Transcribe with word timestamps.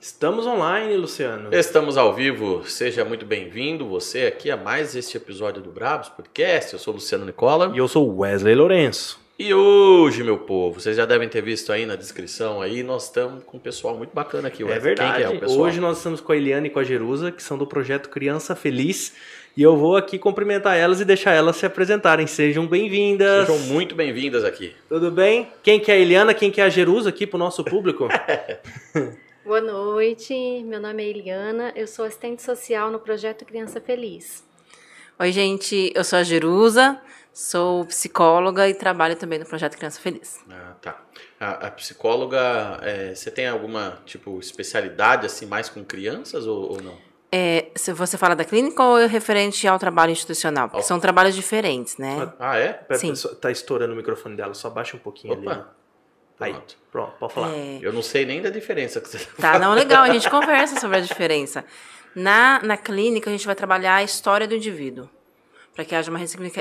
Estamos 0.00 0.46
online, 0.46 0.96
Luciano. 0.96 1.52
Estamos 1.52 1.96
ao 1.96 2.14
vivo. 2.14 2.62
Seja 2.64 3.04
muito 3.04 3.26
bem-vindo 3.26 3.84
você 3.84 4.26
aqui 4.26 4.48
a 4.48 4.56
mais 4.56 4.94
este 4.94 5.16
episódio 5.16 5.60
do 5.60 5.72
Brabos 5.72 6.08
Podcast. 6.08 6.72
Eu 6.72 6.78
sou 6.78 6.92
o 6.92 6.96
Luciano 6.98 7.24
Nicola. 7.26 7.72
E 7.74 7.78
eu 7.78 7.88
sou 7.88 8.16
Wesley 8.16 8.54
Lourenço. 8.54 9.18
E 9.36 9.52
hoje, 9.52 10.22
meu 10.22 10.38
povo, 10.38 10.80
vocês 10.80 10.96
já 10.96 11.04
devem 11.04 11.28
ter 11.28 11.42
visto 11.42 11.72
aí 11.72 11.84
na 11.84 11.96
descrição 11.96 12.62
aí, 12.62 12.84
nós 12.84 13.04
estamos 13.04 13.42
com 13.42 13.56
um 13.56 13.60
pessoal 13.60 13.96
muito 13.96 14.14
bacana 14.14 14.46
aqui. 14.46 14.62
É 14.62 14.78
verdade. 14.78 15.24
É 15.24 15.46
hoje 15.48 15.80
nós 15.80 15.96
estamos 15.96 16.20
com 16.20 16.30
a 16.30 16.36
Eliane 16.36 16.68
e 16.68 16.70
com 16.70 16.78
a 16.78 16.84
Jerusa, 16.84 17.32
que 17.32 17.42
são 17.42 17.58
do 17.58 17.66
projeto 17.66 18.08
Criança 18.08 18.54
Feliz. 18.54 19.14
E 19.56 19.62
eu 19.64 19.76
vou 19.76 19.96
aqui 19.96 20.16
cumprimentar 20.16 20.76
elas 20.76 21.00
e 21.00 21.04
deixar 21.04 21.32
elas 21.32 21.56
se 21.56 21.66
apresentarem. 21.66 22.28
Sejam 22.28 22.68
bem-vindas. 22.68 23.48
Sejam 23.48 23.66
muito 23.66 23.96
bem-vindas 23.96 24.44
aqui. 24.44 24.76
Tudo 24.88 25.10
bem? 25.10 25.48
Quem 25.60 25.80
que 25.80 25.90
é 25.90 25.94
a 25.94 25.98
Eliana, 25.98 26.34
quem 26.34 26.52
que 26.52 26.60
é 26.60 26.64
a 26.64 26.68
Jerusa 26.68 27.08
aqui 27.08 27.26
para 27.26 27.36
o 27.36 27.40
nosso 27.40 27.64
público? 27.64 28.06
Boa 29.44 29.60
noite, 29.60 30.62
meu 30.64 30.80
nome 30.80 31.02
é 31.02 31.08
Eliana, 31.08 31.72
eu 31.74 31.86
sou 31.86 32.04
assistente 32.04 32.42
social 32.42 32.90
no 32.90 32.98
projeto 32.98 33.44
Criança 33.44 33.80
Feliz. 33.80 34.44
Oi, 35.18 35.32
gente, 35.32 35.92
eu 35.94 36.04
sou 36.04 36.18
a 36.18 36.22
Jerusa, 36.22 37.00
Sou 37.38 37.84
psicóloga 37.84 38.68
e 38.68 38.74
trabalho 38.74 39.14
também 39.14 39.38
no 39.38 39.46
projeto 39.46 39.76
Criança 39.76 40.00
Feliz. 40.00 40.40
Ah, 40.50 40.74
tá. 40.82 41.00
A, 41.38 41.68
a 41.68 41.70
psicóloga, 41.70 42.80
é, 42.82 43.14
você 43.14 43.30
tem 43.30 43.46
alguma 43.46 44.00
tipo 44.04 44.40
especialidade 44.40 45.24
assim 45.24 45.46
mais 45.46 45.68
com 45.68 45.84
crianças 45.84 46.48
ou, 46.48 46.72
ou, 46.72 46.82
não? 46.82 46.98
É, 47.30 47.68
se 47.76 47.92
você 47.92 48.18
fala 48.18 48.34
da 48.34 48.44
clínica 48.44 48.82
ou 48.82 48.98
é 48.98 49.06
referente 49.06 49.68
ao 49.68 49.78
trabalho 49.78 50.10
institucional? 50.10 50.68
Porque 50.68 50.82
são 50.82 50.98
trabalhos 50.98 51.36
diferentes, 51.36 51.96
né? 51.96 52.32
Ah, 52.40 52.58
é? 52.58 52.84
Sim. 52.94 53.12
Tá 53.40 53.52
estourando 53.52 53.92
o 53.92 53.96
microfone 53.96 54.34
dela, 54.34 54.52
só 54.52 54.68
baixa 54.68 54.96
um 54.96 55.00
pouquinho 55.00 55.34
Opa. 55.34 55.52
ali. 55.52 55.64
Aí, 56.40 56.52
pronto. 56.52 56.76
pronto, 56.92 57.12
pode 57.18 57.34
falar. 57.34 57.50
É... 57.50 57.78
Eu 57.82 57.92
não 57.92 58.02
sei 58.02 58.24
nem 58.24 58.40
da 58.40 58.50
diferença 58.50 59.00
que 59.00 59.08
você 59.08 59.18
Tá, 59.40 59.58
não, 59.58 59.74
legal, 59.74 60.04
a 60.04 60.12
gente 60.12 60.30
conversa 60.30 60.78
sobre 60.78 60.98
a 60.98 61.00
diferença. 61.00 61.64
Na, 62.14 62.60
na 62.62 62.76
clínica, 62.76 63.28
a 63.28 63.32
gente 63.32 63.46
vai 63.46 63.54
trabalhar 63.54 63.96
a 63.96 64.02
história 64.02 64.46
do 64.46 64.54
indivíduo 64.54 65.08
para 65.78 65.84
que 65.84 65.94
haja 65.94 66.10
uma 66.10 66.18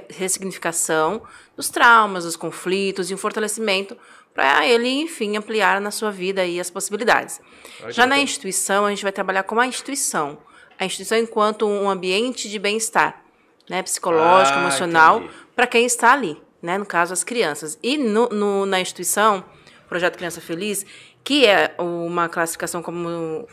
ressignificação 0.09 1.23
dos 1.55 1.69
traumas, 1.69 2.23
dos 2.23 2.35
conflitos 2.35 3.09
e 3.09 3.15
um 3.15 3.17
fortalecimento 3.17 3.97
para 4.31 4.63
ele, 4.67 4.87
enfim, 4.87 5.35
ampliar 5.35 5.81
na 5.81 5.89
sua 5.89 6.11
vida 6.11 6.43
aí 6.43 6.59
as 6.59 6.69
possibilidades. 6.69 7.41
Já 7.89 8.05
na 8.05 8.19
instituição, 8.19 8.85
a 8.85 8.91
gente 8.91 9.01
vai 9.01 9.11
trabalhar 9.11 9.41
com 9.41 9.59
a 9.59 9.65
instituição. 9.65 10.37
A 10.77 10.85
instituição 10.85 11.17
enquanto 11.17 11.67
um 11.67 11.89
ambiente 11.89 12.47
de 12.47 12.59
bem-estar, 12.59 13.23
né, 13.67 13.81
psicológico, 13.81 14.59
ah, 14.59 14.61
emocional, 14.61 15.23
para 15.55 15.65
quem 15.65 15.87
está 15.87 16.13
ali, 16.13 16.39
né, 16.61 16.77
no 16.77 16.85
caso 16.85 17.11
as 17.11 17.23
crianças. 17.23 17.79
E 17.81 17.97
no, 17.97 18.29
no, 18.29 18.67
na 18.67 18.79
instituição, 18.79 19.43
Projeto 19.87 20.17
Criança 20.17 20.41
Feliz, 20.41 20.85
que 21.23 21.45
é 21.45 21.75
uma 21.77 22.27
classificação 22.29 22.81
como 22.81 23.47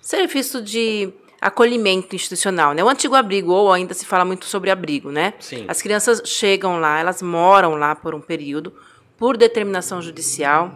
serviço 0.00 0.62
de 0.62 1.12
acolhimento 1.40 2.16
institucional, 2.16 2.72
né? 2.72 2.82
O 2.82 2.88
antigo 2.88 3.14
abrigo, 3.14 3.52
ou 3.52 3.72
ainda 3.72 3.94
se 3.94 4.04
fala 4.04 4.24
muito 4.24 4.46
sobre 4.46 4.70
abrigo, 4.70 5.10
né? 5.10 5.34
Sim. 5.38 5.64
As 5.68 5.80
crianças 5.80 6.22
chegam 6.24 6.80
lá, 6.80 6.98
elas 6.98 7.22
moram 7.22 7.76
lá 7.76 7.94
por 7.94 8.14
um 8.14 8.20
período, 8.20 8.72
por 9.16 9.36
determinação 9.36 10.02
judicial. 10.02 10.74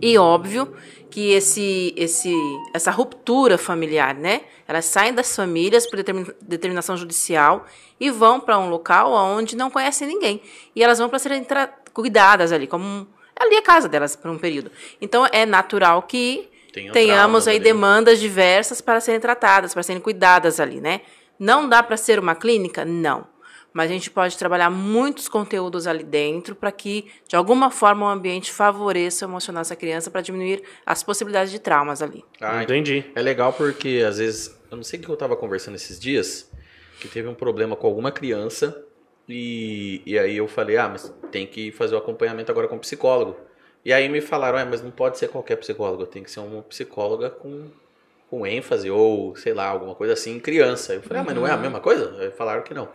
E 0.00 0.16
óbvio 0.18 0.72
que 1.10 1.32
esse, 1.32 1.94
esse, 1.96 2.32
essa 2.74 2.90
ruptura 2.90 3.56
familiar, 3.56 4.14
né? 4.14 4.42
Elas 4.66 4.84
saem 4.84 5.14
das 5.14 5.34
famílias 5.34 5.86
por 5.88 5.98
determinação 6.42 6.96
judicial 6.96 7.64
e 7.98 8.10
vão 8.10 8.38
para 8.38 8.58
um 8.58 8.68
local 8.68 9.12
onde 9.12 9.56
não 9.56 9.70
conhecem 9.70 10.06
ninguém. 10.06 10.42
E 10.76 10.82
elas 10.82 10.98
vão 10.98 11.08
para 11.08 11.18
serem 11.18 11.46
cuidadas 11.92 12.52
ali, 12.52 12.66
como 12.66 12.84
um, 12.84 13.06
ali 13.38 13.54
é 13.54 13.58
a 13.58 13.62
casa 13.62 13.88
delas 13.88 14.16
por 14.16 14.30
um 14.30 14.38
período. 14.38 14.70
Então 15.00 15.26
é 15.32 15.46
natural 15.46 16.02
que 16.02 16.48
tenhamos 16.92 17.48
aí 17.48 17.56
ali. 17.56 17.64
demandas 17.64 18.20
diversas 18.20 18.80
para 18.80 19.00
serem 19.00 19.20
tratadas, 19.20 19.72
para 19.74 19.82
serem 19.82 20.00
cuidadas 20.00 20.60
ali, 20.60 20.80
né? 20.80 21.02
Não 21.38 21.68
dá 21.68 21.82
para 21.82 21.96
ser 21.96 22.18
uma 22.18 22.34
clínica? 22.34 22.84
Não. 22.84 23.26
Mas 23.72 23.90
a 23.90 23.92
gente 23.92 24.10
pode 24.10 24.36
trabalhar 24.36 24.70
muitos 24.70 25.28
conteúdos 25.28 25.86
ali 25.86 26.02
dentro 26.02 26.54
para 26.56 26.72
que, 26.72 27.06
de 27.28 27.36
alguma 27.36 27.70
forma, 27.70 28.06
o 28.06 28.08
ambiente 28.08 28.50
favoreça 28.50 29.24
o 29.24 29.28
emocional 29.28 29.60
dessa 29.60 29.76
criança 29.76 30.10
para 30.10 30.20
diminuir 30.20 30.62
as 30.84 31.02
possibilidades 31.02 31.52
de 31.52 31.58
traumas 31.58 32.02
ali. 32.02 32.24
Ah, 32.40 32.62
entendi. 32.62 33.04
É 33.14 33.22
legal 33.22 33.52
porque, 33.52 34.02
às 34.08 34.18
vezes, 34.18 34.58
eu 34.70 34.76
não 34.76 34.82
sei 34.82 34.98
o 34.98 35.02
que 35.02 35.08
eu 35.08 35.14
estava 35.14 35.36
conversando 35.36 35.74
esses 35.76 36.00
dias, 36.00 36.50
que 36.98 37.08
teve 37.08 37.28
um 37.28 37.34
problema 37.34 37.76
com 37.76 37.86
alguma 37.86 38.10
criança 38.10 38.84
e, 39.28 40.02
e 40.06 40.18
aí 40.18 40.36
eu 40.36 40.48
falei, 40.48 40.76
ah, 40.76 40.88
mas 40.88 41.12
tem 41.30 41.46
que 41.46 41.70
fazer 41.72 41.94
o 41.94 41.98
acompanhamento 41.98 42.50
agora 42.50 42.66
com 42.66 42.78
psicólogo. 42.78 43.36
E 43.84 43.92
aí 43.92 44.08
me 44.08 44.20
falaram, 44.20 44.58
é, 44.58 44.64
mas 44.64 44.82
não 44.82 44.90
pode 44.90 45.18
ser 45.18 45.28
qualquer 45.28 45.56
psicólogo, 45.56 46.06
tem 46.06 46.22
que 46.22 46.30
ser 46.30 46.40
uma 46.40 46.62
psicóloga 46.62 47.30
com, 47.30 47.66
com 48.30 48.46
ênfase 48.46 48.90
ou, 48.90 49.36
sei 49.36 49.52
lá, 49.52 49.66
alguma 49.66 49.94
coisa 49.94 50.14
assim 50.14 50.36
em 50.36 50.40
criança. 50.40 50.94
Eu 50.94 51.02
falei, 51.02 51.22
ah, 51.22 51.24
mas 51.26 51.34
não 51.34 51.46
é 51.46 51.50
a 51.50 51.54
uhum. 51.54 51.60
mesma 51.60 51.80
coisa? 51.80 52.16
Aí 52.18 52.30
falaram 52.30 52.62
que 52.62 52.72
não. 52.72 52.88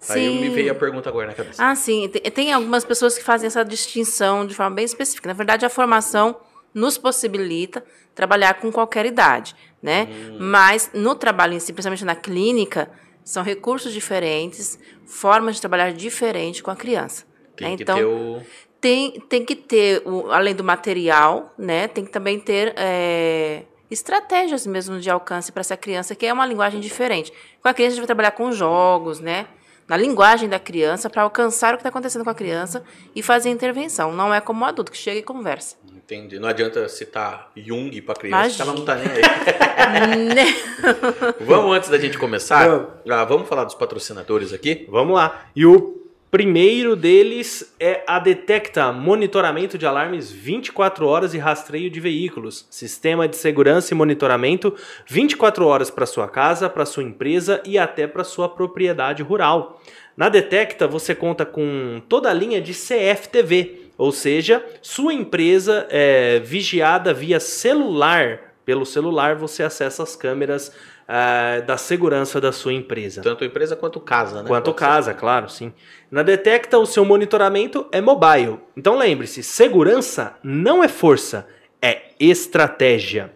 Sim. 0.00 0.12
Aí 0.12 0.40
me 0.40 0.48
veio 0.50 0.72
a 0.72 0.74
pergunta 0.74 1.08
agora 1.08 1.28
na 1.28 1.34
cabeça. 1.34 1.62
Ah, 1.64 1.74
sim. 1.74 2.08
Tem 2.08 2.52
algumas 2.52 2.84
pessoas 2.84 3.16
que 3.16 3.24
fazem 3.24 3.46
essa 3.46 3.64
distinção 3.64 4.46
de 4.46 4.54
forma 4.54 4.74
bem 4.76 4.84
específica. 4.84 5.28
Na 5.28 5.34
verdade, 5.34 5.64
a 5.64 5.70
formação 5.70 6.36
nos 6.74 6.98
possibilita 6.98 7.84
trabalhar 8.14 8.54
com 8.54 8.70
qualquer 8.70 9.06
idade, 9.06 9.54
né? 9.82 10.08
Hum. 10.10 10.36
Mas 10.40 10.90
no 10.92 11.14
trabalho 11.14 11.54
em 11.54 11.60
si, 11.60 11.72
principalmente 11.72 12.04
na 12.04 12.16
clínica, 12.16 12.90
são 13.24 13.42
recursos 13.42 13.92
diferentes, 13.92 14.78
formas 15.06 15.56
de 15.56 15.60
trabalhar 15.60 15.92
diferentes 15.92 16.60
com 16.60 16.70
a 16.70 16.76
criança. 16.76 17.24
Tem 17.56 17.70
né? 17.70 17.76
que 17.76 17.82
então, 17.82 17.96
ter 17.96 18.04
o 18.04 18.42
tem, 18.84 19.12
tem 19.12 19.42
que 19.42 19.56
ter, 19.56 20.02
além 20.30 20.54
do 20.54 20.62
material, 20.62 21.54
né, 21.56 21.88
tem 21.88 22.04
que 22.04 22.10
também 22.10 22.38
ter 22.38 22.74
é, 22.76 23.62
estratégias 23.90 24.66
mesmo 24.66 25.00
de 25.00 25.08
alcance 25.08 25.50
para 25.50 25.62
essa 25.62 25.74
criança, 25.74 26.14
que 26.14 26.26
é 26.26 26.32
uma 26.34 26.44
linguagem 26.44 26.80
diferente. 26.80 27.32
Com 27.62 27.68
a 27.70 27.72
criança, 27.72 27.92
a 27.92 27.94
gente 27.94 28.00
vai 28.02 28.06
trabalhar 28.06 28.32
com 28.32 28.52
jogos, 28.52 29.20
né, 29.20 29.46
na 29.88 29.96
linguagem 29.96 30.50
da 30.50 30.58
criança, 30.58 31.08
para 31.08 31.22
alcançar 31.22 31.72
o 31.72 31.78
que 31.78 31.80
está 31.80 31.88
acontecendo 31.88 32.24
com 32.24 32.30
a 32.30 32.34
criança 32.34 32.84
e 33.16 33.22
fazer 33.22 33.48
intervenção. 33.48 34.12
Não 34.12 34.34
é 34.34 34.38
como 34.38 34.60
um 34.60 34.66
adulto 34.66 34.92
que 34.92 34.98
chega 34.98 35.18
e 35.18 35.22
conversa. 35.22 35.76
Entendi. 36.04 36.38
Não 36.38 36.48
adianta 36.48 36.86
citar 36.86 37.50
Jung 37.56 37.98
para 38.02 38.14
criança, 38.14 38.62
ela 38.62 38.74
não 38.74 38.80
está 38.80 38.94
nem 38.94 39.08
aí. 39.08 39.22
Vamos, 41.40 41.74
antes 41.74 41.88
da 41.88 41.98
gente 41.98 42.18
começar, 42.18 42.68
vamos. 42.68 42.88
Ah, 43.08 43.24
vamos 43.24 43.48
falar 43.48 43.64
dos 43.64 43.74
patrocinadores 43.74 44.52
aqui? 44.52 44.86
Vamos 44.90 45.14
lá. 45.14 45.46
E 45.56 45.64
o 45.64 46.04
Primeiro 46.34 46.96
deles 46.96 47.72
é 47.78 48.02
a 48.08 48.18
Detecta, 48.18 48.90
monitoramento 48.90 49.78
de 49.78 49.86
alarmes 49.86 50.32
24 50.32 51.06
horas 51.06 51.32
e 51.32 51.38
rastreio 51.38 51.88
de 51.88 52.00
veículos. 52.00 52.66
Sistema 52.68 53.28
de 53.28 53.36
segurança 53.36 53.94
e 53.94 53.96
monitoramento 53.96 54.74
24 55.06 55.64
horas 55.64 55.92
para 55.92 56.04
sua 56.04 56.26
casa, 56.26 56.68
para 56.68 56.84
sua 56.84 57.04
empresa 57.04 57.62
e 57.64 57.78
até 57.78 58.08
para 58.08 58.24
sua 58.24 58.48
propriedade 58.48 59.22
rural. 59.22 59.80
Na 60.16 60.28
Detecta 60.28 60.88
você 60.88 61.14
conta 61.14 61.46
com 61.46 62.02
toda 62.08 62.30
a 62.30 62.34
linha 62.34 62.60
de 62.60 62.72
CFTV, 62.72 63.83
ou 63.96 64.10
seja, 64.12 64.64
sua 64.82 65.12
empresa 65.12 65.86
é 65.90 66.40
vigiada 66.40 67.14
via 67.14 67.40
celular. 67.40 68.54
Pelo 68.64 68.86
celular 68.86 69.36
você 69.36 69.62
acessa 69.62 70.02
as 70.02 70.16
câmeras 70.16 70.68
uh, 71.04 71.64
da 71.66 71.76
segurança 71.76 72.40
da 72.40 72.52
sua 72.52 72.72
empresa. 72.72 73.22
Tanto 73.22 73.44
empresa 73.44 73.76
quanto 73.76 74.00
casa, 74.00 74.42
né? 74.42 74.48
Quanto 74.48 74.66
Pode 74.72 74.78
casa, 74.78 75.12
ser. 75.12 75.18
claro, 75.18 75.48
sim. 75.48 75.72
Na 76.10 76.22
Detecta, 76.22 76.78
o 76.78 76.86
seu 76.86 77.04
monitoramento 77.04 77.86
é 77.92 78.00
mobile. 78.00 78.58
Então 78.76 78.96
lembre-se, 78.96 79.42
segurança 79.42 80.36
não 80.42 80.82
é 80.82 80.88
força, 80.88 81.46
é 81.80 82.10
estratégia. 82.18 83.32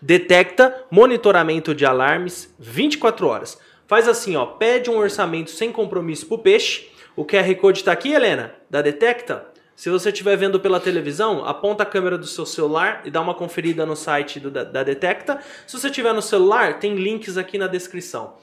Detecta 0.00 0.84
monitoramento 0.90 1.74
de 1.74 1.86
alarmes 1.86 2.54
24 2.58 3.26
horas. 3.26 3.58
Faz 3.86 4.08
assim, 4.08 4.36
ó, 4.36 4.44
pede 4.44 4.90
um 4.90 4.96
orçamento 4.96 5.50
sem 5.50 5.70
compromisso 5.70 6.26
pro 6.26 6.38
peixe. 6.38 6.90
O 7.16 7.24
QR 7.24 7.54
Code 7.56 7.78
está 7.78 7.92
aqui, 7.92 8.12
Helena, 8.12 8.52
da 8.68 8.82
Detecta. 8.82 9.46
Se 9.76 9.88
você 9.88 10.10
estiver 10.10 10.36
vendo 10.36 10.58
pela 10.58 10.80
televisão, 10.80 11.44
aponta 11.44 11.84
a 11.84 11.86
câmera 11.86 12.18
do 12.18 12.26
seu 12.26 12.44
celular 12.44 13.02
e 13.04 13.10
dá 13.10 13.20
uma 13.20 13.34
conferida 13.34 13.86
no 13.86 13.94
site 13.94 14.40
do, 14.40 14.50
da, 14.50 14.64
da 14.64 14.82
Detecta. 14.82 15.38
Se 15.66 15.78
você 15.78 15.86
estiver 15.88 16.12
no 16.12 16.22
celular, 16.22 16.80
tem 16.80 16.96
links 16.96 17.36
aqui 17.36 17.56
na 17.56 17.68
descrição. 17.68 18.34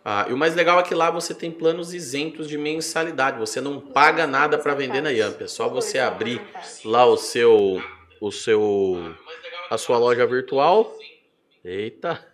Ah, 0.05 0.27
e 0.31 0.33
o 0.33 0.37
mais 0.37 0.55
legal 0.55 0.79
é 0.79 0.85
que 0.85 0.95
lá 0.95 1.11
você 1.11 1.35
tem 1.35 1.51
planos 1.51 1.93
isentos 1.93 2.49
de 2.49 2.57
mensalidade. 2.57 3.41
Você 3.41 3.61
não 3.61 3.81
paga 3.81 4.25
nada 4.25 4.57
para 4.57 4.73
vender 4.73 5.01
na 5.01 5.11
Yamp. 5.11 5.43
É 5.43 5.49
só 5.49 5.69
você 5.69 5.99
abrir 5.99 6.41
lá 6.85 7.05
o 7.05 7.17
seu, 7.17 7.83
o 8.21 8.31
seu, 8.31 9.17
a 9.69 9.77
sua 9.77 9.99
loja 9.99 10.25
virtual. 10.25 10.97
Eita. 11.65 12.25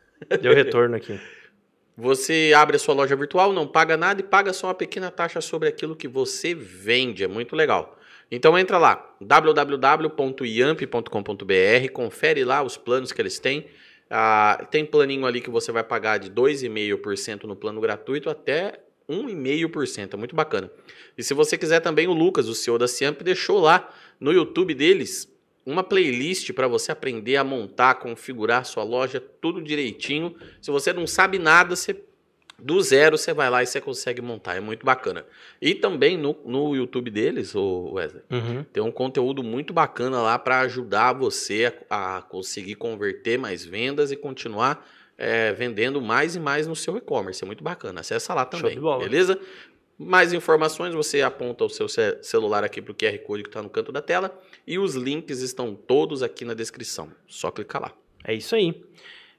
Deu 0.42 0.54
retorno 0.54 0.96
aqui. 0.96 1.18
Você 1.94 2.52
abre 2.56 2.76
a 2.76 2.78
sua 2.78 2.94
loja 2.94 3.14
virtual, 3.14 3.52
não 3.52 3.66
paga 3.66 3.98
nada 3.98 4.18
e 4.20 4.24
paga 4.24 4.54
só 4.54 4.68
uma 4.68 4.74
pequena 4.74 5.10
taxa 5.10 5.42
sobre 5.42 5.68
aquilo 5.68 5.94
que 5.94 6.08
você 6.08 6.54
vende. 6.54 7.22
É 7.22 7.28
muito 7.28 7.54
legal. 7.54 7.98
Então 8.34 8.58
entra 8.58 8.78
lá, 8.78 9.14
www.iamp.com.br, 9.20 11.92
confere 11.92 12.46
lá 12.46 12.62
os 12.62 12.78
planos 12.78 13.12
que 13.12 13.20
eles 13.20 13.38
têm. 13.38 13.66
Ah, 14.08 14.66
tem 14.70 14.86
planinho 14.86 15.26
ali 15.26 15.42
que 15.42 15.50
você 15.50 15.70
vai 15.70 15.84
pagar 15.84 16.16
de 16.16 16.30
2,5% 16.30 17.44
no 17.44 17.54
plano 17.54 17.78
gratuito 17.78 18.30
até 18.30 18.80
1,5%. 19.06 20.14
É 20.14 20.16
muito 20.16 20.34
bacana. 20.34 20.70
E 21.16 21.22
se 21.22 21.34
você 21.34 21.58
quiser 21.58 21.80
também, 21.80 22.08
o 22.08 22.14
Lucas, 22.14 22.48
o 22.48 22.54
CEO 22.54 22.78
da 22.78 22.88
Ciamp, 22.88 23.20
deixou 23.20 23.60
lá 23.60 23.92
no 24.18 24.32
YouTube 24.32 24.72
deles 24.72 25.30
uma 25.66 25.84
playlist 25.84 26.54
para 26.54 26.66
você 26.66 26.90
aprender 26.90 27.36
a 27.36 27.44
montar, 27.44 27.96
configurar 27.96 28.64
sua 28.64 28.82
loja, 28.82 29.20
tudo 29.20 29.60
direitinho. 29.60 30.34
Se 30.58 30.70
você 30.70 30.90
não 30.90 31.06
sabe 31.06 31.38
nada, 31.38 31.76
você 31.76 32.02
do 32.62 32.80
zero 32.80 33.18
você 33.18 33.32
vai 33.34 33.50
lá 33.50 33.62
e 33.62 33.66
você 33.66 33.80
consegue 33.80 34.20
montar. 34.22 34.54
É 34.56 34.60
muito 34.60 34.86
bacana. 34.86 35.24
E 35.60 35.74
também 35.74 36.16
no, 36.16 36.36
no 36.44 36.74
YouTube 36.76 37.10
deles, 37.10 37.54
o 37.54 37.92
Wesley, 37.94 38.22
Uhum. 38.30 38.64
tem 38.72 38.82
um 38.82 38.92
conteúdo 38.92 39.42
muito 39.42 39.72
bacana 39.72 40.22
lá 40.22 40.38
para 40.38 40.60
ajudar 40.60 41.12
você 41.12 41.72
a, 41.90 42.18
a 42.18 42.22
conseguir 42.22 42.76
converter 42.76 43.38
mais 43.38 43.64
vendas 43.64 44.12
e 44.12 44.16
continuar 44.16 44.88
é, 45.18 45.52
vendendo 45.52 46.00
mais 46.00 46.34
e 46.36 46.40
mais 46.40 46.66
no 46.66 46.74
seu 46.74 46.96
e-commerce. 46.96 47.42
É 47.42 47.46
muito 47.46 47.62
bacana. 47.62 48.00
Acessa 48.00 48.32
lá 48.34 48.44
também. 48.44 48.78
Beleza? 48.98 49.38
Mais 49.98 50.32
informações, 50.32 50.94
você 50.94 51.22
aponta 51.22 51.64
o 51.64 51.68
seu 51.68 51.88
ce- 51.88 52.18
celular 52.22 52.64
aqui 52.64 52.80
para 52.82 52.90
o 52.90 52.94
QR 52.94 53.16
Code 53.18 53.42
que 53.44 53.48
está 53.48 53.62
no 53.62 53.68
canto 53.70 53.92
da 53.92 54.00
tela. 54.02 54.36
E 54.66 54.78
os 54.78 54.94
links 54.94 55.40
estão 55.42 55.74
todos 55.76 56.22
aqui 56.22 56.44
na 56.44 56.54
descrição. 56.54 57.12
Só 57.28 57.50
clicar 57.50 57.82
lá. 57.82 57.92
É 58.24 58.34
isso 58.34 58.54
aí. 58.56 58.82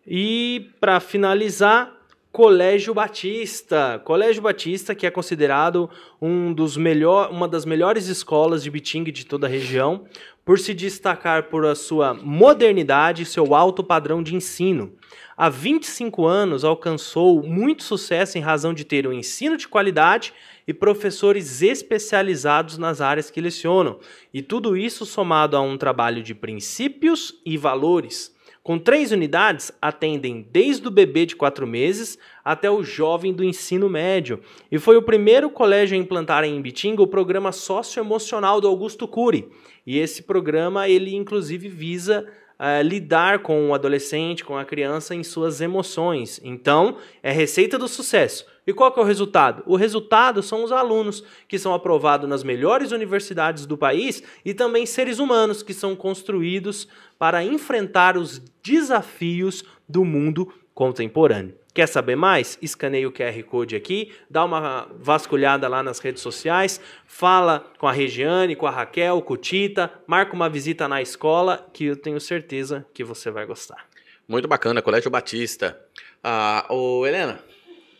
E 0.06 0.70
para 0.80 1.00
finalizar, 1.00 2.03
Colégio 2.34 2.96
Batista. 2.96 4.02
Colégio 4.04 4.42
Batista, 4.42 4.96
que 4.96 5.06
é 5.06 5.12
considerado 5.12 5.88
um 6.20 6.52
dos 6.52 6.76
melhor, 6.76 7.30
uma 7.30 7.48
das 7.48 7.64
melhores 7.64 8.08
escolas 8.08 8.64
de 8.64 8.72
Biting 8.72 9.04
de 9.04 9.24
toda 9.24 9.46
a 9.46 9.50
região, 9.50 10.06
por 10.44 10.58
se 10.58 10.74
destacar 10.74 11.44
por 11.44 11.64
a 11.64 11.76
sua 11.76 12.16
modernidade 12.16 13.22
e 13.22 13.26
seu 13.28 13.54
alto 13.54 13.84
padrão 13.84 14.24
de 14.24 14.34
ensino. 14.34 14.94
Há 15.38 15.48
25 15.48 16.26
anos 16.26 16.64
alcançou 16.64 17.44
muito 17.44 17.84
sucesso 17.84 18.36
em 18.36 18.42
razão 18.42 18.74
de 18.74 18.84
ter 18.84 19.06
um 19.06 19.14
ensino 19.14 19.56
de 19.56 19.68
qualidade 19.68 20.34
e 20.68 20.74
professores 20.74 21.62
especializados 21.62 22.80
nas 22.80 23.00
áreas 23.00 23.30
que 23.30 23.40
lecionam. 23.40 24.00
E 24.34 24.42
tudo 24.42 24.76
isso 24.76 25.06
somado 25.06 25.56
a 25.56 25.62
um 25.62 25.78
trabalho 25.78 26.24
de 26.24 26.34
princípios 26.34 27.40
e 27.46 27.60
valores. 27.60 28.33
Com 28.64 28.80
três 28.80 29.12
unidades, 29.12 29.74
atendem 29.82 30.48
desde 30.50 30.88
o 30.88 30.92
bebê 30.92 31.26
de 31.26 31.36
quatro 31.36 31.68
meses 31.68 32.18
até 32.46 32.72
o 32.72 32.82
jovem 32.82 33.34
do 33.34 33.44
ensino 33.44 33.90
médio. 33.90 34.40
E 34.72 34.80
foi 34.80 34.96
o 34.96 35.02
primeiro 35.02 35.50
colégio 35.50 35.98
a 35.98 36.00
implantar 36.00 36.46
em 36.46 36.58
Ibitinga 36.58 37.02
o 37.02 37.08
programa 37.08 37.52
socioemocional 37.52 38.62
do 38.62 38.68
Augusto 38.70 39.06
Cury. 39.06 39.50
E 39.86 40.00
esse 40.00 40.24
programa, 40.24 40.88
ele 40.88 41.14
inclusive 41.14 41.68
visa 41.68 42.26
eh, 42.66 42.82
lidar 42.82 43.40
com 43.40 43.68
o 43.68 43.74
adolescente, 43.74 44.46
com 44.46 44.58
a 44.58 44.64
criança 44.64 45.14
em 45.14 45.22
suas 45.22 45.60
emoções. 45.60 46.40
Então, 46.42 46.96
é 47.22 47.30
receita 47.30 47.78
do 47.78 47.90
sucesso. 47.90 48.46
E 48.66 48.72
qual 48.72 48.90
que 48.90 49.02
é 49.02 49.04
o 49.04 49.06
resultado? 49.06 49.64
O 49.66 49.76
resultado 49.76 50.42
são 50.42 50.64
os 50.64 50.72
alunos 50.72 51.26
que 51.46 51.60
são 51.60 51.74
aprovados 51.74 52.30
nas 52.30 52.42
melhores 52.42 52.94
universidades 52.94 53.66
do 53.66 53.78
país 53.78 54.24
e 54.46 54.54
também 54.54 54.86
seres 54.86 55.20
humanos 55.20 55.62
que 55.62 55.74
são 55.74 55.94
construídos 55.94 56.88
para 57.20 57.44
enfrentar 57.44 58.16
os 58.16 58.40
desafios 58.64 59.66
do 59.86 60.06
mundo 60.06 60.48
contemporâneo. 60.74 61.56
Quer 61.74 61.88
saber 61.88 62.16
mais? 62.16 62.58
Escaneie 62.62 63.08
o 63.08 63.12
QR 63.12 63.42
Code 63.44 63.76
aqui, 63.76 64.14
dá 64.30 64.46
uma 64.46 64.88
vasculhada 65.00 65.68
lá 65.68 65.82
nas 65.82 65.98
redes 65.98 66.22
sociais, 66.22 66.80
fala 67.08 67.66
com 67.80 67.88
a 67.88 67.92
Regiane, 67.92 68.56
com 68.56 68.68
a 68.68 68.72
Raquel, 68.72 69.20
com 69.24 69.34
o 69.34 69.38
Tita, 69.38 69.92
marca 70.06 70.34
uma 70.34 70.48
visita 70.48 70.88
na 70.88 71.02
escola 71.02 71.68
que 71.74 71.86
eu 71.86 71.96
tenho 71.96 72.20
certeza 72.20 72.86
que 72.94 73.04
você 73.04 73.32
vai 73.32 73.48
gostar. 73.48 73.88
Muito 74.28 74.48
bacana, 74.48 74.84
Colégio 74.84 75.10
Batista. 75.10 75.80
Ah, 76.24 76.66
ô, 76.70 77.08
Helena, 77.08 77.40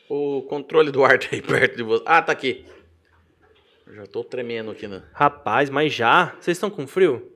o 0.08 0.44
controle 0.44 0.92
do 0.92 1.04
ar 1.04 1.18
tá 1.18 1.30
aí 1.32 1.42
perto 1.44 1.76
de 1.76 1.84
você. 1.84 2.04
Ah, 2.06 2.22
tá 2.22 2.32
aqui. 2.32 2.66
Já 3.92 4.06
tô 4.06 4.24
tremendo 4.24 4.70
aqui, 4.70 4.88
né? 4.88 5.02
Rapaz, 5.14 5.72
mas 5.72 5.92
já? 5.92 6.36
Vocês 6.40 6.58
estão 6.58 6.70
com 6.70 6.86
frio? 6.86 7.33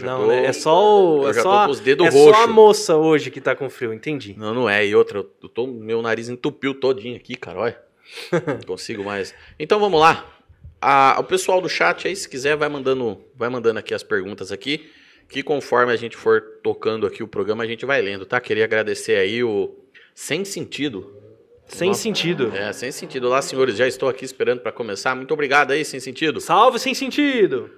Não, 0.00 0.20
tô- 0.22 0.26
né? 0.28 0.46
É 0.46 0.52
só 0.52 1.02
o. 1.02 1.28
É, 1.28 1.34
já 1.34 1.42
só, 1.42 1.60
tô 1.60 1.64
com 1.66 1.72
os 1.72 1.80
dedos 1.80 2.06
é 2.06 2.10
só 2.10 2.44
a 2.44 2.46
moça 2.46 2.96
hoje 2.96 3.30
que 3.30 3.40
tá 3.40 3.54
com 3.56 3.68
frio, 3.70 3.92
entendi. 3.92 4.34
Não, 4.36 4.54
não 4.54 4.68
é. 4.70 4.86
E 4.86 4.94
outra, 4.94 5.18
eu 5.18 5.48
tô, 5.48 5.66
meu 5.66 6.02
nariz 6.02 6.28
entupiu 6.28 6.74
todinho 6.74 7.16
aqui, 7.16 7.34
cara, 7.34 7.58
olha. 7.60 7.80
Não 8.32 8.60
consigo 8.66 9.04
mais. 9.04 9.34
Então 9.58 9.78
vamos 9.78 10.00
lá. 10.00 10.24
Ah, 10.80 11.16
o 11.18 11.24
pessoal 11.24 11.60
do 11.60 11.68
chat 11.68 12.06
aí, 12.06 12.14
se 12.14 12.28
quiser, 12.28 12.56
vai 12.56 12.68
mandando, 12.68 13.20
vai 13.34 13.48
mandando 13.48 13.78
aqui 13.80 13.92
as 13.92 14.02
perguntas 14.02 14.52
aqui, 14.52 14.88
que 15.28 15.42
conforme 15.42 15.92
a 15.92 15.96
gente 15.96 16.16
for 16.16 16.40
tocando 16.62 17.06
aqui 17.06 17.22
o 17.22 17.28
programa, 17.28 17.64
a 17.64 17.66
gente 17.66 17.84
vai 17.84 18.00
lendo, 18.00 18.24
tá? 18.24 18.40
Queria 18.40 18.64
agradecer 18.64 19.16
aí 19.16 19.42
o 19.42 19.74
Sem 20.14 20.44
Sentido. 20.44 21.14
Sem 21.66 21.88
Nossa. 21.88 22.00
sentido. 22.00 22.50
É, 22.56 22.72
Sem 22.72 22.90
Sentido. 22.90 23.26
Olá, 23.26 23.42
senhores, 23.42 23.76
já 23.76 23.86
estou 23.86 24.08
aqui 24.08 24.24
esperando 24.24 24.60
para 24.60 24.72
começar. 24.72 25.14
Muito 25.14 25.34
obrigado 25.34 25.72
aí, 25.72 25.84
Sem 25.84 26.00
Sentido. 26.00 26.40
Salve 26.40 26.78
sem 26.78 26.94
sentido! 26.94 27.70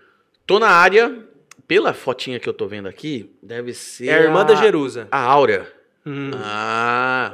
Tô 0.46 0.58
na 0.60 0.68
área, 0.68 1.24
pela 1.70 1.92
fotinha 1.94 2.40
que 2.40 2.48
eu 2.48 2.52
tô 2.52 2.66
vendo 2.66 2.88
aqui, 2.88 3.30
deve 3.40 3.72
ser 3.72 4.08
É 4.08 4.14
a 4.14 4.22
irmã 4.22 4.44
da 4.44 4.56
Jerusa. 4.56 5.06
A 5.08 5.20
Áurea. 5.22 5.68
Hum. 6.04 6.32
Ah, 6.34 7.32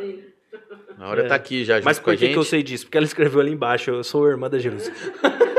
a 0.98 1.04
Áurea 1.06 1.22
É. 1.24 1.26
tá 1.28 1.34
aqui 1.36 1.64
já 1.64 1.76
junto 1.76 1.86
Mas 1.86 1.98
com 1.98 2.04
por 2.04 2.10
a 2.12 2.16
que, 2.18 2.20
gente. 2.26 2.32
que 2.34 2.38
eu 2.38 2.44
sei 2.44 2.62
disso? 2.62 2.84
Porque 2.84 2.98
ela 2.98 3.06
escreveu 3.06 3.40
ali 3.40 3.52
embaixo, 3.52 3.90
eu 3.90 4.04
sou 4.04 4.26
a 4.26 4.28
irmã 4.28 4.50
da 4.50 4.58
Jerusa. 4.58 4.92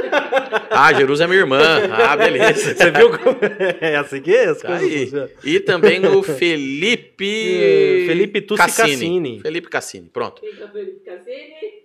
Ah, 0.69 0.93
Jerusa 0.93 1.23
é 1.23 1.27
minha 1.27 1.39
irmã. 1.39 1.59
Ah, 1.91 2.15
beleza. 2.15 2.73
Você 2.75 2.91
viu 2.91 3.09
como 3.17 3.37
é 3.81 3.95
assim 3.97 4.21
que 4.21 4.31
é? 4.33 4.45
As 4.45 4.59
Tá 4.59 4.77
coisas. 4.77 5.31
E 5.43 5.59
também 5.59 6.05
o 6.05 6.21
Felipe... 6.23 7.57
É, 7.57 8.05
Felipe 8.07 8.41
Tussi 8.41 8.61
Cassini. 8.63 9.39
Felipe 9.41 9.67
Cassini, 9.69 10.07
pronto. 10.07 10.39
Fica 10.41 10.67
Felipe 10.69 10.99
Cassini. 11.03 11.83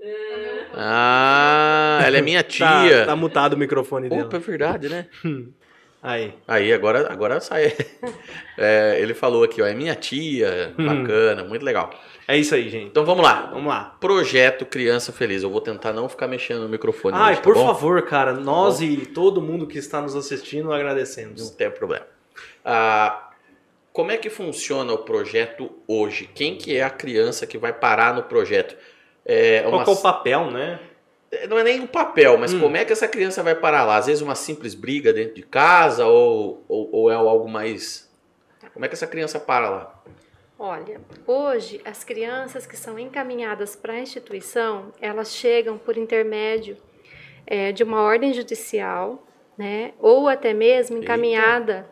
É, 0.00 0.64
Ah, 0.74 2.02
ela 2.06 2.16
é 2.18 2.22
minha 2.22 2.42
Tá, 2.42 2.48
tia. 2.48 3.04
tá 3.04 3.14
mutado 3.14 3.52
o 3.52 3.58
microfone 3.58 4.08
dela. 4.08 4.24
Opa, 4.24 4.36
é 4.38 4.40
verdade, 4.40 4.88
né? 4.88 5.06
Aí. 6.06 6.32
Aí, 6.46 6.72
agora, 6.72 7.12
agora 7.12 7.40
sai. 7.40 7.72
É, 8.58 8.96
ele 9.00 9.12
falou 9.12 9.44
aqui, 9.44 9.60
ó, 9.60 9.66
é 9.66 9.74
minha 9.74 9.94
tia, 9.94 10.72
Hum. 10.78 10.86
bacana, 10.86 11.44
muito 11.44 11.62
legal. 11.62 11.90
É 12.26 12.38
isso 12.38 12.54
aí, 12.54 12.70
gente. 12.70 12.86
Então 12.86 13.04
vamos 13.04 13.22
lá. 13.22 13.50
Vamos 13.52 13.66
lá. 13.68 13.94
Projeto 14.00 14.64
Criança 14.64 15.12
Feliz. 15.12 15.42
Eu 15.42 15.50
vou 15.50 15.60
tentar 15.60 15.92
não 15.92 16.08
ficar 16.08 16.26
mexendo 16.26 16.62
no 16.62 16.68
microfone. 16.68 17.14
Ai, 17.18 17.32
hoje, 17.32 17.40
tá 17.40 17.44
por 17.44 17.54
bom? 17.54 17.66
favor, 17.66 18.00
cara, 18.02 18.32
nós 18.32 18.80
e 18.80 18.96
todo 19.04 19.42
mundo 19.42 19.66
que 19.66 19.76
está 19.76 20.00
nos 20.00 20.16
assistindo 20.16 20.72
agradecemos. 20.72 21.42
Não 21.50 21.54
tem 21.54 21.70
problema. 21.70 22.06
Ah, 22.64 23.28
como 23.92 24.10
é 24.10 24.16
que 24.16 24.30
funciona 24.30 24.90
o 24.92 24.98
projeto 24.98 25.70
hoje? 25.86 26.26
Quem 26.34 26.56
que 26.56 26.74
é 26.76 26.82
a 26.82 26.88
criança 26.90 27.46
que 27.46 27.58
vai 27.58 27.74
parar 27.74 28.14
no 28.14 28.22
projeto? 28.22 28.74
É 29.24 29.60
Qual 29.62 29.74
uma- 29.74 29.84
que 29.84 29.90
é 29.90 29.92
o 29.92 29.96
papel, 29.96 30.50
né? 30.50 30.80
Não 31.48 31.58
é 31.58 31.64
nem 31.64 31.82
o 31.82 31.88
papel, 31.88 32.38
mas 32.38 32.54
Hum. 32.54 32.60
como 32.60 32.76
é 32.76 32.84
que 32.84 32.92
essa 32.92 33.08
criança 33.08 33.42
vai 33.42 33.54
parar 33.54 33.84
lá? 33.84 33.96
Às 33.96 34.06
vezes 34.06 34.22
uma 34.22 34.34
simples 34.34 34.74
briga 34.74 35.12
dentro 35.12 35.34
de 35.34 35.42
casa 35.42 36.06
ou, 36.06 36.64
ou, 36.68 36.88
ou 36.92 37.10
é 37.10 37.14
algo 37.14 37.48
mais... 37.48 38.08
Como 38.72 38.84
é 38.84 38.88
que 38.88 38.94
essa 38.94 39.06
criança 39.06 39.40
para 39.40 39.68
lá? 39.68 40.02
Olha, 40.58 41.00
hoje 41.26 41.80
as 41.84 42.04
crianças 42.04 42.66
que 42.66 42.76
são 42.76 42.98
encaminhadas 42.98 43.74
para 43.76 43.94
a 43.94 44.00
instituição, 44.00 44.92
elas 45.00 45.34
chegam 45.34 45.76
por 45.76 45.98
intermédio 45.98 46.76
eh, 47.46 47.72
de 47.72 47.82
uma 47.82 48.02
ordem 48.02 48.32
judicial, 48.32 49.22
né, 49.58 49.92
ou 49.98 50.28
até 50.28 50.54
mesmo 50.54 50.96
Eita. 50.96 51.04
encaminhada 51.04 51.86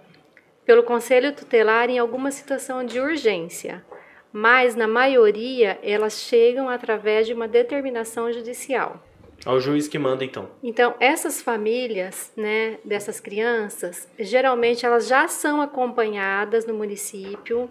pelo 0.64 0.82
conselho 0.82 1.34
tutelar 1.34 1.90
em 1.90 1.98
alguma 1.98 2.30
situação 2.30 2.84
de 2.84 2.98
urgência. 3.00 3.84
Mas 4.32 4.74
na 4.74 4.88
maioria 4.88 5.78
elas 5.82 6.20
chegam 6.20 6.68
através 6.68 7.26
de 7.26 7.34
uma 7.34 7.46
determinação 7.46 8.32
judicial. 8.32 9.02
É 9.46 9.50
o 9.50 9.60
juiz 9.60 9.86
que 9.88 9.98
manda, 9.98 10.24
então. 10.24 10.48
Então, 10.62 10.94
essas 10.98 11.42
famílias, 11.42 12.32
né, 12.36 12.78
dessas 12.84 13.20
crianças, 13.20 14.08
geralmente 14.18 14.86
elas 14.86 15.06
já 15.06 15.28
são 15.28 15.60
acompanhadas 15.60 16.66
no 16.66 16.72
município, 16.74 17.70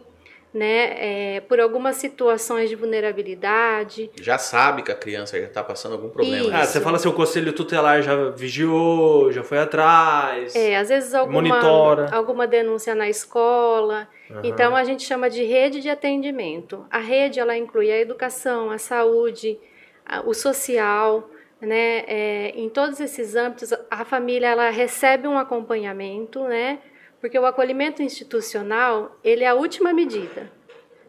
né, 0.53 1.37
é, 1.37 1.39
por 1.41 1.59
algumas 1.59 1.95
situações 1.95 2.69
de 2.69 2.75
vulnerabilidade. 2.75 4.11
Já 4.21 4.37
sabe 4.37 4.83
que 4.83 4.91
a 4.91 4.95
criança 4.95 5.39
já 5.39 5.47
está 5.47 5.63
passando 5.63 5.93
algum 5.93 6.09
problema. 6.09 6.43
Isso. 6.45 6.53
Ah, 6.55 6.63
você 6.65 6.79
fala 6.79 6.99
se 6.99 7.07
o 7.07 7.13
conselho 7.13 7.51
tutelar 7.53 8.03
já 8.03 8.29
vigiou, 8.29 9.31
já 9.31 9.43
foi 9.43 9.57
atrás. 9.57 10.55
É, 10.55 10.77
às 10.77 10.89
vezes 10.89 11.15
alguma, 11.15 11.41
Monitora. 11.41 12.09
alguma 12.11 12.45
denúncia 12.45 12.93
na 12.93 13.09
escola. 13.09 14.07
Aham. 14.29 14.41
Então, 14.43 14.75
a 14.75 14.83
gente 14.83 15.03
chama 15.03 15.27
de 15.27 15.43
rede 15.43 15.81
de 15.81 15.89
atendimento. 15.89 16.85
A 16.91 16.99
rede, 16.99 17.39
ela 17.39 17.57
inclui 17.57 17.91
a 17.91 17.97
educação, 17.99 18.69
a 18.69 18.77
saúde, 18.77 19.57
a- 20.05 20.21
o 20.21 20.35
social, 20.35 21.29
né? 21.63 22.03
É, 22.07 22.53
em 22.55 22.69
todos 22.69 22.99
esses 22.99 23.35
âmbitos, 23.35 23.73
a 23.89 24.05
família, 24.05 24.47
ela 24.47 24.69
recebe 24.69 25.27
um 25.27 25.37
acompanhamento, 25.37 26.43
né? 26.43 26.79
Porque 27.19 27.39
o 27.39 27.45
acolhimento 27.45 28.03
institucional, 28.03 29.17
ele 29.23 29.43
é 29.43 29.47
a 29.47 29.53
última 29.53 29.93
medida. 29.93 30.51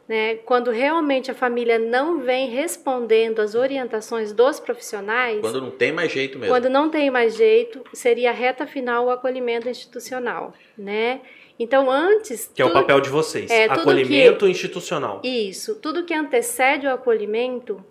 né, 0.09 0.37
quando 0.45 0.71
realmente 0.71 1.31
a 1.31 1.35
família 1.35 1.79
não 1.79 2.21
vem 2.21 2.51
respondendo 2.51 3.41
às 3.41 3.55
orientações 3.55 4.33
dos 4.33 4.61
profissionais, 4.61 5.41
Quando 5.41 5.61
não 5.61 5.71
tem 5.71 5.93
mais 5.93 6.13
jeito 6.13 6.39
mesmo. 6.39 6.53
quando 6.53 6.69
não 6.69 6.91
tem 6.91 7.11
mais 7.11 7.35
jeito, 7.37 7.83
seria 7.93 8.31
a 8.31 8.33
reta 8.33 8.67
final 8.67 9.07
o 9.07 9.11
acolhimento 9.11 9.69
institucional, 9.69 10.53
né? 10.77 11.21
Então, 11.59 11.91
antes... 11.91 12.51
Que 12.53 12.61
é 12.61 12.65
o 12.65 12.73
papel 12.73 13.01
de 13.01 13.09
vocês. 13.09 13.49
É, 13.51 13.65
Acolhimento 13.65 14.47
institucional. 14.47 15.21
Isso, 15.23 15.77
tudo 15.77 16.05
que 16.05 16.13
antecede 16.13 16.87
o 16.87 16.93
acolhimento 16.93 17.83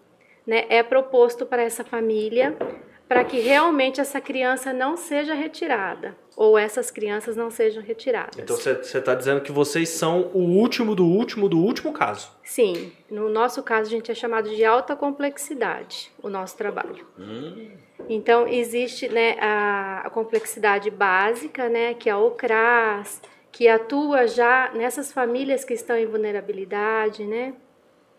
né, 0.45 0.65
é 0.69 0.83
proposto 0.83 1.45
para 1.45 1.61
essa 1.61 1.83
família 1.83 2.55
para 3.07 3.23
que 3.23 3.39
realmente 3.39 4.01
essa 4.01 4.19
criança 4.19 4.73
não 4.73 4.97
seja 4.97 5.33
retirada 5.33 6.15
ou 6.35 6.57
essas 6.57 6.89
crianças 6.89 7.35
não 7.35 7.51
sejam 7.51 7.83
retiradas. 7.83 8.37
Então 8.39 8.55
você 8.55 8.71
está 8.97 9.13
dizendo 9.13 9.41
que 9.41 9.51
vocês 9.51 9.89
são 9.89 10.31
o 10.33 10.39
último 10.39 10.95
do 10.95 11.05
último 11.05 11.47
do 11.47 11.59
último 11.59 11.93
caso. 11.93 12.31
Sim, 12.43 12.91
no 13.11 13.29
nosso 13.29 13.61
caso 13.61 13.87
a 13.87 13.91
gente 13.91 14.11
é 14.11 14.15
chamado 14.15 14.49
de 14.49 14.65
alta 14.65 14.95
complexidade, 14.95 16.11
o 16.23 16.29
nosso 16.29 16.57
trabalho. 16.57 17.05
Hum, 17.19 17.71
Então 18.09 18.47
existe 18.47 19.07
né, 19.07 19.37
a, 19.39 20.01
a 20.05 20.09
complexidade 20.09 20.89
básica, 20.89 21.69
né, 21.69 21.93
que 21.93 22.09
é 22.09 22.15
o 22.15 22.31
CRAS, 22.31 23.21
que 23.51 23.67
atua 23.67 24.25
já 24.25 24.71
nessas 24.73 25.11
famílias 25.11 25.63
que 25.63 25.75
estão 25.75 25.95
em 25.95 26.07
vulnerabilidade, 26.07 27.23
né? 27.23 27.53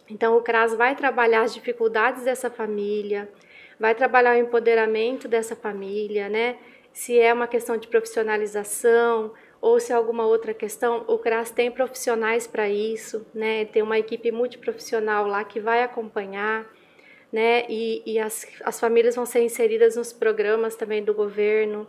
Então 0.08 0.36
o 0.36 0.42
CRAS 0.42 0.74
vai 0.74 0.94
trabalhar 0.94 1.42
as 1.42 1.54
dificuldades 1.54 2.24
dessa 2.24 2.50
família, 2.50 3.28
vai 3.78 3.94
trabalhar 3.94 4.36
o 4.36 4.38
empoderamento 4.38 5.26
dessa 5.26 5.56
família, 5.56 6.28
né? 6.28 6.56
Se 6.92 7.18
é 7.18 7.32
uma 7.32 7.48
questão 7.48 7.76
de 7.76 7.88
profissionalização 7.88 9.32
ou 9.60 9.80
se 9.80 9.92
é 9.92 9.94
alguma 9.94 10.26
outra 10.26 10.52
questão, 10.52 11.04
o 11.08 11.18
CRAS 11.18 11.50
tem 11.50 11.70
profissionais 11.70 12.46
para 12.46 12.68
isso, 12.68 13.26
né? 13.34 13.64
Tem 13.64 13.82
uma 13.82 13.98
equipe 13.98 14.30
multiprofissional 14.30 15.26
lá 15.26 15.42
que 15.42 15.58
vai 15.58 15.82
acompanhar, 15.82 16.66
né? 17.32 17.64
E, 17.68 18.02
e 18.06 18.18
as, 18.18 18.46
as 18.62 18.78
famílias 18.78 19.16
vão 19.16 19.24
ser 19.24 19.42
inseridas 19.42 19.96
nos 19.96 20.12
programas 20.12 20.76
também 20.76 21.02
do 21.02 21.14
governo, 21.14 21.88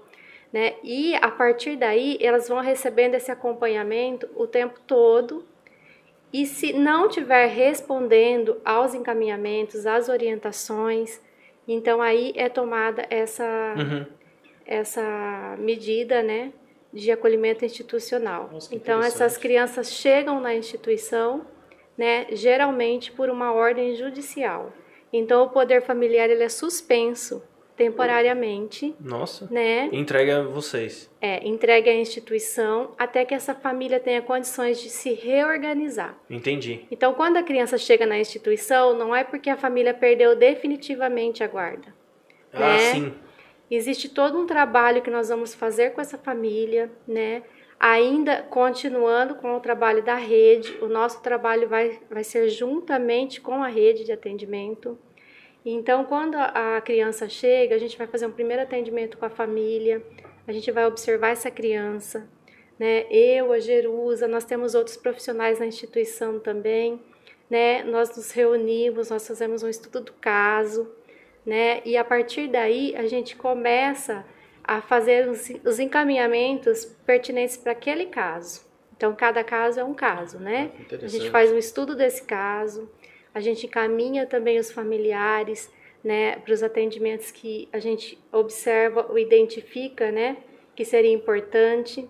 né? 0.51 0.75
E 0.83 1.15
a 1.15 1.29
partir 1.29 1.75
daí 1.75 2.17
elas 2.21 2.47
vão 2.47 2.61
recebendo 2.61 3.15
esse 3.15 3.29
acompanhamento 3.29 4.29
o 4.35 4.47
tempo 4.47 4.79
todo. 4.87 5.45
E 6.35 6.45
se 6.45 6.73
não 6.73 7.07
tiver 7.07 7.45
respondendo 7.45 8.57
aos 8.65 8.93
encaminhamentos, 8.93 9.85
às 9.85 10.09
orientações, 10.09 11.21
então 11.65 12.01
aí 12.01 12.33
é 12.35 12.49
tomada 12.49 13.05
essa 13.09 13.73
Uhum. 13.77 14.05
essa 14.65 15.55
medida, 15.57 16.21
né, 16.21 16.51
de 16.91 17.09
acolhimento 17.09 17.63
institucional. 17.63 18.49
Nossa, 18.51 18.75
então 18.75 19.01
essas 19.01 19.37
crianças 19.37 19.93
chegam 19.93 20.41
na 20.41 20.53
instituição, 20.53 21.45
né, 21.97 22.25
geralmente 22.31 23.13
por 23.13 23.29
uma 23.29 23.53
ordem 23.53 23.95
judicial. 23.95 24.73
Então 25.13 25.45
o 25.45 25.49
poder 25.49 25.83
familiar 25.83 26.29
ele 26.29 26.43
é 26.43 26.49
suspenso 26.49 27.41
temporariamente, 27.75 28.95
Nossa. 28.99 29.47
né? 29.51 29.89
Entregue 29.91 30.31
a 30.31 30.43
vocês. 30.43 31.09
É, 31.21 31.45
entregue 31.47 31.89
à 31.89 31.93
instituição 31.93 32.91
até 32.97 33.25
que 33.25 33.33
essa 33.33 33.53
família 33.53 33.99
tenha 33.99 34.21
condições 34.21 34.79
de 34.81 34.89
se 34.89 35.13
reorganizar. 35.13 36.17
Entendi. 36.29 36.85
Então, 36.89 37.13
quando 37.13 37.37
a 37.37 37.43
criança 37.43 37.77
chega 37.77 38.05
na 38.05 38.17
instituição, 38.17 38.95
não 38.97 39.15
é 39.15 39.23
porque 39.23 39.49
a 39.49 39.57
família 39.57 39.93
perdeu 39.93 40.35
definitivamente 40.35 41.43
a 41.43 41.47
guarda. 41.47 41.93
Ah, 42.53 42.59
Né? 42.59 42.77
sim. 42.93 43.13
Existe 43.69 44.07
todo 44.09 44.39
um 44.39 44.45
trabalho 44.45 45.01
que 45.01 45.09
nós 45.09 45.29
vamos 45.29 45.55
fazer 45.55 45.91
com 45.93 45.99
essa 45.99 46.17
família, 46.17 46.91
né? 47.07 47.41
Ainda 47.79 48.43
continuando 48.43 49.35
com 49.35 49.55
o 49.55 49.59
trabalho 49.59 50.03
da 50.03 50.15
rede, 50.15 50.77
o 50.81 50.87
nosso 50.87 51.21
trabalho 51.21 51.67
vai, 51.67 51.99
vai 52.09 52.23
ser 52.23 52.47
juntamente 52.49 53.41
com 53.41 53.61
a 53.63 53.67
rede 53.67 54.05
de 54.05 54.11
atendimento. 54.11 54.97
Então, 55.65 56.05
quando 56.05 56.35
a 56.35 56.79
criança 56.81 57.27
chega, 57.27 57.73
a 57.73 57.79
gente 57.79 57.97
vai 57.97 58.05
fazer 58.05 58.27
um 58.27 58.31
primeiro 58.31 58.61
atendimento 58.61 59.17
com 59.17 59.25
a 59.25 59.29
família, 59.29 60.05
a 60.47 60.51
gente 60.51 60.71
vai 60.71 60.85
observar 60.85 61.29
essa 61.29 61.49
criança, 61.49 62.29
né? 62.77 63.07
Eu, 63.09 63.51
a 63.51 63.59
Jerusa, 63.59 64.27
nós 64.27 64.45
temos 64.45 64.75
outros 64.75 64.95
profissionais 64.95 65.59
na 65.59 65.65
instituição 65.65 66.39
também, 66.39 67.01
né? 67.49 67.83
Nós 67.83 68.15
nos 68.15 68.31
reunimos, 68.31 69.09
nós 69.09 69.27
fazemos 69.27 69.63
um 69.63 69.67
estudo 69.67 70.01
do 70.01 70.13
caso, 70.13 70.87
né? 71.43 71.81
E 71.83 71.97
a 71.97 72.03
partir 72.03 72.47
daí 72.47 72.95
a 72.95 73.07
gente 73.07 73.35
começa 73.35 74.23
a 74.63 74.81
fazer 74.81 75.27
os, 75.27 75.49
os 75.63 75.79
encaminhamentos 75.79 76.85
pertinentes 77.05 77.57
para 77.57 77.71
aquele 77.71 78.05
caso. 78.05 78.63
Então, 78.95 79.15
cada 79.15 79.43
caso 79.43 79.79
é 79.79 79.83
um 79.83 79.93
caso, 79.93 80.39
né? 80.39 80.71
A 81.01 81.07
gente 81.07 81.29
faz 81.29 81.51
um 81.51 81.57
estudo 81.57 81.95
desse 81.95 82.23
caso, 82.23 82.89
a 83.35 83.41
gente 83.41 83.65
encaminha 83.65 84.25
também 84.25 84.57
os 84.57 84.71
familiares, 84.71 85.69
né, 86.01 86.37
para 86.37 86.53
os 86.53 86.63
atendimentos 86.63 87.31
que 87.31 87.67
a 87.73 87.79
gente 87.79 88.17
observa 88.31 89.05
ou 89.09 89.19
identifica, 89.19 90.09
né, 90.09 90.37
que 90.73 90.85
seria 90.85 91.11
importante. 91.11 92.07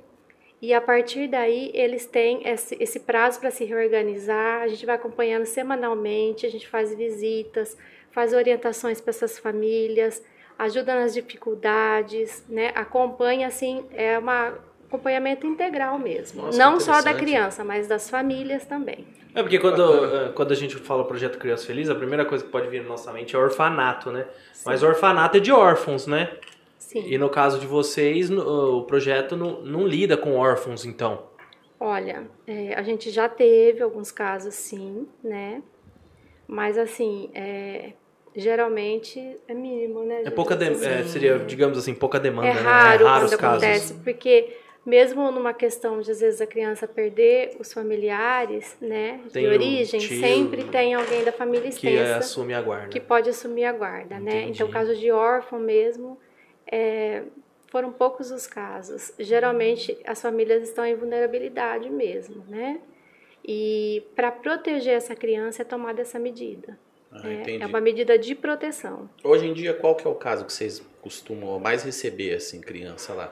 E 0.61 0.71
a 0.71 0.79
partir 0.79 1.27
daí 1.27 1.71
eles 1.73 2.05
têm 2.05 2.47
esse, 2.47 2.77
esse 2.79 2.99
prazo 2.99 3.39
para 3.39 3.49
se 3.49 3.65
reorganizar. 3.65 4.61
A 4.61 4.67
gente 4.67 4.85
vai 4.85 4.95
acompanhando 4.95 5.45
semanalmente, 5.45 6.45
a 6.45 6.49
gente 6.49 6.67
faz 6.67 6.93
visitas, 6.93 7.75
faz 8.11 8.31
orientações 8.31 9.01
para 9.01 9.09
essas 9.09 9.39
famílias, 9.39 10.23
ajuda 10.59 10.93
nas 10.93 11.13
dificuldades, 11.13 12.45
né? 12.47 12.71
Acompanha 12.75 13.47
assim, 13.47 13.83
é 13.93 14.17
um 14.19 14.29
acompanhamento 14.29 15.47
integral 15.47 15.97
mesmo. 15.97 16.43
Nossa, 16.43 16.57
Não 16.57 16.79
só 16.79 17.01
da 17.01 17.13
criança, 17.13 17.63
mas 17.63 17.87
das 17.87 18.09
famílias 18.09 18.63
também. 18.65 19.05
É 19.35 19.41
porque 19.43 19.59
quando, 19.59 19.83
quando 20.33 20.51
a 20.51 20.55
gente 20.55 20.75
fala 20.77 21.03
Projeto 21.05 21.37
Criança 21.37 21.65
Feliz, 21.67 21.89
a 21.89 21.95
primeira 21.95 22.25
coisa 22.25 22.43
que 22.43 22.49
pode 22.49 22.67
vir 22.69 22.81
na 22.81 22.89
nossa 22.89 23.11
mente 23.11 23.35
é 23.35 23.39
orfanato, 23.39 24.11
né? 24.11 24.25
Mas 24.65 24.81
orfanato 24.81 25.37
é 25.37 25.39
de 25.39 25.51
órfãos, 25.51 26.07
né? 26.07 26.31
Sim. 26.79 27.03
E 27.07 27.17
no 27.17 27.29
caso 27.29 27.59
de 27.59 27.67
vocês, 27.67 28.31
o 28.31 28.83
projeto 28.83 29.35
não, 29.35 29.61
não 29.61 29.85
lida 29.85 30.15
com 30.15 30.35
órfãos, 30.37 30.85
então. 30.85 31.23
Olha, 31.79 32.27
é, 32.47 32.73
a 32.73 32.81
gente 32.81 33.09
já 33.11 33.27
teve 33.27 33.83
alguns 33.83 34.11
casos 34.11 34.53
sim, 34.55 35.05
né? 35.23 35.61
Mas 36.47 36.77
assim, 36.77 37.29
é, 37.33 37.93
geralmente 38.35 39.37
é 39.47 39.53
mínimo, 39.53 40.03
né? 40.03 40.21
É 40.25 40.29
pouca 40.29 40.55
de- 40.55 40.69
Assim, 40.69 40.85
é, 40.85 41.03
seria, 41.03 41.39
digamos 41.39 41.77
assim, 41.77 41.93
pouca 41.93 42.19
demanda, 42.19 42.47
é 42.49 42.53
né? 42.53 42.61
raro 42.61 43.03
é 43.03 43.07
raro 43.07 43.19
quando 43.21 43.23
os 43.31 43.35
casos. 43.35 43.63
acontece, 43.63 43.93
porque 44.03 44.57
mesmo 44.85 45.31
numa 45.31 45.53
questão 45.53 45.99
de 45.99 46.11
às 46.11 46.19
vezes 46.19 46.39
a 46.39 46.45
criança 46.45 46.87
perder 46.87 47.55
os 47.59 47.73
familiares, 47.73 48.77
né, 48.79 49.19
Tem 49.33 49.43
de 49.43 49.49
origem, 49.49 49.99
sempre 49.99 50.65
tem 50.65 50.93
alguém 50.93 51.23
da 51.23 51.31
família 51.31 51.71
Que 51.71 51.87
é, 51.87 51.91
extensa 51.91 52.17
assume 52.17 52.53
a 52.53 52.61
guarda. 52.61 52.89
que 52.89 52.99
pode 52.99 53.29
assumir 53.29 53.65
a 53.65 53.73
guarda, 53.73 54.19
né? 54.19 54.43
Entendi. 54.43 54.51
Então, 54.51 54.69
caso 54.69 54.95
de 54.95 55.11
órfão 55.11 55.59
mesmo, 55.59 56.19
é, 56.71 57.23
foram 57.67 57.91
poucos 57.91 58.29
os 58.31 58.45
casos. 58.45 59.11
Geralmente, 59.17 59.97
as 60.05 60.21
famílias 60.21 60.63
estão 60.63 60.85
em 60.85 60.95
vulnerabilidade 60.95 61.89
mesmo, 61.89 62.45
né? 62.47 62.79
E 63.47 64.03
para 64.15 64.31
proteger 64.31 64.93
essa 64.93 65.15
criança 65.15 65.61
é 65.61 65.65
tomada 65.65 66.01
essa 66.01 66.17
medida. 66.19 66.77
Ah, 67.11 67.21
né? 67.23 67.41
entendi. 67.41 67.63
É 67.63 67.65
uma 67.65 67.81
medida 67.81 68.17
de 68.17 68.35
proteção. 68.35 69.09
Hoje 69.23 69.47
em 69.47 69.53
dia, 69.53 69.73
qual 69.73 69.95
que 69.95 70.05
é 70.05 70.09
o 70.09 70.15
caso 70.15 70.45
que 70.45 70.53
vocês 70.53 70.81
costumam 71.01 71.59
mais 71.59 71.83
receber, 71.83 72.35
assim, 72.35 72.61
criança 72.61 73.13
lá? 73.13 73.31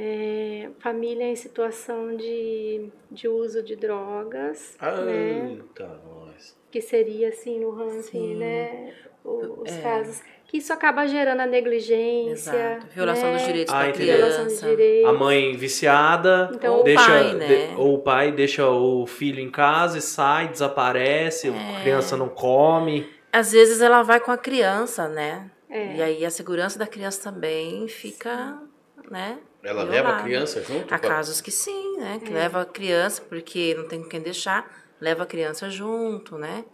É, 0.00 0.68
família 0.78 1.24
em 1.24 1.34
situação 1.34 2.14
de, 2.16 2.88
de 3.10 3.26
uso 3.26 3.64
de 3.64 3.74
drogas, 3.74 4.76
Ah, 4.78 4.92
né? 5.00 5.56
Eita, 5.56 6.00
nós. 6.06 6.56
que 6.70 6.80
seria 6.80 7.30
assim 7.30 7.58
no 7.58 7.70
ranking, 7.70 8.02
Sim. 8.02 8.34
né? 8.36 8.94
O- 9.24 9.62
Os 9.62 9.72
É. 9.72 9.80
casos 9.80 10.22
que 10.46 10.58
isso 10.58 10.72
acaba 10.72 11.04
gerando 11.08 11.40
a 11.40 11.46
negligência, 11.46 12.52
Exato. 12.76 12.86
Violação 12.94 13.24
né? 13.32 13.36
dos 13.38 13.46
direitos 13.46 13.74
Ah, 13.74 13.86
da 13.86 13.92
criança. 13.92 14.68
direitos. 14.68 15.10
A 15.10 15.12
mãe 15.12 15.56
viciada, 15.56 16.50
Então, 16.54 16.74
Ou 16.76 16.80
o 16.82 16.84
deixa, 16.84 17.04
pai, 17.04 17.34
né? 17.34 17.46
de- 17.46 17.74
ou 17.76 17.94
o 17.94 17.98
pai 17.98 18.30
deixa 18.30 18.68
o 18.70 19.04
filho 19.04 19.40
em 19.40 19.50
casa 19.50 19.98
e 19.98 20.00
sai, 20.00 20.46
desaparece, 20.46 21.48
É. 21.48 21.76
a 21.76 21.80
criança 21.80 22.16
não 22.16 22.28
come. 22.28 23.04
Às 23.32 23.50
vezes 23.50 23.80
ela 23.80 24.02
vai 24.04 24.20
com 24.20 24.30
a 24.30 24.38
criança, 24.38 25.08
né? 25.08 25.50
É. 25.68 25.96
E 25.96 26.02
aí 26.02 26.24
a 26.24 26.30
segurança 26.30 26.78
da 26.78 26.86
criança 26.86 27.30
também 27.30 27.86
fica, 27.88 28.62
né? 29.10 29.38
Ela 29.62 29.82
leva 29.82 30.10
a 30.10 30.22
criança 30.22 30.62
junto? 30.62 30.92
Há 30.94 30.98
com 30.98 31.06
a- 31.06 31.10
casos 31.10 31.40
que 31.40 31.50
sim, 31.50 31.98
né? 31.98 32.18
É. 32.22 32.24
Que 32.24 32.32
leva 32.32 32.62
a 32.62 32.64
criança, 32.64 33.22
porque 33.22 33.74
não 33.76 33.88
tem 33.88 34.02
com 34.02 34.08
quem 34.08 34.20
deixar, 34.20 34.70
leva 35.00 35.24
a 35.24 35.26
criança 35.26 35.68
junto, 35.68 36.36
né? 36.38 36.64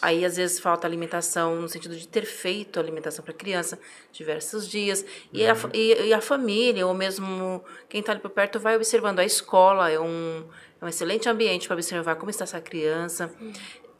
Aí 0.00 0.24
às 0.24 0.36
vezes 0.36 0.58
falta 0.58 0.84
alimentação 0.86 1.54
no 1.60 1.68
sentido 1.68 1.94
de 1.96 2.08
ter 2.08 2.24
feito 2.24 2.80
alimentação 2.80 3.24
para 3.24 3.32
a 3.32 3.36
criança 3.36 3.78
diversos 4.12 4.68
dias. 4.68 5.04
E, 5.32 5.46
a, 5.46 5.54
fa- 5.54 5.70
e, 5.72 6.08
e 6.08 6.12
a 6.12 6.20
família, 6.20 6.84
ou 6.86 6.92
mesmo 6.92 7.64
quem 7.88 8.00
está 8.00 8.10
ali 8.12 8.20
por 8.20 8.30
perto, 8.30 8.58
vai 8.58 8.74
observando. 8.74 9.20
A 9.20 9.24
escola 9.24 9.88
é 9.90 10.00
um, 10.00 10.44
é 10.80 10.84
um 10.84 10.88
excelente 10.88 11.28
ambiente 11.28 11.68
para 11.68 11.74
observar 11.76 12.16
como 12.16 12.30
está 12.30 12.42
essa 12.42 12.60
criança. 12.60 13.30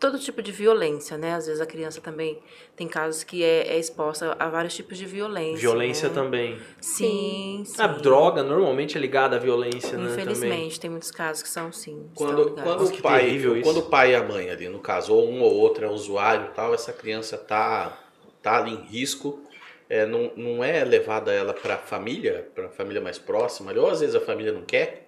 Todo 0.02 0.18
tipo 0.18 0.42
de 0.42 0.50
violência, 0.50 1.16
né? 1.16 1.34
Às 1.34 1.46
vezes 1.46 1.60
a 1.60 1.66
criança 1.66 2.00
também 2.00 2.36
tem 2.74 2.88
casos 2.88 3.22
que 3.22 3.44
é, 3.44 3.68
é 3.68 3.78
exposta 3.78 4.36
a 4.36 4.48
vários 4.48 4.74
tipos 4.74 4.98
de 4.98 5.06
violência. 5.06 5.60
Violência 5.60 6.08
né? 6.08 6.14
também. 6.14 6.58
Sim, 6.80 7.62
sim. 7.64 7.80
A 7.80 7.86
droga 7.86 8.42
normalmente 8.42 8.98
é 8.98 9.00
ligada 9.00 9.36
à 9.36 9.38
violência, 9.38 9.96
né? 9.96 10.08
Também. 10.08 10.24
Infelizmente, 10.24 10.80
tem 10.80 10.90
muitos 10.90 11.12
casos 11.12 11.40
que 11.44 11.48
são 11.48 11.70
sim. 11.70 12.10
Quando, 12.16 12.50
quando, 12.50 12.84
o 12.84 13.00
pai, 13.00 13.40
quando 13.62 13.76
o 13.76 13.82
pai 13.82 14.10
e 14.10 14.16
a 14.16 14.24
mãe 14.24 14.50
ali, 14.50 14.68
no 14.68 14.80
caso, 14.80 15.14
ou 15.14 15.30
um 15.30 15.40
ou 15.40 15.54
outro 15.54 15.84
é 15.84 15.88
usuário 15.88 16.46
e 16.46 16.54
tal, 16.54 16.74
essa 16.74 16.92
criança 16.92 17.38
tá, 17.38 17.96
tá 18.42 18.58
ali 18.58 18.72
em 18.72 18.82
risco, 18.82 19.40
é, 19.88 20.04
não, 20.04 20.32
não 20.36 20.64
é 20.64 20.82
levada 20.82 21.32
ela 21.32 21.54
para 21.54 21.76
a 21.76 21.78
família, 21.78 22.50
para 22.56 22.66
a 22.66 22.70
família 22.70 23.00
mais 23.00 23.18
próxima, 23.18 23.70
ali, 23.70 23.78
ou 23.78 23.88
às 23.88 24.00
vezes 24.00 24.16
a 24.16 24.20
família 24.20 24.50
não 24.50 24.62
quer. 24.62 25.06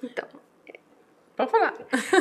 Então, 0.00 0.37
Pode 1.38 1.50
falar. 1.52 1.72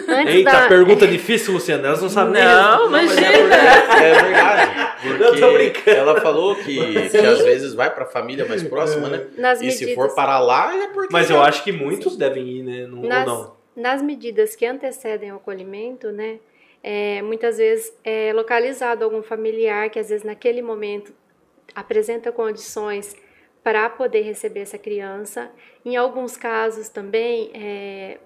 antes 0.08 0.36
Eita, 0.36 0.52
da... 0.52 0.68
pergunta 0.68 1.08
difícil, 1.08 1.54
Luciana. 1.56 1.88
Elas 1.88 2.02
não 2.02 2.08
sabem 2.10 2.34
nem 2.34 2.44
Não, 2.44 2.84
é 2.84 2.88
Imagina. 2.88 3.32
verdade. 3.32 4.04
É 4.04 4.14
verdade. 4.22 4.92
Porque 5.02 5.24
Eu 5.24 5.40
tô 5.40 5.54
brincando. 5.54 5.98
ela 5.98 6.22
falou 6.22 6.56
que, 6.56 7.10
que 7.10 7.18
às 7.18 7.40
vezes 7.42 7.74
vai 7.74 7.94
para 7.94 8.04
a 8.04 8.08
família 8.08 8.46
mais 8.46 8.62
próxima, 8.64 9.10
né? 9.10 9.26
Nas 9.36 9.60
e 9.62 9.72
se 9.72 9.86
medidas- 9.86 9.96
for 9.96 10.16
para 10.16 10.40
lá, 10.40 10.74
é 10.76 10.88
porque. 10.90 11.12
Mas 11.12 11.30
eu 11.30 11.42
acho 11.42 11.64
que 11.64 11.72
muitos 11.72 12.16
devem 12.16 12.48
ir, 12.48 12.64
né? 12.64 12.86
Não, 12.88 13.02
nas, 13.02 13.28
Ou 13.28 13.34
não? 13.36 13.58
nas 13.76 14.02
medidas 14.02 14.56
que 14.56 14.66
antecedem 14.66 15.32
o 15.32 15.36
acolhimento, 15.38 16.12
né, 16.12 16.38
é, 16.84 17.22
muitas 17.24 17.58
vezes 17.58 17.92
é 18.04 18.32
localizado 18.34 19.04
algum 19.04 19.22
familiar 19.24 19.90
que 19.90 20.00
às 20.00 20.10
vezes 20.10 20.24
naquele 20.24 20.62
momento 20.62 21.12
apresenta 21.76 22.32
condições 22.32 23.16
para 23.64 23.90
poder 23.90 24.22
receber 24.22 24.62
essa 24.62 24.78
criança. 24.78 25.50
Em 25.86 25.96
alguns 25.96 26.38
casos 26.38 26.88
também, 26.90 27.52
é, 27.54 28.18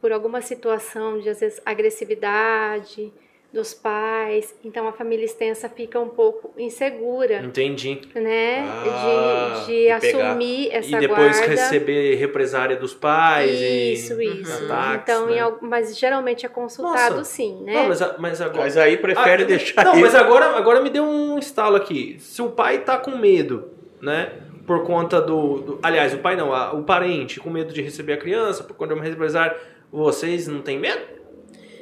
por 0.00 0.12
alguma 0.12 0.40
situação 0.40 1.18
de 1.18 1.28
às 1.28 1.40
vezes 1.40 1.60
agressividade 1.64 3.12
dos 3.52 3.72
pais, 3.72 4.54
então 4.62 4.86
a 4.86 4.92
família 4.92 5.24
extensa 5.24 5.66
fica 5.68 5.98
um 5.98 6.08
pouco 6.10 6.52
insegura, 6.58 7.40
Entendi. 7.42 8.02
né, 8.14 8.66
Ah, 8.68 9.62
de, 9.64 9.66
de 9.66 9.72
e 9.72 10.00
pegar. 10.00 10.28
assumir 10.30 10.68
essa 10.72 10.88
e 10.96 11.00
depois 11.00 11.36
guarda. 11.38 11.46
receber 11.46 12.16
represária 12.16 12.76
dos 12.76 12.92
pais 12.92 13.50
Isso, 13.58 14.20
e 14.20 14.42
isso. 14.42 14.64
ataques, 14.64 15.14
então, 15.14 15.26
né? 15.28 15.40
em 15.62 15.66
mas 15.66 15.96
geralmente 15.96 16.44
é 16.44 16.48
consultado 16.50 17.16
Nossa. 17.18 17.30
sim, 17.30 17.62
né? 17.62 17.74
Não, 17.74 17.88
mas, 17.88 18.00
mas 18.18 18.40
agora... 18.42 18.58
Mas 18.64 18.76
aí 18.76 18.98
prefere 18.98 19.44
Ah, 19.44 19.46
deixar 19.46 19.84
Não, 19.86 19.92
ele. 19.94 20.02
mas 20.02 20.14
agora, 20.14 20.46
agora 20.56 20.82
me 20.82 20.90
deu 20.90 21.04
um 21.04 21.38
estalo 21.38 21.76
aqui. 21.76 22.16
Se 22.18 22.42
o 22.42 22.50
pai 22.50 22.80
tá 22.80 22.98
com 22.98 23.12
medo, 23.16 23.70
né? 24.02 24.32
Por 24.66 24.82
conta 24.84 25.20
do. 25.20 25.58
do- 25.60 25.78
aliás, 25.80 26.12
o 26.12 26.18
pai 26.18 26.34
não, 26.34 26.52
a- 26.52 26.72
o 26.72 26.82
parente 26.82 27.38
com 27.38 27.48
medo 27.48 27.72
de 27.72 27.80
receber 27.80 28.14
a 28.14 28.16
criança, 28.16 28.64
por 28.64 28.74
conta 28.76 28.92
de 28.94 28.98
uma 29.00 29.04
represária, 29.08 29.56
vocês 29.92 30.46
não 30.46 30.60
têm 30.62 30.78
medo? 30.78 31.00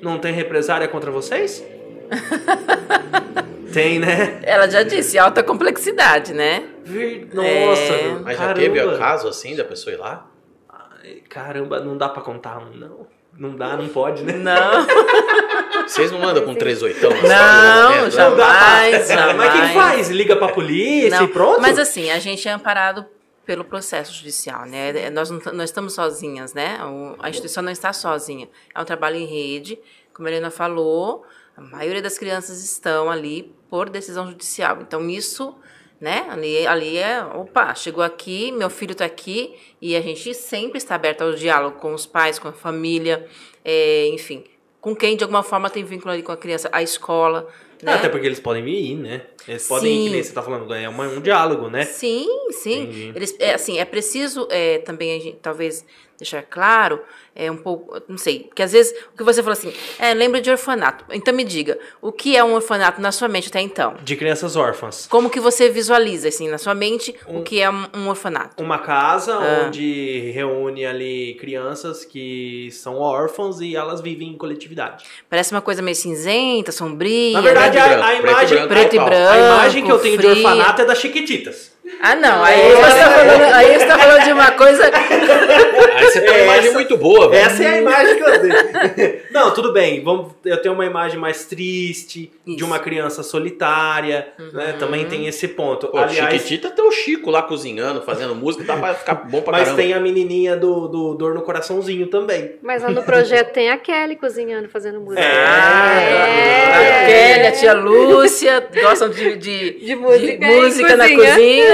Não 0.02 0.18
tem 0.18 0.32
represária 0.32 0.86
contra 0.88 1.10
vocês? 1.10 1.64
tem, 3.72 3.98
né? 3.98 4.40
Ela 4.42 4.68
já 4.68 4.82
disse, 4.82 5.18
alta 5.18 5.42
complexidade, 5.42 6.32
né? 6.32 6.64
Vir- 6.84 7.28
Nossa, 7.32 7.92
É. 7.92 8.08
Mas 8.22 8.36
já 8.36 8.44
caramba. 8.46 8.54
teve 8.60 8.80
o 8.82 8.98
caso 8.98 9.28
assim 9.28 9.56
da 9.56 9.64
pessoa 9.64 9.94
ir 9.94 9.98
lá? 9.98 10.26
Ai, 10.68 11.22
Caramba, 11.28 11.80
não 11.80 11.96
dá 11.96 12.08
pra 12.08 12.22
contar 12.22 12.58
um, 12.58 12.76
não. 12.76 13.06
Não 13.36 13.56
dá, 13.56 13.76
não 13.76 13.88
pode, 13.88 14.22
né? 14.22 14.34
Não, 14.34 14.86
Vocês 15.88 16.12
não 16.12 16.22
andam 16.22 16.44
com 16.44 16.54
três 16.54 16.82
oitão? 16.82 17.10
na 17.10 17.16
Não, 17.22 17.28
sala 17.28 18.04
do 18.04 18.10
já- 18.12 18.30
momento? 18.30 19.06
Jamais, 19.08 19.36
Mas 19.36 19.52
quem 19.52 19.60
jamais. 19.66 19.74
faz? 19.74 20.10
Liga 20.10 20.36
pra 20.36 20.48
polícia 20.48 21.10
não. 21.18 21.24
e 21.24 21.28
pronto? 21.28 21.60
Mas 21.60 21.76
assim, 21.78 22.10
a 22.12 22.18
gente 22.20 22.46
é 22.46 22.52
amparado 22.52 23.04
pelo 23.44 23.64
processo 23.64 24.12
judicial, 24.14 24.64
né? 24.66 25.10
Nós 25.10 25.30
não 25.30 25.38
nós 25.52 25.70
estamos 25.70 25.92
sozinhas, 25.94 26.54
né? 26.54 26.78
O- 26.84 27.16
A 27.18 27.28
instituição 27.30 27.62
não 27.62 27.72
está 27.72 27.92
sozinha. 27.92 28.48
É 28.74 28.80
um 28.80 28.84
trabalho 28.84 29.16
em 29.16 29.26
rede, 29.26 29.78
como 30.12 30.26
a 30.28 30.30
Helena 30.30 30.50
falou, 30.50 31.24
a 31.56 31.60
maioria 31.60 32.02
das 32.02 32.16
crianças 32.18 32.62
estão 32.64 33.10
ali 33.10 33.54
por 33.68 33.88
decisão 33.90 34.26
judicial. 34.28 34.78
Então 34.80 35.08
isso, 35.10 35.54
né? 36.00 36.26
Ali, 36.30 36.66
ali 36.66 36.96
é, 36.98 37.22
opa, 37.24 37.74
chegou 37.74 38.02
aqui, 38.02 38.50
meu 38.52 38.70
filho 38.70 38.92
está 38.92 39.04
aqui 39.04 39.54
e 39.80 39.94
a 39.96 40.00
gente 40.00 40.32
sempre 40.34 40.78
está 40.78 40.94
aberto 40.94 41.22
ao 41.22 41.32
diálogo 41.34 41.78
com 41.78 41.92
os 41.94 42.06
pais, 42.06 42.38
com 42.38 42.48
a 42.48 42.52
família, 42.52 43.28
é, 43.64 44.08
enfim, 44.08 44.44
com 44.80 44.94
quem 44.94 45.16
de 45.16 45.22
alguma 45.24 45.42
forma 45.42 45.70
tem 45.70 45.84
vínculo 45.84 46.12
ali 46.12 46.22
com 46.22 46.32
a 46.32 46.36
criança, 46.36 46.68
a 46.72 46.82
escola, 46.82 47.48
né? 47.84 47.94
Até 47.94 48.08
porque 48.08 48.26
eles 48.26 48.40
podem 48.40 48.66
ir, 48.68 48.94
né? 48.96 49.22
Eles 49.46 49.66
podem 49.68 49.92
ir, 49.92 49.98
Sim. 49.98 50.04
que 50.04 50.10
nem 50.10 50.22
você 50.22 50.32
tá 50.32 50.42
falando, 50.42 50.72
é 50.74 50.88
uma- 50.88 51.06
um 51.08 51.20
diálogo, 51.20 51.68
né? 51.68 51.84
Sim, 51.84 52.26
sim. 52.50 52.82
Entendi. 52.82 53.12
Eles, 53.14 53.36
é, 53.38 53.54
assim, 53.54 53.78
é 53.78 53.84
preciso 53.84 54.48
é, 54.50 54.78
também 54.78 55.14
a 55.16 55.18
gente, 55.20 55.36
talvez 55.42 55.84
deixar 56.18 56.42
claro, 56.42 57.00
é 57.34 57.50
um 57.50 57.56
pouco, 57.56 58.00
não 58.08 58.16
sei, 58.16 58.48
que 58.54 58.62
às 58.62 58.72
vezes 58.72 58.92
o 59.12 59.16
que 59.16 59.24
você 59.24 59.42
falou 59.42 59.52
assim, 59.58 59.72
é, 59.98 60.14
lembra 60.14 60.40
de 60.40 60.50
orfanato. 60.50 61.04
Então 61.10 61.34
me 61.34 61.42
diga, 61.44 61.78
o 62.00 62.12
que 62.12 62.36
é 62.36 62.44
um 62.44 62.54
orfanato 62.54 63.00
na 63.00 63.10
sua 63.10 63.26
mente 63.28 63.48
até 63.48 63.60
então? 63.60 63.94
De 64.02 64.14
crianças 64.16 64.54
órfãs. 64.56 65.06
Como 65.08 65.28
que 65.28 65.40
você 65.40 65.68
visualiza 65.68 66.28
assim 66.28 66.48
na 66.48 66.58
sua 66.58 66.74
mente 66.74 67.14
o 67.26 67.42
que 67.42 67.60
é 67.60 67.68
um, 67.68 67.86
um 67.94 68.08
orfanato? 68.08 68.62
Uma 68.62 68.78
casa 68.78 69.34
Ah. 69.34 69.64
onde 69.66 70.30
reúne 70.32 70.86
ali 70.86 71.36
crianças 71.40 72.04
que 72.04 72.68
são 72.72 72.98
órfãos 72.98 73.60
e 73.60 73.74
elas 73.74 74.00
vivem 74.00 74.28
em 74.28 74.36
coletividade. 74.36 75.04
Parece 75.28 75.52
uma 75.52 75.60
coisa 75.60 75.82
meio 75.82 75.96
cinzenta, 75.96 76.70
sombria. 76.72 77.32
Na 77.32 77.40
verdade, 77.40 77.76
preto 77.78 77.88
e 77.88 77.92
a, 77.92 77.94
a 77.94 77.98
preto 77.98 78.14
e 78.14 78.30
imagem, 78.30 78.56
branco 78.56 78.68
Preto 78.68 78.94
e 78.94 78.98
branco. 78.98 79.32
a 79.32 79.38
imagem 79.38 79.84
que 79.84 79.90
eu 79.92 79.98
tenho 79.98 80.18
de 80.18 80.26
orfanato 80.26 80.82
é 80.82 80.84
das 80.84 80.98
Chiquititas. 80.98 81.73
Ah, 82.00 82.14
não. 82.14 82.42
Aí 82.42 82.70
você 82.72 82.98
tá 82.98 83.10
falando, 83.10 83.54
aí 83.54 83.78
você 83.78 83.86
tá 83.86 83.98
falando 83.98 84.24
de 84.24 84.32
uma 84.32 84.50
coisa. 84.52 84.84
Aí 85.94 86.04
você 86.04 86.20
tem 86.20 86.30
uma 86.30 86.40
imagem 86.40 86.64
Essa- 86.68 86.72
muito 86.74 86.96
boa, 86.96 87.30
velho. 87.30 87.46
Essa 87.46 87.62
é 87.64 87.66
a 87.68 87.78
imagem 87.78 88.16
que 88.16 88.22
eu 88.22 88.40
tenho. 88.40 89.20
Não, 89.30 89.50
tudo 89.52 89.72
bem. 89.72 90.02
Vamos, 90.02 90.32
eu 90.44 90.60
tenho 90.60 90.74
uma 90.74 90.84
imagem 90.84 91.18
mais 91.18 91.44
triste, 91.44 92.30
de 92.46 92.56
Isso. 92.56 92.64
uma 92.66 92.78
criança 92.78 93.22
solitária, 93.22 94.28
né? 94.52 94.72
Uhum. 94.72 94.78
Também 94.78 95.04
tem 95.06 95.26
esse 95.26 95.48
ponto. 95.48 95.86
Pô, 95.88 95.98
Aliás, 95.98 96.32
Chiquitita 96.32 96.70
tem 96.70 96.84
o 96.84 96.90
Chico 96.92 97.30
lá 97.30 97.42
cozinhando, 97.42 98.02
fazendo 98.02 98.34
música, 98.34 98.64
dá 98.64 98.76
pra 98.76 98.94
ficar 98.94 99.14
bom 99.14 99.40
pra 99.40 99.52
mas 99.52 99.62
caramba. 99.64 99.82
tem 99.82 99.92
a 99.94 100.00
menininha 100.00 100.56
do, 100.56 100.88
do 100.88 101.14
Dor 101.14 101.34
no 101.34 101.42
Coraçãozinho 101.42 102.06
também. 102.08 102.56
Mas 102.62 102.82
lá 102.82 102.90
no 102.90 103.02
projeto 103.02 103.52
tem 103.52 103.70
a 103.70 103.78
Kelly 103.78 104.16
cozinhando, 104.16 104.68
fazendo 104.68 105.00
música. 105.00 105.22
Ah, 105.22 106.00
É. 106.00 107.02
a 107.02 107.06
Kelly, 107.06 107.46
a 107.46 107.52
tia 107.52 107.72
Lúcia, 107.74 108.66
gostam 108.82 109.08
de, 109.10 109.36
de, 109.36 109.70
De 109.80 109.94
música 109.96 110.44
em 110.46 110.60
música 110.60 110.96
na 110.96 111.08
cozinha. 111.08 111.30
cozinha. 111.30 111.73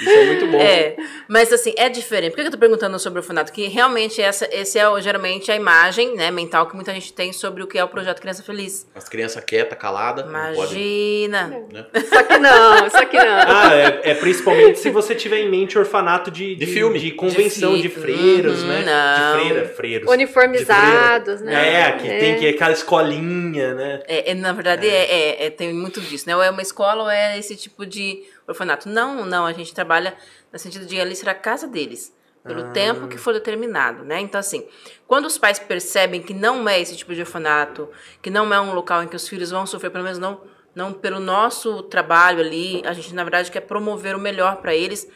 Isso 0.00 0.10
é 0.10 0.24
muito 0.26 0.46
bom. 0.46 0.58
É, 0.60 0.96
mas 1.28 1.52
assim, 1.52 1.72
é 1.76 1.88
diferente. 1.88 2.32
Por 2.32 2.40
que 2.40 2.46
eu 2.48 2.50
tô 2.50 2.58
perguntando 2.58 2.98
sobre 2.98 3.18
o 3.18 3.22
orfanato? 3.22 3.52
Que 3.52 3.68
realmente 3.68 4.20
essa, 4.20 4.48
esse 4.52 4.78
é 4.78 5.00
geralmente 5.00 5.50
a 5.50 5.56
imagem 5.56 6.14
né, 6.16 6.30
mental 6.30 6.66
que 6.66 6.74
muita 6.74 6.92
gente 6.92 7.12
tem 7.12 7.32
sobre 7.32 7.62
o 7.62 7.66
que 7.66 7.78
é 7.78 7.84
o 7.84 7.88
projeto 7.88 8.20
Criança 8.20 8.42
Feliz. 8.42 8.86
As 8.94 9.08
crianças 9.08 9.42
quietas, 9.44 9.78
caladas, 9.78 10.24
não 10.26 10.32
pode. 10.54 10.74
Imagina. 10.74 11.48
Né? 11.72 11.86
Só 12.08 12.22
que 12.22 12.38
não, 12.38 12.90
só 12.90 13.04
que 13.04 13.16
não. 13.18 13.40
Ah, 13.50 13.74
é, 13.74 14.10
é 14.10 14.14
principalmente 14.14 14.78
se 14.78 14.90
você 14.90 15.14
tiver 15.14 15.38
em 15.40 15.48
mente 15.50 15.78
orfanato 15.78 16.30
de, 16.30 16.54
De 16.54 16.66
filme. 16.66 16.98
de 16.98 17.10
convenção 17.12 17.74
De 17.74 17.82
de, 17.82 17.88
freiros, 17.88 18.62
Uhum, 18.62 18.68
né? 18.68 18.84
não. 18.84 19.38
De 19.38 19.44
freira, 19.48 19.68
freiros. 19.68 20.10
Uniformizados, 20.10 21.38
De 21.38 21.44
né? 21.44 21.80
É, 21.88 21.92
que 21.92 22.08
tem 22.08 22.38
que 22.38 22.48
aquela 22.48 22.72
escolinha, 22.72 23.74
né? 23.74 24.00
É, 24.06 24.30
é, 24.30 24.34
na 24.34 24.52
verdade, 24.52 24.88
é. 24.88 25.04
é- 25.04 25.46
é- 25.46 25.50
tem 25.50 25.72
muito 25.72 26.00
disso, 26.00 26.24
né? 26.26 26.36
Ou 26.36 26.42
é 26.42 26.50
uma 26.50 26.62
escola 26.62 27.04
ou 27.04 27.10
é 27.10 27.38
esse 27.38 27.56
tipo 27.56 27.84
de 27.86 28.22
orfanato. 28.50 28.88
Não, 28.88 29.24
não, 29.24 29.46
a 29.46 29.52
gente 29.52 29.74
trabalha 29.74 30.16
no 30.52 30.58
sentido 30.58 30.86
de 30.86 31.00
ali 31.00 31.14
ser 31.16 31.28
a 31.28 31.34
casa 31.34 31.66
deles. 31.66 32.14
Pelo 32.42 32.62
Ah. 32.62 32.70
tempo 32.70 33.06
que 33.06 33.18
for 33.18 33.34
determinado, 33.34 34.02
né? 34.02 34.18
Então, 34.18 34.38
assim, 34.40 34.66
quando 35.06 35.26
os 35.26 35.36
pais 35.36 35.58
percebem 35.58 36.22
que 36.22 36.32
não 36.32 36.66
é 36.66 36.80
esse 36.80 36.96
tipo 36.96 37.14
de 37.14 37.20
orfanato, 37.20 37.88
que 38.22 38.30
não 38.30 38.52
é 38.54 38.58
um 38.58 38.72
local 38.72 39.02
em 39.02 39.08
que 39.08 39.14
os 39.16 39.28
filhos 39.28 39.50
vão 39.50 39.66
sofrer, 39.66 39.90
pelo 39.90 40.04
menos 40.04 40.18
não, 40.18 40.40
não 40.74 40.90
pelo 40.90 41.20
nosso 41.20 41.82
trabalho 41.82 42.40
ali, 42.40 42.80
a 42.86 42.94
gente, 42.94 43.14
na 43.14 43.24
verdade, 43.24 43.50
quer 43.50 43.60
promover 43.60 44.16
o 44.16 44.18
melhor 44.18 44.56
para 44.56 44.74
eles, 44.74 45.06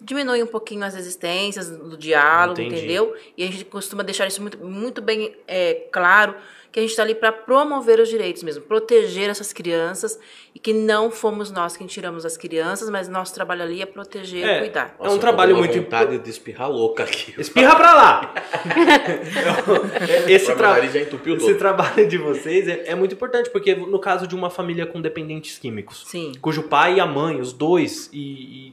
diminui 0.00 0.42
um 0.42 0.48
pouquinho 0.48 0.84
as 0.84 0.94
resistências 0.96 1.70
do 1.70 1.96
diálogo, 1.96 2.60
Entendi. 2.60 2.78
entendeu? 2.78 3.14
E 3.36 3.44
a 3.44 3.46
gente 3.46 3.64
costuma 3.66 4.02
deixar 4.02 4.26
isso 4.26 4.42
muito, 4.42 4.58
muito 4.58 5.00
bem 5.00 5.36
é, 5.46 5.86
claro, 5.92 6.34
que 6.74 6.80
a 6.80 6.82
gente 6.82 6.90
está 6.90 7.04
ali 7.04 7.14
para 7.14 7.30
promover 7.30 8.00
os 8.00 8.08
direitos 8.08 8.42
mesmo, 8.42 8.60
proteger 8.64 9.30
essas 9.30 9.52
crianças 9.52 10.18
e 10.52 10.58
que 10.58 10.72
não 10.72 11.08
fomos 11.08 11.48
nós 11.52 11.76
quem 11.76 11.86
tiramos 11.86 12.26
as 12.26 12.36
crianças, 12.36 12.90
mas 12.90 13.06
nosso 13.08 13.32
trabalho 13.32 13.62
ali 13.62 13.80
é 13.80 13.86
proteger 13.86 14.44
É. 14.44 14.56
e 14.56 14.58
cuidar. 14.58 14.96
É 14.98 15.02
um 15.02 15.04
Nossa, 15.04 15.10
eu 15.14 15.14
tô 15.14 15.20
trabalho 15.20 15.56
muito 15.56 15.72
vontade 15.80 16.18
de 16.18 16.28
espirrar 16.28 16.68
louca 16.68 17.04
aqui. 17.04 17.32
Espirra 17.40 17.76
pra 17.76 17.94
lá! 17.94 18.34
esse, 20.28 20.52
tra- 20.54 20.70
nariz 20.70 20.92
já 20.92 21.00
entupiu 21.00 21.36
esse 21.36 21.54
trabalho 21.54 22.08
de 22.08 22.18
vocês 22.18 22.66
é, 22.66 22.84
é 22.90 22.94
muito 22.96 23.14
importante, 23.14 23.50
porque 23.50 23.74
no 23.76 24.00
caso 24.00 24.26
de 24.26 24.34
uma 24.34 24.50
família 24.50 24.84
com 24.84 25.00
dependentes 25.00 25.58
químicos, 25.58 26.02
Sim. 26.08 26.32
cujo 26.40 26.64
pai 26.64 26.96
e 26.96 27.00
a 27.00 27.06
mãe, 27.06 27.40
os 27.40 27.52
dois, 27.52 28.10
e, 28.12 28.18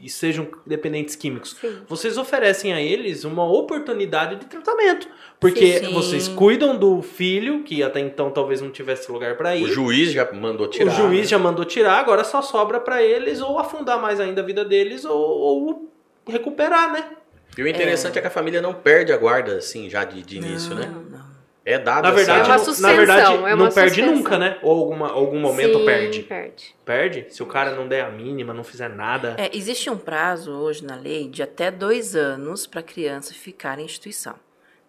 e- 0.01 0.05
e 0.05 0.09
sejam 0.09 0.47
dependentes 0.65 1.15
químicos, 1.15 1.55
Sim. 1.61 1.81
vocês 1.87 2.17
oferecem 2.17 2.73
a 2.73 2.81
eles 2.81 3.23
uma 3.23 3.45
oportunidade 3.47 4.37
de 4.37 4.45
tratamento. 4.47 5.07
Porque 5.41 5.79
Sim. 5.79 5.91
vocês 5.91 6.27
cuidam 6.27 6.77
do 6.77 7.01
filho, 7.01 7.63
que 7.63 7.81
até 7.81 7.99
então 7.99 8.29
talvez 8.29 8.61
não 8.61 8.69
tivesse 8.69 9.11
lugar 9.11 9.35
pra 9.35 9.55
ir. 9.55 9.63
O 9.63 9.67
juiz 9.67 10.11
já 10.11 10.31
mandou 10.31 10.67
O 10.67 10.69
tirar. 10.69 10.91
juiz 10.91 11.21
né? 11.21 11.27
já 11.29 11.39
mandou 11.39 11.65
tirar, 11.65 11.93
agora 11.97 12.23
só 12.23 12.43
sobra 12.43 12.79
pra 12.79 13.01
eles 13.01 13.41
ou 13.41 13.57
afundar 13.57 13.99
mais 13.99 14.19
ainda 14.19 14.39
a 14.41 14.45
vida 14.45 14.63
deles 14.63 15.03
ou, 15.03 15.17
ou 15.19 15.91
recuperar, 16.29 16.93
né? 16.93 17.09
E 17.57 17.63
o 17.63 17.67
interessante 17.67 18.19
é. 18.19 18.21
que 18.21 18.27
a 18.27 18.29
família 18.29 18.61
não 18.61 18.71
perde 18.75 19.11
a 19.11 19.17
guarda, 19.17 19.55
assim, 19.57 19.89
já 19.89 20.03
de, 20.03 20.21
de 20.21 20.37
início, 20.37 20.75
né? 20.75 20.85
Não, 20.85 21.01
não. 21.01 21.31
É 21.65 21.79
dado 21.79 22.03
Na 22.03 22.11
verdade, 22.11 22.39
É 22.39 22.53
uma 22.53 22.79
na 22.79 22.93
verdade 22.93 23.33
é 23.33 23.55
não 23.55 23.71
perde 23.71 23.95
suspensão. 23.95 24.15
nunca, 24.15 24.37
né? 24.37 24.59
Ou 24.61 24.79
alguma, 24.79 25.09
algum 25.11 25.39
momento 25.39 25.79
Sim, 25.79 25.85
perde. 25.85 26.19
perde. 26.21 26.75
Perde? 26.85 27.25
Se 27.29 27.41
o 27.41 27.47
cara 27.47 27.71
não 27.75 27.87
der 27.87 28.05
a 28.05 28.11
mínima, 28.11 28.53
não 28.53 28.63
fizer 28.63 28.89
nada. 28.89 29.35
É, 29.39 29.49
existe 29.57 29.89
um 29.89 29.97
prazo 29.97 30.51
hoje 30.51 30.85
na 30.85 30.95
lei 30.95 31.27
de 31.27 31.41
até 31.41 31.71
dois 31.71 32.15
anos 32.15 32.67
para 32.67 32.79
a 32.79 32.83
criança 32.83 33.33
ficar 33.33 33.79
em 33.79 33.85
instituição. 33.85 34.35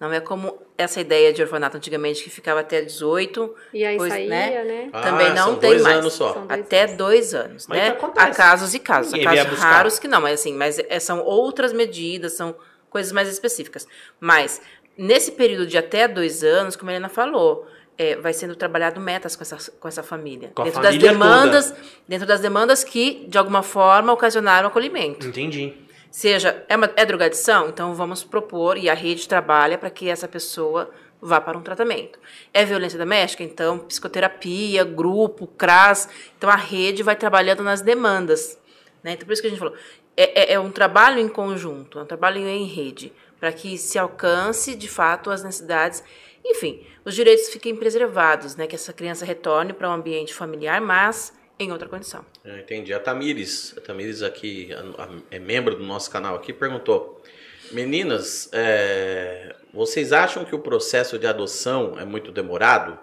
Não 0.02 0.12
é 0.12 0.20
como 0.20 0.58
essa 0.76 1.00
ideia 1.00 1.32
de 1.32 1.40
orfanato 1.40 1.76
antigamente 1.76 2.24
que 2.24 2.28
ficava 2.28 2.58
até 2.58 2.82
18, 2.82 3.54
E 3.72 3.84
aí 3.84 3.96
Pois, 3.96 4.12
saía, 4.12 4.28
né? 4.28 4.64
né? 4.64 4.90
Ah, 4.92 5.00
também 5.00 5.28
não 5.30 5.44
são 5.50 5.56
tem 5.56 5.70
dois 5.70 5.82
mais. 5.82 5.96
anos 5.98 6.12
só. 6.14 6.32
Dois 6.32 6.60
até 6.60 6.82
anos. 6.82 6.96
dois 6.96 7.34
anos, 7.34 7.66
Mas 7.68 7.78
né? 7.78 7.96
Há 8.16 8.30
casos 8.30 8.74
e 8.74 8.80
casos, 8.80 9.14
há 9.14 9.16
Ninguém 9.16 9.36
casos 9.44 9.58
raros 9.60 9.98
que 10.00 10.08
não, 10.08 10.20
mas 10.20 10.40
assim, 10.40 10.54
mas 10.54 10.80
é- 10.80 10.98
são 10.98 11.20
outras 11.24 11.72
medidas, 11.72 12.32
são 12.32 12.52
coisas 12.90 13.12
mais 13.12 13.28
específicas. 13.28 13.86
Mas 14.18 14.60
nesse 14.98 15.30
período 15.30 15.66
de 15.66 15.78
até 15.78 16.08
dois 16.08 16.42
anos, 16.42 16.74
como 16.74 16.90
a 16.90 16.94
Helena 16.94 17.08
falou, 17.08 17.64
é, 17.96 18.16
vai 18.16 18.32
sendo 18.32 18.56
trabalhado 18.56 19.00
metas 19.00 19.36
com 19.36 19.42
essa, 19.42 19.70
com 19.78 19.86
essa 19.86 20.02
família. 20.02 20.50
Com 20.52 20.62
a 20.62 20.64
dentro 20.64 20.82
família 20.82 21.00
das 21.00 21.12
demandas, 21.12 21.74
dentro 22.08 22.26
das 22.26 22.40
demandas 22.40 22.82
que 22.82 23.24
de 23.28 23.38
alguma 23.38 23.62
forma 23.62 24.12
ocasionaram 24.12 24.66
acolhimento. 24.66 25.28
Entendi. 25.28 25.74
Seja, 26.12 26.62
é, 26.68 26.76
uma, 26.76 26.92
é 26.94 27.06
drogadição? 27.06 27.70
Então 27.70 27.94
vamos 27.94 28.22
propor, 28.22 28.76
e 28.76 28.90
a 28.90 28.92
rede 28.92 29.26
trabalha 29.26 29.78
para 29.78 29.88
que 29.88 30.10
essa 30.10 30.28
pessoa 30.28 30.90
vá 31.18 31.40
para 31.40 31.56
um 31.56 31.62
tratamento. 31.62 32.18
É 32.52 32.66
violência 32.66 32.98
doméstica? 32.98 33.42
Então, 33.42 33.78
psicoterapia, 33.78 34.84
grupo, 34.84 35.46
CRAS. 35.46 36.10
Então 36.36 36.50
a 36.50 36.54
rede 36.54 37.02
vai 37.02 37.16
trabalhando 37.16 37.62
nas 37.62 37.80
demandas. 37.80 38.58
Né? 39.02 39.12
Então, 39.12 39.24
por 39.24 39.32
isso 39.32 39.40
que 39.40 39.48
a 39.48 39.50
gente 39.50 39.58
falou, 39.58 39.74
é, 40.14 40.52
é- 40.52 40.52
é 40.52 40.60
um 40.60 40.70
trabalho 40.70 41.18
em 41.18 41.28
conjunto, 41.28 41.98
é 41.98 42.02
um 42.02 42.06
trabalho 42.06 42.46
em 42.46 42.66
rede, 42.66 43.10
para 43.40 43.50
que 43.50 43.78
se 43.78 43.98
alcance, 43.98 44.74
de 44.74 44.88
fato, 44.88 45.30
as 45.30 45.42
necessidades. 45.42 46.04
Enfim, 46.44 46.86
os 47.06 47.14
direitos 47.14 47.48
fiquem 47.48 47.74
preservados, 47.74 48.54
né? 48.54 48.66
que 48.66 48.74
essa 48.74 48.92
criança 48.92 49.24
retorne 49.24 49.72
para 49.72 49.88
um 49.88 49.94
ambiente 49.94 50.34
familiar, 50.34 50.78
mas 50.78 51.32
em 51.62 51.72
outra 51.72 51.88
condição. 51.88 52.24
Eu 52.44 52.58
entendi. 52.58 52.92
A 52.92 53.00
Tamires, 53.00 53.74
a 53.76 53.80
Tamires 53.80 54.22
aqui, 54.22 54.70
a- 54.72 55.04
a- 55.04 55.08
é 55.30 55.38
membro 55.38 55.74
do 55.76 55.82
nosso 55.84 56.10
canal 56.10 56.34
aqui, 56.34 56.52
perguntou: 56.52 57.22
Meninas, 57.70 58.48
é, 58.52 59.54
vocês 59.72 60.12
acham 60.12 60.44
que 60.44 60.54
o 60.54 60.58
processo 60.58 61.18
de 61.18 61.26
adoção 61.26 61.98
é 61.98 62.04
muito 62.04 62.30
demorado? 62.32 62.98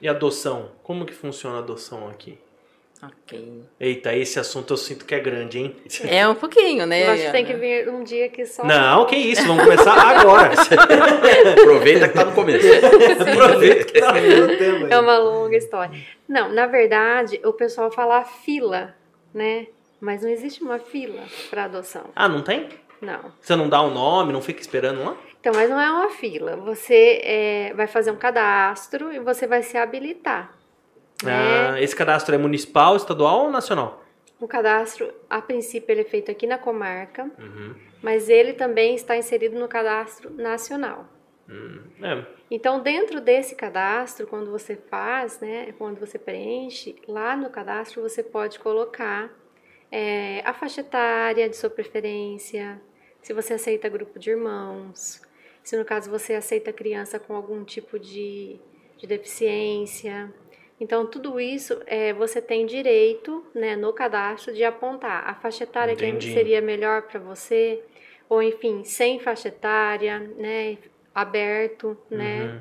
E 0.00 0.08
adoção? 0.08 0.72
Como 0.82 1.06
que 1.06 1.12
funciona 1.14 1.56
a 1.56 1.60
adoção 1.60 2.08
aqui? 2.08 2.38
Ok. 3.02 3.64
Eita, 3.78 4.14
esse 4.14 4.38
assunto 4.38 4.72
eu 4.72 4.76
sinto 4.76 5.04
que 5.04 5.14
é 5.14 5.20
grande, 5.20 5.58
hein? 5.58 5.76
É 6.08 6.26
um 6.26 6.34
pouquinho, 6.34 6.86
né? 6.86 7.06
Eu 7.06 7.12
acho 7.12 7.26
que 7.26 7.32
tem 7.32 7.44
que 7.44 7.54
vir 7.54 7.88
um 7.88 8.02
dia 8.02 8.28
que 8.28 8.46
só. 8.46 8.64
Não, 8.64 9.06
que 9.06 9.16
isso, 9.16 9.46
vamos 9.46 9.64
começar 9.64 9.92
agora. 9.92 10.54
Aproveita 11.60 12.08
que 12.08 12.14
tá 12.14 12.24
no 12.24 12.32
começo. 12.32 12.66
Aproveita 13.20 13.84
que 13.84 14.00
tá 14.00 14.12
no 14.12 14.56
tema. 14.58 14.88
É 14.88 14.98
uma 14.98 15.18
longa 15.18 15.56
história. 15.56 15.98
Não, 16.28 16.52
na 16.52 16.66
verdade, 16.66 17.40
o 17.44 17.52
pessoal 17.52 17.90
fala 17.90 18.24
fila, 18.24 18.94
né? 19.32 19.66
Mas 20.00 20.22
não 20.22 20.30
existe 20.30 20.62
uma 20.62 20.78
fila 20.78 21.22
para 21.50 21.64
adoção. 21.64 22.04
Ah, 22.14 22.28
não 22.28 22.42
tem? 22.42 22.68
Não. 23.00 23.32
Você 23.40 23.54
não 23.54 23.68
dá 23.68 23.80
o 23.82 23.90
nome, 23.90 24.32
não 24.32 24.40
fica 24.40 24.60
esperando 24.60 25.04
lá? 25.04 25.16
Então, 25.40 25.52
mas 25.54 25.70
não 25.70 25.80
é 25.80 25.90
uma 25.90 26.10
fila. 26.10 26.56
Você 26.56 27.20
é, 27.22 27.72
vai 27.74 27.86
fazer 27.86 28.10
um 28.10 28.16
cadastro 28.16 29.12
e 29.12 29.18
você 29.20 29.46
vai 29.46 29.62
se 29.62 29.76
habilitar. 29.76 30.55
Né? 31.22 31.32
Ah, 31.74 31.80
esse 31.80 31.94
cadastro 31.94 32.34
é 32.34 32.38
municipal, 32.38 32.96
estadual 32.96 33.44
ou 33.44 33.50
nacional? 33.50 34.02
O 34.38 34.46
cadastro, 34.46 35.12
a 35.30 35.40
princípio, 35.40 35.92
ele 35.92 36.02
é 36.02 36.04
feito 36.04 36.30
aqui 36.30 36.46
na 36.46 36.58
comarca, 36.58 37.24
Uhum. 37.38 37.74
mas 38.02 38.28
ele 38.28 38.52
também 38.52 38.94
está 38.94 39.16
inserido 39.16 39.58
no 39.58 39.66
cadastro 39.66 40.30
nacional. 40.30 41.06
É, 42.02 42.24
Então, 42.50 42.80
dentro 42.80 43.20
desse 43.20 43.54
cadastro, 43.54 44.26
quando 44.26 44.50
você 44.50 44.76
faz, 44.76 45.40
né, 45.40 45.72
quando 45.78 45.98
você 45.98 46.18
preenche, 46.18 46.96
lá 47.08 47.36
no 47.36 47.48
cadastro 47.50 48.02
você 48.02 48.22
pode 48.22 48.58
colocar 48.58 49.30
é, 49.90 50.42
a 50.44 50.52
faixa 50.52 50.80
etária 50.80 51.48
de 51.48 51.56
sua 51.56 51.70
preferência, 51.70 52.80
se 53.22 53.32
você 53.32 53.54
aceita 53.54 53.88
grupo 53.88 54.18
de 54.18 54.30
irmãos, 54.30 55.20
se 55.62 55.76
no 55.76 55.84
caso 55.84 56.10
você 56.10 56.34
aceita 56.34 56.72
criança 56.72 57.18
com 57.18 57.34
algum 57.34 57.64
tipo 57.64 57.98
de, 57.98 58.60
de 58.98 59.06
deficiência. 59.06 60.32
Então, 60.78 61.06
tudo 61.06 61.40
isso 61.40 61.80
é, 61.86 62.12
você 62.12 62.40
tem 62.40 62.66
direito 62.66 63.44
né, 63.54 63.76
no 63.76 63.92
cadastro 63.92 64.52
de 64.52 64.62
apontar 64.62 65.26
a 65.26 65.34
faixa 65.34 65.64
etária 65.64 65.92
Entendi. 65.92 66.26
que 66.28 66.34
seria 66.34 66.60
melhor 66.60 67.02
para 67.02 67.18
você, 67.18 67.82
ou 68.28 68.42
enfim, 68.42 68.84
sem 68.84 69.18
faixa 69.18 69.48
etária, 69.48 70.18
né, 70.36 70.76
aberto, 71.14 71.96
né? 72.10 72.42
Uhum. 72.42 72.60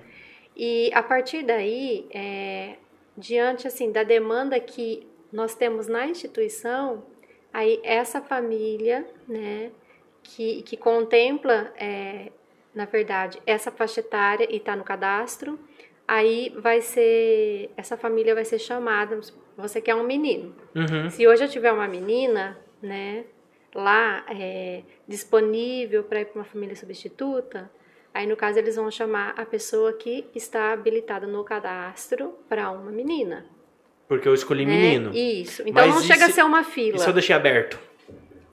E 0.55 0.89
a 0.93 1.03
partir 1.03 1.43
daí, 1.43 2.07
é, 2.13 2.75
diante 3.17 3.67
assim 3.67 3.91
da 3.91 4.03
demanda 4.03 4.57
que 4.61 5.05
nós 5.31 5.53
temos 5.53 5.87
na 5.87 6.07
instituição, 6.07 7.03
aí 7.51 7.81
essa 7.83 8.21
família, 8.21 9.05
né, 9.27 9.71
que, 10.23 10.61
que 10.61 10.77
contempla, 10.77 11.73
é, 11.77 12.31
na 12.73 12.85
verdade, 12.85 13.41
essa 13.45 13.69
faixa 13.71 13.99
etária 13.99 14.47
e 14.49 14.57
está 14.57 14.75
no 14.75 14.83
cadastro, 14.85 15.59
aí 16.07 16.53
vai 16.57 16.81
ser, 16.81 17.71
essa 17.77 17.97
família 17.97 18.33
vai 18.35 18.45
ser 18.45 18.59
chamada, 18.59 19.19
você 19.57 19.81
quer 19.81 19.95
um 19.95 20.03
menino. 20.03 20.55
Uhum. 20.75 21.09
Se 21.09 21.27
hoje 21.27 21.43
eu 21.43 21.49
tiver 21.49 21.71
uma 21.71 21.87
menina, 21.87 22.57
né, 22.81 23.25
lá 23.73 24.25
é, 24.29 24.83
disponível 25.07 26.03
para 26.03 26.21
ir 26.21 26.25
para 26.25 26.39
uma 26.39 26.45
família 26.45 26.75
substituta, 26.75 27.69
aí 28.13 28.25
no 28.27 28.35
caso 28.35 28.59
eles 28.59 28.75
vão 28.75 28.89
chamar 28.91 29.33
a 29.37 29.45
pessoa 29.45 29.93
que 29.93 30.25
está 30.33 30.71
habilitada 30.71 31.27
no 31.27 31.43
cadastro 31.43 32.37
para 32.47 32.71
uma 32.71 32.91
menina. 32.91 33.45
Porque 34.07 34.27
eu 34.27 34.33
escolhi 34.33 34.65
né? 34.65 34.71
menino. 34.71 35.15
Isso. 35.15 35.63
Então 35.63 35.85
Mas 35.87 35.95
não 35.95 36.01
chega 36.01 36.25
se- 36.25 36.31
a 36.31 36.33
ser 36.35 36.43
uma 36.45 36.63
fila. 36.63 36.97
Se 36.99 37.09
eu 37.09 37.13
deixei 37.13 37.35
aberto? 37.35 37.79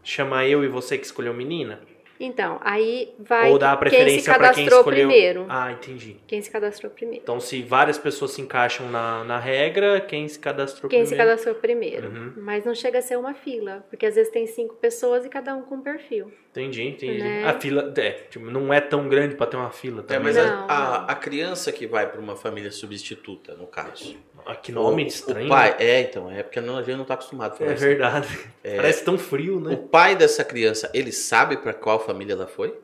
Chamar 0.02 0.46
eu 0.48 0.64
e 0.64 0.68
você 0.68 0.96
que 0.98 1.04
escolheu 1.04 1.32
menina? 1.34 1.80
Então, 2.24 2.60
aí 2.62 3.12
vai 3.18 3.50
Ou 3.50 3.58
dar 3.58 3.72
a 3.72 3.76
quem 3.76 3.88
se 3.90 3.96
preferência 3.96 4.34
pra 4.34 4.54
quem 4.54 4.64
cadastrou 4.64 4.78
escolheu. 4.80 5.08
primeiro. 5.08 5.46
Ah, 5.48 5.72
entendi. 5.72 6.16
Quem 6.26 6.40
se 6.40 6.48
cadastrou 6.48 6.92
primeiro. 6.92 7.20
Então, 7.22 7.40
se 7.40 7.62
várias 7.62 7.98
pessoas 7.98 8.30
se 8.30 8.40
encaixam 8.40 8.88
na, 8.88 9.24
na 9.24 9.38
regra, 9.40 10.00
quem 10.00 10.28
se 10.28 10.38
cadastrou 10.38 10.88
Quem 10.88 11.00
se 11.04 11.08
primeiro. 11.08 11.30
cadastrou 11.30 11.54
primeiro. 11.56 12.08
Uhum. 12.08 12.32
Mas 12.36 12.64
não 12.64 12.74
chega 12.76 13.00
a 13.00 13.02
ser 13.02 13.18
uma 13.18 13.34
fila, 13.34 13.84
porque 13.90 14.06
às 14.06 14.14
vezes 14.14 14.32
tem 14.32 14.46
cinco 14.46 14.76
pessoas 14.76 15.24
e 15.24 15.28
cada 15.28 15.54
um 15.56 15.62
com 15.62 15.74
um 15.74 15.82
perfil. 15.82 16.32
Entendi, 16.52 16.82
entendi. 16.82 17.18
Né? 17.22 17.44
A 17.48 17.58
fila 17.58 17.92
é, 17.96 18.10
tipo, 18.30 18.44
não 18.44 18.72
é 18.74 18.78
tão 18.78 19.08
grande 19.08 19.34
pra 19.34 19.46
ter 19.46 19.56
uma 19.56 19.70
fila 19.70 20.00
É, 20.00 20.02
também. 20.04 20.22
mas 20.24 20.36
né? 20.36 20.44
Não, 20.44 20.66
a, 20.68 20.74
a, 20.96 20.98
não. 21.00 21.08
a 21.08 21.14
criança 21.14 21.72
que 21.72 21.86
vai 21.86 22.06
para 22.10 22.20
uma 22.20 22.36
família 22.36 22.70
substituta, 22.70 23.54
no 23.54 23.66
caso. 23.66 24.14
Ah, 24.44 24.54
que 24.54 24.70
nome 24.70 25.02
o, 25.04 25.06
estranho. 25.06 25.46
O 25.46 25.48
pai, 25.48 25.74
é, 25.78 26.02
então, 26.02 26.30
é 26.30 26.42
porque 26.42 26.60
não- 26.60 26.76
a 26.76 26.82
gente 26.82 26.96
não 26.98 27.04
tá 27.06 27.14
acostumado 27.14 27.52
a 27.52 27.56
falar 27.56 27.70
É 27.70 27.74
verdade. 27.74 28.38
Parece 28.62 29.02
tão 29.02 29.16
frio, 29.16 29.56
O 29.56 29.60
né? 29.60 29.76
pai 29.90 30.14
dessa 30.14 30.44
criança, 30.44 30.90
ele 30.92 31.10
sabe 31.10 31.56
para 31.56 31.72
qual 31.72 31.98
família 31.98 32.34
ela 32.34 32.46
foi? 32.46 32.78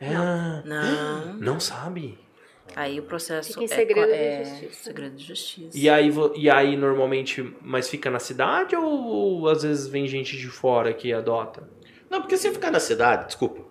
Ah, 0.00 0.62
Não. 0.66 1.34
não 1.34 1.60
sabe. 1.60 2.18
Aí 2.76 2.98
o 2.98 3.04
processo 3.04 3.48
Fica 3.48 3.60
em 3.60 3.64
é 3.64 3.68
segredo 3.68 4.06
co- 4.08 4.12
de 4.12 4.18
é, 4.18 4.44
justiça. 4.44 4.82
Segredo 4.84 5.14
de 5.16 5.24
justiça. 5.24 5.78
E 5.78 5.88
aí, 5.88 6.10
e 6.34 6.50
aí, 6.50 6.76
normalmente, 6.76 7.54
mas 7.62 7.88
fica 7.88 8.10
na 8.10 8.18
cidade 8.18 8.74
ou 8.74 9.48
às 9.48 9.62
vezes 9.62 9.86
vem 9.86 10.06
gente 10.08 10.36
de 10.36 10.48
fora 10.48 10.92
que 10.92 11.12
adota? 11.12 11.62
Não, 12.14 12.20
porque 12.22 12.36
se 12.36 12.48
ficar 12.52 12.70
na 12.70 12.78
cidade, 12.78 13.26
desculpa. 13.26 13.62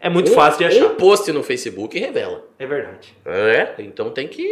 É 0.00 0.08
muito 0.08 0.32
um, 0.32 0.34
fácil 0.34 0.58
de 0.58 0.64
achar. 0.64 0.86
Um 0.86 0.96
post 0.96 1.30
no 1.32 1.42
Facebook 1.44 1.96
revela. 1.98 2.44
É 2.58 2.66
verdade. 2.66 3.16
É, 3.24 3.74
então 3.78 4.10
tem 4.10 4.26
que. 4.26 4.44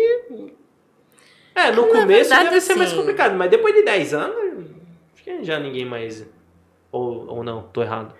É, 1.55 1.71
no 1.73 1.83
Na 1.83 1.89
começo 2.01 2.31
verdade, 2.31 2.45
deve 2.51 2.61
ser 2.61 2.75
mais 2.77 2.91
assim- 2.91 2.99
complicado, 3.01 3.35
mas 3.35 3.51
depois 3.51 3.75
de 3.75 3.83
10 3.83 4.15
anos, 4.15 4.71
acho 5.15 5.25
que 5.25 5.43
já 5.45 5.59
ninguém 5.59 5.85
mais. 5.85 6.25
Ou, 6.91 7.27
ou 7.29 7.45
não, 7.45 7.63
tô 7.65 7.83
errado. 7.83 8.15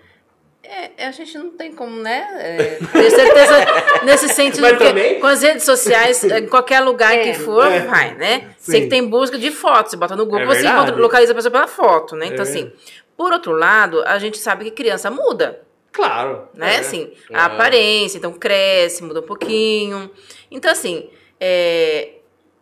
É, 0.65 1.07
a 1.07 1.11
gente 1.11 1.37
não 1.37 1.51
tem 1.51 1.71
como, 1.73 1.99
né? 2.01 2.25
É, 2.39 2.57
ter 2.85 3.09
certeza 3.11 3.53
nesse 4.05 4.29
sentido, 4.29 4.61
Mas 4.61 4.71
porque 4.73 4.85
também- 4.87 5.19
com 5.19 5.27
as 5.27 5.41
redes 5.41 5.63
sociais, 5.65 6.23
em 6.23 6.47
qualquer 6.47 6.79
lugar 6.79 7.13
É. 7.13 7.23
que 7.23 7.33
for, 7.33 7.65
É. 7.65 7.79
vai, 7.81 8.15
né? 8.15 8.53
Sim. 8.57 8.71
Sei 8.71 8.81
que 8.81 8.87
tem 8.87 9.05
busca 9.07 9.37
de 9.37 9.51
fotos, 9.51 9.91
você 9.91 9.97
bota 9.97 10.15
no 10.15 10.25
Google, 10.25 10.41
É 10.41 10.45
você 10.45 10.65
encontra, 10.67 10.95
localiza 10.95 11.31
a 11.33 11.35
pessoa 11.35 11.51
pela 11.51 11.67
foto, 11.67 12.15
né? 12.15 12.27
Então, 12.27 12.39
É. 12.45 12.47
assim, 12.47 12.71
por 13.17 13.31
outro 13.31 13.51
lado, 13.53 14.03
a 14.05 14.17
gente 14.19 14.37
sabe 14.37 14.65
que 14.65 14.71
criança 14.71 15.09
muda, 15.11 15.61
Claro. 15.91 16.47
né? 16.53 16.75
é. 16.75 16.79
Assim, 16.79 17.11
É. 17.31 17.35
a 17.35 17.45
aparência, 17.45 18.17
então 18.17 18.33
cresce, 18.33 19.03
muda 19.03 19.19
um 19.19 19.23
pouquinho. 19.23 20.09
Então, 20.51 20.71
assim, 20.71 21.09
é, 21.39 22.09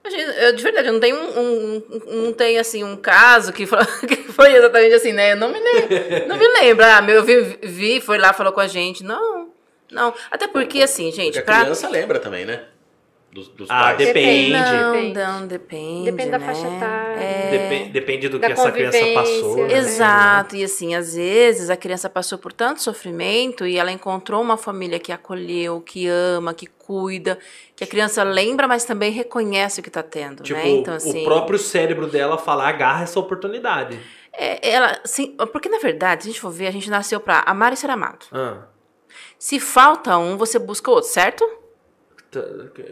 eu, 0.04 0.54
de 0.54 0.64
verdade, 0.64 0.88
eu 0.88 0.94
não 0.94 1.00
tenho 1.00 1.16
um, 1.16 1.40
um- 1.40 1.84
um- 2.08 2.24
não 2.26 2.34
tenho, 2.34 2.60
assim, 2.60 2.84
um 2.84 2.96
caso 2.98 3.54
que 3.54 3.66
foi, 3.66 3.78
que 4.08 4.16
foi 4.32 4.54
exatamente 4.54 4.94
assim, 4.96 5.14
né? 5.14 5.34
Eu 5.34 5.38
não 5.38 5.50
me 5.50 5.60
lembro, 5.60 6.28
não 6.28 6.38
me 6.38 6.48
lembro. 6.48 6.86
Ah, 6.86 7.02
meu, 7.02 7.16
eu 7.18 7.24
vi, 7.24 7.60
vi, 7.62 8.02
foi 8.02 8.18
lá, 8.18 8.34
falou 8.34 8.52
com 8.52 8.60
a 8.60 8.68
gente. 8.68 9.04
Não, 9.04 9.50
não. 9.92 10.14
Até 10.32 10.48
porque, 10.48 10.82
assim, 10.82 11.12
gente, 11.12 11.26
Porque 11.36 11.40
a 11.40 11.44
pra... 11.44 11.60
criança 11.62 11.88
lembra 11.88 12.20
também, 12.20 12.46
né? 12.46 12.64
Dos, 13.34 13.48
dos 13.50 13.70
Ah, 13.70 13.84
pais? 13.84 13.98
depende. 13.98 14.52
Não, 14.52 14.92
Depende. 14.94 15.14
não, 15.20 15.48
depende. 15.48 16.06
Depende 16.12 16.32
da 16.32 16.40
né? 16.40 16.46
faixa 16.46 16.68
etária. 16.68 17.22
É. 17.24 17.50
Depen- 17.52 17.92
depende 17.92 18.28
do 18.30 18.40
Da 18.40 18.48
que 18.48 18.54
essa 18.54 18.72
criança 18.72 19.06
passou. 19.14 19.56
né? 19.68 19.74
Exato, 19.78 20.56
e 20.56 20.64
assim, 20.64 20.96
às 20.96 21.16
vezes 21.16 21.70
a 21.70 21.78
criança 21.78 22.10
passou 22.10 22.38
por 22.38 22.52
tanto 22.52 22.82
sofrimento 22.82 23.66
e 23.66 23.78
ela 23.78 23.92
encontrou 23.92 24.42
uma 24.42 24.58
família 24.58 25.00
que 25.00 25.12
acolheu, 25.12 25.80
que 25.82 26.08
ama, 26.08 26.54
que 26.54 26.66
cuida, 26.68 27.40
que 27.76 27.84
a 27.84 27.88
criança 27.88 28.22
lembra, 28.24 28.68
mas 28.68 28.84
também 28.84 29.12
reconhece 29.12 29.80
o 29.80 29.84
que 29.84 29.90
está 29.90 30.04
tendo, 30.04 30.44
Tipo, 30.44 30.60
né? 30.60 30.68
Então, 30.68 30.94
assim, 30.94 31.22
o 31.22 31.24
próprio 31.24 31.58
cérebro 31.58 32.08
dela 32.08 32.38
fala, 32.38 32.68
agarra 32.68 33.04
essa 33.04 33.20
oportunidade. 33.20 33.98
é, 34.34 34.70
ela, 34.72 35.00
assim, 35.04 35.36
porque 35.54 35.70
na 35.70 35.80
verdade, 35.80 36.24
se 36.24 36.30
a 36.30 36.32
gente 36.34 36.42
for 36.42 36.52
ver, 36.52 36.68
a 36.68 36.72
gente 36.72 36.90
nasceu 36.90 37.20
para 37.20 37.44
amar 37.46 37.72
e 37.72 37.78
ser 37.78 37.90
amado. 37.90 38.26
Ah, 38.32 38.64
Se 39.40 39.60
falta 39.60 40.18
um, 40.18 40.38
você 40.38 40.60
busca 40.60 40.92
outro, 40.92 41.10
certo? 41.10 41.46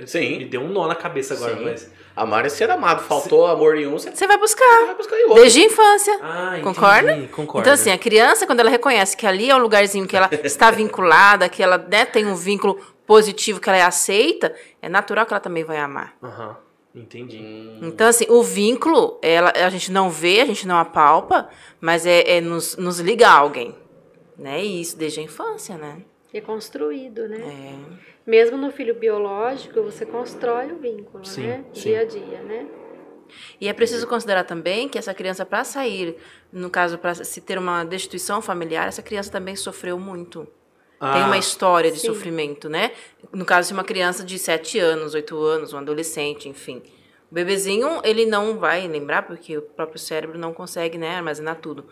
Sim. 0.06 0.40
Me 0.40 0.46
deu 0.46 0.62
um 0.62 0.70
nó 0.70 0.88
na 0.88 0.96
cabeça 0.96 1.34
agora, 1.34 1.58
Sim. 1.58 1.64
mas... 1.64 1.92
Amar 2.16 2.46
é 2.46 2.50
ser 2.50 2.70
amado. 2.70 3.04
Faltou 3.04 3.48
amor 3.48 3.78
em 3.78 3.88
um, 3.88 3.92
você 3.92 4.12
Você 4.12 4.28
vai 4.28 4.38
buscar. 4.38 4.86
vai 4.86 4.96
buscar 4.96 5.16
em 5.18 5.24
outro. 5.24 5.42
Desde 5.42 5.62
a 5.62 5.66
infância. 5.66 6.20
Ah, 6.22 6.48
entendi, 6.58 6.64
Concorda? 6.64 7.28
Concordo. 7.32 7.60
Então, 7.62 7.74
assim, 7.74 7.92
a 7.92 7.98
criança, 7.98 8.46
quando 8.46 8.60
ela 8.60 8.70
reconhece 8.70 9.16
que 9.16 9.26
ali 9.26 9.50
é 9.50 9.56
o 9.56 9.58
lugarzinho 9.58 10.06
que 10.06 10.18
ela 10.18 10.30
está 10.44 10.70
vinculada, 10.70 11.48
que 11.48 11.64
ela 11.64 11.78
né, 11.78 12.04
tem 12.04 12.26
um 12.26 12.36
vínculo 12.36 12.78
positivo, 13.08 13.62
que 13.62 13.70
ela 13.70 13.78
é 13.78 13.84
aceita, 13.84 14.54
é 14.82 14.90
natural 14.90 15.26
que 15.26 15.34
ela 15.34 15.40
também 15.40 15.64
vai 15.64 15.78
amar. 15.78 16.14
Aham, 16.22 16.58
entendi. 16.94 17.40
Então, 17.82 18.08
assim, 18.08 18.26
o 18.28 18.44
vínculo, 18.44 19.18
ela, 19.22 19.54
a 19.56 19.70
gente 19.70 19.90
não 19.90 20.10
vê, 20.10 20.42
a 20.42 20.46
gente 20.46 20.68
não 20.68 20.78
apalpa, 20.78 21.48
mas 21.80 22.06
é, 22.06 22.38
é 22.38 22.42
nos, 22.42 22.76
nos 22.76 23.00
liga 23.00 23.30
a 23.30 23.34
alguém. 23.34 23.74
Né? 24.38 24.64
E 24.64 24.82
isso 24.82 24.98
desde 24.98 25.22
a 25.22 25.24
infância, 25.24 25.78
né? 25.78 26.02
É 26.34 26.40
construído, 26.42 27.28
né? 27.28 27.40
É. 27.40 28.10
Mesmo 28.26 28.58
no 28.58 28.72
filho 28.72 28.94
biológico, 28.94 29.82
você 29.82 30.06
constrói 30.06 30.72
o 30.72 30.78
vínculo, 30.78 31.26
Sim, 31.26 31.42
né? 31.48 31.66
sim. 31.74 31.82
Dia 31.90 32.02
a 32.02 32.06
dia, 32.06 32.42
né? 32.44 32.68
E 33.60 33.68
é 33.68 33.74
preciso 33.74 34.08
considerar 34.08 34.44
também 34.44 34.88
que 34.90 34.98
essa 34.98 35.14
criança, 35.14 35.46
para 35.46 35.64
sair, 35.64 36.18
no 36.52 36.70
caso, 36.70 36.98
para 36.98 37.14
se 37.16 37.42
ter 37.42 37.58
uma 37.58 37.84
destituição 37.84 38.42
familiar, 38.42 38.88
essa 38.88 39.02
criança 39.02 39.32
também 39.32 39.56
sofreu 39.56 40.00
muito. 40.00 40.42
Tem 41.00 41.22
Ah, 41.22 41.26
uma 41.28 41.38
história 41.38 41.92
de 41.92 42.00
sim. 42.00 42.08
sofrimento, 42.08 42.68
né? 42.68 42.92
No 43.32 43.46
caso 43.46 43.70
de 43.70 43.74
uma 43.74 43.84
criança 43.84 44.24
de 44.24 44.38
7 44.38 44.80
anos, 44.80 45.14
8 45.14 45.38
anos, 45.42 45.74
um 45.74 45.78
adolescente, 45.78 46.50
enfim. 46.50 46.82
O 47.32 47.36
bebezinho, 47.36 48.02
ele 48.04 48.26
não 48.26 48.58
vai 48.60 48.88
lembrar, 48.88 49.22
porque 49.22 49.58
o 49.58 49.62
próprio 49.62 50.00
cérebro 50.00 50.38
não 50.38 50.54
consegue 50.54 50.98
né, 50.98 51.16
armazenar 51.16 51.56
tudo. 51.58 51.86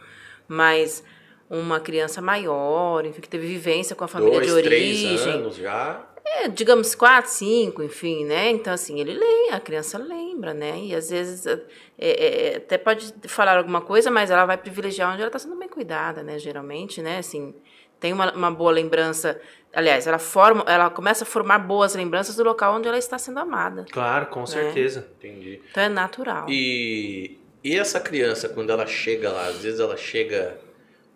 Mas 0.47 1.04
uma 1.50 1.80
criança 1.80 2.22
maior, 2.22 3.06
enfim, 3.06 3.22
que 3.22 3.30
teve 3.30 3.48
vivência 3.48 3.96
com 3.96 4.04
a 4.04 4.08
família 4.08 4.40
Dois, 4.40 4.56
de 4.56 4.62
três 4.64 5.04
origem. 5.04 5.34
anos 5.34 5.56
já. 5.56 6.06
É, 6.26 6.48
digamos, 6.50 6.94
quatro, 6.94 7.32
cinco, 7.32 7.82
enfim, 7.82 8.26
né? 8.26 8.50
Então, 8.50 8.74
assim, 8.74 9.00
ele 9.00 9.14
lembra, 9.14 9.56
a 9.56 9.60
criança 9.62 9.98
lembra, 9.98 10.54
né? 10.54 10.78
E 10.78 10.94
às 10.94 11.10
vezes 11.10 11.48
é, 11.48 11.60
é, 11.98 12.54
é, 12.54 12.58
até 12.58 12.78
pode 12.78 13.14
falar 13.28 13.58
alguma 13.58 13.80
coisa, 13.80 14.12
mas 14.12 14.30
ela 14.30 14.46
vai 14.46 14.58
privilegiar 14.58 15.10
onde 15.12 15.22
ela 15.22 15.30
está 15.30 15.40
sendo 15.40 15.56
bem 15.56 15.70
cuidada, 15.70 16.22
né? 16.24 16.38
Geralmente, 16.38 17.02
né? 17.02 17.20
Assim, 17.20 17.56
tem 17.98 18.12
uma, 18.12 18.34
uma 18.34 18.52
boa 18.52 18.72
lembrança. 18.72 19.40
Aliás, 19.74 20.06
ela 20.06 20.20
forma, 20.20 20.66
ela 20.68 20.90
começa 20.90 21.24
a 21.24 21.28
formar 21.28 21.60
boas 21.60 21.96
lembranças 21.96 22.36
do 22.36 22.44
local 22.44 22.76
onde 22.76 22.90
ela 22.90 22.98
está 22.98 23.18
sendo 23.18 23.40
amada. 23.40 23.86
Claro, 23.90 24.26
com 24.28 24.46
certeza. 24.46 25.08
Entendi. 25.18 25.62
Então 25.72 25.84
é 25.84 25.90
natural. 25.90 26.46
E, 26.50 27.40
e 27.64 27.78
essa 27.78 28.02
criança, 28.02 28.50
quando 28.50 28.70
ela 28.70 28.86
chega 28.86 29.32
lá, 29.32 29.48
às 29.48 29.60
vezes 29.60 29.80
ela 29.80 29.96
chega 29.96 30.58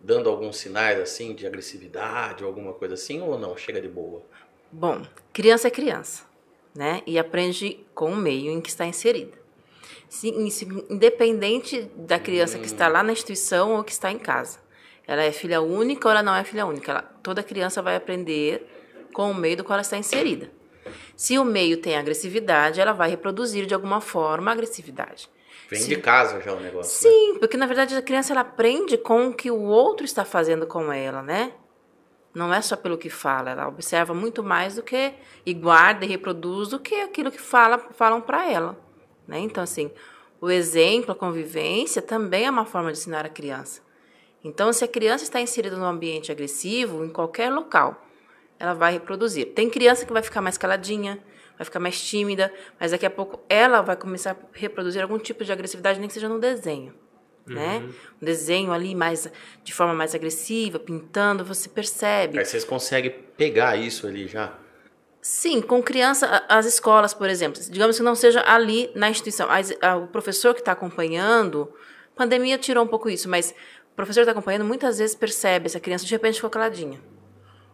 dando 0.04 0.30
alguns 0.30 0.58
sinais 0.58 1.00
assim 1.00 1.34
de 1.34 1.46
agressividade 1.46 2.44
alguma 2.44 2.74
coisa 2.74 2.94
assim, 2.96 3.22
ou 3.22 3.38
não? 3.38 3.56
Chega 3.56 3.82
de 3.82 3.88
boa. 3.88 4.22
Bom, 4.72 5.02
criança 5.34 5.68
é 5.68 5.72
criança, 5.72 6.24
né? 6.74 7.02
E 7.06 7.20
aprende 7.20 7.86
com 7.94 8.12
o 8.12 8.16
meio 8.16 8.52
em 8.52 8.62
que 8.62 8.70
está 8.70 8.86
inserida. 8.86 9.40
Se- 10.10 10.30
in- 10.30 10.50
se- 10.50 10.66
independente 10.90 11.82
da 11.96 12.20
criança 12.20 12.58
que 12.60 12.66
está 12.66 12.88
lá 12.88 13.04
na 13.04 13.14
instituição 13.14 13.76
ou 13.76 13.84
que 13.84 13.92
está 13.92 14.12
em 14.12 14.20
casa. 14.20 14.60
Ela 15.08 15.24
é 15.24 15.32
filha 15.32 15.62
única 15.62 16.08
ou 16.08 16.12
ela 16.12 16.24
não 16.24 16.36
é 16.36 16.44
filha 16.44 16.66
única. 16.66 16.92
Ela- 16.92 17.02
toda 17.24 17.44
criança 17.44 17.82
vai 17.82 17.96
aprender 17.96 18.66
com 19.14 19.30
o 19.32 19.36
meio 19.36 19.58
do 19.58 19.64
qual 19.64 19.76
ela 19.76 19.82
está 19.82 19.98
inserida. 19.98 20.50
Se 21.16 21.38
o 21.38 21.46
meio 21.46 21.78
tem 21.78 21.96
agressividade, 21.96 22.80
ela 22.82 22.92
vai 22.94 23.10
reproduzir 23.10 23.66
de 23.66 23.74
alguma 23.74 24.02
forma 24.02 24.50
a 24.52 24.54
agressividade. 24.54 25.30
Vem 25.71 25.79
Sim. 25.79 25.89
de 25.89 25.95
casa 26.01 26.41
já 26.41 26.53
o 26.53 26.60
negócio. 26.60 27.10
né? 27.10 27.15
Sim, 27.15 27.39
porque 27.39 27.55
na 27.55 27.65
verdade 27.65 27.95
a 27.95 28.01
criança 28.01 28.34
ela 28.34 28.41
aprende 28.41 28.97
com 28.97 29.29
o 29.29 29.34
que 29.34 29.49
o 29.49 29.62
outro 29.62 30.05
está 30.05 30.25
fazendo 30.25 30.67
com 30.67 30.91
ela, 30.91 31.23
né? 31.23 31.53
Não 32.36 32.53
é 32.53 32.62
só 32.62 32.75
pelo 32.75 32.97
que 32.97 33.10
fala, 33.10 33.51
ela 33.51 33.67
observa 33.69 34.13
muito 34.13 34.43
mais 34.43 34.75
do 34.75 34.84
que 34.84 35.13
e 35.45 35.53
guarda 35.53 36.03
e 36.03 36.10
reproduz 36.10 36.67
do 36.67 36.79
que 36.79 36.95
aquilo 36.95 37.31
que 37.31 37.39
fala, 37.39 37.77
falam 37.91 38.19
para 38.19 38.51
ela, 38.51 38.77
né? 39.25 39.39
Então 39.39 39.63
assim, 39.63 39.89
o 40.41 40.49
exemplo, 40.49 41.13
a 41.13 41.15
convivência 41.15 42.01
também 42.01 42.45
é 42.45 42.49
uma 42.49 42.65
forma 42.65 42.91
de 42.91 42.97
ensinar 42.97 43.25
a 43.25 43.29
criança. 43.29 43.81
Então, 44.43 44.73
se 44.73 44.84
a 44.84 44.88
criança 44.88 45.23
está 45.23 45.39
inserida 45.39 45.77
num 45.77 45.86
ambiente 45.86 46.31
agressivo, 46.31 47.05
em 47.05 47.10
qualquer 47.10 47.51
local, 47.51 48.03
ela 48.57 48.73
vai 48.73 48.91
reproduzir. 48.91 49.53
Tem 49.53 49.69
criança 49.69 50.05
que 50.05 50.12
vai 50.12 50.23
ficar 50.23 50.41
mais 50.41 50.57
caladinha, 50.57 51.23
vai 51.62 51.65
ficar 51.65 51.80
mais 51.80 52.02
tímida, 52.02 52.52
mas 52.80 52.89
daqui 52.89 53.06
a 53.06 53.10
pouco 53.10 53.39
ela 53.47 53.82
vai 53.82 53.95
começar 53.95 54.32
a 54.32 54.36
reproduzir 54.52 55.02
algum 55.02 55.19
tipo 55.19 55.45
de 55.45 55.52
agressividade, 55.52 56.00
nem 56.00 56.08
que 56.08 56.13
seja 56.13 56.28
no 56.28 56.39
desenho. 56.39 56.93
Né? 57.45 57.88
Um 58.21 58.26
desenho 58.26 58.71
ali 58.71 58.95
mais 58.95 59.30
de 59.63 59.74
forma 59.74 59.93
mais 59.93 60.15
agressiva, 60.15 60.80
pintando, 60.80 61.43
você 61.43 61.69
percebe. 61.69 62.39
Aí 62.39 62.45
vocês 62.45 62.63
conseguem 62.63 63.12
pegar 63.36 63.76
isso 63.76 64.08
ali 64.08 64.28
já. 64.28 64.58
Sim, 65.21 65.62
com 65.62 65.84
criança, 65.84 66.43
as 66.50 66.65
escolas, 66.65 67.13
por 67.13 67.30
exemplo, 67.30 67.62
digamos 67.69 67.97
que 67.97 68.04
não 68.04 68.15
seja 68.15 68.43
ali 68.47 68.89
na 68.95 69.10
instituição, 69.10 69.47
o 70.04 70.08
professor 70.08 70.56
que 70.56 70.62
está 70.62 70.71
acompanhando, 70.71 71.71
pandemia 72.15 72.58
tirou 72.58 72.84
um 72.84 72.88
pouco 72.88 73.08
isso, 73.08 73.30
mas 73.30 73.54
o 73.91 73.95
professor 73.95 74.21
que 74.21 74.30
está 74.30 74.32
acompanhando 74.32 74.65
muitas 74.65 74.97
vezes 74.97 75.15
percebe 75.15 75.67
essa 75.67 75.80
criança 75.80 76.06
de 76.06 76.12
repente 76.12 76.36
ficou 76.36 76.50
caladinha. 76.50 77.00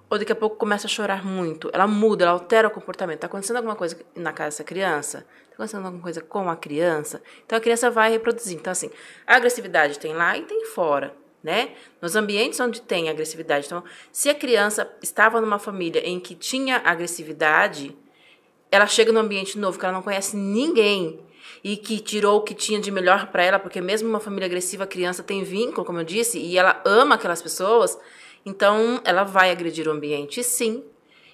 Ou 0.10 0.18
daqui 0.18 0.32
a 0.32 0.36
pouco 0.36 0.56
começa 0.56 0.88
a 0.88 0.90
chorar 0.90 1.26
muito, 1.26 1.70
ela 1.74 1.86
muda, 1.86 2.24
ela 2.24 2.32
altera 2.32 2.68
o 2.68 2.72
comportamento. 2.72 3.18
Está 3.18 3.28
acontecendo 3.28 3.58
alguma 3.58 3.76
coisa 3.76 3.98
na 4.16 4.32
casa 4.32 4.50
dessa 4.50 4.64
criança? 4.64 5.26
Está 5.44 5.56
acontecendo 5.56 5.86
alguma 5.86 6.02
coisa 6.02 6.22
com 6.22 6.50
a 6.50 6.56
criança? 6.56 7.22
Então 7.46 7.58
a 7.58 7.62
criança 7.62 7.92
vai 7.92 8.12
reproduzir. 8.12 8.58
Então, 8.58 8.72
assim, 8.72 8.90
a 9.26 9.36
agressividade 9.36 10.00
tem 10.00 10.14
lá 10.14 10.38
e 10.38 10.44
tem 10.44 10.66
fora. 10.66 11.14
Né? 11.44 11.70
Nos 12.02 12.16
ambientes 12.16 12.60
onde 12.60 12.82
tem 12.82 13.10
agressividade. 13.10 13.68
Então, 13.68 13.84
se 14.12 14.28
a 14.28 14.34
criança 14.34 14.90
estava 15.02 15.40
numa 15.40 15.60
família 15.60 16.02
em 16.06 16.20
que 16.20 16.36
tinha 16.36 16.82
agressividade, 16.84 17.96
ela 18.72 18.88
chega 18.88 19.14
num 19.14 19.20
ambiente 19.20 19.58
novo 19.58 19.78
que 19.80 19.86
ela 19.86 19.94
não 19.94 20.02
conhece 20.02 20.36
ninguém 20.36 21.20
e 21.64 21.78
que 21.78 22.00
tirou 22.00 22.40
o 22.40 22.42
que 22.42 22.54
tinha 22.54 22.80
de 22.80 22.92
melhor 22.92 23.28
para 23.28 23.44
ela, 23.44 23.60
porque 23.60 23.80
mesmo 23.80 24.10
uma 24.10 24.20
família 24.20 24.46
agressiva, 24.46 24.84
a 24.84 24.88
criança 24.88 25.24
tem 25.24 25.44
vínculo, 25.44 25.86
como 25.86 26.00
eu 26.00 26.04
disse, 26.04 26.38
e 26.38 26.58
ela 26.58 26.82
ama 26.86 27.16
aquelas 27.16 27.42
pessoas, 27.42 27.98
então 28.48 29.02
ela 29.04 29.26
vai 29.26 29.52
agredir 29.52 29.90
o 29.90 29.92
ambiente, 29.92 30.42
sim. 30.42 30.82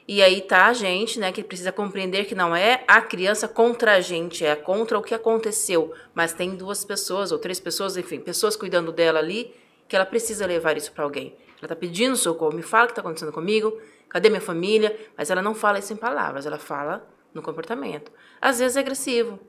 E 0.08 0.22
aí 0.24 0.42
tá 0.42 0.66
a 0.66 0.74
gente, 0.74 1.20
né, 1.20 1.32
que 1.32 1.44
precisa 1.44 1.72
compreender 1.72 2.26
que 2.26 2.34
não 2.34 2.56
é 2.56 2.84
a 2.88 3.02
criança 3.02 3.48
contra 3.48 3.94
a 3.94 4.02
gente, 4.02 4.44
é 4.44 4.56
contra 4.56 4.98
o 4.98 5.02
que 5.04 5.14
aconteceu, 5.14 5.94
mas 6.16 6.34
tem 6.34 6.56
duas 6.56 6.84
pessoas 6.84 7.32
ou 7.32 7.38
três 7.38 7.60
pessoas, 7.60 7.96
enfim, 7.98 8.20
pessoas 8.20 8.56
cuidando 8.56 8.92
dela 8.92 9.20
ali, 9.20 9.54
que 9.88 9.96
ela 9.96 10.08
precisa 10.08 10.48
levar 10.48 10.76
isso 10.76 10.92
para 10.92 11.04
alguém. 11.04 11.36
Ela 11.60 11.68
tá 11.68 11.76
pedindo 11.76 12.16
socorro, 12.16 12.56
me 12.56 12.64
fala 12.64 12.86
o 12.86 12.88
que 12.88 12.94
está 12.94 13.02
acontecendo 13.02 13.32
comigo, 13.32 13.80
cadê 14.10 14.28
minha 14.28 14.42
família? 14.42 14.98
Mas 15.16 15.30
ela 15.30 15.42
não 15.42 15.54
fala 15.54 15.78
isso 15.78 15.94
em 15.94 15.98
palavras, 15.98 16.48
ela 16.48 16.58
fala 16.58 17.08
no 17.32 17.44
comportamento. 17.44 18.12
Às 18.42 18.58
vezes 18.58 18.76
é 18.76 18.80
agressivo, 18.80 19.40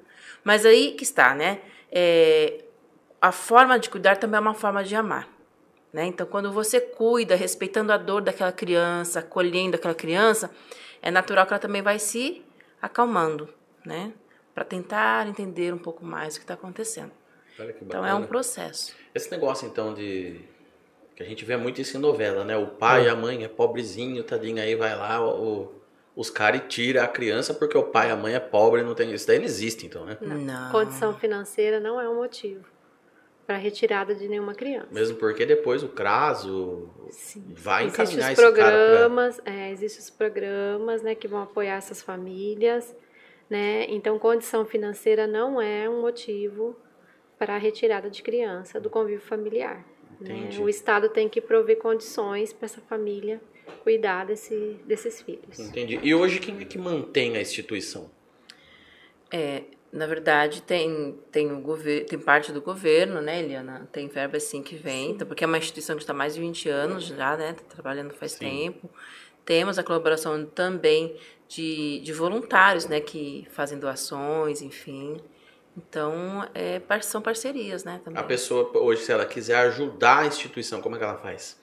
mas 0.44 0.66
aí 0.66 0.92
que 0.92 1.02
está, 1.02 1.34
né? 1.34 1.62
É, 1.90 2.62
a 3.22 3.32
forma 3.32 3.78
de 3.78 3.88
cuidar 3.88 4.18
também 4.18 4.36
é 4.36 4.40
uma 4.40 4.54
forma 4.54 4.84
de 4.84 4.94
amar. 4.94 5.33
Né? 5.94 6.06
Então, 6.06 6.26
quando 6.26 6.50
você 6.50 6.80
cuida, 6.80 7.36
respeitando 7.36 7.92
a 7.92 7.96
dor 7.96 8.20
daquela 8.20 8.50
criança, 8.50 9.20
acolhendo 9.20 9.76
aquela 9.76 9.94
criança, 9.94 10.50
é 11.00 11.08
natural 11.08 11.46
que 11.46 11.52
ela 11.52 11.60
também 11.60 11.82
vai 11.82 12.00
se 12.00 12.42
acalmando, 12.82 13.48
né? 13.86 14.12
Para 14.52 14.64
tentar 14.64 15.28
entender 15.28 15.72
um 15.72 15.78
pouco 15.78 16.04
mais 16.04 16.34
o 16.34 16.38
que 16.40 16.42
está 16.42 16.54
acontecendo. 16.54 17.12
Olha 17.60 17.72
que 17.72 17.84
Então, 17.84 18.04
é 18.04 18.12
um 18.12 18.26
processo. 18.26 18.92
Esse 19.14 19.30
negócio, 19.30 19.68
então, 19.68 19.94
de. 19.94 20.40
Que 21.14 21.22
a 21.22 21.26
gente 21.26 21.44
vê 21.44 21.56
muito 21.56 21.80
isso 21.80 21.96
em 21.96 22.00
novela, 22.00 22.44
né? 22.44 22.56
O 22.56 22.66
pai 22.66 23.04
e 23.04 23.08
a 23.08 23.14
mãe 23.14 23.44
é 23.44 23.48
pobrezinho, 23.48 24.24
tadinho, 24.24 24.60
aí 24.60 24.74
vai 24.74 24.96
lá, 24.96 25.24
o, 25.24 25.80
os 26.16 26.28
caras 26.28 26.60
e 26.60 26.66
tira 26.66 27.04
a 27.04 27.08
criança 27.08 27.54
porque 27.54 27.78
o 27.78 27.84
pai 27.84 28.08
e 28.08 28.10
a 28.10 28.16
mãe 28.16 28.34
é 28.34 28.40
pobre, 28.40 28.82
não 28.82 28.96
tem. 28.96 29.14
Isso 29.14 29.28
daí 29.28 29.38
não 29.38 29.44
existe, 29.44 29.86
então, 29.86 30.04
né? 30.04 30.18
Não. 30.20 30.72
Condição 30.72 31.14
financeira 31.14 31.78
não 31.78 32.00
é 32.00 32.08
um 32.08 32.16
motivo 32.16 32.73
para 33.46 33.56
retirada 33.56 34.14
de 34.14 34.26
nenhuma 34.28 34.54
criança. 34.54 34.88
Mesmo 34.90 35.16
porque 35.16 35.44
depois 35.44 35.82
o 35.82 35.88
CRASO 35.88 36.88
Sim. 37.10 37.44
vai 37.54 37.86
encaminhar 37.86 38.32
os 38.32 38.38
esse 38.38 38.52
cara 38.52 38.52
pra. 38.52 38.86
programas, 38.86 39.40
é, 39.44 39.70
existem 39.70 40.00
os 40.00 40.10
programas, 40.10 41.02
né, 41.02 41.14
que 41.14 41.28
vão 41.28 41.42
apoiar 41.42 41.76
essas 41.76 42.00
famílias, 42.00 42.94
né? 43.48 43.86
Então, 43.88 44.18
condição 44.18 44.64
financeira 44.64 45.26
não 45.26 45.60
é 45.60 45.88
um 45.88 46.00
motivo 46.00 46.76
para 47.38 47.56
a 47.56 47.58
retirada 47.58 48.08
de 48.08 48.22
criança 48.22 48.80
do 48.80 48.88
convívio 48.88 49.20
familiar. 49.20 49.84
Né? 50.20 50.36
Entendi. 50.36 50.62
O 50.62 50.68
Estado 50.68 51.08
tem 51.08 51.28
que 51.28 51.40
prover 51.40 51.78
condições 51.78 52.52
para 52.52 52.66
essa 52.66 52.80
família 52.80 53.40
cuidar 53.82 54.24
desse, 54.24 54.78
desses 54.86 55.20
filhos. 55.20 55.58
Entendi. 55.58 55.98
E 56.02 56.14
hoje 56.14 56.38
quem 56.38 56.58
é 56.60 56.64
que 56.64 56.78
mantém 56.78 57.36
a 57.36 57.40
instituição? 57.40 58.10
É, 59.30 59.64
na 59.94 60.08
verdade, 60.08 60.60
tem, 60.60 61.16
tem, 61.30 61.52
o 61.52 61.60
gover 61.60 62.04
tem 62.06 62.18
parte 62.18 62.50
do 62.50 62.60
governo, 62.60 63.20
né, 63.20 63.38
Eliana? 63.38 63.88
Tem 63.92 64.08
verba 64.08 64.38
assim 64.38 64.60
que 64.60 64.74
vem, 64.74 65.12
então, 65.12 65.24
porque 65.24 65.44
é 65.44 65.46
uma 65.46 65.56
instituição 65.56 65.94
que 65.94 66.02
está 66.02 66.12
há 66.12 66.16
mais 66.16 66.34
de 66.34 66.40
20 66.40 66.68
anos 66.68 67.04
já, 67.04 67.36
né? 67.36 67.50
Está 67.50 67.62
trabalhando 67.62 68.12
faz 68.12 68.32
Sim. 68.32 68.40
tempo. 68.40 68.90
Temos 69.44 69.78
a 69.78 69.84
colaboração 69.84 70.44
também 70.46 71.16
de, 71.48 72.00
de 72.00 72.12
voluntários, 72.12 72.86
né, 72.86 72.98
que 73.00 73.46
fazem 73.52 73.78
doações, 73.78 74.62
enfim. 74.62 75.20
Então, 75.76 76.44
é, 76.52 76.80
são 77.00 77.22
parcerias, 77.22 77.84
né, 77.84 78.00
também. 78.04 78.20
A 78.20 78.24
pessoa, 78.24 78.76
hoje, 78.76 79.02
se 79.02 79.12
ela 79.12 79.24
quiser 79.24 79.58
ajudar 79.58 80.20
a 80.20 80.26
instituição, 80.26 80.80
como 80.80 80.96
é 80.96 80.98
que 80.98 81.04
ela 81.04 81.18
faz? 81.18 81.56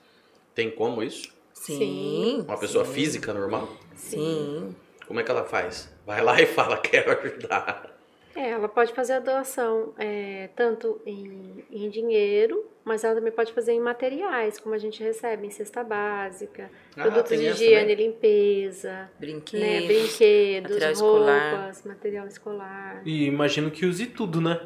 Tem 0.55 0.71
como 0.71 1.03
isso? 1.03 1.33
Sim. 1.53 2.45
Uma 2.47 2.57
pessoa 2.57 2.85
sim, 2.85 2.93
física 2.93 3.33
normal? 3.33 3.67
Sim. 3.93 4.73
Como 5.05 5.19
é 5.19 5.23
que 5.23 5.31
ela 5.31 5.43
faz? 5.43 5.93
Vai 6.05 6.23
lá 6.23 6.41
e 6.41 6.45
fala, 6.45 6.77
quero 6.77 7.11
ajudar. 7.19 7.90
É, 8.35 8.49
ela 8.51 8.69
pode 8.69 8.93
fazer 8.93 9.13
a 9.13 9.19
doação 9.19 9.93
é, 9.97 10.49
tanto 10.55 11.01
em, 11.05 11.63
em 11.71 11.89
dinheiro, 11.89 12.65
mas 12.85 13.03
ela 13.03 13.13
também 13.15 13.31
pode 13.31 13.51
fazer 13.53 13.73
em 13.73 13.79
materiais, 13.79 14.57
como 14.57 14.73
a 14.73 14.77
gente 14.77 15.03
recebe 15.03 15.45
em 15.47 15.49
cesta 15.49 15.83
básica, 15.83 16.69
Ah, 16.95 17.01
produtos 17.03 17.37
de 17.37 17.45
essa 17.47 17.63
higiene 17.63 17.75
e 17.75 17.95
também? 17.95 17.95
limpeza, 18.07 19.11
Brinquedos. 19.19 19.67
né, 19.67 19.81
brinquedos, 19.87 20.71
material 20.71 20.93
roupas, 20.95 21.77
escolar. 21.77 21.95
material 21.95 22.27
escolar. 22.27 23.01
E 23.05 23.25
imagino 23.25 23.69
que 23.69 23.85
use 23.85 24.05
tudo, 24.07 24.39
né? 24.39 24.59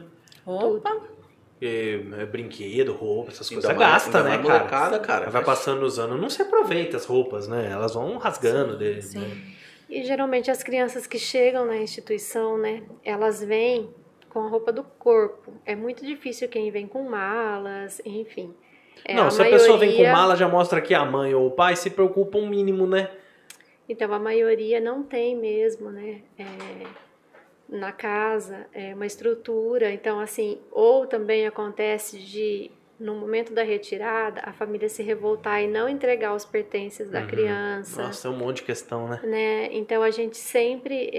Roupa. 0.45 0.95
É, 1.61 2.01
é 2.19 2.25
brinquedo, 2.25 2.93
roupa, 2.93 3.31
essas 3.31 3.49
Ainda 3.51 3.61
coisas. 3.69 3.77
mais- 3.81 3.91
Gasta, 4.03 4.17
ainda 4.19 4.29
né, 4.29 4.35
mais 4.37 4.47
cara? 4.47 4.59
molecada, 4.59 4.99
cara. 4.99 5.29
Vai 5.31 5.43
passando 5.43 5.83
os 5.83 5.97
anos, 5.97 6.19
não 6.21 6.29
se 6.29 6.41
aproveita 6.41 6.97
as 6.97 7.05
roupas, 7.05 7.47
né? 7.47 7.69
Elas 7.71 7.93
vão 7.95 8.17
rasgando. 8.17 8.77
de, 8.77 9.01
Sim. 9.01 9.19
né? 9.19 9.37
E 9.89 10.03
geralmente 10.03 10.49
as 10.49 10.63
crianças 10.63 11.05
que 11.05 11.19
chegam 11.19 11.65
na 11.65 11.77
instituição, 11.77 12.57
né, 12.57 12.83
elas 13.03 13.43
vêm 13.43 13.93
com 14.29 14.39
a 14.39 14.47
roupa 14.47 14.71
do 14.71 14.83
corpo. 14.83 15.53
É 15.65 15.75
muito 15.75 16.05
difícil 16.05 16.49
quem 16.49 16.69
vem 16.71 16.87
com 16.87 17.03
malas, 17.03 18.01
enfim. 18.05 18.53
É, 19.03 19.13
não, 19.13 19.29
se 19.29 19.41
a 19.41 19.45
pessoa 19.45 19.77
vem 19.77 19.89
com 19.89 19.95
maioria- 19.97 20.13
mala, 20.13 20.35
já 20.35 20.47
mostra 20.47 20.81
que 20.81 20.93
a 20.93 21.05
mãe 21.05 21.33
ou 21.33 21.47
o 21.47 21.51
pai 21.51 21.75
se 21.75 21.89
preocupa 21.89 22.37
um 22.37 22.47
mínimo, 22.47 22.87
né? 22.87 23.11
Então, 23.87 24.11
a 24.11 24.19
maioria 24.19 24.79
não 24.81 25.03
tem 25.03 25.35
mesmo, 25.37 25.91
né? 25.91 26.21
é, 26.39 26.45
na 27.69 27.91
casa, 27.91 28.67
é, 28.73 28.93
uma 28.93 29.05
estrutura. 29.05 29.91
Então, 29.91 30.19
assim, 30.19 30.59
ou 30.71 31.05
também 31.05 31.47
acontece 31.47 32.17
de, 32.17 32.71
no 32.99 33.15
momento 33.15 33.53
da 33.53 33.63
retirada, 33.63 34.41
a 34.45 34.53
família 34.53 34.87
se 34.87 35.03
revoltar 35.03 35.61
e 35.61 35.67
não 35.67 35.89
entregar 35.89 36.33
os 36.33 36.45
pertences 36.45 37.09
da 37.09 37.21
Uhum. 37.21 37.27
criança. 37.27 38.01
Nossa, 38.01 38.27
é 38.27 38.31
um 38.31 38.37
monte 38.37 38.57
de 38.57 38.63
questão, 38.63 39.07
né? 39.07 39.19
né? 39.23 39.69
Então, 39.71 40.01
a 40.01 40.11
gente 40.11 40.37
sempre 40.37 41.11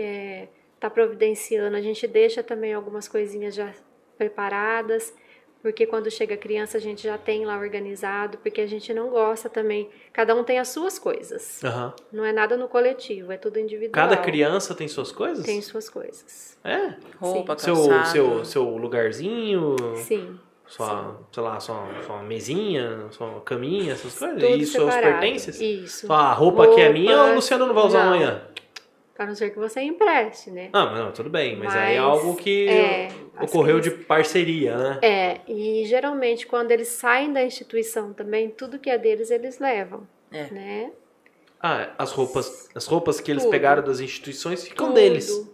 está 0.75 0.89
providenciando, 0.89 1.77
a 1.77 1.81
gente 1.83 2.07
deixa 2.07 2.43
também 2.43 2.73
algumas 2.73 3.07
coisinhas 3.09 3.55
já 3.55 3.73
preparadas. 4.17 5.15
Porque 5.63 5.85
quando 5.85 6.09
chega 6.13 6.35
a 6.35 6.39
criança 6.39 6.79
a 6.79 6.81
gente 6.81 7.03
já 7.03 7.19
tem 7.19 7.45
lá 7.45 7.59
organizado, 7.59 8.39
porque 8.39 8.61
a 8.61 8.67
gente 8.69 8.95
não 8.95 9.09
gosta 9.09 9.49
também. 9.49 9.91
Cada 10.13 10.33
um 10.33 10.45
tem 10.45 10.61
as 10.61 10.69
suas 10.69 10.97
coisas. 10.97 11.63
Aham. 11.65 11.93
Não 12.13 12.25
é 12.25 12.33
nada 12.33 12.57
no 12.57 12.69
coletivo, 12.69 13.33
é 13.33 13.37
tudo 13.37 13.59
individual. 13.59 13.93
Cada 14.09 14.17
criança 14.17 14.77
tem 14.77 14.87
suas 14.87 15.11
coisas? 15.11 15.45
tem 15.45 15.61
suas 15.61 15.89
coisas. 15.89 16.57
É? 16.63 16.95
Roupa, 17.19 17.59
Seu, 17.59 17.75
calçado. 17.75 18.07
seu, 18.13 18.45
seu 18.45 18.63
lugarzinho, 18.77 19.75
Sim. 19.97 20.39
Sua, 20.67 21.21
sei 21.33 21.43
lá, 21.43 21.61
sua, 21.61 21.87
sua 22.05 22.23
mesinha, 22.23 23.07
sua 23.11 23.41
caminha, 23.43 23.93
essas 23.93 24.19
coisas? 24.19 24.41
Tudo 24.41 24.57
e 24.63 24.67
seus 24.67 24.95
pertences? 24.95 25.61
Isso. 25.61 26.07
Sua 26.07 26.33
roupa 26.33 26.69
que 26.75 26.81
é 26.81 26.93
minha 26.93 27.17
ou 27.23 27.31
o 27.31 27.35
Luciano 27.37 27.67
não 27.67 27.75
vai 27.75 27.85
usar 27.85 28.05
não. 28.05 28.13
amanhã? 28.15 28.43
A 29.19 29.25
não 29.25 29.35
ser 29.35 29.49
que 29.51 29.59
você 29.59 29.81
empreste, 29.81 30.51
né? 30.51 30.69
Ah, 30.75 30.85
mas 30.87 30.99
não, 30.99 31.11
tudo 31.11 31.31
bem, 31.31 31.57
mas, 31.57 31.75
aí 31.75 31.95
é 31.97 32.01
Mas, 32.01 32.07
algo 32.11 32.37
que 32.37 32.69
é, 32.69 33.09
ocorreu 33.41 33.81
de 33.81 33.89
crianças- 33.89 34.07
parceria, 34.07 34.77
né? 34.77 34.99
É, 35.01 35.41
e 35.49 35.87
geralmente 35.87 36.47
quando 36.47 36.71
eles 36.71 36.89
saem 36.89 37.33
da 37.33 37.43
instituição 37.43 38.13
também, 38.13 38.51
tudo 38.51 38.79
que 38.79 38.91
é 38.91 38.99
deles 38.99 39.31
eles 39.31 39.59
levam, 39.59 40.07
É. 40.31 40.51
né? 40.51 40.93
Ah, 41.59 41.89
as 41.97 42.13
roupas, 42.13 42.69
as 42.75 42.85
roupas 42.87 43.19
que 43.19 43.31
eles 43.31 43.45
Tudo. 43.45 43.51
pegaram 43.53 43.83
das 43.83 44.01
instituições 44.01 44.65
ficam 44.69 44.89
Tudo. 44.89 44.97
deles. 44.97 45.51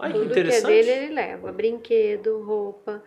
Ai, 0.00 0.12
que 0.12 0.18
Tudo 0.18 0.30
que 0.32 0.38
é 0.38 0.42
interessante. 0.42 0.66
dele 0.66 0.90
ele 0.90 1.14
leva, 1.14 1.52
brinquedo, 1.52 2.42
roupa. 2.42 3.00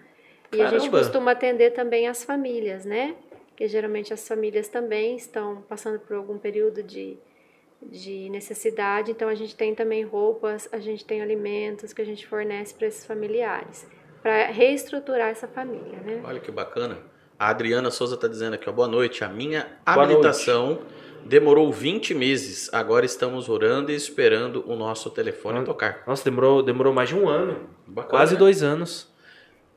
E 0.54 0.62
a 0.62 0.66
gente 0.70 0.80
Caramba. 0.82 0.98
costuma 1.00 1.32
atender 1.32 1.72
também 1.72 2.08
as 2.08 2.24
famílias, 2.24 2.86
né? 2.86 3.16
Que 3.56 3.68
geralmente 3.68 4.14
as 4.14 4.28
famílias 4.28 4.68
também 4.68 5.16
estão 5.16 5.64
passando 5.70 6.00
por 6.00 6.16
algum 6.16 6.38
período 6.38 6.82
de, 6.84 7.18
de 7.82 8.30
necessidade, 8.30 9.12
então 9.12 9.28
a 9.30 9.36
gente 9.36 9.56
tem 9.56 9.74
também 9.76 10.04
roupas, 10.04 10.68
a 10.72 10.80
gente 10.80 11.06
tem 11.06 11.22
alimentos 11.22 11.94
que 11.94 12.02
a 12.02 12.06
gente 12.06 12.26
fornece 12.28 12.74
para 12.74 12.88
esses 12.88 13.06
familiares, 13.06 13.88
para 14.22 14.48
reestruturar 14.48 15.30
essa 15.30 15.48
família, 15.48 16.00
né? 16.04 16.22
Olha 16.24 16.40
que 16.40 16.52
bacana. 16.52 16.98
A 17.40 17.50
Adriana 17.50 17.90
Souza 17.90 18.16
está 18.16 18.28
dizendo 18.28 18.54
aqui, 18.54 18.70
ó, 18.70 18.72
boa 18.72 18.88
noite. 18.88 19.24
A 19.24 19.30
minha 19.30 19.66
Boa 19.86 20.04
habilitação 20.04 20.80
demorou 21.26 21.72
20 21.72 22.14
meses. 22.14 22.72
Agora 22.72 23.04
estamos 23.06 23.50
orando 23.50 23.92
e 23.92 23.96
esperando 23.96 24.64
o 24.68 24.76
nosso 24.76 25.10
telefone 25.10 25.60
Hum. 25.60 25.64
tocar. 25.64 26.04
Nossa, 26.06 26.24
demorou, 26.24 26.62
demorou 26.62 26.94
mais 26.94 27.10
de 27.10 27.16
um 27.16 27.28
ano. 27.28 27.68
Bacana, 27.88 28.10
Quase 28.12 28.34
né? 28.34 28.40
dois 28.40 28.62
anos. 28.62 29.11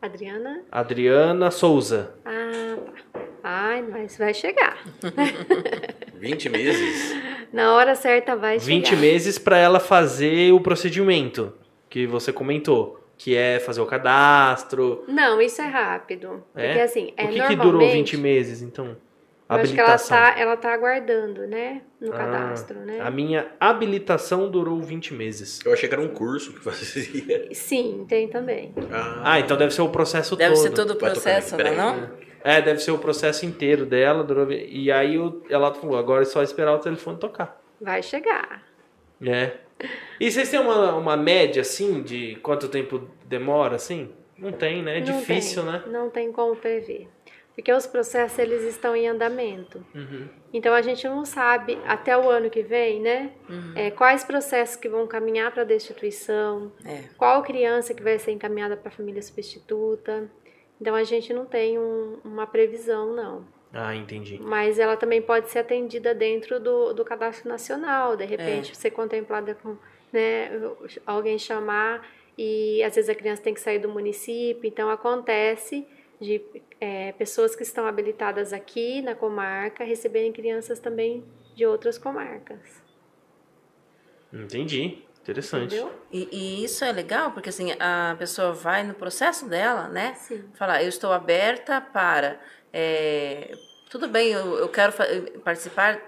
Adriana? 0.05 0.63
Adriana 0.71 1.51
Souza. 1.51 2.15
Ah, 2.27 2.77
tá. 3.11 3.21
Ai, 3.43 3.83
mas 3.83 4.19
vai 4.19 4.35
chegar. 4.35 4.79
20 6.21 6.49
meses. 6.51 7.17
Na 7.51 7.73
hora 7.75 7.95
certa 7.95 8.37
vai 8.37 8.59
20 8.59 8.89
chegar. 8.89 9.01
meses 9.01 9.39
para 9.39 9.57
ela 9.57 9.81
fazer 9.81 10.53
o 10.53 10.61
procedimento 10.61 11.55
que 11.89 12.07
você 12.07 12.35
comentou, 12.35 13.03
que 13.17 13.35
é 13.35 13.59
fazer 13.59 13.81
o 13.81 13.87
cadastro. 13.87 15.05
Não, 15.09 15.41
isso 15.41 15.63
é 15.63 15.67
rápido. 15.67 16.45
É? 16.55 16.67
Porque 16.67 16.81
assim, 16.81 17.13
é 17.17 17.25
o 17.25 17.29
que, 17.29 17.33
que 17.35 17.39
normalmente... 17.39 17.63
durou 17.63 17.89
20 17.91 18.17
meses, 18.19 18.61
então? 18.61 18.97
Eu 19.57 19.63
acho 19.63 19.73
que 19.75 19.81
ela 19.81 19.89
Habilitação. 19.95 20.17
tá, 20.17 20.39
ela 20.41 20.57
tá 20.57 20.73
aguardando, 20.73 21.47
né? 21.47 21.83
No 22.01 22.13
Ah, 22.13 22.17
cadastro, 22.17 22.79
né? 22.81 23.01
A 23.01 23.11
minha 23.11 23.47
habilitação 23.61 24.51
durou 24.51 24.81
20 24.81 25.15
meses. 25.15 25.61
Eu 25.65 25.73
achei 25.73 25.89
que 25.89 25.95
era 25.95 26.03
um 26.03 26.09
curso 26.09 26.53
que 26.53 26.61
fazia. 26.61 27.49
Sim, 27.55 28.05
tem 28.09 28.29
também. 28.29 28.75
Ah, 29.23 29.39
então 29.41 29.57
deve 29.57 29.73
ser 29.75 29.83
o 29.83 29.89
processo 29.89 30.37
Deve 30.37 30.55
todo. 30.55 30.63
ser 30.63 30.71
todo 30.71 30.91
o 30.93 30.97
processo, 30.97 31.57
não 31.57 31.67
é 31.67 31.75
não? 31.75 32.11
É, 32.43 32.61
deve 32.61 32.79
ser 32.81 32.91
o 32.91 32.99
processo 32.99 33.47
inteiro 33.47 33.87
dela. 33.87 34.23
durou- 34.23 34.51
E 34.53 34.93
aí 34.93 35.17
ela 35.49 35.73
falou, 35.75 35.97
agora 35.97 36.23
é 36.23 36.27
só 36.27 36.43
esperar 36.43 36.75
o 36.75 36.79
telefone 36.79 37.19
tocar. 37.19 37.61
Vai 37.81 38.03
chegar. 38.03 38.63
É. 39.27 39.53
E 40.21 40.31
vocês 40.31 40.51
têm 40.51 40.61
uma, 40.61 40.95
uma 40.95 41.17
média, 41.17 41.63
assim, 41.63 42.03
de 42.03 42.37
quanto 42.37 42.69
tempo 42.69 43.09
demora, 43.27 43.77
assim? 43.77 44.11
Não 44.39 44.53
tem, 44.53 44.83
né? 44.83 44.99
É 44.99 45.01
Não 45.01 45.19
difícil, 45.19 45.63
tem, 45.63 45.73
né? 45.73 45.83
Não 45.87 46.11
tem 46.11 46.31
como 46.33 46.55
prever. 46.55 47.09
Porque 47.55 47.73
os 47.73 47.87
processos, 47.87 48.39
eles 48.39 48.63
estão 48.65 48.97
em 48.97 49.07
andamento. 49.09 49.85
Uhum. 49.95 50.29
Então, 50.53 50.75
a 50.75 50.83
gente 50.83 51.07
não 51.07 51.25
sabe, 51.25 51.79
até 51.87 52.17
o 52.19 52.29
ano 52.29 52.51
que 52.51 52.63
vem, 52.63 53.01
né? 53.01 53.31
é, 53.77 53.91
quais 53.93 54.25
processos 54.25 54.77
que 54.77 54.89
vão 54.89 55.07
caminhar 55.07 55.53
para 55.53 55.63
a 55.63 55.65
destituição, 55.65 56.73
É. 56.85 57.05
qual 57.17 57.43
criança 57.43 57.95
que 57.95 58.03
vai 58.03 58.19
ser 58.19 58.33
encaminhada 58.33 58.77
para 58.77 58.89
a 58.89 58.93
família 58.93 59.23
substituta. 59.23 60.29
Então, 60.81 60.95
a 60.97 61.05
gente 61.05 61.33
não 61.33 61.47
tem 61.47 61.79
um- 61.79 62.19
uma 62.25 62.47
previsão, 62.47 63.13
não. 63.15 63.45
Ah, 63.73 63.95
entendi. 63.95 64.39
Mas 64.43 64.79
ela 64.79 64.97
também 64.97 65.21
pode 65.23 65.49
ser 65.51 65.61
atendida 65.61 66.15
dentro 66.15 66.59
do, 66.61 66.93
do 66.93 67.05
cadastro 67.05 67.49
nacional, 67.49 68.17
de 68.17 68.25
repente 68.25 68.77
ser 68.77 68.91
contemplada 68.91 69.55
com 69.55 69.77
né, 70.13 70.49
alguém 71.05 71.37
chamar 71.41 72.07
e 72.39 72.81
às 72.85 72.95
vezes 72.95 73.11
a 73.11 73.15
criança 73.17 73.43
tem 73.43 73.53
que 73.53 73.61
sair 73.61 73.81
do 73.81 73.89
município, 73.89 74.65
então 74.69 74.89
acontece 74.89 75.85
de 76.21 76.41
é, 76.85 77.13
pessoas 77.13 77.57
que 77.57 77.63
estão 77.63 77.87
habilitadas 77.87 78.53
aqui 78.53 79.01
na 79.01 79.15
comarca 79.15 79.83
receberem 79.85 80.31
crianças 80.31 80.79
também 80.79 81.25
de 81.55 81.65
outras 81.65 81.97
comarcas. 81.97 82.61
Entendi. 84.31 85.03
Interessante. 85.23 85.75
E, 86.13 86.29
e 86.31 86.65
isso 86.65 86.85
é 86.85 86.93
legal, 86.93 87.31
porque 87.31 87.49
assim, 87.49 87.73
a 87.81 88.15
pessoa 88.19 88.53
vai 88.53 88.83
no 88.85 88.93
processo 88.93 89.49
dela, 89.49 89.89
né? 89.89 90.13
Sim. 90.17 90.45
Falar, 90.53 90.83
eu 90.83 90.89
estou 90.91 91.11
aberta 91.11 91.81
para. 91.81 92.39
é, 92.71 93.53
tudo 93.89 94.07
bem, 94.07 94.33
eu, 94.33 94.59
eu 94.59 94.69
quero 94.69 94.93
participar 95.43 96.03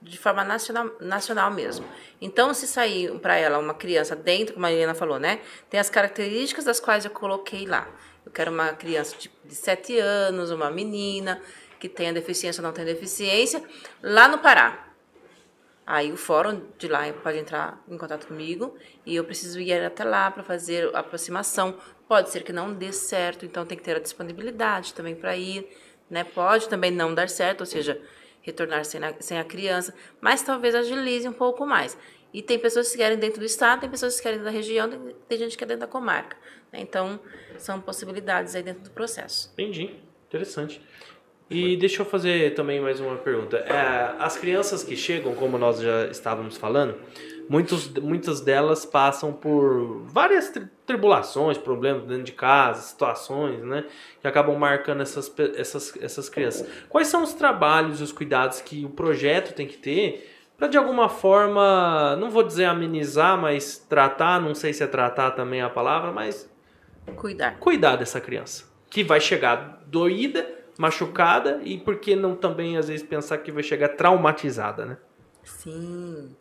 de 0.00 0.16
forma 0.16 0.44
nacional, 0.44 0.92
nacional 1.00 1.50
mesmo. 1.50 1.84
Então, 2.20 2.54
se 2.54 2.68
sair 2.68 3.10
para 3.18 3.36
ela 3.36 3.58
uma 3.58 3.74
criança 3.74 4.14
dentro, 4.14 4.54
como 4.54 4.66
a 4.66 4.72
Helena 4.72 4.94
falou, 4.94 5.18
né? 5.18 5.40
Tem 5.68 5.80
as 5.80 5.90
características 5.90 6.64
das 6.64 6.78
quais 6.78 7.04
eu 7.04 7.10
coloquei 7.10 7.66
lá. 7.66 7.88
Eu 8.24 8.32
quero 8.32 8.50
uma 8.50 8.72
criança 8.72 9.16
tipo, 9.16 9.34
de 9.46 9.54
7 9.54 9.98
anos, 9.98 10.50
uma 10.50 10.70
menina 10.70 11.40
que 11.78 11.88
tenha 11.88 12.12
deficiência 12.12 12.60
ou 12.60 12.66
não 12.66 12.72
tenha 12.72 12.86
deficiência, 12.86 13.62
lá 14.00 14.28
no 14.28 14.38
Pará. 14.38 14.92
Aí 15.84 16.12
o 16.12 16.16
fórum 16.16 16.62
de 16.78 16.86
lá 16.86 17.00
pode 17.12 17.38
entrar 17.38 17.82
em 17.88 17.98
contato 17.98 18.28
comigo 18.28 18.76
e 19.04 19.16
eu 19.16 19.24
preciso 19.24 19.60
ir 19.60 19.72
até 19.84 20.04
lá 20.04 20.30
para 20.30 20.44
fazer 20.44 20.94
a 20.94 21.00
aproximação. 21.00 21.76
Pode 22.06 22.30
ser 22.30 22.44
que 22.44 22.52
não 22.52 22.72
dê 22.72 22.92
certo, 22.92 23.44
então 23.44 23.66
tem 23.66 23.76
que 23.76 23.82
ter 23.82 23.96
a 23.96 24.00
disponibilidade 24.00 24.94
também 24.94 25.16
para 25.16 25.36
ir, 25.36 25.68
né? 26.08 26.22
Pode 26.22 26.68
também 26.68 26.92
não 26.92 27.12
dar 27.12 27.28
certo, 27.28 27.60
ou 27.60 27.66
seja, 27.66 28.00
retornar 28.42 28.84
sem 28.84 29.02
a, 29.02 29.14
sem 29.18 29.38
a 29.38 29.44
criança, 29.44 29.92
mas 30.20 30.40
talvez 30.42 30.74
agilize 30.74 31.28
um 31.28 31.32
pouco 31.32 31.66
mais. 31.66 31.98
E 32.32 32.40
tem 32.40 32.58
pessoas 32.58 32.90
que 32.90 32.98
querem 32.98 33.18
dentro 33.18 33.40
do 33.40 33.44
estado, 33.44 33.80
tem 33.80 33.90
pessoas 33.90 34.16
que 34.16 34.22
querem 34.22 34.40
da 34.40 34.50
região, 34.50 34.88
tem, 34.88 35.16
tem 35.28 35.38
gente 35.38 35.52
que 35.52 35.58
quer 35.58 35.66
dentro 35.66 35.80
da 35.80 35.86
comarca. 35.86 36.36
Então, 36.72 37.20
são 37.58 37.80
possibilidades 37.80 38.54
aí 38.54 38.62
dentro 38.62 38.84
do 38.84 38.90
processo. 38.90 39.50
Entendi. 39.54 39.90
Interessante. 40.28 40.80
E 41.50 41.76
deixa 41.76 42.00
eu 42.00 42.06
fazer 42.06 42.54
também 42.54 42.80
mais 42.80 42.98
uma 42.98 43.16
pergunta. 43.16 43.58
É, 43.58 44.14
as 44.18 44.38
crianças 44.38 44.82
que 44.82 44.96
chegam, 44.96 45.34
como 45.34 45.58
nós 45.58 45.80
já 45.80 46.06
estávamos 46.06 46.56
falando, 46.56 46.96
muitos, 47.46 47.88
muitas 47.88 48.40
delas 48.40 48.86
passam 48.86 49.34
por 49.34 50.02
várias 50.06 50.48
tri- 50.48 50.66
tribulações, 50.86 51.58
problemas 51.58 52.04
dentro 52.04 52.22
de 52.22 52.32
casa, 52.32 52.80
situações, 52.80 53.62
né? 53.62 53.84
Que 54.22 54.26
acabam 54.26 54.56
marcando 54.56 55.02
essas, 55.02 55.30
essas, 55.54 55.94
essas 56.00 56.30
crianças. 56.30 56.66
Quais 56.88 57.08
são 57.08 57.22
os 57.22 57.34
trabalhos 57.34 58.00
e 58.00 58.02
os 58.02 58.12
cuidados 58.12 58.62
que 58.62 58.86
o 58.86 58.88
projeto 58.88 59.54
tem 59.54 59.66
que 59.66 59.76
ter 59.76 60.30
para 60.56 60.68
de 60.68 60.78
alguma 60.78 61.08
forma, 61.08 62.16
não 62.16 62.30
vou 62.30 62.44
dizer 62.44 62.66
amenizar, 62.66 63.36
mas 63.36 63.76
tratar, 63.76 64.40
não 64.40 64.54
sei 64.54 64.72
se 64.72 64.82
é 64.82 64.86
tratar 64.86 65.32
também 65.32 65.60
a 65.60 65.68
palavra, 65.68 66.12
mas 66.12 66.48
Cuidar. 67.16 67.58
cuidar 67.58 67.96
dessa 67.96 68.20
criança. 68.20 68.70
Que 68.88 69.02
vai 69.02 69.20
chegar 69.20 69.82
doída, 69.86 70.46
machucada 70.78 71.60
e 71.64 71.78
por 71.78 71.96
que 71.98 72.14
não 72.14 72.34
também 72.34 72.76
às 72.76 72.88
vezes 72.88 73.06
pensar 73.06 73.38
que 73.38 73.50
vai 73.50 73.62
chegar 73.62 73.88
traumatizada, 73.90 74.84
né? 74.86 74.96
Sim. 75.42 76.36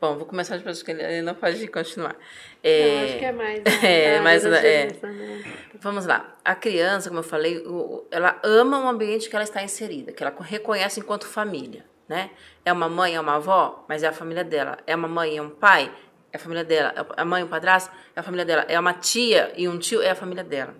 Bom, 0.00 0.16
vou 0.16 0.26
começar 0.26 0.56
de 0.56 0.84
que 0.84 0.90
ele 0.92 1.22
não 1.22 1.34
pode 1.34 1.66
continuar. 1.66 2.14
Eu 2.62 2.70
É, 2.70 3.04
acho 3.04 3.18
que 3.18 3.24
é 3.24 3.32
mais. 3.32 3.62
é, 3.82 4.20
mais 4.20 4.44
é. 4.44 4.86
né? 4.86 5.44
Vamos 5.80 6.06
lá. 6.06 6.36
A 6.44 6.54
criança, 6.54 7.08
como 7.08 7.18
eu 7.18 7.24
falei, 7.24 7.64
ela 8.10 8.38
ama 8.44 8.78
o 8.84 8.88
ambiente 8.88 9.28
que 9.28 9.34
ela 9.34 9.42
está 9.42 9.60
inserida, 9.60 10.12
que 10.12 10.22
ela 10.22 10.32
reconhece 10.40 11.00
enquanto 11.00 11.26
família, 11.26 11.84
né? 12.08 12.30
É 12.64 12.72
uma 12.72 12.88
mãe, 12.88 13.16
é 13.16 13.20
uma 13.20 13.36
avó, 13.36 13.84
mas 13.88 14.04
é 14.04 14.06
a 14.06 14.12
família 14.12 14.44
dela. 14.44 14.78
É 14.86 14.94
uma 14.94 15.08
mãe, 15.08 15.36
é 15.36 15.42
um 15.42 15.50
pai, 15.50 15.92
é 16.32 16.36
a 16.36 16.40
família 16.40 16.64
dela. 16.64 16.92
É 17.16 17.20
a 17.20 17.24
mãe, 17.24 17.42
um 17.42 17.48
padrasto, 17.48 17.90
é 18.14 18.20
a 18.20 18.22
família 18.22 18.44
dela. 18.44 18.64
É 18.68 18.78
uma 18.78 18.92
tia 18.94 19.52
e 19.56 19.68
um 19.68 19.78
tio, 19.78 20.00
é 20.02 20.10
a 20.10 20.14
família 20.14 20.44
dela. 20.44 20.74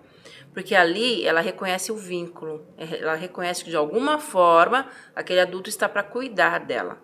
Porque 0.53 0.73
ali 0.75 1.25
ela 1.25 1.41
reconhece 1.41 1.91
o 1.91 1.95
vínculo, 1.95 2.65
é, 2.77 2.99
ela 3.01 3.13
reconhece 3.15 3.63
que 3.63 3.69
de 3.69 3.75
alguma 3.75 4.17
forma 4.19 4.87
aquele 5.15 5.39
adulto 5.39 5.69
está 5.69 5.87
para 5.87 6.01
cuidar 6.03 6.59
dela. 6.59 6.97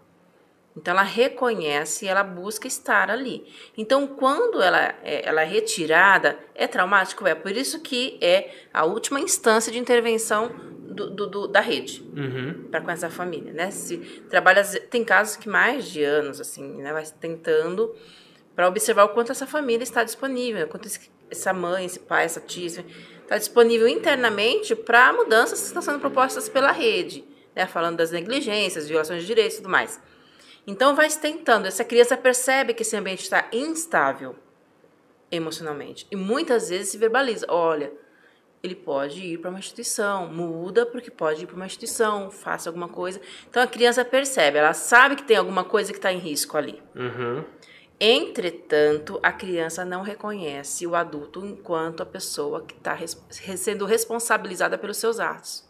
Então 0.76 0.92
ela 0.94 1.04
reconhece 1.04 2.06
e 2.06 2.08
ela 2.08 2.24
busca 2.24 2.68
estar 2.68 3.10
ali. 3.10 3.46
Então 3.78 4.08
quando 4.08 4.62
ela 4.62 4.94
é, 5.04 5.26
ela 5.28 5.42
é 5.42 5.46
retirada, 5.46 6.38
é 6.54 6.68
traumático? 6.68 7.26
É 7.28 7.34
por 7.36 7.52
isso 7.52 7.80
que 7.82 8.18
é 8.20 8.52
a 8.74 8.84
última 8.84 9.20
instância 9.20 9.72
de 9.72 9.78
intervenção 9.80 10.50
do, 10.90 11.10
do- 11.10 11.28
do- 11.28 11.48
da 11.48 11.60
rede 11.62 12.02
Uhum. 12.16 12.68
para 12.72 12.82
com 12.82 12.92
essa 12.92 13.10
família, 13.10 13.54
né? 13.54 13.70
Se 13.72 13.98
trabalha 14.30 14.64
tem 14.90 15.04
casos 15.06 15.38
que 15.38 15.48
mais 15.48 15.86
de 15.86 16.04
anos 16.04 16.42
assim, 16.42 16.82
né, 16.82 16.92
vai 16.92 17.06
tentando 17.22 17.96
para 18.56 18.68
observar 18.68 19.04
o 19.04 19.10
quanto 19.10 19.32
essa 19.32 19.46
família 19.46 19.84
está 19.84 20.04
disponível, 20.04 20.68
quanto 20.68 20.90
essa 21.30 21.54
mãe, 21.54 21.86
esse 21.86 22.00
pai, 22.00 22.26
essa 22.26 22.40
tia 22.40 22.86
está 23.26 23.38
disponível 23.38 23.88
internamente 23.88 24.76
para 24.76 25.12
mudanças 25.12 25.60
que 25.60 25.68
estão 25.68 25.82
sendo 25.82 26.00
propostas 26.00 26.48
pela 26.48 26.72
rede, 26.72 27.26
né? 27.56 27.68
Falando 27.68 27.98
das 27.98 28.12
negligências, 28.12 28.88
violações 28.88 29.22
de 29.22 29.28
direitos 29.28 29.56
e 29.56 29.62
tudo 29.62 29.70
mais. 29.70 30.00
Então 30.66 30.96
vai 30.96 31.10
se 31.10 31.20
tentando. 31.20 31.68
Essa 31.68 31.84
criança 31.84 32.16
percebe 32.16 32.74
que 32.74 32.84
esse 32.84 32.96
ambiente 32.96 33.24
está 33.24 33.48
instável 33.52 34.36
emocionalmente 35.32 36.08
e 36.12 36.16
muitas 36.16 36.70
vezes 36.70 36.90
se 36.90 36.98
verbaliza: 36.98 37.46
olha, 37.50 37.92
ele 38.64 38.76
pode 38.76 39.22
ir 39.22 39.38
para 39.40 39.50
uma 39.50 39.60
instituição, 39.60 40.28
muda 40.28 40.86
porque 40.86 41.12
pode 41.12 41.44
ir 41.44 41.48
para 41.48 41.56
uma 41.56 41.66
instituição, 41.66 42.32
faça 42.32 42.70
alguma 42.70 42.88
coisa. 42.88 43.20
Então 43.50 43.62
a 43.62 43.68
criança 43.68 44.04
percebe, 44.06 44.58
ela 44.58 44.74
sabe 44.74 45.16
que 45.16 45.24
tem 45.24 45.38
alguma 45.38 45.64
coisa 45.64 45.92
que 45.92 46.00
está 46.00 46.12
em 46.12 46.20
risco 46.20 46.58
ali. 46.58 46.82
Uhum. 46.96 47.44
Entretanto, 48.00 49.20
a 49.24 49.32
criança 49.32 49.86
não 49.86 50.02
reconhece 50.02 50.86
o 50.86 50.96
adulto 50.96 51.46
enquanto 51.46 52.02
a 52.04 52.06
pessoa 52.06 52.62
que 52.62 52.74
está 52.74 52.94
res 52.94 53.22
sendo 53.58 53.86
responsabilizada 53.86 54.78
pelos 54.78 54.98
seus 54.98 55.20
atos. 55.20 55.64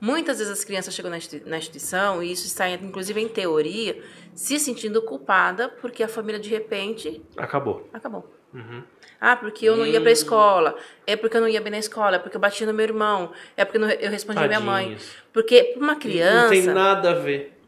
Muitas 0.00 0.38
vezes 0.38 0.52
as 0.52 0.64
crianças 0.64 0.92
chegam 0.92 1.10
na, 1.10 1.16
institui 1.18 1.48
na 1.48 1.56
instituição, 1.56 2.22
e 2.22 2.32
isso 2.32 2.46
está 2.46 2.68
inclusive 2.68 3.20
em 3.20 3.28
teoria, 3.28 4.02
se 4.34 4.58
sentindo 4.58 5.00
culpada 5.02 5.68
porque 5.68 6.02
a 6.02 6.08
família 6.08 6.40
de 6.40 6.48
repente 6.50 7.22
Acabou. 7.36 7.88
acabou. 7.92 8.28
Uhum. 8.52 8.82
Ah, 9.20 9.36
porque 9.36 9.64
eu 9.64 9.76
não 9.76 9.86
ia 9.86 10.00
para 10.00 10.10
a 10.10 10.12
escola, 10.12 10.76
é 11.06 11.16
porque 11.16 11.36
eu 11.36 11.40
não 11.40 11.48
ia 11.48 11.60
bem 11.60 11.70
na 11.70 11.78
escola, 11.78 12.16
é 12.16 12.18
porque 12.18 12.36
eu 12.36 12.40
bati 12.40 12.66
no 12.66 12.74
meu 12.74 12.84
irmão, 12.84 13.32
é 13.56 13.64
porque 13.64 13.78
eu 13.78 13.80
não- 13.80 13.90
eu 13.90 14.10
respondi 14.10 14.38
à 14.38 14.46
minha 14.46 14.60
mãe. 14.60 14.98
Porque 15.32 15.62
para 15.74 15.82
uma 15.82 15.96
criança. 15.96 16.42
Não 16.42 16.50
tem 16.50 16.62
nada 16.66 17.10
a 17.12 17.14
ver. 17.14 17.58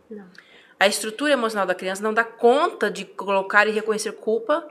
A 0.79 0.87
estrutura 0.87 1.33
emocional 1.33 1.67
da 1.67 1.75
criança 1.75 2.03
não 2.03 2.13
dá 2.13 2.23
conta 2.25 2.91
de 2.91 3.05
colocar 3.05 3.67
e 3.67 3.71
reconhecer 3.71 4.13
culpa 4.13 4.67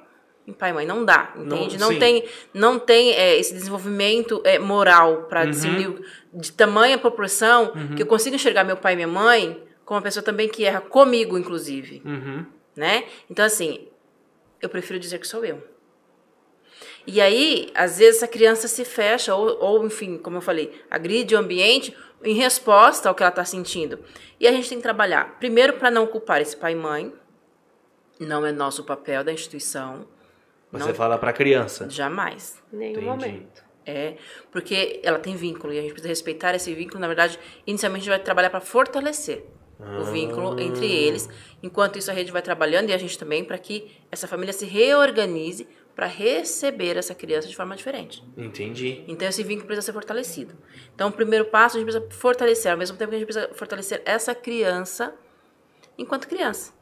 em 0.47 0.53
pai 0.53 0.69
e 0.69 0.73
mãe. 0.73 0.85
Não 0.85 1.03
dá, 1.03 1.33
entende? 1.35 1.77
Não- 1.79 1.91
Não, 1.91 1.99
tem, 1.99 2.23
não 2.53 2.79
tem 2.79 3.11
é, 3.13 3.35
esse 3.37 3.53
desenvolvimento 3.53 4.41
é, 4.43 4.59
moral 4.59 5.23
para 5.23 5.43
Uhum. 5.45 5.49
discernir 5.49 6.01
de 6.33 6.51
tamanha 6.51 6.97
proporção 6.97 7.73
que 7.95 8.03
eu 8.03 8.05
consigo 8.05 8.35
enxergar 8.35 8.63
meu 8.63 8.77
pai 8.77 8.93
e 8.93 8.95
minha 8.97 9.07
mãe 9.07 9.59
como 9.83 9.97
uma 9.97 10.03
pessoa 10.03 10.23
também 10.23 10.47
que 10.47 10.63
erra 10.65 10.81
comigo, 10.81 11.37
inclusive, 11.37 12.01
Uhum. 12.05 12.45
né? 12.75 13.05
Então, 13.29 13.43
assim, 13.45 13.87
eu 14.61 14.69
prefiro 14.69 14.99
dizer 14.99 15.17
que 15.19 15.27
sou 15.27 15.43
eu. 15.43 15.63
E 17.07 17.21
aí, 17.21 17.69
às 17.75 17.99
vezes, 17.99 18.23
a 18.23 18.27
criança 18.27 18.67
se 18.67 18.83
fecha, 18.83 19.35
ou, 19.35 19.57
ou 19.63 19.85
enfim, 19.85 20.17
como 20.17 20.37
eu 20.37 20.41
falei, 20.41 20.71
agride 20.89 21.35
o 21.35 21.37
ambiente 21.39 21.95
em 22.23 22.33
resposta 22.33 23.07
ao 23.07 23.13
que 23.15 23.21
ela 23.21 23.29
está 23.29 23.45
sentindo. 23.45 23.99
E 24.39 24.47
a 24.47 24.51
gente 24.51 24.67
tem 24.69 24.77
que 24.79 24.83
trabalhar, 24.83 25.37
primeiro, 25.39 25.73
para 25.73 25.91
não 25.91 26.07
culpar 26.07 26.41
esse 26.41 26.57
pai 26.57 26.71
e 26.73 26.75
mãe, 26.75 27.13
não 28.19 28.45
é 28.45 28.51
nosso 28.51 28.83
papel 28.83 29.23
da 29.23 29.31
instituição, 29.31 30.07
Você 30.71 30.87
Não. 30.89 30.95
fala 30.95 31.17
pra 31.17 31.31
criança. 31.31 31.89
jamais. 31.89 32.61
Em 32.73 32.77
nenhum 32.77 32.91
Entendi. 32.99 33.05
momento. 33.07 33.63
É, 33.85 34.15
porque 34.51 34.99
ela 35.03 35.19
tem 35.19 35.35
vínculo 35.35 35.71
e 35.71 35.77
a 35.77 35.81
gente 35.81 35.91
precisa 35.91 36.09
respeitar 36.09 36.53
esse 36.55 36.73
vínculo. 36.73 36.99
Na 36.99 37.07
verdade, 37.07 37.39
inicialmente 37.67 38.01
a 38.01 38.03
gente 38.05 38.09
vai 38.17 38.19
trabalhar 38.19 38.49
para 38.49 38.59
fortalecer 38.59 39.45
o 40.01 40.03
vínculo 40.05 40.59
entre 40.59 40.91
eles. 40.91 41.29
Enquanto 41.61 41.97
isso, 41.99 42.09
a 42.09 42.13
rede 42.13 42.31
vai 42.31 42.41
trabalhando 42.41 42.89
e 42.89 42.93
a 42.93 42.97
gente 42.97 43.17
também 43.17 43.43
para 43.45 43.57
que 43.59 43.95
essa 44.11 44.27
família 44.27 44.51
se 44.53 44.65
reorganize 44.65 45.67
para 45.95 46.07
receber 46.07 46.97
essa 46.97 47.15
criança 47.15 47.47
de 47.47 47.55
forma 47.55 47.75
diferente. 47.75 48.21
Entendi. 48.35 49.03
Então, 49.07 49.27
esse 49.27 49.41
vínculo 49.43 49.65
precisa 49.65 49.85
ser 49.85 49.93
fortalecido. 49.93 50.53
Então, 50.93 51.07
o 51.07 51.11
primeiro 51.11 51.45
passo, 51.45 51.77
a 51.77 51.79
gente 51.79 51.89
precisa 51.89 52.11
fortalecer, 52.11 52.71
ao 52.71 52.77
mesmo 52.77 52.97
tempo 52.97 53.11
que 53.11 53.15
a 53.15 53.19
gente 53.19 53.27
precisa 53.27 53.53
fortalecer 53.53 54.01
essa 54.03 54.35
criança 54.35 55.15
enquanto 55.97 56.27
criança, 56.27 56.73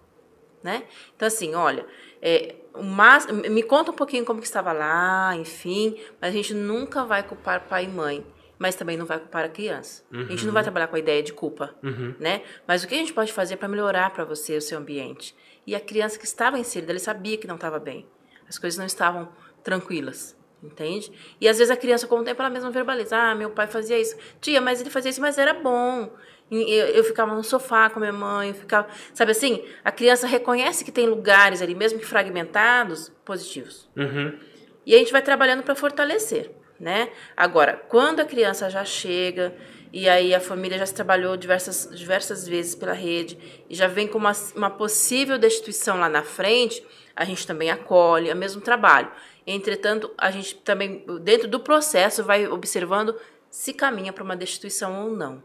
né? 0.64 0.84
Então, 1.16 1.28
assim, 1.28 1.54
olha, 1.54 1.86
é, 2.20 2.56
mas, 2.82 3.28
me 3.28 3.62
conta 3.62 3.92
um 3.92 3.94
pouquinho 3.94 4.26
como 4.26 4.40
que 4.40 4.48
estava 4.48 4.72
lá, 4.72 5.36
enfim, 5.36 5.96
mas 6.20 6.32
a 6.32 6.36
gente 6.36 6.56
nunca 6.56 7.06
vai 7.06 7.22
culpar 7.22 7.68
pai 7.68 7.84
e 7.84 7.88
mãe, 7.88 8.26
mas 8.58 8.74
também 8.74 8.98
não 8.98 9.06
vai 9.06 9.20
culpar 9.20 9.46
a 9.46 9.50
criança. 9.50 10.04
A 10.12 10.32
gente 10.32 10.46
não 10.46 10.54
vai 10.54 10.64
trabalhar 10.64 10.88
com 10.88 10.96
a 10.96 11.00
ideia 11.00 11.22
de 11.22 11.34
culpa, 11.34 11.76
né? 12.20 12.42
Mas 12.68 12.84
o 12.84 12.88
que 12.88 12.96
a 12.96 12.98
gente 12.98 13.14
pode 13.14 13.32
fazer 13.32 13.58
para 13.58 13.68
melhorar 13.68 14.12
para 14.12 14.24
você 14.24 14.58
o 14.58 14.62
seu 14.62 14.80
ambiente? 14.80 15.36
E 15.68 15.76
a 15.76 15.80
criança 15.80 16.18
que 16.18 16.26
estava 16.26 16.58
inserida, 16.58 16.92
ele 16.92 17.00
sabia 17.00 17.38
que 17.38 17.46
não 17.46 17.56
estava 17.56 17.78
bem. 17.78 18.08
As 18.54 18.60
coisas 18.60 18.78
não 18.78 18.86
estavam 18.86 19.30
tranquilas, 19.64 20.38
entende? 20.62 21.12
E 21.42 21.50
às 21.50 21.58
vezes 21.58 21.72
a 21.72 21.76
criança, 21.76 22.06
com 22.06 22.20
o 22.20 22.24
tempo, 22.24 22.40
ela 22.40 22.52
mesma 22.52 22.70
verbaliza: 22.70 23.18
ah, 23.18 23.34
meu 23.34 23.50
pai 23.50 23.66
fazia 23.66 24.00
isso. 24.00 24.16
Tia, 24.40 24.62
mas 24.62 24.80
ele 24.80 24.92
fazia 24.92 25.10
isso, 25.10 25.20
mas 25.20 25.40
era 25.40 25.56
bom. 25.56 26.16
Eu, 26.52 26.60
eu 26.60 27.04
ficava 27.04 27.34
no 27.34 27.44
sofá 27.44 27.90
com 27.90 27.98
a 27.98 28.02
minha 28.02 28.14
mãe, 28.14 28.50
eu 28.50 28.54
ficava. 28.54 28.88
Sabe 29.12 29.32
assim? 29.32 29.66
A 29.84 29.92
criança 29.92 30.28
reconhece 30.28 30.86
que 30.86 30.92
tem 30.92 31.08
lugares 31.08 31.64
ali, 31.64 31.74
mesmo 31.74 31.98
que 31.98 32.06
fragmentados, 32.06 33.12
positivos. 33.26 33.90
Uhum. 33.98 34.38
E 34.86 34.94
a 34.94 35.00
gente 35.00 35.12
vai 35.12 35.24
trabalhando 35.24 35.64
para 35.64 35.74
fortalecer, 35.74 36.52
né? 36.80 37.10
Agora, 37.36 37.74
quando 37.90 38.20
a 38.20 38.26
criança 38.26 38.70
já 38.70 38.86
chega 38.86 39.56
e 39.94 40.10
aí 40.10 40.34
a 40.34 40.40
família 40.40 40.80
já 40.80 40.88
se 40.88 40.94
trabalhou 40.96 41.38
diversas, 41.38 41.88
diversas 41.94 42.48
vezes 42.48 42.74
pela 42.74 42.94
rede 42.94 43.38
e 43.70 43.76
já 43.76 43.86
vem 43.86 44.08
com 44.08 44.18
uma, 44.18 44.32
uma 44.56 44.70
possível 44.72 45.38
destituição 45.38 46.00
lá 46.00 46.10
na 46.10 46.24
frente, 46.24 46.84
a 47.16 47.24
gente 47.24 47.46
também 47.46 47.70
acolhe, 47.70 48.28
é 48.28 48.34
o 48.34 48.38
mesmo 48.38 48.60
trabalho. 48.60 49.12
Entretanto, 49.46 50.12
a 50.18 50.32
gente 50.32 50.56
também, 50.56 51.06
dentro 51.22 51.48
do 51.48 51.60
processo, 51.60 52.24
vai 52.24 52.48
observando 52.48 53.16
se 53.52 53.72
caminha 53.72 54.12
para 54.12 54.24
uma 54.24 54.36
destituição 54.36 55.06
ou 55.06 55.16
não. 55.16 55.44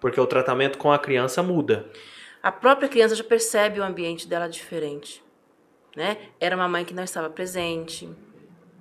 Porque 0.00 0.20
o 0.20 0.26
tratamento 0.26 0.78
com 0.78 0.92
a 0.92 0.98
criança 0.98 1.42
muda. 1.42 1.90
A 2.40 2.52
própria 2.52 2.88
criança 2.88 3.16
já 3.16 3.24
percebe 3.24 3.80
o 3.80 3.84
ambiente 3.84 4.28
dela 4.28 4.48
diferente, 4.48 5.20
né? 5.96 6.16
Era 6.38 6.54
uma 6.54 6.68
mãe 6.68 6.84
que 6.84 6.94
não 6.94 7.02
estava 7.02 7.28
presente, 7.28 8.08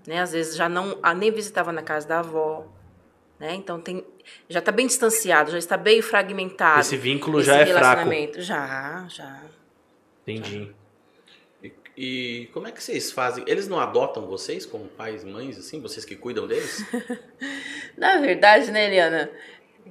né? 0.05 0.21
Às 0.21 0.33
vezes 0.33 0.55
já 0.55 0.69
não 0.69 0.99
a 1.01 1.15
nem 1.15 1.31
visitava 1.31 1.71
na 1.71 1.81
casa 1.81 2.07
da 2.07 2.19
avó, 2.19 2.67
né? 3.39 3.55
Então 3.55 3.79
tem 3.79 4.03
já 4.49 4.59
está 4.59 4.71
bem 4.71 4.87
distanciado, 4.87 5.51
já 5.51 5.57
está 5.57 5.77
bem 5.77 6.01
fragmentado. 6.01 6.81
Esse 6.81 6.97
vínculo 6.97 7.39
esse 7.39 7.47
já 7.47 7.55
é 7.55 7.65
fraco. 7.65 7.79
relacionamento. 7.79 8.41
Já, 8.41 9.05
já. 9.09 9.41
Entendi. 10.25 10.71
E, 11.63 11.71
e 11.95 12.45
como 12.53 12.67
é 12.67 12.71
que 12.71 12.83
vocês 12.83 13.11
fazem? 13.11 13.43
Eles 13.47 13.67
não 13.67 13.79
adotam 13.79 14.27
vocês 14.27 14.65
como 14.65 14.85
pais, 14.89 15.23
mães, 15.23 15.57
assim? 15.57 15.81
Vocês 15.81 16.03
que 16.03 16.15
cuidam 16.15 16.47
deles? 16.47 16.85
Na 17.97 18.17
verdade, 18.17 18.71
né, 18.71 18.87
Eliana? 18.87 19.29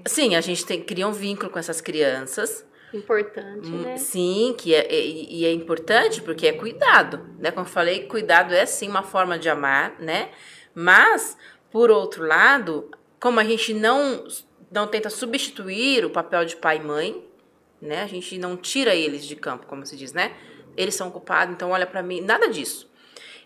Sim, 0.06 0.34
a 0.36 0.40
gente 0.40 0.66
tem, 0.66 0.82
cria 0.82 1.08
um 1.08 1.12
vínculo 1.12 1.50
com 1.50 1.58
essas 1.58 1.80
crianças, 1.80 2.64
Importante, 2.94 3.68
Hum, 3.68 3.82
né? 3.82 3.96
Sim, 3.96 4.54
que 4.56 4.74
é, 4.74 4.86
e, 4.94 5.40
e 5.40 5.44
é 5.44 5.52
importante 5.52 6.22
porque 6.22 6.46
é 6.46 6.52
cuidado, 6.52 7.20
né? 7.38 7.50
Como 7.50 7.66
eu 7.66 7.70
falei, 7.70 8.06
cuidado 8.06 8.54
é 8.54 8.64
sim 8.64 8.88
uma 8.88 9.02
forma 9.02 9.38
de 9.38 9.48
amar, 9.48 9.96
né? 9.98 10.30
Mas, 10.74 11.36
por 11.70 11.90
outro 11.90 12.24
lado, 12.24 12.90
como 13.20 13.40
a 13.40 13.44
gente 13.44 13.72
não, 13.74 14.26
não 14.70 14.86
tenta 14.86 15.10
substituir 15.10 16.04
o 16.04 16.10
papel 16.10 16.44
de 16.44 16.56
pai 16.56 16.76
e 16.76 16.80
mãe, 16.80 17.24
né? 17.80 18.02
A 18.02 18.06
gente 18.06 18.38
não 18.38 18.56
tira 18.56 18.94
eles 18.94 19.24
de 19.24 19.36
campo, 19.36 19.66
como 19.66 19.84
se 19.86 19.96
diz, 19.96 20.12
né? 20.12 20.32
Eles 20.76 20.94
são 20.94 21.10
culpados, 21.10 21.54
então 21.54 21.70
olha 21.70 21.86
pra 21.86 22.02
mim, 22.02 22.20
nada 22.20 22.48
disso. 22.48 22.88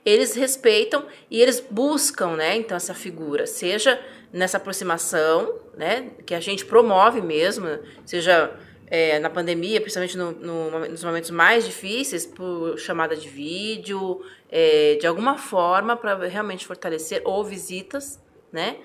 Eles 0.04 0.34
respeitam 0.34 1.04
e 1.30 1.40
eles 1.42 1.60
buscam, 1.60 2.34
né? 2.36 2.56
Então 2.56 2.76
essa 2.76 2.94
figura, 2.94 3.46
seja 3.46 4.00
nessa 4.32 4.56
aproximação, 4.56 5.58
né? 5.76 6.10
Que 6.24 6.34
a 6.34 6.40
gente 6.40 6.64
promove 6.64 7.20
mesmo, 7.20 7.66
seja 8.04 8.52
é, 8.92 9.20
na 9.20 9.30
pandemia, 9.30 9.80
principalmente 9.80 10.18
no- 10.18 10.32
no- 10.32 10.88
nos 10.88 11.04
momentos 11.04 11.30
mais 11.30 11.64
difíceis, 11.64 12.26
por 12.26 12.76
chamada 12.76 13.14
de 13.14 13.28
vídeo, 13.28 14.20
é, 14.50 14.96
de 15.00 15.06
alguma 15.06 15.38
forma 15.38 15.94
para 15.96 16.16
realmente 16.26 16.66
fortalecer, 16.66 17.22
ou 17.24 17.44
visitas, 17.44 18.20
né? 18.50 18.78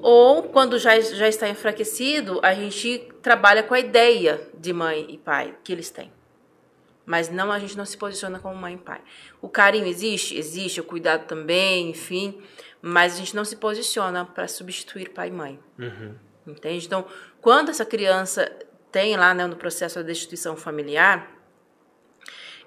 Ou 0.00 0.44
quando 0.44 0.78
já, 0.78 0.98
já 1.00 1.28
está 1.28 1.48
enfraquecido, 1.48 2.38
a 2.42 2.54
gente 2.54 3.08
trabalha 3.22 3.62
com 3.62 3.74
a 3.74 3.80
ideia 3.80 4.40
de 4.54 4.72
mãe 4.72 5.06
e 5.08 5.18
pai 5.18 5.54
que 5.64 5.72
eles 5.72 5.90
têm. 5.90 6.12
Mas 7.04 7.28
não, 7.30 7.50
a 7.50 7.58
gente 7.58 7.76
não 7.76 7.84
se 7.86 7.96
posiciona 7.96 8.38
como 8.38 8.54
mãe 8.54 8.74
e 8.74 8.78
pai. 8.78 9.00
O 9.40 9.48
carinho 9.48 9.86
existe? 9.86 10.36
Existe, 10.36 10.80
o 10.80 10.84
cuidado 10.84 11.26
também, 11.26 11.90
enfim. 11.90 12.40
Mas 12.82 13.14
a 13.14 13.16
gente 13.16 13.34
não 13.34 13.44
se 13.44 13.56
posiciona 13.56 14.24
para 14.24 14.46
substituir 14.46 15.08
pai 15.10 15.28
e 15.28 15.32
mãe. 15.32 15.58
Entende? 16.46 16.86
Então, 16.86 17.04
quando 17.40 17.70
essa 17.70 17.84
criança 17.84 18.50
tem 18.92 19.16
lá 19.16 19.34
né, 19.34 19.46
no 19.46 19.56
processo 19.56 19.96
da 19.96 20.02
destituição 20.02 20.56
familiar, 20.56 21.30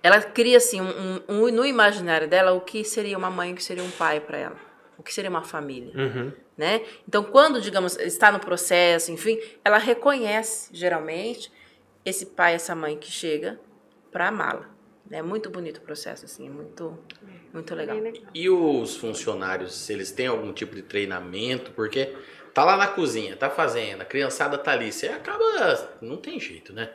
ela 0.03 0.21
cria 0.21 0.57
assim 0.57 0.81
um, 0.81 0.89
um- 1.29 1.45
um- 1.45 1.51
no 1.51 1.65
imaginário 1.65 2.27
dela 2.27 2.51
o 2.51 2.61
que 2.61 2.83
seria 2.83 3.17
uma 3.17 3.29
mãe, 3.29 3.53
o 3.53 3.55
que 3.55 3.63
seria 3.63 3.83
um 3.83 3.91
pai 3.91 4.19
para 4.19 4.37
ela, 4.37 4.55
o 5.01 5.03
que 5.03 5.11
seria 5.13 5.29
uma 5.31 5.43
família, 5.43 5.91
Uhum. 5.95 6.31
né? 6.55 6.81
Então, 7.07 7.23
quando 7.23 7.59
digamos 7.59 7.97
está 7.97 8.31
no 8.31 8.39
processo, 8.39 9.11
enfim, 9.11 9.39
ela 9.65 9.77
reconhece 9.79 10.69
geralmente 10.71 11.51
esse 12.05 12.27
pai, 12.27 12.53
essa 12.53 12.75
mãe 12.75 12.95
que 12.97 13.11
chega 13.11 13.59
para 14.11 14.27
amá-la. 14.27 14.69
É 15.09 15.21
muito 15.21 15.49
bonito 15.49 15.77
o 15.77 15.81
processo 15.81 16.23
assim, 16.25 16.47
é 16.47 16.49
muito 16.49 16.97
muito 17.51 17.75
legal. 17.75 17.97
E 18.33 18.49
os 18.49 18.95
funcionários, 18.95 19.73
se 19.75 19.91
eles 19.91 20.11
têm 20.11 20.27
algum 20.27 20.53
tipo 20.53 20.73
de 20.75 20.81
treinamento, 20.83 21.71
porque 21.71 22.15
tá 22.53 22.63
lá 22.63 22.77
na 22.77 22.87
cozinha, 22.87 23.35
tá 23.35 23.49
fazendo, 23.49 24.01
a 24.01 24.05
criançada 24.05 24.57
tá 24.57 24.71
ali, 24.71 24.91
você 24.91 25.07
acaba. 25.07 25.89
Não 26.01 26.15
tem 26.15 26.39
jeito, 26.39 26.71
né? 26.71 26.91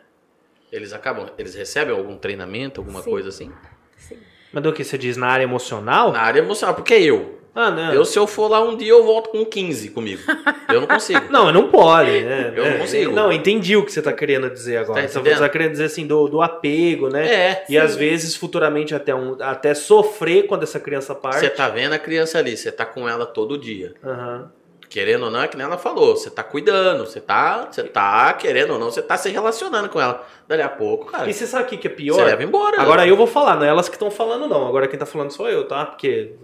Eles 0.72 0.92
acabam. 0.94 1.28
Eles 1.36 1.54
recebem 1.54 1.94
algum 1.94 2.16
treinamento, 2.16 2.80
alguma 2.80 3.02
Sim. 3.02 3.10
coisa 3.10 3.28
assim? 3.28 3.52
Sim. 3.98 4.18
Mas 4.52 4.62
do 4.62 4.72
que 4.72 4.82
você 4.82 4.96
diz 4.96 5.16
na 5.18 5.26
área 5.28 5.44
emocional? 5.44 6.10
Na 6.12 6.20
área 6.22 6.38
emocional, 6.40 6.74
porque 6.74 6.94
eu. 6.94 7.38
Ah, 7.56 7.70
não. 7.70 7.94
Eu, 7.94 8.04
se 8.04 8.18
eu 8.18 8.26
for 8.26 8.48
lá 8.50 8.62
um 8.62 8.76
dia, 8.76 8.90
eu 8.90 9.02
volto 9.02 9.30
com 9.30 9.42
15 9.44 9.88
comigo. 9.88 10.20
Eu 10.68 10.82
não 10.82 10.86
consigo. 10.86 11.24
Não, 11.32 11.50
não 11.50 11.68
pode, 11.70 12.10
né? 12.20 12.52
Eu 12.54 12.64
não 12.64 12.70
É, 12.72 12.78
consigo. 12.78 13.12
Não, 13.12 13.32
entendi 13.32 13.76
o 13.76 13.84
que 13.84 13.90
você 13.90 14.02
tá 14.02 14.12
querendo 14.12 14.50
dizer 14.50 14.76
agora. 14.76 15.00
Tá 15.02 15.08
você 15.08 15.18
entendendo? 15.18 15.38
tá 15.38 15.48
querendo 15.48 15.70
dizer 15.70 15.84
assim 15.84 16.06
do, 16.06 16.28
do 16.28 16.42
apego, 16.42 17.08
né? 17.08 17.26
É. 17.26 17.64
E 17.68 17.78
às 17.78 17.96
vezes, 17.96 18.36
futuramente, 18.36 18.94
até, 18.94 19.14
um, 19.14 19.36
até 19.40 19.72
sofrer 19.74 20.46
quando 20.46 20.64
essa 20.64 20.78
criança 20.78 21.14
parte. 21.14 21.40
Você 21.40 21.48
tá 21.48 21.68
vendo 21.70 21.94
a 21.94 21.98
criança 21.98 22.38
ali, 22.38 22.56
você 22.56 22.70
tá 22.70 22.84
com 22.84 23.08
ela 23.08 23.24
todo 23.24 23.56
dia. 23.56 23.94
Aham. 24.04 24.50
Querendo 24.88 25.24
ou 25.24 25.30
não, 25.30 25.42
é 25.42 25.48
que 25.48 25.56
nem 25.56 25.66
ela 25.66 25.76
falou, 25.78 26.16
você 26.16 26.30
tá 26.30 26.42
cuidando, 26.42 27.06
você 27.06 27.20
tá, 27.20 27.68
você 27.70 27.82
tá, 27.82 28.32
querendo 28.34 28.72
ou 28.74 28.78
não, 28.78 28.90
você 28.90 29.02
tá 29.02 29.16
se 29.16 29.28
relacionando 29.28 29.88
com 29.88 30.00
ela. 30.00 30.24
Dali 30.46 30.62
a 30.62 30.68
pouco, 30.68 31.06
cara, 31.10 31.28
E 31.28 31.34
você 31.34 31.46
sabe 31.46 31.64
o 31.64 31.66
que, 31.66 31.76
que 31.76 31.88
é 31.88 31.90
você 31.90 31.96
pior? 31.96 32.24
leva 32.24 32.42
embora. 32.42 32.80
Agora 32.80 33.06
eu 33.06 33.16
vou 33.16 33.26
falar, 33.26 33.56
não 33.56 33.64
é 33.64 33.68
elas 33.68 33.88
que 33.88 33.96
estão 33.96 34.10
falando, 34.10 34.46
não. 34.46 34.66
Agora 34.68 34.86
quem 34.86 34.98
tá 34.98 35.06
falando 35.06 35.32
sou 35.32 35.48
eu, 35.48 35.66
tá? 35.66 35.84
Porque. 35.86 36.34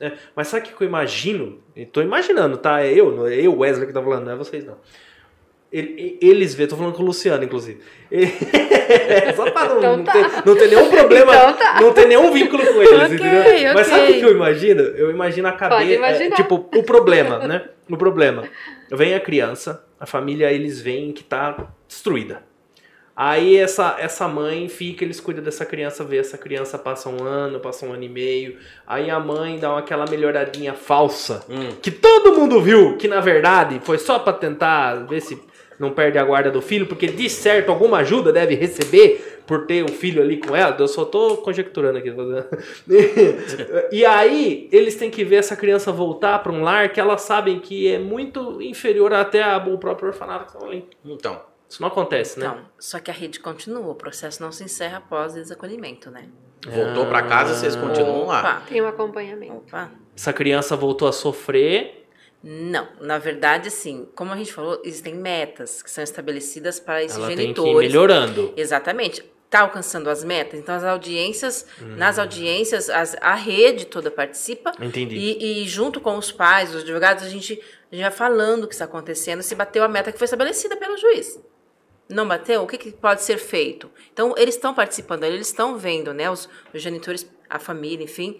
é. 0.00 0.12
Mas 0.34 0.48
sabe 0.48 0.62
o 0.62 0.66
que 0.70 0.74
que 0.76 0.82
eu 0.82 0.88
imagino? 0.88 1.58
Eu 1.76 1.86
tô 1.86 2.00
imaginando, 2.00 2.56
tá? 2.56 2.80
É 2.82 2.92
eu, 2.92 3.10
não 3.10 3.26
é 3.26 3.34
eu, 3.34 3.58
Wesley, 3.58 3.86
que 3.86 3.92
tá 3.92 4.02
falando, 4.02 4.24
não 4.24 4.32
é 4.32 4.36
vocês, 4.36 4.64
não. 4.64 4.76
Ele- 5.76 6.18
Eles 6.22 6.54
vê, 6.54 6.66
tô 6.68 6.76
falando 6.76 6.94
com 6.94 7.02
o 7.02 7.06
Luciano, 7.06 7.42
inclusive. 7.42 7.80
Só 9.34 9.50
pra 9.50 9.64
não, 9.68 9.78
Então 9.78 9.96
não 9.96 10.04
tá. 10.04 10.12
ter, 10.12 10.46
não 10.46 10.54
ter 10.56 10.68
nenhum 10.68 10.90
problema, 10.90 11.34
Então 11.34 11.52
tá. 11.54 11.80
não 11.80 11.92
ter 11.92 12.06
nenhum 12.06 12.30
vínculo 12.32 12.64
com 12.64 12.82
eles, 12.82 12.92
Ok, 12.92 13.14
entendeu? 13.16 13.74
Mas 13.74 13.86
sabe 13.88 14.12
o 14.12 14.18
que 14.18 14.22
eu 14.24 14.30
imagino? 14.32 14.80
Eu 14.82 15.10
imagino 15.10 15.48
a 15.48 15.52
cabeça. 15.52 15.82
imaginar. 15.92 16.36
tipo, 16.36 16.54
o 16.74 16.82
problema, 16.82 17.38
né? 17.40 17.64
O 17.90 17.96
problema. 17.96 18.44
Vem 18.92 19.14
a 19.14 19.20
criança, 19.20 19.84
a 19.98 20.06
família, 20.06 20.52
eles 20.52 20.80
veem 20.80 21.12
que 21.12 21.24
tá 21.24 21.56
destruída. 21.88 22.42
Aí 23.16 23.56
essa, 23.56 23.94
essa 23.98 24.26
mãe 24.26 24.68
fica, 24.68 25.04
eles 25.04 25.20
cuidam 25.20 25.42
dessa 25.44 25.64
criança, 25.64 26.02
vê 26.02 26.16
essa 26.18 26.36
criança 26.36 26.76
passa 26.76 27.08
um 27.08 27.22
ano, 27.22 27.60
passa 27.60 27.86
um 27.86 27.92
ano 27.92 28.02
e 28.02 28.08
meio. 28.08 28.56
Aí 28.84 29.08
a 29.08 29.20
mãe 29.20 29.56
dá 29.56 29.70
uma- 29.70 29.78
aquela 29.78 30.04
melhoradinha 30.10 30.74
falsa, 30.74 31.44
Hum. 31.48 31.76
que 31.80 31.92
todo 31.92 32.34
mundo 32.34 32.60
viu, 32.60 32.96
que 32.96 33.06
na 33.06 33.20
verdade 33.20 33.80
foi 33.84 33.98
só 33.98 34.18
pra 34.18 34.32
tentar 34.32 35.06
ver 35.06 35.20
se 35.20 35.40
não 35.78 35.90
perde 35.92 36.18
a 36.18 36.24
guarda 36.24 36.50
do 36.50 36.60
filho, 36.62 36.86
porque 36.86 37.06
de 37.06 37.28
certo 37.28 37.70
alguma 37.70 37.98
ajuda 37.98 38.32
deve 38.32 38.54
receber 38.54 39.40
por 39.46 39.66
ter 39.66 39.84
o 39.84 39.88
filho 39.92 40.22
ali 40.22 40.38
com 40.38 40.54
ela. 40.56 40.74
Eu 40.78 40.88
só 40.88 41.04
tô 41.04 41.36
conjecturando 41.38 41.98
aqui. 41.98 42.10
e 43.92 44.04
aí 44.04 44.68
eles 44.72 44.94
têm 44.96 45.10
que 45.10 45.24
ver 45.24 45.36
essa 45.36 45.56
criança 45.56 45.92
voltar 45.92 46.38
pra 46.42 46.52
um 46.52 46.62
lar 46.62 46.90
que 46.92 47.00
elas 47.00 47.22
sabem 47.22 47.58
que 47.60 47.88
é 47.92 47.98
muito 47.98 48.60
inferior 48.62 49.12
até 49.12 49.42
a- 49.42 49.58
o 49.58 49.78
próprio 49.78 50.08
orfanato 50.08 50.46
que 50.46 50.52
estão 50.52 50.68
ali. 50.68 50.88
Então, 51.04 51.40
Isso 51.68 51.80
não 51.80 51.88
acontece, 51.88 52.38
né? 52.38 52.46
Então, 52.46 52.58
só 52.78 52.98
que 53.00 53.10
a 53.10 53.14
rede 53.14 53.40
continua, 53.40 53.90
o 53.90 53.94
processo 53.94 54.42
não 54.42 54.52
se 54.52 54.62
encerra 54.64 54.98
após 54.98 55.32
o 55.32 55.36
desacolhimento, 55.36 56.10
né? 56.10 56.26
voltou 56.66 57.04
pra 57.04 57.20
casa, 57.22 57.54
vocês 57.54 57.76
continuam 57.76 58.24
lá. 58.26 58.38
Opa, 58.40 58.62
Tem 58.66 58.80
um 58.80 58.86
acompanhamento. 58.86 59.52
opa. 59.52 59.90
Essa 60.16 60.32
criança 60.32 60.74
voltou 60.74 61.06
a 61.06 61.12
sofrer. 61.12 62.03
Não, 62.46 62.86
na 63.00 63.16
verdade, 63.16 63.68
assim, 63.68 64.06
como 64.14 64.30
a 64.32 64.36
gente 64.36 64.52
falou, 64.52 64.78
existem 64.84 65.14
metas 65.14 65.82
que 65.82 65.90
são 65.90 66.04
estabelecidas 66.04 66.78
para 66.78 67.02
esses 67.02 67.16
Ela 67.16 67.28
tem 67.28 67.36
que 67.36 67.42
ir 67.42 67.46
genitores. 67.46 67.88
melhorando. 67.88 68.52
Exatamente. 68.54 69.24
Está 69.46 69.60
alcançando 69.60 70.10
as 70.10 70.22
metas. 70.22 70.58
Então, 70.60 70.74
as 70.74 70.84
audiências, 70.84 71.64
Hum. 71.80 71.96
nas 71.96 72.18
audiências, 72.18 72.90
as- 72.90 73.16
a 73.20 73.34
rede 73.34 73.86
toda 73.86 74.10
participa. 74.10 74.72
Entendi. 74.80 75.16
E, 75.16 75.62
e 75.62 75.68
junto 75.68 76.00
com 76.00 76.18
os 76.18 76.30
pais, 76.30 76.74
os 76.74 76.82
advogados, 76.82 77.24
a 77.24 77.28
gente, 77.30 77.58
vai 77.90 78.10
falando 78.10 78.64
o 78.64 78.68
que 78.68 78.74
está 78.74 78.84
acontecendo, 78.84 79.42
se 79.42 79.54
bateu 79.54 79.82
a 79.82 79.88
meta 79.88 80.12
que 80.12 80.18
foi 80.18 80.26
estabelecida 80.26 80.76
pelo 80.76 80.98
juiz. 80.98 81.40
Não 82.10 82.28
bateu? 82.28 82.62
O 82.62 82.66
que, 82.66 82.76
que 82.76 82.92
pode 82.92 83.22
ser 83.22 83.38
feito? 83.38 83.90
Então, 84.12 84.34
eles 84.36 84.56
estão 84.56 84.74
participando, 84.74 85.24
eles 85.24 85.46
estão 85.46 85.78
vendo, 85.78 86.12
né? 86.12 86.28
Os, 86.30 86.46
os 86.74 86.82
genitores, 86.82 87.26
a 87.48 87.58
família, 87.58 88.04
enfim, 88.04 88.38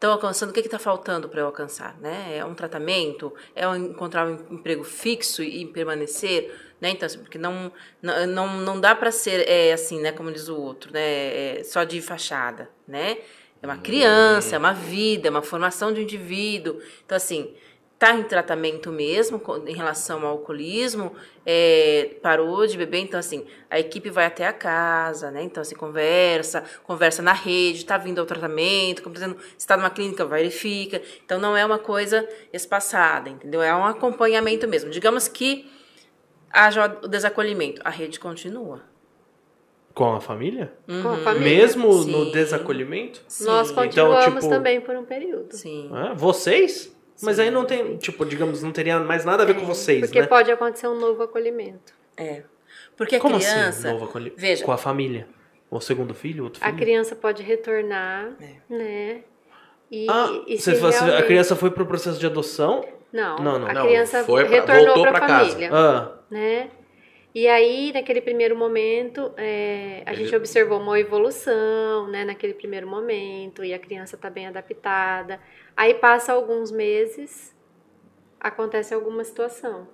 estão 0.00 0.12
alcançando. 0.12 0.48
O 0.48 0.52
que 0.54 0.60
está 0.60 0.78
faltando 0.78 1.28
para 1.28 1.42
eu 1.42 1.46
alcançar? 1.46 1.94
Né? 2.00 2.38
É 2.38 2.44
um 2.44 2.54
tratamento? 2.54 3.32
É 3.54 3.66
encontrar 3.76 4.26
um 4.26 4.38
emprego 4.50 4.82
fixo 4.82 5.42
e 5.42 5.66
permanecer? 5.66 6.50
Né? 6.80 6.90
Então, 6.90 7.06
assim, 7.06 7.18
porque 7.18 7.36
não, 7.36 7.70
não, 8.00 8.26
não, 8.26 8.56
não 8.60 8.80
dá 8.80 8.94
para 8.94 9.12
ser 9.12 9.46
é, 9.46 9.72
assim, 9.74 10.00
né? 10.00 10.10
Como 10.10 10.32
diz 10.32 10.48
o 10.48 10.58
outro, 10.58 10.90
né? 10.90 11.58
É, 11.58 11.62
só 11.62 11.84
de 11.84 12.00
fachada, 12.00 12.70
né? 12.88 13.18
É 13.62 13.66
uma 13.66 13.76
criança, 13.76 14.56
é 14.56 14.58
uma 14.58 14.72
vida, 14.72 15.28
é 15.28 15.30
uma 15.30 15.42
formação 15.42 15.92
de 15.92 16.00
um 16.00 16.02
indivíduo. 16.02 16.80
Então, 17.04 17.14
assim, 17.14 17.54
tá 18.00 18.14
em 18.14 18.22
tratamento 18.22 18.90
mesmo 18.90 19.40
em 19.66 19.74
relação 19.74 20.22
ao 20.22 20.28
alcoolismo, 20.28 21.12
é, 21.44 22.16
parou 22.22 22.66
de 22.66 22.74
beber, 22.78 23.00
então 23.00 23.20
assim, 23.20 23.44
a 23.68 23.78
equipe 23.78 24.08
vai 24.08 24.24
até 24.24 24.46
a 24.46 24.54
casa, 24.54 25.30
né? 25.30 25.42
Então 25.42 25.60
assim, 25.60 25.74
conversa, 25.74 26.64
conversa 26.82 27.20
na 27.20 27.34
rede, 27.34 27.84
tá 27.84 27.98
vindo 27.98 28.18
ao 28.18 28.24
tratamento, 28.24 29.02
como 29.02 29.12
dizendo, 29.12 29.36
está 29.58 29.76
numa 29.76 29.90
clínica, 29.90 30.24
verifica. 30.24 31.02
Então 31.22 31.38
não 31.38 31.54
é 31.54 31.62
uma 31.64 31.78
coisa 31.78 32.26
espaçada, 32.54 33.28
entendeu? 33.28 33.60
É 33.60 33.74
um 33.76 33.84
acompanhamento 33.84 34.66
mesmo. 34.66 34.88
Digamos 34.90 35.28
que 35.28 35.70
haja 36.50 36.86
o 37.04 37.06
desacolhimento, 37.06 37.82
a 37.84 37.90
rede 37.90 38.18
continua. 38.18 38.80
Com 39.92 40.14
a 40.14 40.20
família? 40.22 40.72
Com 41.02 41.08
a 41.10 41.16
família. 41.18 41.42
Mesmo 41.58 41.92
Sim. 41.92 42.12
no 42.12 42.32
desacolhimento? 42.32 43.20
Nós 43.42 43.68
Sim. 43.68 43.74
continuamos 43.74 44.24
Então, 44.24 44.38
tipo- 44.40 44.48
também 44.48 44.80
por 44.80 44.96
um 44.96 45.04
período. 45.04 45.54
Sim. 45.54 45.90
Ah, 45.92 46.14
vocês? 46.14 46.98
Mas 47.22 47.38
aí 47.38 47.50
não 47.50 47.64
tem, 47.64 47.96
tipo, 47.96 48.24
digamos, 48.24 48.62
não 48.62 48.72
teria 48.72 48.98
mais 49.00 49.24
nada 49.24 49.42
a 49.42 49.46
ver 49.46 49.54
com 49.54 49.66
vocês, 49.66 50.00
Porque 50.00 50.20
né? 50.20 50.26
pode 50.26 50.50
acontecer 50.50 50.86
um 50.88 50.98
novo 50.98 51.22
acolhimento. 51.22 51.92
É. 52.16 52.42
Porque 52.96 53.16
a 53.16 53.20
Como 53.20 53.36
criança. 53.38 53.68
assim? 53.68 53.88
Novo 53.98 54.10
Veja. 54.36 54.64
Com 54.64 54.72
a 54.72 54.78
família? 54.78 55.26
O 55.70 55.80
segundo 55.80 56.12
filho, 56.14 56.44
outro 56.44 56.62
A 56.62 56.66
filho? 56.66 56.78
criança 56.78 57.14
pode 57.14 57.42
retornar, 57.42 58.32
É. 58.40 58.54
né? 58.74 59.20
E, 59.90 60.06
Ah, 60.08 60.42
e 60.46 60.58
você, 60.58 60.74
se 60.74 60.80
você- 60.80 60.98
a 60.98 61.04
realmente- 61.04 61.26
criança 61.26 61.56
foi 61.56 61.70
pro 61.70 61.86
processo 61.86 62.18
de 62.18 62.26
adoção? 62.26 62.84
Não, 63.12 63.36
Não, 63.38 63.58
não. 63.58 63.66
a 63.68 63.72
Não, 63.72 63.86
criança 63.86 64.22
foi 64.24 64.44
pra- 64.44 64.52
retornou 64.60 64.84
voltou 64.86 65.02
para 65.02 65.12
pra 65.12 65.24
a 65.24 65.28
casa. 65.28 65.50
família, 65.50 65.70
Ah, 65.72 66.12
né? 66.30 66.70
E 67.34 67.46
aí, 67.46 67.92
naquele 67.92 68.20
primeiro 68.20 68.56
momento, 68.56 69.32
é, 69.36 70.02
a 70.04 70.12
Ele- 70.12 70.24
gente 70.24 70.34
observou 70.36 70.80
uma 70.80 70.98
evolução, 70.98 72.08
né? 72.08 72.24
Naquele 72.24 72.54
primeiro 72.54 72.88
momento, 72.88 73.64
e 73.64 73.72
a 73.72 73.78
criança 73.78 74.16
está 74.16 74.28
bem 74.28 74.46
adaptada. 74.48 75.40
Aí 75.76 75.94
passa 75.94 76.32
alguns 76.32 76.70
meses, 76.72 77.54
acontece 78.40 78.94
alguma 78.94 79.24
situação, 79.24 79.88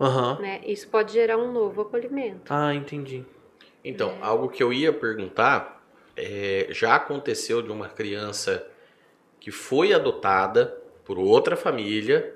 aham. 0.00 0.38
né? 0.40 0.60
Isso 0.66 0.88
pode 0.88 1.12
gerar 1.12 1.38
um 1.38 1.52
novo 1.52 1.82
acolhimento. 1.82 2.52
Ah, 2.52 2.74
entendi. 2.74 3.24
Então, 3.84 4.18
algo 4.22 4.48
que 4.48 4.62
eu 4.62 4.72
ia 4.72 4.92
perguntar, 4.92 5.84
é, 6.16 6.66
já 6.70 6.94
aconteceu 6.96 7.60
de 7.62 7.70
uma 7.70 7.88
criança 7.88 8.66
que 9.40 9.50
foi 9.50 9.92
adotada 9.92 10.66
por 11.04 11.18
outra 11.18 11.56
família 11.56 12.34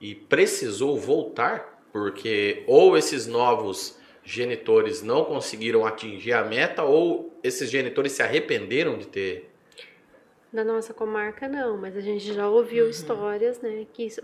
e 0.00 0.14
precisou 0.14 0.98
voltar, 0.98 1.77
porque 1.92 2.62
ou 2.66 2.96
esses 2.96 3.26
novos 3.26 3.98
genitores 4.24 5.02
não 5.02 5.24
conseguiram 5.24 5.86
atingir 5.86 6.32
a 6.34 6.44
meta, 6.44 6.82
ou 6.84 7.38
esses 7.42 7.70
genitores 7.70 8.12
se 8.12 8.22
arrependeram 8.22 8.98
de 8.98 9.06
ter. 9.06 9.50
Na 10.52 10.64
nossa 10.64 10.92
comarca, 10.94 11.48
não, 11.48 11.76
mas 11.76 11.96
a 11.96 12.00
gente 12.00 12.32
já 12.32 12.48
ouviu 12.48 12.84
Uhum. 12.84 12.90
histórias, 12.90 13.60
né, 13.60 13.86
que 13.92 14.04
isso 14.06 14.20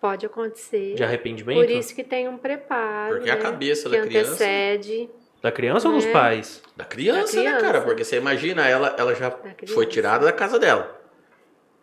pode 0.00 0.26
acontecer. 0.26 0.94
De 0.94 1.02
arrependimento? 1.04 1.56
Por 1.58 1.70
isso 1.70 1.94
que 1.94 2.04
tem 2.04 2.28
um 2.28 2.36
preparo, 2.36 3.16
Porque 3.16 3.30
a 3.30 3.36
né, 3.36 3.40
cabeça 3.40 3.88
que 3.88 3.96
da 3.96 4.02
criança- 4.06 4.30
antecede. 4.34 5.10
Da 5.42 5.52
criança 5.52 5.88
ou 5.88 5.94
dos 5.94 6.06
É. 6.06 6.12
pais? 6.12 6.62
Da 6.76 6.84
criança, 6.84 7.36
Da 7.36 7.42
né, 7.42 7.48
criança. 7.50 7.66
cara? 7.66 7.80
Porque 7.82 8.02
você 8.04 8.16
imagina, 8.16 8.66
ela, 8.68 8.94
ela 8.98 9.14
já 9.14 9.36
foi 9.74 9.86
tirada 9.86 10.24
da 10.24 10.32
casa 10.32 10.58
dela. 10.58 10.93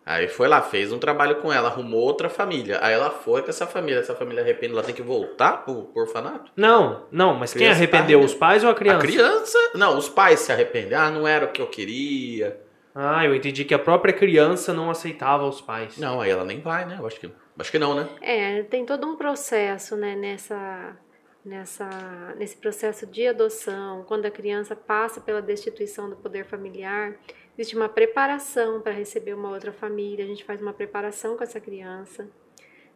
Aí 0.05 0.27
foi 0.27 0.47
lá, 0.47 0.61
fez 0.61 0.91
um 0.91 0.97
trabalho 0.97 1.35
com 1.35 1.53
ela, 1.53 1.69
arrumou 1.69 2.01
outra 2.01 2.27
família. 2.27 2.79
Aí 2.81 2.93
ela 2.93 3.11
foi 3.11 3.43
com 3.43 3.49
essa 3.49 3.67
família. 3.67 3.99
Essa 3.99 4.15
família 4.15 4.41
arrepende, 4.41 4.73
ela 4.73 4.83
tem 4.83 4.95
que 4.95 5.01
voltar 5.01 5.63
pro, 5.63 5.83
pro 5.83 6.01
orfanato? 6.01 6.51
Não, 6.55 7.05
não, 7.11 7.35
mas 7.35 7.53
quem 7.53 7.61
Criança 7.61 7.77
arrependeu? 7.77 8.19
tá 8.19 8.25
Os 8.25 8.33
pais 8.33 8.63
ou 8.63 8.71
a 8.71 8.75
criança? 8.75 8.97
A 8.97 9.01
criança. 9.01 9.57
Não, 9.75 9.97
os 9.97 10.09
pais 10.09 10.39
se 10.39 10.51
arrependem. 10.51 10.95
Ah, 10.95 11.11
não 11.11 11.27
era 11.27 11.45
o 11.45 11.51
que 11.51 11.61
eu 11.61 11.67
queria. 11.67 12.59
Ah, 12.93 13.25
eu 13.25 13.33
entendi 13.33 13.63
que 13.63 13.73
a 13.73 13.79
própria 13.79 14.13
criança 14.13 14.73
não 14.73 14.89
aceitava 14.89 15.45
os 15.47 15.61
pais. 15.61 15.97
Não, 15.97 16.19
aí 16.19 16.29
ela 16.29 16.43
nem 16.43 16.59
vai, 16.59 16.85
né? 16.85 16.97
Eu 16.99 17.07
acho 17.07 17.19
que, 17.19 17.31
acho 17.57 17.71
que 17.71 17.79
não, 17.79 17.95
né? 17.95 18.09
É, 18.21 18.63
tem 18.63 18.85
todo 18.85 19.07
um 19.07 19.15
processo, 19.15 19.95
né, 19.95 20.15
nessa, 20.15 20.97
nessa, 21.45 21.89
nesse 22.37 22.57
processo 22.57 23.05
de 23.07 23.27
adoção, 23.27 24.03
quando 24.07 24.25
a 24.25 24.31
criança 24.31 24.75
passa 24.75 25.21
pela 25.21 25.41
destituição 25.41 26.09
do 26.09 26.17
poder 26.17 26.45
familiar, 26.45 27.15
existe 27.57 27.75
uma 27.75 27.89
preparação 27.89 28.81
para 28.81 28.91
receber 28.93 29.33
uma 29.33 29.49
outra 29.49 29.71
família, 29.71 30.23
a 30.25 30.27
gente 30.27 30.43
faz 30.43 30.61
uma 30.61 30.73
preparação 30.73 31.35
com 31.37 31.43
essa 31.43 31.59
criança. 31.59 32.27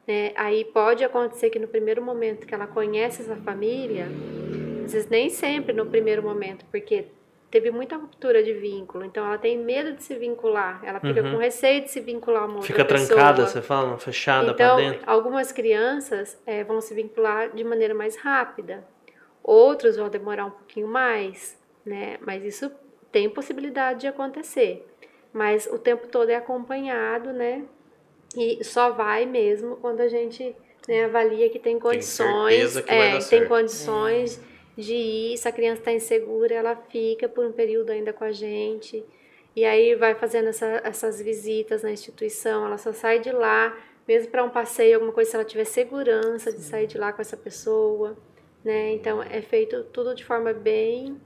né? 0.08 0.32
Aí 0.36 0.64
pode 0.66 1.04
acontecer 1.04 1.50
que 1.50 1.58
no 1.60 1.68
primeiro 1.68 2.02
momento 2.02 2.46
que 2.46 2.54
ela 2.54 2.68
conhece 2.68 3.22
essa 3.24 3.36
família, 3.38 4.08
às 4.86 4.94
vezes 4.94 5.10
nem 5.10 5.30
sempre 5.30 5.74
no 5.74 5.86
primeiro 5.88 6.22
momento, 6.22 6.64
porque 6.72 7.08
teve 7.50 7.72
muita 7.72 7.96
ruptura 7.96 8.44
de 8.44 8.54
vínculo, 8.54 9.04
então 9.06 9.26
ela 9.26 9.38
tem 9.38 9.58
medo 9.58 9.94
de 9.94 10.04
se 10.04 10.14
vincular, 10.16 10.82
ela 10.84 11.00
fica 11.00 11.22
Uhum. 11.24 11.32
com 11.34 11.38
receio 11.38 11.82
de 11.84 11.90
se 11.90 12.00
vincular 12.02 12.44
a 12.44 12.46
uma 12.46 12.56
outra 12.56 12.68
Fica 12.68 12.86
pessoa. 12.86 13.08
trancada, 13.08 13.48
você 13.48 13.62
fala, 13.62 13.98
fechada 13.98 14.54
pra 14.54 14.66
Então, 14.66 14.78
dentro. 14.78 15.02
algumas 15.10 15.52
crianças 15.52 16.40
eh, 16.46 16.64
vão 16.64 16.82
se 16.82 16.94
vincular 16.94 17.50
de 17.56 17.64
maneira 17.64 17.94
mais 17.96 18.16
rápida, 18.18 18.86
outros 19.44 19.96
vão 19.96 20.10
demorar 20.10 20.46
um 20.46 20.52
pouquinho 20.52 20.88
mais, 20.88 21.58
né? 21.86 22.18
Mas 22.22 22.44
isso 22.44 22.70
tem 23.16 23.30
possibilidade 23.30 24.02
de 24.02 24.08
acontecer. 24.08 24.86
Mas 25.32 25.68
o 25.72 25.80
tempo 25.80 26.06
todo 26.10 26.30
é 26.30 26.36
acompanhado, 26.36 27.32
né? 27.32 27.64
E 28.36 28.62
só 28.62 28.92
vai 28.92 29.26
mesmo 29.26 29.78
quando 29.78 30.02
a 30.02 30.10
gente 30.10 30.54
né, 30.86 31.06
avalia 31.06 31.50
que 31.50 31.58
tem 31.58 31.80
condições, 31.80 32.56
certeza 32.74 32.82
que 32.84 32.94
vai 32.94 33.16
é, 33.16 33.20
tem 33.20 33.48
condições 33.48 34.42
de 34.78 34.94
ir. 34.96 35.38
Se 35.38 35.48
a 35.48 35.52
criança 35.54 35.80
está 35.80 35.94
insegura, 35.94 36.54
ela 36.54 36.76
fica 36.90 37.30
por 37.30 37.46
um 37.46 37.54
período 37.54 37.90
ainda 37.92 38.12
com 38.12 38.26
a 38.26 38.34
gente. 38.34 39.02
E 39.56 39.64
aí 39.64 39.96
vai 39.96 40.14
fazendo 40.16 40.50
essa- 40.50 40.82
essas 40.84 41.22
visitas 41.22 41.84
na 41.84 41.92
instituição, 41.94 42.66
ela 42.66 42.78
só 42.78 42.92
sai 42.92 43.20
de 43.20 43.32
lá, 43.32 43.74
mesmo 44.06 44.30
para 44.30 44.44
um 44.44 44.50
passeio, 44.50 44.96
alguma 44.96 45.14
coisa, 45.14 45.30
se 45.32 45.36
ela 45.38 45.46
tiver 45.46 45.64
segurança 45.64 46.52
de 46.52 46.60
sair 46.60 46.86
de 46.88 46.98
lá 46.98 47.14
com 47.14 47.22
essa 47.22 47.38
pessoa, 47.38 48.18
né? 48.62 48.92
Então 48.92 49.24
é 49.24 49.42
feito 49.42 49.86
tudo 49.86 50.14
de 50.14 50.26
forma 50.26 50.52
bem 50.52 51.18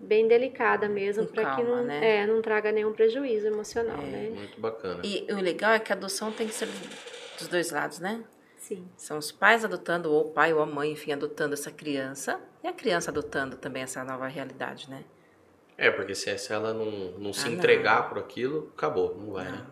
bem 0.00 0.26
delicada 0.26 0.88
mesmo, 0.88 1.26
para 1.26 1.54
que 1.54 1.62
não, 1.62 1.84
né? 1.84 2.22
é, 2.22 2.26
não 2.26 2.40
traga 2.40 2.72
nenhum 2.72 2.92
prejuízo 2.92 3.46
emocional, 3.46 3.98
né? 3.98 4.30
Muito 4.34 4.60
bacana. 4.60 5.00
E 5.04 5.26
o 5.30 5.36
legal 5.36 5.72
é 5.72 5.78
que 5.78 5.92
a 5.92 5.96
adoção 5.96 6.32
tem 6.32 6.46
que 6.48 6.54
ser 6.54 6.68
dos 7.38 7.48
dois 7.48 7.70
lados, 7.70 7.98
né? 7.98 8.24
Sim. 8.56 8.88
São 8.96 9.18
os 9.18 9.30
pais 9.30 9.64
adotando, 9.64 10.10
ou 10.10 10.28
o 10.28 10.30
pai 10.30 10.52
ou 10.52 10.60
a 10.60 10.66
mãe, 10.66 10.92
enfim, 10.92 11.12
adotando 11.12 11.54
essa 11.54 11.70
criança, 11.70 12.40
e 12.62 12.68
a 12.68 12.72
criança 12.72 13.10
adotando 13.10 13.56
também 13.56 13.82
essa 13.82 14.02
nova 14.04 14.26
realidade, 14.26 14.88
né? 14.88 15.04
É, 15.76 15.90
porque 15.90 16.14
se, 16.14 16.36
se 16.38 16.52
ela 16.52 16.74
não, 16.74 16.90
não 17.18 17.32
se 17.32 17.46
Ah, 17.46 17.50
não. 17.50 17.56
entregar 17.56 18.08
por 18.08 18.18
aquilo, 18.18 18.70
acabou, 18.76 19.16
não 19.16 19.32
vai, 19.32 19.50
né? 19.50 19.64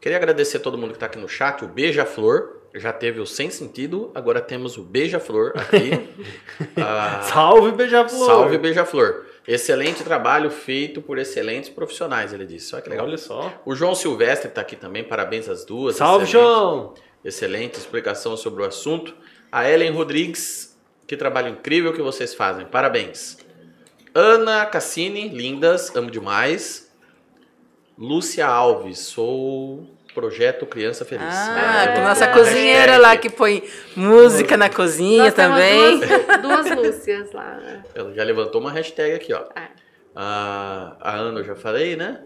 Queria 0.00 0.16
agradecer 0.16 0.56
a 0.56 0.60
todo 0.60 0.78
mundo 0.78 0.90
que 0.90 0.96
está 0.96 1.06
aqui 1.06 1.18
no 1.18 1.28
chat, 1.28 1.64
o 1.64 1.68
Beija-Flor. 1.68 2.59
Já 2.74 2.92
teve 2.92 3.18
o 3.20 3.26
Sem 3.26 3.50
Sentido, 3.50 4.12
agora 4.14 4.40
temos 4.40 4.78
o 4.78 4.82
Beija-Flor 4.82 5.52
aqui. 5.56 6.08
Ah, 6.76 7.22
Salve, 7.22 7.72
beija-flor! 7.72 8.26
salve, 8.26 8.58
Beija-Flor. 8.58 9.26
Excelente 9.46 10.04
trabalho 10.04 10.50
feito 10.50 11.02
por 11.02 11.18
excelentes 11.18 11.68
profissionais, 11.70 12.32
ele 12.32 12.46
disse. 12.46 12.74
Olha 12.74 12.82
que 12.82 12.90
legal. 12.90 13.06
Olha 13.06 13.18
só. 13.18 13.52
O 13.64 13.74
João 13.74 13.94
Silvestre 13.94 14.48
está 14.48 14.60
aqui 14.60 14.76
também, 14.76 15.02
parabéns 15.02 15.48
às 15.48 15.64
duas. 15.64 15.96
Salve, 15.96 16.24
excelente, 16.24 16.46
João! 16.48 16.94
Excelente 17.24 17.78
explicação 17.78 18.36
sobre 18.36 18.62
o 18.62 18.66
assunto. 18.66 19.14
A 19.50 19.68
Ellen 19.68 19.92
Rodrigues, 19.92 20.78
que 21.06 21.16
trabalho 21.16 21.48
incrível 21.48 21.92
que 21.92 22.02
vocês 22.02 22.34
fazem, 22.34 22.66
parabéns. 22.66 23.38
Ana 24.14 24.64
Cassini, 24.66 25.28
lindas, 25.28 25.94
amo 25.96 26.10
demais. 26.10 26.90
Lúcia 27.98 28.46
Alves, 28.46 28.98
sou 28.98 29.86
projeto 30.14 30.66
Criança 30.66 31.04
Feliz. 31.04 31.24
Ah, 31.28 31.84
É, 31.84 31.96
com 31.96 32.00
nossa 32.02 32.24
é, 32.24 32.32
cozinheira 32.32 32.92
hashtag. 32.92 33.00
lá 33.02 33.16
que 33.16 33.30
põe 33.30 33.62
música 33.96 34.56
na 34.56 34.68
cozinha 34.68 35.24
Nós 35.24 35.34
também. 35.34 35.98
duas, 36.00 36.40
duas 36.66 36.76
Lúcias 36.76 37.32
lá? 37.32 37.58
Ela 37.94 38.12
já 38.14 38.22
levantou 38.24 38.60
uma 38.60 38.70
hashtag 38.72 39.14
aqui, 39.14 39.32
ó. 39.32 39.44
É. 39.56 39.68
A, 40.14 40.96
a 41.00 41.16
Ana 41.16 41.40
eu 41.40 41.44
já 41.44 41.54
falei, 41.54 41.96
né? 41.96 42.22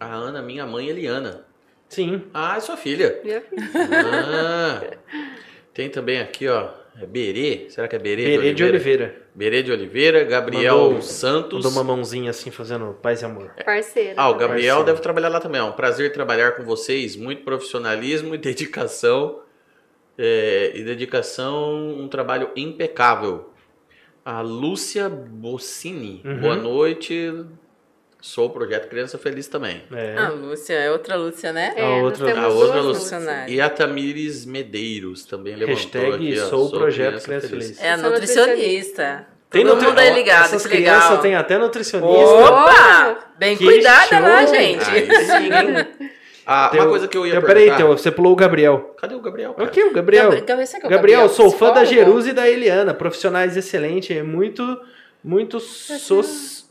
A 0.00 0.06
Ana, 0.14 0.42
minha 0.42 0.66
mãe 0.66 0.88
Eliana. 0.88 1.44
Sim. 1.88 2.24
Ah, 2.32 2.56
é 2.56 2.60
sua 2.60 2.76
filha. 2.76 3.20
Minha 3.22 3.40
filha. 3.42 3.62
Ah, 3.74 4.80
tem 5.74 5.88
também 5.90 6.20
aqui, 6.20 6.48
ó. 6.48 6.70
É 7.00 7.06
Berê? 7.06 7.66
Será 7.70 7.88
que 7.88 7.96
é 7.96 7.98
Berê, 7.98 8.24
Berê 8.36 8.52
de 8.52 8.64
Oliveira. 8.64 9.16
Berê 9.34 9.62
de 9.62 9.72
Oliveira, 9.72 10.24
Gabriel 10.24 10.76
Mandou- 10.78 11.02
Santos. 11.02 11.64
Mandou 11.64 11.72
uma 11.72 11.84
mãozinha 11.96 12.30
assim, 12.30 12.50
fazendo 12.50 12.92
paz 13.00 13.22
e 13.22 13.24
amor. 13.24 13.50
Parceira. 13.64 14.14
Ah, 14.16 14.28
o. 14.28 14.34
Gabriel 14.34 14.76
Parceiro. 14.76 14.84
deve 14.84 15.00
trabalhar 15.00 15.28
lá 15.30 15.40
também. 15.40 15.60
É 15.60 15.64
um 15.64 15.72
prazer 15.72 16.12
trabalhar 16.12 16.52
com 16.52 16.64
vocês. 16.64 17.16
Muito 17.16 17.42
profissionalismo 17.44 18.34
e 18.34 18.38
dedicação. 18.38 19.40
É, 20.18 20.72
e 20.74 20.82
dedicação, 20.84 21.88
um 21.98 22.06
trabalho 22.08 22.50
impecável. 22.54 23.48
A 24.24 24.40
Lúcia 24.42 25.08
Bossini. 25.08 26.20
Uhum. 26.24 26.40
Boa 26.40 26.56
noite. 26.56 27.44
Sou 28.24 28.46
o 28.46 28.50
Projeto 28.50 28.88
Criança 28.88 29.18
Feliz 29.18 29.48
também. 29.48 29.82
É. 29.92 30.16
A 30.16 30.28
Lúcia, 30.28 30.74
é 30.74 30.88
outra 30.92 31.16
Lúcia, 31.16 31.52
né? 31.52 31.72
É, 31.76 31.82
A 31.82 31.88
outra- 31.96 32.40
a 32.40 32.48
outra 32.48 32.80
Lúcia. 32.80 33.18
E 33.48 33.60
a 33.60 33.68
Tamires 33.68 34.46
Medeiros 34.46 35.24
também 35.24 35.56
levantou 35.56 35.74
Hashtag 35.74 36.14
aqui. 36.14 36.40
ó, 36.40 36.44
sou 36.48 36.66
o 36.66 36.70
Projeto 36.70 37.20
Criança 37.20 37.48
Feliz. 37.48 37.82
É 37.82 37.90
a 37.90 37.96
nutricionista. 37.96 39.26
Tem 39.50 39.64
Todo 39.64 39.74
nutri- 39.74 39.88
mundo 39.88 39.98
aí 39.98 40.14
ligado, 40.14 40.44
Essas 40.44 40.64
que 40.66 40.76
legal. 40.76 40.98
crianças 41.00 41.20
têm 41.20 41.34
até 41.34 41.58
nutricionista. 41.58 42.24
Opa! 42.32 43.18
Bem 43.38 43.56
Que 43.56 43.64
cuidada 43.64 44.06
show! 44.06 44.20
lá, 44.20 44.46
gente. 44.46 44.84
Aí 44.88 45.06
sim? 45.06 46.08
Ah, 46.44 46.68
Tem 46.70 46.80
uma 46.80 46.88
coisa 46.88 47.06
que 47.06 47.16
eu 47.16 47.24
ia 47.24 47.34
Tem- 47.34 47.40
Peraí, 47.42 47.64
perguntar. 47.66 47.76
Teu, 47.84 47.96
você 47.96 48.10
pulou 48.10 48.32
o 48.32 48.36
Gabriel. 48.36 48.96
Cadê 49.00 49.14
o 49.14 49.20
Gabriel? 49.20 49.52
cara? 49.54 49.68
Aqui, 49.68 49.80
o 49.84 49.92
Gabriel. 49.92 50.32
É 50.32 50.38
o 50.38 50.40
Gabriel, 50.44 50.88
Gabriel 50.88 51.28
sou 51.28 51.50
fã 51.52 51.72
da? 51.72 51.84
Jerusa 51.84 52.30
e 52.30 52.32
da 52.32 52.48
Eliana, 52.50 52.92
profissionais 52.92 53.56
excelentes, 53.56 54.16
é 54.16 54.24
muito, 54.24 54.62
muito 55.22 55.60
so- 55.60 56.20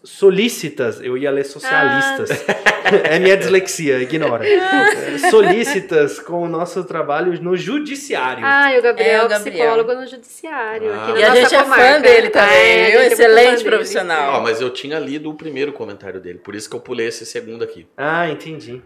solícitas. 0.04 1.00
Eu 1.02 1.18
ia 1.18 1.30
ler 1.32 1.44
socialistas. 1.46 2.30
é 3.04 3.20
minha 3.20 3.38
dislexia, 3.38 4.00
ignora. 4.00 4.48
É, 4.48 5.18
solícitas 5.30 6.20
com 6.20 6.42
o 6.44 6.48
nosso 6.48 6.84
trabalho 6.84 7.42
no 7.42 7.56
judiciário. 7.56 8.44
Ah, 8.46 8.74
e 8.74 8.80
o 8.80 8.82
Gabriel 8.82 9.22
É, 9.22 9.26
o 9.26 9.30
Gabriel. 9.30 9.58
psicólogo 9.58 9.94
no 10.02 10.08
judiciário. 10.08 10.92
Ah. 10.94 11.04
aqui 11.04 11.14
na 11.14 11.20
E 11.20 11.24
a 11.24 11.36
gente 11.36 11.56
é 11.56 11.58
fã 11.60 11.64
comarca. 11.64 12.00
dele 12.00 12.30
também, 12.30 12.56
É, 12.58 12.92
é 12.96 13.08
Excelente 13.08 13.64
profissional. 13.64 14.42
Mas 14.42 14.60
eu 14.62 14.70
tinha 14.70 15.00
lido 15.00 15.30
o 15.30 15.34
primeiro 15.36 15.72
comentário 15.74 16.20
dele, 16.20 16.40
por 16.40 16.56
isso 16.56 16.70
que 16.70 16.76
eu 16.76 16.80
pulei 16.80 17.08
esse 17.08 17.26
segundo 17.26 17.64
aqui. 17.64 17.88
Ah, 17.96 18.28
entendi. 18.30 18.82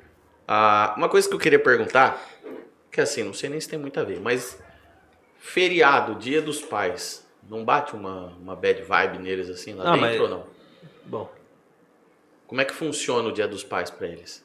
Ah, 0.48 0.94
uma 0.98 1.10
coisa 1.10 1.28
que 1.28 1.34
eu 1.34 1.40
queria 1.40 1.60
perguntar, 1.60 2.22
que 2.92 3.02
assim, 3.02 3.24
não 3.24 3.34
sei 3.34 3.50
nem 3.50 3.60
se 3.60 3.68
tem 3.68 3.80
muito 3.80 4.00
a 4.00 4.04
ver, 4.04 4.20
mas 4.22 4.58
feriado, 5.40 6.16
dia 6.16 6.42
dos 6.42 6.62
pais, 6.62 7.26
não 7.50 7.64
bate 7.64 7.94
uma, 7.96 8.34
uma 8.42 8.56
bad 8.56 8.82
vibe 8.82 9.20
neles 9.20 9.50
assim 9.50 9.74
lá 9.74 9.84
Ah, 9.86 9.92
dentro 9.94 10.02
mas- 10.08 10.20
ou 10.22 10.30
não? 10.30 10.55
Bom, 11.06 11.30
Como 12.48 12.62
é 12.62 12.66
que 12.66 12.74
funciona 12.74 13.28
o 13.30 13.32
dia 13.32 13.48
dos 13.48 13.64
pais 13.64 13.90
pra 13.90 14.08
eles? 14.08 14.44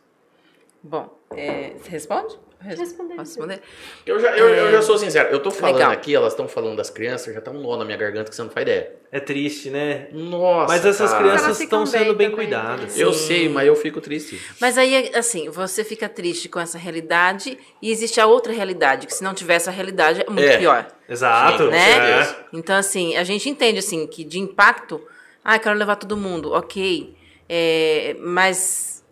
Bom, 0.83 1.15
é, 1.37 1.73
você 1.79 1.91
responde? 1.91 2.39
Responder. 2.63 3.15
Posso 3.15 3.31
responder? 3.41 3.63
Eu 4.05 4.21
já, 4.21 4.37
eu, 4.37 4.49
eu 4.49 4.71
já 4.71 4.83
sou 4.83 4.99
sincero, 4.99 5.31
eu 5.31 5.41
tô 5.41 5.51
falando 5.51 5.77
Legal. 5.77 5.93
aqui, 5.93 6.15
elas 6.15 6.33
estão 6.35 6.47
falando 6.47 6.77
das 6.77 6.91
crianças, 6.91 7.33
já 7.35 7.41
tá 7.41 7.51
um 7.51 7.61
nó 7.61 7.77
na 7.79 7.87
minha 7.87 7.97
garganta 7.97 8.29
que 8.29 8.37
você 8.37 8.43
não 8.43 8.51
faz 8.51 8.63
ideia. 8.65 8.97
É 9.11 9.19
triste, 9.19 9.71
né? 9.71 10.09
Nossa. 10.13 10.73
Mas 10.73 10.85
essas 10.85 11.11
cara. 11.11 11.23
crianças 11.25 11.59
estão 11.61 11.87
sendo 11.87 12.15
bem 12.15 12.29
bem 12.29 12.31
cuidadas. 12.33 12.95
né? 12.97 13.03
Eu 13.03 13.13
Sim. 13.15 13.27
sei, 13.27 13.49
mas 13.49 13.67
eu 13.67 13.75
fico 13.77 13.99
triste. 14.01 14.39
Mas 14.61 14.77
aí, 14.77 15.11
assim, 15.15 15.49
você 15.49 15.83
fica 15.83 16.07
triste 16.09 16.51
com 16.51 16.61
essa 16.61 16.77
realidade 16.77 17.59
e 17.81 17.91
existe 17.91 18.21
a 18.21 18.27
outra 18.27 18.53
realidade, 18.53 19.07
que 19.07 19.15
se 19.15 19.25
não 19.25 19.33
tivesse 19.33 19.69
a 19.71 19.73
realidade 19.73 20.21
é 20.21 20.31
muito 20.31 20.47
É. 20.49 20.59
pior. 20.59 20.87
Exato. 21.09 21.65
Né? 21.69 21.93
certeza. 21.95 22.37
Então, 22.53 22.77
assim, 22.77 23.17
a 23.17 23.25
gente 23.25 23.49
entende, 23.49 23.79
assim, 23.79 24.07
que 24.07 24.23
de 24.23 24.39
impacto, 24.39 25.01
ah, 25.45 25.59
quero 25.59 25.79
levar 25.79 25.97
todo 25.97 26.17
mundo, 26.17 26.53
ok, 26.53 27.17
é, 27.49 28.17
mas 28.21 29.05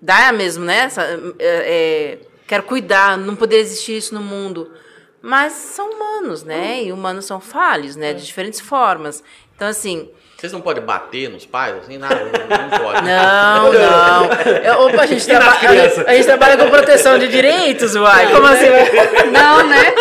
dá 0.00 0.32
mesmo, 0.32 0.64
né? 0.64 0.78
Essa, 0.80 1.02
é, 1.38 1.38
é, 1.38 2.18
quero 2.46 2.62
cuidar, 2.64 3.16
não 3.16 3.36
poder 3.36 3.58
existir 3.58 3.96
isso 3.96 4.14
no 4.14 4.20
mundo. 4.20 4.72
Mas 5.20 5.52
são 5.52 5.90
humanos, 5.90 6.44
né? 6.44 6.84
E 6.84 6.92
humanos 6.92 7.24
são 7.24 7.40
falhos, 7.40 7.96
né? 7.96 8.12
De 8.14 8.24
diferentes 8.24 8.60
formas. 8.60 9.22
Então, 9.54 9.68
assim, 9.68 10.10
Vocês 10.38 10.52
não 10.52 10.60
podem 10.60 10.84
bater 10.84 11.28
nos 11.28 11.44
pais, 11.44 11.74
assim, 11.78 11.98
nada, 11.98 12.14
não, 12.14 12.68
não 12.68 12.78
pode. 12.78 13.04
não, 13.04 13.72
não. 13.72 14.32
Eu- 14.64 14.80
opa, 14.86 15.02
a 15.02 15.06
gente, 15.06 15.26
traba- 15.26 15.50
a, 15.50 15.74
gente, 15.74 16.00
a 16.08 16.14
gente 16.14 16.26
trabalha 16.26 16.56
com 16.56 16.70
proteção 16.70 17.18
de 17.18 17.26
direitos, 17.26 17.96
uai. 17.96 18.30
Como 18.30 18.46
assim? 18.46 18.66
Não, 19.32 19.66
né? 19.66 19.92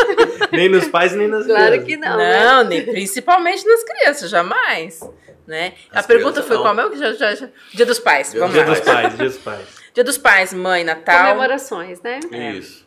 Nem 0.51 0.69
nos 0.69 0.87
pais, 0.89 1.13
nem 1.15 1.27
nas 1.27 1.47
Claro 1.47 1.65
crianças. 1.81 1.85
que 1.87 1.97
não. 1.97 2.17
né? 2.17 2.45
Não, 2.45 2.63
nem, 2.65 2.85
principalmente 2.85 3.65
nas 3.65 3.83
crianças, 3.83 4.29
jamais. 4.29 4.99
Né? 5.47 5.73
As 5.91 6.05
a 6.05 6.07
pergunta 6.07 6.43
foi 6.43 6.55
não. 6.57 6.61
qual 6.63 6.79
é 6.81 6.85
o 6.85 6.95
já, 6.95 7.13
já, 7.13 7.33
já- 7.33 7.49
Dia 7.73 7.85
dos 7.87 7.97
Pais. 7.99 8.29
Dia 8.31 8.39
Vamos 8.41 8.53
Dia 8.53 8.63
lá. 8.65 8.69
dos 8.73 8.79
pais, 8.81 9.15
dia 9.17 9.25
dos 9.29 9.37
pais. 9.37 9.67
Dia 9.93 10.03
dos 10.03 10.17
Pais, 10.19 10.53
mãe, 10.53 10.83
Natal. 10.83 11.29
Comemorações, 11.29 11.99
né? 12.03 12.19
Isso. 12.55 12.85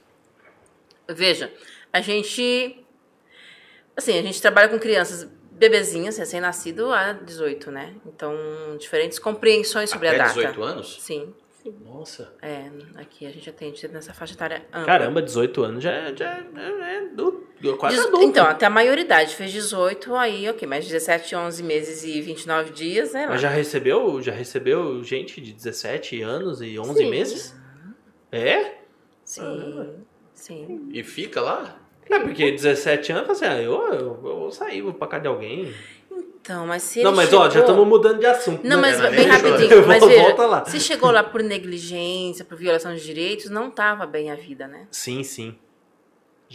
Veja, 1.09 1.51
a 1.93 2.01
gente. 2.01 2.77
Assim, 3.97 4.17
a 4.17 4.23
gente 4.23 4.41
trabalha 4.41 4.69
com 4.69 4.79
crianças 4.79 5.27
bebezinhas, 5.61 6.17
recém-nascido 6.17 6.91
a 6.93 7.13
18, 7.13 7.71
né? 7.71 7.95
Então, 8.07 8.35
diferentes 8.79 9.19
compreensões 9.19 9.91
sobre 9.91 10.09
Até 10.09 10.17
a 10.17 10.23
data. 10.25 10.35
18 10.35 10.63
anos? 10.63 10.97
Sim. 11.01 11.35
Nossa. 11.85 12.33
É, 12.41 12.71
aqui 12.95 13.27
a 13.27 13.31
gente 13.31 13.49
atende 13.51 13.87
nessa 13.89 14.15
faixa 14.15 14.33
etária 14.33 14.65
ampla. 14.73 14.87
Caramba, 14.87 15.21
18 15.21 15.63
anos 15.63 15.85
já, 15.85 15.93
é- 15.93 16.17
já 16.17 16.39
é, 16.57 16.97
é, 16.97 17.09
do, 17.09 17.47
quase 17.79 17.97
Dezo- 17.97 18.09
adulto. 18.09 18.27
Então, 18.27 18.47
até 18.47 18.65
a 18.65 18.71
maioridade 18.71 19.37
fez 19.37 19.53
18, 19.53 20.17
aí, 20.17 20.49
ok, 20.49 20.67
mas 20.67 20.87
17, 20.87 21.37
11 21.37 21.63
meses 21.63 22.03
e 22.03 22.19
29 22.23 22.73
dias, 22.73 23.13
né? 23.13 23.27
Mas 23.29 23.43
já 23.43 23.51
recebeu, 23.51 24.23
já 24.23 24.33
recebeu 24.33 25.05
gente 25.05 25.39
de 25.39 25.53
17 25.53 26.23
anos 26.23 26.63
e 26.63 26.79
11 26.79 26.95
Sim. 26.95 27.11
meses? 27.11 27.55
É? 28.33 28.77
Sim, 29.23 29.97
sim. 30.33 30.89
E 30.93 31.05
fica 31.05 31.43
lá? 31.43 31.79
É 32.11 32.19
porque 32.19 32.51
17 32.51 33.13
anos, 33.13 33.31
assim, 33.31 33.45
ah, 33.45 33.61
eu, 33.63 33.73
eu, 33.73 33.99
eu 33.99 34.17
vou 34.41 34.51
sair, 34.51 34.83
vou 34.83 34.93
pra 34.93 35.07
casa 35.07 35.23
de 35.23 35.29
alguém. 35.29 35.73
Então, 36.43 36.67
mas 36.67 36.83
se 36.83 37.03
Não, 37.03 37.11
ele 37.11 37.17
mas 37.19 37.33
ó, 37.33 37.45
já 37.45 37.51
chegou- 37.51 37.61
estamos 37.69 37.87
mudando 37.87 38.19
de 38.19 38.27
assunto. 38.27 38.65
Não, 38.65 38.77
né? 38.77 38.83
mas 38.83 38.99
Não, 38.99 39.11
bem 39.11 39.21
nem 39.21 39.29
chora. 39.29 39.51
rapidinho. 39.51 39.87
Mas 39.87 40.01
Volta 40.01 40.09
veja, 40.09 40.47
lá. 40.47 40.65
se 40.65 40.81
chegou 40.81 41.11
lá 41.11 41.23
por 41.23 41.43
negligência, 41.43 42.45
por 42.45 42.57
violação 42.57 42.95
de 42.95 43.01
direitos, 43.05 43.49
não 43.51 43.71
tava 43.71 44.07
bem 44.07 44.31
a 44.31 44.35
vida, 44.35 44.67
né? 44.67 44.87
Sim, 44.91 45.23
sim. 45.23 45.55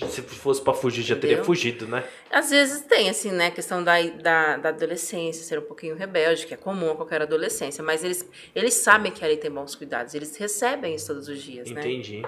Se 0.10 0.22
fosse 0.24 0.62
pra 0.62 0.74
fugir, 0.74 1.03
já 1.03 1.16
teria 1.16 1.36
Entendeu? 1.36 1.45
fugido, 1.45 1.88
né? 1.88 2.03
Às 2.30 2.49
vezes 2.49 2.82
tem, 2.82 3.10
assim, 3.10 3.32
né, 3.32 3.47
a 3.47 3.51
questão 3.51 3.82
da, 3.82 4.01
da, 4.01 4.58
da 4.58 4.70
adolescência, 4.70 5.41
ser 5.41 5.58
um 5.60 5.62
pouquinho 5.62 5.95
rebelde, 5.95 6.45
que 6.45 6.53
é 6.53 6.58
comum 6.58 6.91
a 6.91 6.95
qualquer 6.95 7.22
adolescência, 7.22 7.82
mas 7.82 8.03
eles, 8.03 8.30
eles 8.53 8.74
sabem 8.74 9.10
que 9.10 9.24
ali 9.24 9.38
tem 9.38 9.49
bons 9.49 9.74
cuidados, 9.74 10.14
eles 10.14 10.36
recebem 10.36 10.95
isso 10.95 11.08
todos 11.08 11.30
os 11.30 11.41
dias, 11.41 11.72
né? 11.72 11.80
Entendi. 11.80 12.24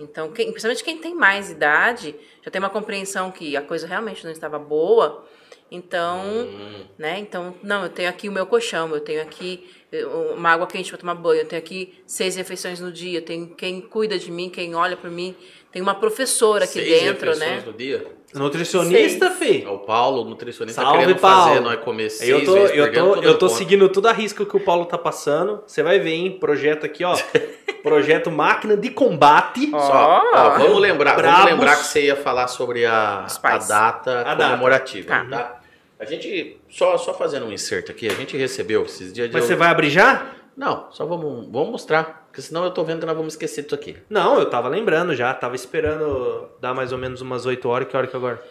Então, 0.00 0.32
quem, 0.32 0.46
principalmente 0.50 0.82
quem 0.82 0.98
tem 0.98 1.14
mais 1.14 1.50
idade, 1.50 2.14
já 2.44 2.50
tem 2.50 2.58
uma 2.58 2.70
compreensão 2.70 3.30
que 3.30 3.56
a 3.56 3.62
coisa 3.62 3.86
realmente 3.86 4.24
não 4.24 4.32
estava 4.32 4.58
boa. 4.58 5.24
Então, 5.72 6.18
Hum. 6.26 6.84
né? 6.98 7.18
Então, 7.20 7.54
não, 7.62 7.84
eu 7.84 7.88
tenho 7.90 8.08
aqui 8.08 8.28
o 8.28 8.32
meu 8.32 8.44
colchão, 8.44 8.92
eu 8.92 9.00
tenho 9.00 9.22
aqui 9.22 9.70
eh, 9.92 10.04
uma 10.04 10.50
água 10.50 10.66
quente 10.66 10.88
para 10.90 10.98
tomar 10.98 11.14
banho, 11.14 11.42
eu 11.42 11.46
tenho 11.46 11.62
aqui 11.62 11.94
seis 12.04 12.34
refeições 12.34 12.80
no 12.80 12.90
dia, 12.90 13.18
eu 13.20 13.24
tenho 13.24 13.54
quem 13.54 13.80
cuida 13.80 14.18
de 14.18 14.32
mim, 14.32 14.48
quem 14.50 14.74
olha 14.74 14.96
por 14.96 15.08
mim, 15.08 15.32
tem 15.70 15.80
uma 15.80 15.94
professora 15.94 16.64
aqui 16.64 16.72
Seis 16.82 16.88
dentro, 17.02 17.26
refeições 17.30 17.58
né? 17.58 17.62
no 17.64 17.72
dia? 17.72 18.04
Nutricionista, 18.34 19.30
fi. 19.30 19.62
É 19.64 19.68
o 19.68 19.78
Paulo, 19.78 20.24
nutricionista, 20.24 20.82
Salve, 20.82 20.98
querendo 20.98 21.18
Paulo. 21.20 21.48
fazer 21.48 21.60
nós 21.60 21.80
comer 21.84 22.10
seis 22.10 22.30
Eu 22.30 22.44
tô, 22.44 22.52
vezes 22.54 22.76
eu 22.76 22.92
tô, 22.92 23.14
eu 23.22 23.38
tô 23.38 23.48
seguindo 23.48 23.88
tudo 23.88 24.06
a 24.08 24.12
risca 24.12 24.44
que 24.44 24.56
o 24.56 24.60
Paulo 24.60 24.86
tá 24.86 24.98
passando. 24.98 25.62
Você 25.66 25.82
vai 25.82 25.98
ver, 26.00 26.10
hein? 26.14 26.36
Projeto 26.40 26.84
aqui, 26.84 27.04
ó. 27.04 27.14
Projeto 27.82 28.30
Máquina 28.30 28.76
de 28.76 28.90
Combate. 28.90 29.70
Só, 29.70 30.22
ó, 30.34 30.50
vamos 30.58 30.80
lembrar, 30.80 31.16
Brabos. 31.16 31.38
vamos 31.38 31.50
lembrar 31.52 31.76
que 31.76 31.86
você 31.86 32.04
ia 32.06 32.16
falar 32.16 32.46
sobre 32.48 32.84
a, 32.86 33.26
a 33.42 33.58
data 33.58 34.20
A 34.20 34.34
data. 34.34 34.44
comemorativa, 34.50 35.08
Tá. 35.08 35.24
tá? 35.24 35.60
A 35.98 36.04
gente, 36.06 36.58
só, 36.70 36.96
só 36.96 37.12
fazendo 37.12 37.44
um 37.46 37.52
insert 37.52 37.90
aqui, 37.90 38.08
a 38.08 38.14
gente 38.14 38.34
recebeu 38.36 38.84
esses 38.84 39.12
dias 39.12 39.28
de... 39.28 39.34
Mas 39.34 39.44
você 39.44 39.54
vai 39.54 39.68
abrir 39.68 39.90
já? 39.90 40.28
Não, 40.56 40.88
só 40.90 41.04
vamos, 41.04 41.46
vamos 41.50 41.70
mostrar, 41.70 42.24
porque 42.26 42.40
senão 42.40 42.64
eu 42.64 42.70
tô 42.70 42.82
vendo 42.84 43.00
que 43.00 43.06
nós 43.06 43.16
vamos 43.16 43.34
esquecer 43.34 43.62
disso 43.62 43.74
aqui. 43.74 43.96
Não, 44.08 44.38
eu 44.38 44.48
tava 44.48 44.68
lembrando 44.68 45.14
já. 45.14 45.32
Tava 45.34 45.54
esperando 45.54 46.48
dar 46.60 46.72
mais 46.74 46.90
ou 46.92 46.98
menos 46.98 47.20
umas 47.20 47.44
8 47.46 47.68
horas. 47.68 47.86
Que 47.88 47.96
hora 47.96 48.06
que 48.06 48.16
agora? 48.16 48.42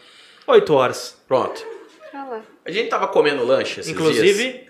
8 0.47 0.73
horas. 0.73 1.21
Pronto. 1.27 1.63
A 2.65 2.71
gente 2.71 2.89
tava 2.89 3.07
comendo 3.07 3.43
lanche 3.45 3.79
esses 3.81 3.91
dias, 3.93 3.99
Inclusive. 3.99 4.68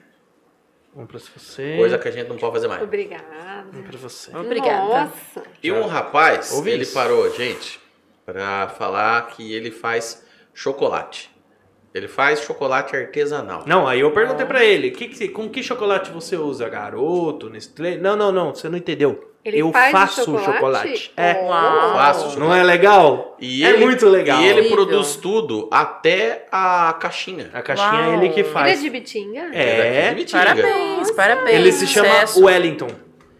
Um 0.95 1.05
pra 1.05 1.19
você. 1.19 1.75
coisa 1.77 1.97
que 1.97 2.07
a 2.07 2.11
gente 2.11 2.27
não 2.27 2.37
pode 2.37 2.53
fazer 2.53 2.67
mais. 2.67 2.81
Obrigada. 2.81 3.67
Um 3.73 3.83
pra 3.83 3.97
você. 3.97 4.35
Obrigada. 4.35 4.85
Nossa. 5.05 5.43
E 5.61 5.71
um 5.71 5.85
rapaz, 5.87 6.51
Ouvi 6.53 6.71
ele 6.71 6.83
isso. 6.83 6.93
parou 6.93 7.25
a 7.25 7.29
gente 7.29 7.79
pra 8.25 8.67
falar 8.69 9.27
que 9.27 9.53
ele 9.53 9.71
faz 9.71 10.25
chocolate. 10.53 11.29
Ele 11.93 12.07
faz 12.07 12.41
chocolate 12.41 12.95
artesanal. 12.95 13.63
Não, 13.65 13.87
aí 13.87 13.99
eu 14.01 14.11
perguntei 14.11 14.45
pra 14.45 14.63
ele, 14.63 14.91
que 14.91 15.07
que- 15.07 15.29
com 15.29 15.49
que 15.49 15.63
chocolate 15.63 16.11
você 16.11 16.35
usa? 16.35 16.67
Garoto, 16.69 17.49
Nestlé? 17.49 17.97
Não, 17.97 18.15
não, 18.15 18.31
não, 18.31 18.53
você 18.53 18.69
não 18.69 18.77
entendeu. 18.77 19.28
Ele 19.43 19.61
eu 19.61 19.71
faz 19.71 19.87
o 19.89 19.91
faço 19.97 20.23
chocolate? 20.25 20.53
chocolate. 20.53 21.11
É. 21.15 21.33
Uau. 21.43 21.93
Faço 21.93 22.39
Não 22.39 22.53
é 22.53 22.61
legal? 22.61 23.37
E 23.39 23.63
é 23.63 23.69
ele- 23.69 23.85
muito 23.85 24.07
legal. 24.09 24.39
E 24.41 24.43
ele 24.45 24.59
Incrível. 24.61 24.85
produz 24.85 25.15
tudo, 25.15 25.67
até 25.71 26.45
a 26.51 26.93
caixinha. 26.99 27.49
A 27.53 27.61
caixinha 27.61 27.87
é 28.01 28.07
Uau. 28.07 28.13
ele 28.15 28.29
que 28.29 28.41
Ele 28.41 28.49
é 28.49 28.51
faz. 28.51 28.81
de 28.81 28.89
Bitinga? 28.89 29.49
É. 29.53 29.77
daqui 29.77 30.09
de 30.09 30.15
Bitinga. 30.15 30.39
Parabéns, 30.45 31.11
parabéns. 31.11 31.55
Ele 31.55 31.71
se 31.71 31.87
chama 31.87 32.09
sucesso. 32.09 32.43
Wellington. 32.43 32.87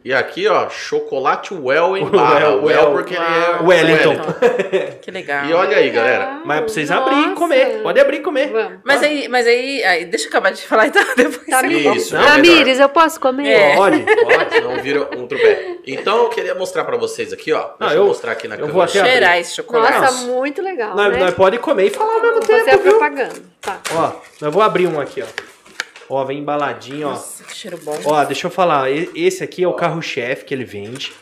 E 0.04 0.14
aqui, 0.14 0.47
ó, 0.47 0.70
chocolate 0.70 1.54
well 1.54 1.95
em 1.97 2.06
barra. 2.06 2.50
Well, 2.50 2.64
Well, 2.64 2.66
well. 2.84 2.91
porque 2.91 3.14
ele 3.16 3.24
é 3.24 3.50
Uau. 3.52 3.66
Wellington. 3.68 4.16
Que 5.02 5.12
legal. 5.12 5.45
E 5.45 5.54
olha 5.54 5.78
aí, 5.78 5.89
galera. 5.89 6.41
Mas 6.45 6.58
é 6.58 6.62
pra 6.62 6.70
vocês 6.70 6.89
Nossa. 6.89 7.02
abrirem 7.02 7.32
e 7.32 7.36
comer. 7.36 7.82
Pode 7.82 8.00
abrir 8.00 8.18
e 8.18 8.20
comer. 8.22 8.50
Vamos. 8.52 8.80
Mas 8.84 9.02
aí, 9.04 9.28
mas 9.28 9.47
aí, 9.47 9.84
aí, 9.84 10.06
deixa 10.06 10.26
eu 10.26 10.30
acabar 10.30 10.52
de 10.52 10.62
falar 10.62 10.88
então, 10.88 11.04
depois 11.16 11.45
Tá 11.47 11.62
você. 11.62 11.68
Isso, 11.68 12.16
é 12.16 12.22
Tamires, 12.24 12.80
eu 12.80 12.89
posso 12.89 13.20
comer? 13.20 13.50
É. 13.50 13.76
Pode. 13.76 14.00
Pode, 14.00 14.54
senão 14.54 14.78
vira 14.82 15.10
um 15.18 15.28
trupé. 15.28 15.76
Então 15.88 16.24
eu 16.24 16.30
queria 16.30 16.54
mostrar 16.56 16.84
pra 16.86 16.95
vocês 16.97 17.34
aqui, 17.34 17.52
ó. 17.54 17.60
Deixa 17.60 17.76
Não, 17.80 17.89
eu, 17.91 17.97
eu- 17.97 18.06
mostrar 18.08 18.32
aqui 18.34 18.47
na 18.47 18.56
eu 18.56 18.60
câmera. 18.60 18.74
vou 18.74 18.82
até 18.84 19.00
abrir. 19.00 19.12
Cheirar 19.12 19.38
esse 19.39 19.56
chocolate. 19.56 20.00
Nossa, 20.00 20.26
muito 20.28 20.62
legal, 20.62 20.95
Nós, 20.95 21.12
né? 21.14 21.20
nós 21.20 21.34
pode 21.34 21.58
comer 21.60 21.86
e 21.88 21.89
falar 21.89 22.14
ao 22.16 22.22
mesmo 22.22 22.39
tempo, 22.41 22.66
viu? 22.84 22.91
propaganda. 22.91 23.36
Tá. 23.62 23.80
Ó, 23.95 24.12
eu 24.45 24.52
vou 24.52 24.62
abrir 24.62 24.88
um 24.88 25.00
aqui, 25.00 25.22
ó. 25.22 25.26
Ó, 26.10 26.24
vem 26.26 26.39
embaladinho, 26.39 27.07
ó. 27.07 27.12
Nossa, 27.12 27.43
que 27.43 27.55
cheiro 27.55 27.78
bom. 27.84 27.97
Ó, 28.03 28.24
deixa 28.26 28.47
eu 28.47 28.51
falar. 28.51 28.89
Esse 28.91 29.43
aqui 29.43 29.64
é 29.64 29.68
o 29.68 29.74
carro-chefe 29.74 30.43
que 30.45 30.53
ele 30.53 30.64
vende, 30.66 31.14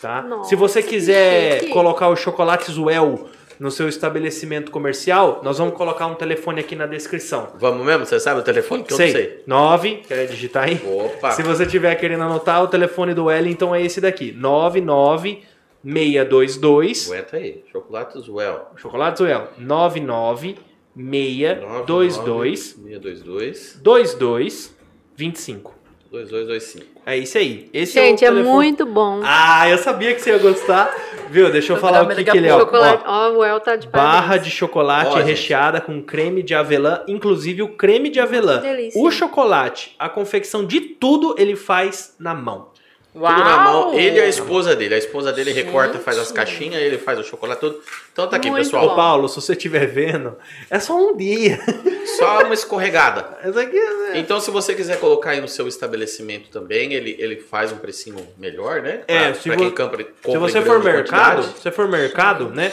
tá? 0.00 0.22
Nossa, 0.22 0.48
Se 0.48 0.56
você 0.56 0.82
quiser 0.82 1.68
colocar 1.68 2.08
os 2.08 2.18
chocolates 2.18 2.78
Well 2.78 3.28
no 3.58 3.70
seu 3.70 3.86
estabelecimento 3.86 4.70
comercial, 4.70 5.40
nós 5.44 5.58
vamos 5.58 5.74
colocar 5.74 6.06
um 6.06 6.14
telefone 6.14 6.60
aqui 6.60 6.74
na 6.74 6.86
descrição. 6.86 7.48
Vamos 7.56 7.84
mesmo? 7.84 8.06
Você 8.06 8.18
sabe 8.18 8.40
o 8.40 8.42
telefone? 8.42 8.82
Que 8.82 8.94
eu 8.94 8.98
não 8.98 9.06
sei. 9.06 9.42
9, 9.46 9.96
quer 10.08 10.26
digitar 10.26 10.64
aí? 10.64 10.80
Opa. 10.82 11.32
Se 11.32 11.42
você 11.42 11.66
tiver 11.66 11.94
querendo 11.96 12.22
anotar, 12.22 12.62
o 12.62 12.68
telefone 12.68 13.12
do 13.12 13.26
Wellington 13.26 13.74
é 13.74 13.82
esse 13.82 14.00
daqui. 14.00 14.32
99 14.32 15.42
622 15.84 17.10
Aguenta 17.10 17.36
aí. 17.36 17.64
Chocolates 17.70 18.28
well. 18.28 18.70
Chocolates 18.76 19.20
Well. 19.20 19.48
99 19.58 20.56
622 20.96 22.60
622 22.82 23.80
22 23.82 24.74
25. 25.16 25.74
2225. 26.10 26.86
É 27.06 27.16
isso 27.16 27.38
aí. 27.38 27.68
Esse 27.72 27.92
Gente, 27.92 28.24
é, 28.24 28.28
é 28.28 28.30
o 28.30 28.34
telefone. 28.34 28.56
muito 28.56 28.84
bom. 28.84 29.20
Ah, 29.22 29.68
eu 29.70 29.78
sabia 29.78 30.12
que 30.12 30.20
você 30.20 30.30
ia 30.30 30.38
gostar. 30.38 30.92
Viu? 31.30 31.52
Deixa 31.52 31.72
eu 31.72 31.76
falar 31.76 32.02
o 32.02 32.08
que, 32.08 32.24
que 32.24 32.36
ele 32.36 32.48
é. 32.48 32.58
Chocolate. 32.58 33.04
Ó, 33.06 33.28
Ó, 33.28 33.38
o 33.38 33.44
El 33.44 33.60
tá 33.60 33.76
de 33.76 33.86
barra 33.86 34.20
parabéns. 34.22 34.44
de 34.44 34.50
chocolate 34.50 35.12
gente. 35.18 35.24
recheada 35.26 35.80
com 35.80 36.02
creme 36.02 36.42
de 36.42 36.52
avelã, 36.54 37.02
inclusive 37.06 37.62
o 37.62 37.68
creme 37.76 38.10
de 38.10 38.18
avelã. 38.18 38.58
delícia. 38.60 39.00
O 39.00 39.08
chocolate, 39.10 39.94
a 39.98 40.08
confecção 40.08 40.64
de 40.64 40.80
tudo 40.80 41.36
ele 41.38 41.54
faz 41.54 42.16
na 42.18 42.34
mão. 42.34 42.70
Uau! 43.14 43.34
Tudo 43.34 43.44
na 43.44 43.58
mão. 43.58 43.94
Ele 43.94 44.18
e 44.18 44.20
a 44.20 44.26
esposa 44.28 44.76
dele. 44.76 44.94
A 44.94 44.98
esposa 44.98 45.32
dele 45.32 45.52
recorta, 45.52 45.98
faz 45.98 46.16
as 46.18 46.30
caixinhas, 46.30 46.80
ele 46.80 46.96
faz 46.98 47.18
o 47.18 47.24
chocolate 47.24 47.60
tudo. 47.60 47.80
Então 48.12 48.28
tá 48.28 48.36
aqui, 48.36 48.50
Muito 48.50 48.64
pessoal. 48.64 48.86
Ô, 48.86 48.94
Paulo, 48.94 49.28
se 49.28 49.36
você 49.36 49.52
estiver 49.52 49.86
vendo, 49.86 50.36
é 50.70 50.78
só 50.78 50.96
um 50.96 51.16
dia. 51.16 51.58
Só 52.18 52.42
uma 52.44 52.52
escorregada. 52.54 53.38
Essa 53.42 53.60
aqui 53.62 53.76
é... 53.76 54.18
Então, 54.18 54.40
se 54.40 54.50
você 54.50 54.74
quiser 54.74 54.98
colocar 54.98 55.30
aí 55.30 55.40
no 55.40 55.46
seu 55.48 55.66
estabelecimento 55.68 56.50
também, 56.50 56.92
ele, 56.92 57.14
ele 57.18 57.36
faz 57.36 57.70
um 57.72 57.76
precinho 57.76 58.26
melhor, 58.36 58.82
né? 58.82 59.02
É, 59.06 59.30
Pra- 59.30 59.34
se 59.34 59.48
pra 59.48 59.56
vo- 59.56 60.06
Se 60.32 60.38
você 60.38 60.60
for 60.62 60.82
mercado, 60.82 61.36
quantidade. 61.36 61.56
se 61.56 61.62
você 61.62 61.70
for 61.70 61.88
mercado, 61.88 62.48
né? 62.50 62.72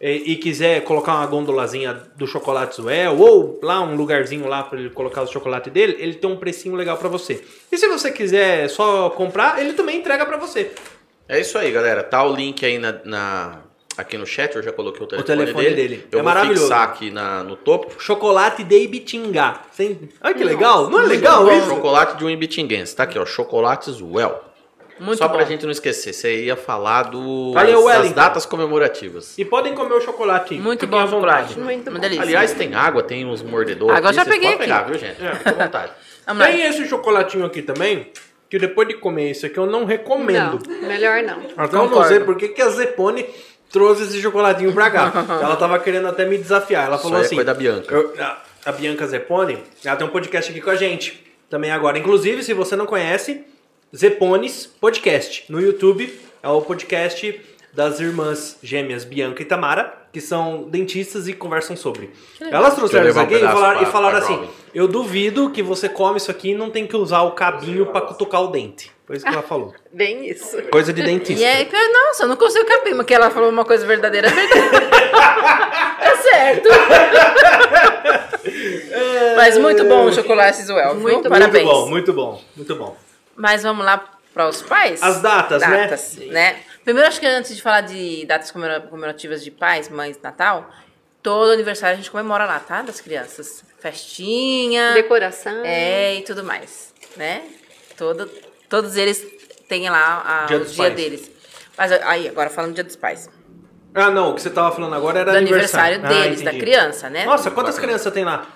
E, 0.00 0.32
e 0.32 0.36
quiser 0.36 0.84
colocar 0.84 1.14
uma 1.14 1.26
gondolazinha 1.26 1.94
do 2.16 2.26
chocolate 2.26 2.76
Zuel, 2.76 3.16
ou 3.18 3.58
lá 3.62 3.80
um 3.80 3.94
lugarzinho 3.96 4.46
lá 4.46 4.62
para 4.62 4.78
ele 4.78 4.90
colocar 4.90 5.22
o 5.22 5.26
chocolate 5.26 5.70
dele, 5.70 5.96
ele 5.98 6.14
tem 6.14 6.28
um 6.30 6.36
precinho 6.36 6.74
legal 6.74 6.98
para 6.98 7.08
você. 7.08 7.42
E 7.72 7.78
se 7.78 7.88
você 7.88 8.10
quiser 8.12 8.68
só 8.68 9.08
comprar, 9.10 9.58
ele 9.58 9.72
também 9.72 9.96
entrega 9.98 10.26
para 10.26 10.36
você. 10.36 10.70
É 11.26 11.40
isso 11.40 11.56
aí, 11.56 11.72
galera. 11.72 12.02
Tá 12.02 12.22
o 12.24 12.34
link 12.36 12.64
aí 12.64 12.78
na, 12.78 12.92
na- 13.04 13.60
aqui 13.96 14.18
no 14.18 14.26
chat, 14.26 14.54
eu 14.54 14.62
já 14.62 14.70
coloquei 14.70 15.02
o 15.02 15.06
telefone, 15.08 15.38
telefone 15.38 15.64
dele. 15.64 15.74
dele. 15.76 16.06
Eu 16.12 16.18
É 16.18 16.22
vou 16.22 16.24
maravilhoso. 16.30 16.60
fixar 16.64 16.82
aqui 16.82 17.10
na, 17.10 17.42
no 17.42 17.56
topo. 17.56 17.98
Chocolate 17.98 18.62
de 18.64 18.78
Ibitingá. 18.78 19.62
Sem... 19.72 19.98
Olha 20.22 20.34
que 20.34 20.44
legal, 20.44 20.90
não 20.90 21.00
é 21.00 21.06
legal 21.06 21.50
isso? 21.56 21.70
Chocolate 21.70 22.18
de 22.18 22.24
um 22.26 22.28
ibitinguense. 22.30 22.94
Tá 22.94 23.04
aqui, 23.04 23.18
ó. 23.18 23.24
Chocolates 23.24 24.00
Well. 24.02 24.42
Muito 24.98 25.18
Só 25.18 25.28
bom. 25.28 25.34
pra 25.36 25.44
gente 25.44 25.64
não 25.64 25.70
esquecer, 25.72 26.12
você 26.12 26.44
ia 26.44 26.56
falar 26.56 27.04
do, 27.04 27.52
Valeu, 27.52 27.84
das 27.86 28.12
datas 28.12 28.46
comemorativas. 28.46 29.36
E 29.38 29.44
podem 29.44 29.74
comer 29.74 29.94
o 29.94 30.00
chocolate. 30.00 30.54
Muito 30.54 30.80
fiquem 30.80 30.88
bom 30.90 30.98
à 30.98 31.04
vontade. 31.06 31.58
Muito 31.58 31.88
Uma 31.90 31.94
bom. 31.96 32.00
delícia. 32.00 32.22
Aliás, 32.22 32.52
tem 32.54 32.74
água, 32.74 33.02
tem 33.02 33.24
uns 33.26 33.42
mordedores. 33.42 33.94
Agora 33.96 34.08
aqui, 34.08 34.16
já 34.16 34.24
vocês 34.24 34.34
peguei 34.36 34.52
podem 34.56 34.72
aqui. 34.72 34.84
pegar, 34.84 34.90
viu, 34.90 34.98
gente? 34.98 35.22
É. 35.24 35.34
Fica 35.36 35.50
à 35.50 35.64
vontade. 35.64 35.92
Vamos 36.26 36.40
lá. 36.40 36.46
Tem 36.50 36.62
esse 36.62 36.88
chocolatinho 36.88 37.44
aqui 37.44 37.62
também, 37.62 38.10
que 38.50 38.58
depois 38.58 38.88
de 38.88 38.94
comer 38.94 39.30
esse 39.30 39.46
aqui 39.46 39.58
eu 39.58 39.66
não 39.66 39.84
recomendo. 39.84 40.58
Não, 40.66 40.88
melhor 40.88 41.22
não. 41.22 41.40
Então 41.42 41.64
eu 41.64 41.72
não 41.72 41.88
Concordo. 41.88 42.08
sei 42.08 42.20
por 42.20 42.36
que, 42.36 42.48
que 42.48 42.62
a 42.62 42.68
Zepone 42.70 43.26
trouxe 43.70 44.04
esse 44.04 44.20
chocolatinho 44.22 44.72
pra 44.72 44.90
cá. 44.90 45.12
ela 45.42 45.56
tava 45.56 45.78
querendo 45.78 46.08
até 46.08 46.24
me 46.24 46.38
desafiar. 46.38 46.86
Ela 46.86 46.98
falou 46.98 47.16
aí 47.18 47.22
é 47.22 47.26
assim. 47.26 47.34
coisa 47.36 47.52
da 47.52 47.54
Bianca. 47.58 47.94
eu- 47.94 48.14
a, 48.18 48.38
a 48.64 48.72
Bianca 48.72 49.06
Zepone, 49.06 49.58
ela 49.84 49.94
tem 49.96 50.06
um 50.06 50.10
podcast 50.10 50.50
aqui 50.50 50.60
com 50.60 50.70
a 50.70 50.74
gente. 50.76 51.24
Também 51.48 51.70
agora. 51.70 51.96
Inclusive, 51.98 52.42
se 52.42 52.52
você 52.54 52.74
não 52.74 52.86
conhece, 52.86 53.44
Zepones 53.96 54.66
Podcast. 54.66 55.44
No 55.48 55.60
YouTube 55.60 56.12
é 56.42 56.48
o 56.48 56.60
podcast 56.60 57.40
das 57.72 57.98
irmãs 58.00 58.58
gêmeas 58.62 59.04
Bianca 59.04 59.42
e 59.42 59.44
Tamara, 59.44 59.92
que 60.12 60.20
são 60.20 60.64
dentistas 60.64 61.28
e 61.28 61.32
conversam 61.32 61.76
sobre. 61.76 62.10
Elas 62.40 62.74
trouxeram 62.74 63.08
isso 63.08 63.18
levar 63.18 63.22
um 63.22 63.24
aqui 63.24 63.34
e 63.36 63.40
falaram, 63.48 63.78
pra- 63.78 63.88
e 63.88 63.92
falaram 63.92 64.18
assim: 64.18 64.34
Robin. 64.34 64.48
Eu 64.74 64.88
duvido 64.88 65.50
que 65.50 65.62
você 65.62 65.88
come 65.88 66.18
isso 66.18 66.30
aqui 66.30 66.50
e 66.50 66.54
não 66.54 66.70
tem 66.70 66.86
que 66.86 66.96
usar 66.96 67.22
o 67.22 67.32
cabinho 67.32 67.86
pra 67.86 68.00
cutucar 68.02 68.42
o 68.42 68.48
dente. 68.48 68.90
Foi 69.06 69.16
isso 69.16 69.24
que 69.24 69.32
ela 69.32 69.42
falou. 69.42 69.72
Bem 69.92 70.28
isso. 70.28 70.60
Coisa 70.70 70.92
de 70.92 71.02
dentista. 71.02 71.40
E 71.42 71.44
é, 71.44 71.64
que- 71.64 71.88
nossa, 71.88 72.24
eu 72.24 72.28
não 72.28 72.36
consigo 72.36 72.64
caber, 72.66 72.94
mas 72.94 73.06
que 73.06 73.14
ela 73.14 73.30
falou 73.30 73.50
uma 73.50 73.64
coisa 73.64 73.86
verdadeira, 73.86 74.28
é 74.28 74.30
verdade. 74.30 74.76
é 76.02 76.16
certo. 76.16 76.68
Mas 79.36 79.58
muito 79.58 79.84
bom 79.84 80.06
o 80.06 80.12
chocolate 80.12 80.62
Zuel? 80.62 80.94
Muito 80.94 81.24
bom. 81.24 81.28
Parabéns. 81.28 81.64
Muito 81.66 81.74
bom, 81.74 81.88
muito 81.90 82.12
bom, 82.12 82.42
muito 82.56 82.74
bom. 82.76 82.96
Mas 83.36 83.62
vamos 83.62 83.84
lá 83.84 84.02
para 84.32 84.48
os 84.48 84.62
pais? 84.62 85.02
As 85.02 85.20
datas, 85.22 85.62
né? 85.62 85.68
datas 85.86 86.16
né? 86.16 86.60
Primeiro, 86.84 87.08
acho 87.08 87.18
que 87.20 87.26
antes 87.26 87.54
de 87.56 87.62
falar 87.62 87.80
de 87.82 88.24
datas 88.26 88.50
comemora- 88.50 88.80
comemorativas 88.80 89.42
de 89.42 89.50
pais, 89.50 89.88
mães, 89.88 90.18
Natal, 90.22 90.70
todo 91.22 91.50
aniversário 91.52 91.94
a 91.94 91.96
gente 91.96 92.10
comemora 92.10 92.44
lá, 92.44 92.60
tá? 92.60 92.82
Das 92.82 93.00
crianças. 93.00 93.64
Festinha. 93.80 94.92
Decoração. 94.94 95.62
É, 95.64 96.16
e 96.16 96.22
tudo 96.22 96.44
mais, 96.44 96.92
né? 97.16 97.42
Todo, 97.96 98.30
todos 98.68 98.96
eles 98.96 99.24
têm 99.68 99.88
lá 99.90 100.22
a, 100.24 100.46
Dia 100.46 100.58
o 100.58 100.64
dia 100.64 100.76
pais. 100.84 100.94
deles. 100.96 101.30
Mas 101.76 101.92
aí, 101.92 102.28
agora 102.28 102.48
falando 102.50 102.70
do 102.72 102.74
dia 102.74 102.84
dos 102.84 102.96
pais. 102.96 103.28
Ah, 103.94 104.10
não, 104.10 104.30
o 104.30 104.34
que 104.34 104.42
você 104.42 104.50
tava 104.50 104.70
falando 104.74 104.94
agora 104.94 105.20
era 105.20 105.32
Do 105.32 105.38
aniversário. 105.38 105.96
aniversário, 105.96 106.18
Ah, 106.20 106.24
deles, 106.24 106.42
da 106.42 106.50
entendi. 106.50 106.64
criança, 106.64 107.08
né? 107.10 107.24
Nossa, 107.24 107.50
quantas 107.50 107.78
crianças 107.78 108.12
tem 108.12 108.24
lá? 108.24 108.46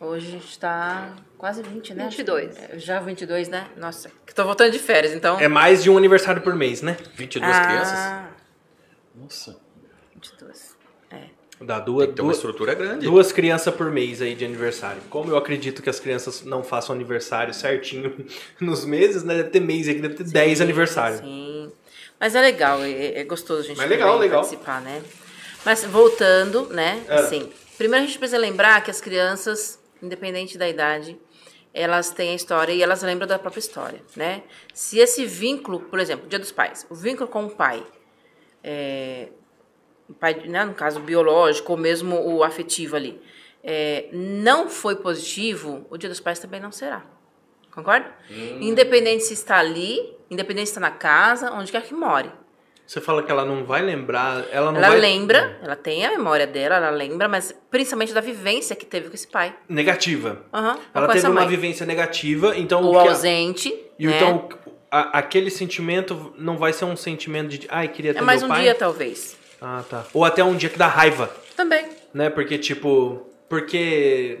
Hoje 0.00 0.26
a 0.28 0.30
gente 0.30 0.58
tá 0.58 1.08
quase 1.36 1.62
20, 1.62 1.94
né? 1.94 2.04
22. 2.04 2.56
É, 2.56 2.78
Já 2.78 3.00
22, 3.00 3.48
né? 3.48 3.66
Nossa, 3.76 4.10
que 4.26 4.34
tô 4.34 4.44
voltando 4.44 4.70
de 4.72 4.78
férias, 4.78 5.12
então... 5.12 5.38
É 5.38 5.48
mais 5.48 5.82
de 5.82 5.90
um 5.90 5.96
aniversário 5.96 6.42
por 6.42 6.54
mês, 6.54 6.82
né? 6.82 6.96
22 7.14 7.52
ah, 7.52 7.66
crianças? 7.66 8.36
Nossa. 9.14 9.56
22. 10.14 10.76
É. 11.10 11.24
Dá 11.60 11.78
duas, 11.78 12.06
Tem 12.06 12.14
ter 12.14 12.22
uma 12.22 12.28
duas, 12.28 12.36
estrutura 12.36 12.74
grande. 12.74 13.06
duas 13.06 13.32
crianças 13.32 13.74
por 13.74 13.90
mês 13.90 14.20
aí 14.20 14.34
de 14.34 14.44
aniversário. 14.44 15.00
Como 15.08 15.30
eu 15.30 15.36
acredito 15.36 15.82
que 15.82 15.90
as 15.90 16.00
crianças 16.00 16.42
não 16.42 16.62
façam 16.62 16.94
aniversário 16.94 17.54
certinho 17.54 18.14
nos 18.60 18.84
meses, 18.84 19.22
né? 19.22 19.36
Deve 19.36 19.50
ter 19.50 19.60
mês 19.60 19.88
aqui, 19.88 20.00
deve 20.00 20.14
ter 20.14 20.24
10 20.24 20.60
aniversários. 20.60 21.20
Sim. 21.20 21.72
Mas 22.18 22.34
é 22.34 22.40
legal, 22.40 22.82
é, 22.82 23.20
é 23.20 23.24
gostoso 23.24 23.60
a 23.60 23.64
gente 23.64 23.76
Mas 23.76 23.88
legal, 23.88 24.18
legal. 24.18 24.40
participar, 24.40 24.80
né? 24.80 25.02
Mas 25.64 25.84
voltando, 25.84 26.66
né? 26.68 27.02
É. 27.08 27.14
Assim, 27.16 27.50
primeiro 27.76 28.04
a 28.04 28.06
gente 28.06 28.18
precisa 28.18 28.38
lembrar 28.38 28.82
que 28.82 28.90
as 28.90 29.00
crianças, 29.00 29.78
independente 30.02 30.56
da 30.56 30.68
idade, 30.68 31.18
elas 31.76 32.10
têm 32.10 32.30
a 32.30 32.34
história 32.34 32.72
e 32.72 32.82
elas 32.82 33.02
lembram 33.02 33.28
da 33.28 33.38
própria 33.38 33.60
história, 33.60 34.02
né? 34.16 34.42
Se 34.72 34.98
esse 34.98 35.26
vínculo, 35.26 35.80
por 35.80 36.00
exemplo, 36.00 36.26
Dia 36.26 36.38
dos 36.38 36.50
Pais, 36.50 36.86
o 36.88 36.94
vínculo 36.94 37.28
com 37.28 37.44
o 37.44 37.50
pai, 37.50 37.86
é, 38.64 39.28
o 40.08 40.14
pai, 40.14 40.34
né, 40.48 40.64
no 40.64 40.72
caso 40.72 41.00
biológico 41.00 41.72
ou 41.72 41.78
mesmo 41.78 42.16
o 42.16 42.42
afetivo 42.42 42.96
ali, 42.96 43.20
é, 43.62 44.08
não 44.10 44.70
foi 44.70 44.96
positivo, 44.96 45.86
o 45.90 45.98
Dia 45.98 46.08
dos 46.08 46.18
Pais 46.18 46.38
também 46.38 46.60
não 46.60 46.72
será. 46.72 47.04
Concorda? 47.70 48.10
Independente 48.62 49.24
se 49.24 49.34
está 49.34 49.58
ali, 49.58 50.16
independente 50.30 50.68
se 50.68 50.78
está 50.78 50.80
na 50.80 50.90
casa, 50.90 51.52
onde 51.52 51.70
quer 51.70 51.82
que 51.82 51.92
more. 51.92 52.32
Você 52.86 53.00
fala 53.00 53.22
que 53.22 53.30
ela 53.32 53.44
não 53.44 53.64
vai 53.64 53.82
lembrar, 53.82 54.44
ela 54.52 54.70
não 54.70 54.78
ela 54.78 54.90
vai... 54.90 55.00
lembra, 55.00 55.58
ela 55.60 55.74
tem 55.74 56.06
a 56.06 56.10
memória 56.10 56.46
dela, 56.46 56.76
ela 56.76 56.90
lembra, 56.90 57.26
mas 57.28 57.52
principalmente 57.70 58.14
da 58.14 58.20
vivência 58.20 58.76
que 58.76 58.86
teve 58.86 59.08
com 59.08 59.14
esse 59.14 59.26
pai. 59.26 59.54
Negativa. 59.68 60.42
Aham, 60.54 60.78
Ela 60.94 61.08
teve 61.08 61.26
uma 61.26 61.46
vivência 61.46 61.84
negativa, 61.84 62.56
então... 62.56 62.82
Ou 62.84 62.96
o 62.96 63.02
que 63.02 63.08
a- 63.08 63.10
ausente. 63.10 63.74
E 63.98 64.06
né? 64.06 64.14
então, 64.16 64.48
a- 64.88 65.18
aquele 65.18 65.50
sentimento 65.50 66.32
não 66.38 66.56
vai 66.58 66.72
ser 66.72 66.84
um 66.84 66.96
sentimento 66.96 67.48
de, 67.48 67.66
ai, 67.68 67.88
queria 67.88 68.12
ter 68.14 68.20
é 68.20 68.22
mais 68.22 68.42
um 68.44 68.48
pai. 68.48 68.62
dia, 68.62 68.74
talvez. 68.74 69.36
Ah, 69.60 69.82
tá. 69.90 70.04
Ou 70.14 70.24
até 70.24 70.44
um 70.44 70.54
dia 70.54 70.68
que 70.68 70.78
dá 70.78 70.86
raiva, 70.86 71.28
Também. 71.56 71.86
né? 72.14 72.30
Porque, 72.30 72.56
tipo, 72.56 73.26
porque... 73.48 74.40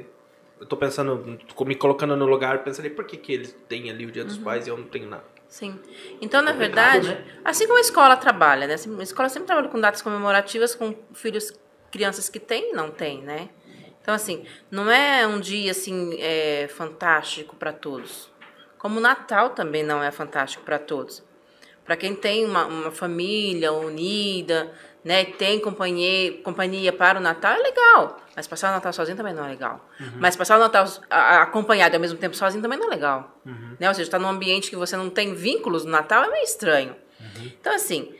Eu 0.58 0.64
tô 0.66 0.76
pensando, 0.76 1.38
me 1.66 1.74
colocando 1.74 2.16
no 2.16 2.24
lugar, 2.26 2.62
pensando, 2.64 2.88
por 2.90 3.04
que 3.04 3.16
que 3.18 3.30
eles 3.32 3.54
têm 3.68 3.90
ali 3.90 4.06
o 4.06 4.10
Dia 4.10 4.22
Uhum. 4.22 4.28
dos 4.28 4.38
Pais 4.38 4.66
e 4.66 4.70
eu 4.70 4.76
não 4.78 4.84
tenho 4.86 5.06
nada? 5.06 5.24
Sim. 5.48 5.78
Então, 6.20 6.42
na 6.42 6.52
verdade, 6.52 7.08
né? 7.08 7.24
assim 7.44 7.66
como 7.66 7.78
a 7.78 7.80
escola 7.80 8.16
trabalha, 8.16 8.66
né? 8.66 8.74
A 8.74 9.02
escola 9.02 9.28
sempre 9.28 9.46
trabalha 9.46 9.68
com 9.68 9.80
datas 9.80 10.02
comemorativas 10.02 10.74
com 10.74 10.94
filhos, 11.14 11.52
crianças 11.90 12.28
que 12.28 12.38
têm 12.40 12.72
e 12.72 12.72
não 12.72 12.90
têm, 12.90 13.22
né? 13.22 13.48
Então, 14.00 14.14
assim, 14.14 14.44
não 14.70 14.90
é 14.90 15.26
um 15.26 15.40
dia, 15.40 15.72
assim, 15.72 16.16
é, 16.20 16.68
fantástico 16.68 17.56
para 17.56 17.72
todos. 17.72 18.30
Como 18.78 18.98
o 18.98 19.00
Natal 19.00 19.50
também 19.50 19.82
não 19.82 20.02
é 20.02 20.10
fantástico 20.12 20.64
para 20.64 20.78
todos. 20.78 21.24
Para 21.84 21.96
quem 21.96 22.14
tem 22.14 22.44
uma, 22.44 22.66
uma 22.66 22.90
família 22.90 23.72
unida, 23.72 24.72
né, 25.06 25.24
tem 25.24 25.60
companhia, 25.60 26.32
companhia 26.42 26.92
para 26.92 27.20
o 27.20 27.22
Natal, 27.22 27.52
é 27.52 27.58
legal. 27.58 28.20
Mas 28.34 28.48
passar 28.48 28.70
o 28.70 28.72
Natal 28.72 28.92
sozinho 28.92 29.16
também 29.16 29.32
não 29.32 29.44
é 29.44 29.48
legal. 29.50 29.88
Mas 30.18 30.34
passar 30.34 30.56
o 30.56 30.58
Natal 30.58 30.84
acompanhado 31.08 31.94
ao 31.94 32.00
mesmo 32.00 32.18
tempo 32.18 32.34
sozinho 32.34 32.60
também 32.60 32.76
não 32.76 32.88
é 32.88 32.90
legal. 32.90 33.40
Né? 33.78 33.86
Ou 33.86 33.94
seja, 33.94 34.08
estar 34.08 34.18
num 34.18 34.28
ambiente 34.28 34.68
que 34.68 34.74
você 34.74 34.96
não 34.96 35.08
tem 35.08 35.32
vínculos 35.32 35.84
no 35.84 35.92
Natal 35.92 36.24
é 36.24 36.30
meio 36.32 36.42
estranho. 36.42 36.96
Então, 37.40 37.72
assim, 37.72 38.12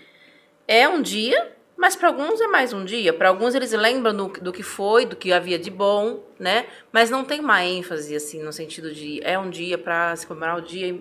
é 0.69 0.89
um 0.89 1.03
dia, 1.03 1.57
mas 1.77 1.97
para 1.97 2.07
alguns 2.07 2.41
é 2.41 2.47
mais 2.47 2.73
um 2.73 2.85
dia. 2.85 3.13
Para 3.13 3.31
alguns 3.31 3.57
eles 3.57 3.73
lembram 3.73 4.17
do, 4.17 4.29
do 4.41 4.53
que 4.53 4.63
foi, 4.63 5.05
do 5.05 5.17
que 5.17 5.33
havia 5.33 5.59
de 5.59 5.73
bom, 5.73 6.25
né? 6.39 6.67
Mas 6.93 7.11
não 7.11 7.25
tem 7.25 7.41
uma 7.41 7.65
ênfase, 7.65 8.15
assim, 8.15 8.45
no 8.45 8.53
sentido 8.53 8.95
de 8.95 9.21
é 9.25 9.37
um 9.37 9.51
dia 9.51 9.77
para 9.77 10.15
se 10.15 10.25
comemorar 10.25 10.57
o 10.57 10.63
dia 10.63 10.97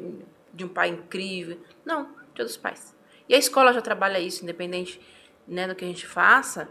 de 0.51 0.65
um 0.65 0.67
pai 0.67 0.89
incrível. 0.89 1.59
Não, 1.85 2.07
dia 2.33 2.43
dos 2.43 2.57
pais. 2.57 2.95
E 3.29 3.35
a 3.35 3.37
escola 3.37 3.71
já 3.71 3.81
trabalha 3.81 4.19
isso, 4.19 4.43
independente 4.43 4.99
né, 5.47 5.67
do 5.67 5.75
que 5.75 5.83
a 5.85 5.87
gente 5.87 6.05
faça. 6.05 6.67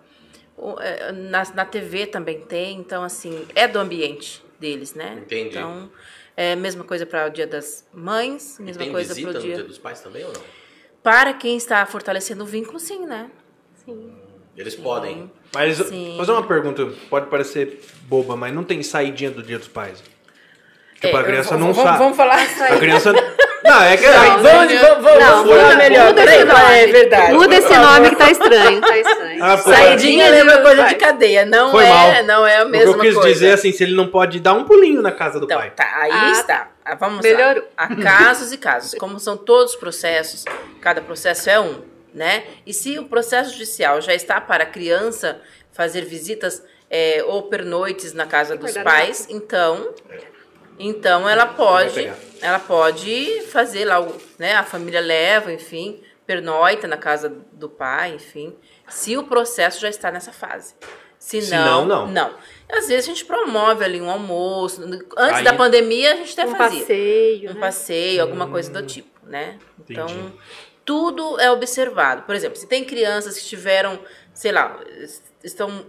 É, 0.80 1.10
Na, 1.12 1.42
na 1.54 1.64
TV 1.64 2.06
também 2.06 2.40
tem, 2.40 2.78
então, 2.78 3.02
assim, 3.02 3.46
é 3.54 3.66
do 3.66 3.78
ambiente 3.78 4.42
deles, 4.58 4.94
né? 4.94 5.18
Entendi. 5.22 5.48
Então, 5.58 5.90
é 6.36 6.52
a 6.52 6.56
mesma 6.56 6.84
coisa 6.84 7.04
para 7.04 7.26
o 7.26 7.30
dia 7.30 7.46
das 7.46 7.86
mães, 7.92 8.58
E 8.58 8.62
mesma 8.62 8.82
tem 8.84 8.92
coisa 8.92 9.14
para 9.14 9.30
o 9.30 9.32
no 9.32 9.40
dia... 9.40 9.54
dia 9.56 9.64
dos 9.64 9.78
pais 9.78 10.00
também 10.00 10.24
ou 10.24 10.32
não? 10.32 10.42
Para 11.02 11.34
quem 11.34 11.56
está 11.56 11.84
fortalecendo 11.84 12.44
o 12.44 12.46
vínculo, 12.46 12.78
sim, 12.78 13.04
né? 13.04 13.30
Sim. 13.84 14.14
Eles 14.56 14.74
podem. 14.76 15.30
Mas, 15.52 15.76
Sim. 15.78 16.14
fazer 16.16 16.30
uma 16.30 16.46
pergunta, 16.46 16.86
pode 17.10 17.26
parecer 17.26 17.84
boba, 18.04 18.36
mas 18.36 18.54
não 18.54 18.62
tem 18.62 18.80
saidinha 18.84 19.30
do 19.32 19.42
Dia 19.42 19.58
dos 19.58 19.66
Pais? 19.68 20.00
Tipo, 20.94 21.16
É, 21.16 21.20
a 21.20 21.24
criança 21.24 21.54
v- 21.56 21.60
não 21.60 21.72
v- 21.74 21.82
sabe. 21.82 21.98
Vamos 21.98 22.16
falar. 22.16 22.38
A 22.40 22.78
criança... 22.78 23.12
Não, 23.64 23.82
é 23.82 23.96
que... 23.96 24.06
Não, 24.06 24.12
Vamos, 24.42 24.42
vamos, 24.42 25.04
vamos 25.04 25.46
muda- 25.46 25.76
melhor. 25.76 26.06
muda 26.08 26.24
esse 26.24 26.44
nome. 26.44 26.74
é 26.78 26.86
verdade. 26.86 27.32
Muda 27.32 27.54
esse 27.56 27.76
nome 27.78 28.10
que 28.10 28.16
tá 28.16 28.30
estranho, 28.30 28.80
tá 28.82 28.98
estranho. 28.98 29.42
Ah, 29.44 29.56
Saidinha 29.56 30.28
lembra 30.30 30.58
coisa 30.62 30.82
de 30.84 30.94
pais. 30.94 30.98
cadeia. 30.98 31.46
Não 31.46 31.70
Foi 31.70 31.84
é, 31.84 31.88
mal. 31.88 32.22
não 32.24 32.46
é 32.46 32.58
a 32.58 32.62
O 32.62 32.66
que 32.66 32.70
mesma 32.72 32.92
eu 32.96 32.98
quis 33.00 33.14
coisa. 33.14 33.28
dizer 33.32 33.52
assim, 33.54 33.72
se 33.72 33.82
ele 33.82 33.94
não 33.96 34.08
pode 34.08 34.38
dar 34.40 34.52
um 34.52 34.64
pulinho 34.64 35.00
na 35.00 35.10
casa 35.12 35.38
do 35.40 35.46
Então, 35.46 35.58
pai. 35.58 35.70
tá, 35.70 35.90
aí 35.96 36.10
Ah, 36.12 36.30
está. 36.32 36.68
Ah, 36.84 36.94
Vamos 36.96 37.22
Melhorou. 37.22 37.62
lá. 37.62 37.68
Há 37.78 37.96
casos 37.96 38.52
e 38.52 38.58
casos. 38.58 38.94
Como 38.98 39.18
são 39.18 39.36
todos 39.36 39.72
os 39.72 39.78
processos, 39.80 40.44
cada 40.82 41.00
processo 41.00 41.48
é 41.48 41.58
um, 41.58 41.80
né? 42.12 42.44
E 42.66 42.74
se 42.74 42.98
o 42.98 43.04
processo 43.04 43.52
judicial 43.52 44.00
já 44.02 44.12
está 44.14 44.40
para 44.42 44.64
a 44.64 44.66
criança 44.66 45.40
fazer 45.72 46.02
visitas 46.04 46.62
é, 46.90 47.24
ou 47.26 47.44
pernoites 47.44 48.12
na 48.12 48.26
casa 48.26 48.56
dos 48.56 48.72
pais, 48.78 49.26
então, 49.30 49.88
então 50.78 51.28
ela 51.28 51.46
pode, 51.46 52.10
ela 52.40 52.58
pode 52.58 53.42
fazer 53.50 53.84
lá, 53.84 54.00
o- 54.00 54.16
né? 54.38 54.54
A 54.54 54.62
família 54.64 55.00
leva, 55.00 55.52
enfim, 55.52 56.00
pernoita 56.26 56.86
na 56.86 56.96
casa 56.96 57.28
do 57.52 57.68
pai, 57.68 58.14
enfim. 58.14 58.54
Se 58.88 59.16
o 59.16 59.24
processo 59.24 59.80
já 59.80 59.88
está 59.88 60.10
nessa 60.10 60.32
fase. 60.32 60.74
Se 61.18 61.40
Se 61.40 61.50
não, 61.52 61.84
não, 61.86 62.06
não. 62.06 62.12
não. 62.12 62.34
Às 62.70 62.88
vezes 62.88 63.04
a 63.04 63.08
gente 63.08 63.24
promove 63.24 63.82
ali 63.84 64.00
um 64.00 64.10
almoço. 64.10 64.82
Antes 65.16 65.38
Aí- 65.38 65.44
da 65.44 65.54
pandemia 65.54 66.12
a 66.12 66.16
gente 66.16 66.32
até 66.38 66.46
Um 66.50 66.54
fazia 66.54 66.80
passeio, 66.80 67.50
um 67.50 67.54
né? 67.54 67.60
passeio, 67.60 68.22
alguma 68.22 68.46
coisa 68.48 68.70
do 68.70 68.82
tipo, 68.86 69.08
né? 69.26 69.58
Então, 69.88 70.04
Entendi. 70.06 70.32
tudo 70.84 71.40
é 71.40 71.50
observado. 71.50 72.22
Por 72.22 72.34
exemplo, 72.34 72.56
se 72.58 72.66
tem 72.66 72.84
crianças 72.84 73.38
que 73.38 73.44
tiveram, 73.46 73.98
sei 74.34 74.52
lá, 74.52 74.78
es- 75.00 75.22
estão 75.42 75.86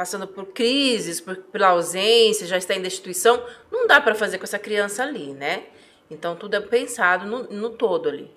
passando 0.00 0.26
por 0.26 0.46
crises, 0.46 1.20
por, 1.20 1.36
pela 1.36 1.66
ausência, 1.66 2.46
já 2.46 2.56
está 2.56 2.74
em 2.74 2.80
destituição, 2.80 3.44
não 3.70 3.86
dá 3.86 4.00
para 4.00 4.14
fazer 4.14 4.38
com 4.38 4.44
essa 4.44 4.58
criança 4.58 5.02
ali, 5.02 5.34
né? 5.34 5.64
Então, 6.10 6.34
tudo 6.34 6.54
é 6.56 6.60
pensado 6.60 7.26
no, 7.26 7.42
no 7.50 7.68
todo 7.68 8.08
ali. 8.08 8.30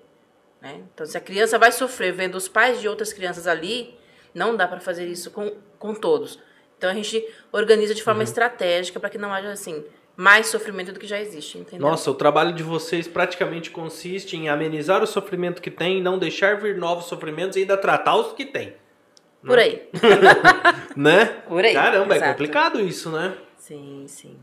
Né? 0.60 0.82
Então, 0.92 1.06
se 1.06 1.16
a 1.16 1.20
criança 1.22 1.58
vai 1.58 1.72
sofrer 1.72 2.12
vendo 2.12 2.34
os 2.34 2.48
pais 2.48 2.82
de 2.82 2.86
outras 2.86 3.14
crianças 3.14 3.46
ali, 3.46 3.94
não 4.34 4.54
dá 4.54 4.68
para 4.68 4.78
fazer 4.78 5.06
isso 5.06 5.30
com, 5.30 5.54
com 5.78 5.94
todos. 5.94 6.38
Então, 6.76 6.90
a 6.90 6.92
gente 6.92 7.26
organiza 7.50 7.94
de 7.94 8.02
forma 8.02 8.18
Uhum. 8.18 8.24
estratégica 8.24 9.00
para 9.00 9.08
que 9.08 9.16
não 9.16 9.32
haja, 9.32 9.50
assim, 9.50 9.82
mais 10.14 10.48
sofrimento 10.48 10.92
do 10.92 11.00
que 11.00 11.06
já 11.06 11.18
existe, 11.18 11.56
entendeu? 11.56 11.88
Nossa, 11.88 12.10
o 12.10 12.14
trabalho 12.14 12.52
de 12.52 12.62
vocês 12.62 13.08
praticamente 13.08 13.70
consiste 13.70 14.36
em 14.36 14.50
amenizar 14.50 15.02
o 15.02 15.06
sofrimento 15.06 15.62
que 15.62 15.70
tem, 15.70 16.02
não 16.02 16.18
deixar 16.18 16.60
vir 16.60 16.76
novos 16.76 17.06
sofrimentos 17.06 17.56
e 17.56 17.60
ainda 17.60 17.78
tratar 17.78 18.16
os 18.16 18.34
que 18.34 18.44
tem. 18.44 18.74
Por 19.46 19.58
aí. 19.58 19.88
Né? 20.96 21.24
Por 21.24 21.64
aí, 21.64 21.74
Caramba, 21.74 22.14
é 22.14 22.16
exato. 22.18 22.32
complicado 22.32 22.80
isso, 22.80 23.10
né? 23.10 23.36
Sim, 23.58 24.04
sim. 24.06 24.38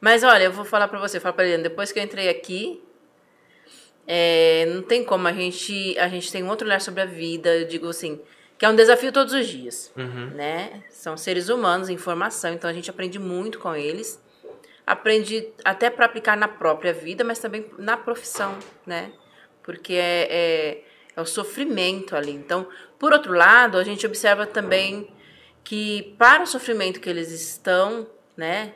Mas 0.00 0.22
olha, 0.24 0.44
eu 0.44 0.52
vou 0.52 0.64
falar 0.64 0.88
pra 0.88 0.98
você, 0.98 1.20
falar 1.20 1.34
pra 1.34 1.44
Eliane, 1.44 1.62
depois 1.62 1.92
que 1.92 1.98
eu 1.98 2.02
entrei 2.02 2.30
aqui, 2.30 2.82
é, 4.06 4.64
não 4.74 4.82
tem 4.82 5.04
como, 5.04 5.28
a 5.28 5.32
gente, 5.32 5.98
a 5.98 6.08
gente 6.08 6.32
tem 6.32 6.42
um 6.42 6.48
outro 6.48 6.66
olhar 6.66 6.80
sobre 6.80 7.02
a 7.02 7.04
vida, 7.04 7.54
eu 7.54 7.68
digo 7.68 7.88
assim, 7.88 8.20
que 8.58 8.64
é 8.64 8.68
um 8.68 8.74
desafio 8.76 9.12
todos 9.12 9.34
os 9.34 9.46
dias, 9.46 9.92
né? 10.34 10.82
São 10.88 11.16
seres 11.16 11.48
humanos 11.48 11.88
em 11.88 11.96
formação, 11.96 12.52
então 12.54 12.70
a 12.70 12.72
gente 12.72 12.88
aprende 12.88 13.18
muito 13.18 13.58
com 13.58 13.74
eles, 13.74 14.22
aprende 14.86 15.48
até 15.64 15.90
para 15.90 16.06
aplicar 16.06 16.36
na 16.36 16.48
própria 16.48 16.92
vida, 16.92 17.22
mas 17.22 17.38
também 17.38 17.66
na 17.78 17.96
profissão, 17.96 18.56
né? 18.86 19.12
Porque 19.62 19.94
é, 19.94 20.28
é, 20.30 20.84
é 21.16 21.20
o 21.20 21.26
sofrimento 21.26 22.16
ali. 22.16 22.32
Então, 22.32 22.66
por 22.98 23.12
outro 23.12 23.32
lado, 23.32 23.78
a 23.78 23.84
gente 23.84 24.06
observa 24.06 24.46
também 24.46 25.08
que 25.64 26.14
para 26.18 26.42
o 26.42 26.46
sofrimento 26.46 27.00
que 27.00 27.08
eles 27.08 27.30
estão, 27.30 28.06
né, 28.36 28.74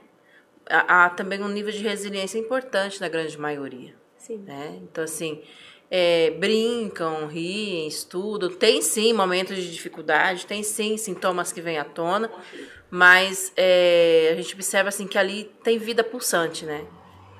há, 0.68 1.10
também 1.10 1.42
um 1.42 1.48
nível 1.48 1.72
de 1.72 1.82
resiliência 1.82 2.38
importante 2.38 3.00
na 3.00 3.08
grande 3.08 3.38
maioria, 3.38 3.94
Sim. 4.16 4.38
né? 4.38 4.78
Então 4.82 5.04
assim, 5.04 5.42
é, 5.90 6.30
brincam, 6.32 7.26
riem, 7.26 7.86
estudam, 7.86 8.50
tem 8.50 8.82
sim 8.82 9.12
momentos 9.12 9.56
de 9.56 9.72
dificuldade, 9.72 10.46
tem 10.46 10.62
sim 10.62 10.96
sintomas 10.96 11.52
que 11.52 11.60
vêm 11.60 11.78
à 11.78 11.84
tona, 11.84 12.30
mas 12.90 13.52
é, 13.56 14.30
a 14.32 14.36
gente 14.36 14.54
observa 14.54 14.88
assim 14.88 15.06
que 15.06 15.18
ali 15.18 15.44
tem 15.62 15.78
vida 15.78 16.02
pulsante, 16.02 16.64
né? 16.64 16.86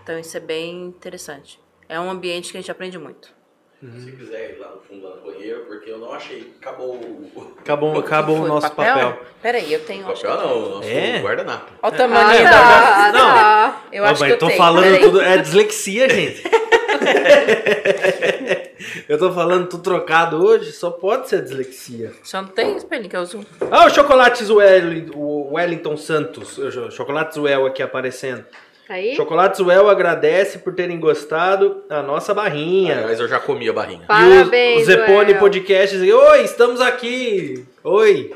Então 0.03 0.19
isso 0.19 0.37
é 0.37 0.41
bem 0.41 0.85
interessante. 0.87 1.61
É 1.89 1.99
um 2.01 2.11
ambiente 2.11 2.51
que 2.51 2.59
a 2.59 2.61
gente 2.61 2.71
aprende 2.71 2.99
muito. 2.99 3.36
Se 3.81 4.11
quiser 4.13 4.55
ir 4.55 4.59
lá 4.59 4.71
no 4.71 4.81
fundo, 4.81 5.07
lá 5.07 5.17
no 5.17 5.23
banheiro, 5.23 5.67
porque 5.67 5.91
eu 5.91 5.99
não 5.99 6.13
achei. 6.13 6.53
Acabou 6.61 6.95
o. 6.97 7.55
Acabou, 7.61 7.97
acabou 8.01 8.37
o 8.41 8.49
nosso 8.49 8.73
papel. 8.73 9.21
Peraí, 9.43 9.71
eu 9.73 9.81
tenho. 9.85 10.09
O 10.09 10.13
papel 10.15 10.35
não, 10.37 10.57
o 10.57 10.69
nosso 10.77 10.89
É? 10.89 11.21
guardanapo. 11.21 11.73
Olha 11.83 11.95
o 11.95 11.97
tamanho 11.97 12.27
Ah, 12.27 12.43
da. 12.43 12.51
tá, 12.51 13.13
Não. 13.13 13.35
tá. 13.35 13.83
Eu 13.93 14.05
acho 14.05 14.21
mas 14.21 14.29
que 14.31 14.35
eu 14.35 14.39
tô 14.39 14.47
tenho. 14.47 14.59
falando 14.59 14.83
peraí. 14.85 15.01
tudo. 15.03 15.21
É 15.21 15.37
dislexia, 15.39 16.09
gente. 16.09 16.43
eu 19.09 19.19
tô 19.19 19.33
falando 19.33 19.69
tudo 19.69 19.83
trocado 19.83 20.45
hoje, 20.45 20.73
só 20.73 20.91
pode 20.91 21.29
ser 21.29 21.43
dislexia. 21.43 22.13
Só 22.23 22.43
não 22.43 22.49
tem 22.49 22.77
espelho 22.77 23.09
que 23.09 23.17
eu 23.17 23.21
uso. 23.21 23.45
Ah, 23.71 23.87
o 23.87 23.91
Chocolates 23.91 24.51
Wellington, 24.51 25.17
o 25.17 25.55
Wellington 25.55 25.97
Santos. 25.97 26.59
O 26.59 26.91
Chocolates 26.91 27.37
Well 27.37 27.67
aqui 27.67 27.83
aparecendo. 27.83 28.45
Aí, 28.89 29.17
Chocolates 29.17 29.59
Well 29.59 29.89
agradece 29.89 30.59
por 30.59 30.73
terem 30.73 31.01
gostado 31.01 31.83
da 31.89 32.03
nossa 32.03 32.33
barrinha. 32.33 32.99
Aliás, 32.99 33.19
eu 33.19 33.27
já 33.27 33.41
comi 33.41 33.69
a 33.69 33.73
barrinha. 33.73 34.05
parabéns, 34.07 34.77
e 34.77 34.79
o, 34.79 34.83
o 34.83 34.85
Zepone 34.85 35.33
Well. 35.33 35.41
Podcast. 35.41 35.97
Oi, 36.13 36.45
estamos 36.45 36.81
aqui. 36.81 37.67
Oi. 37.83 38.33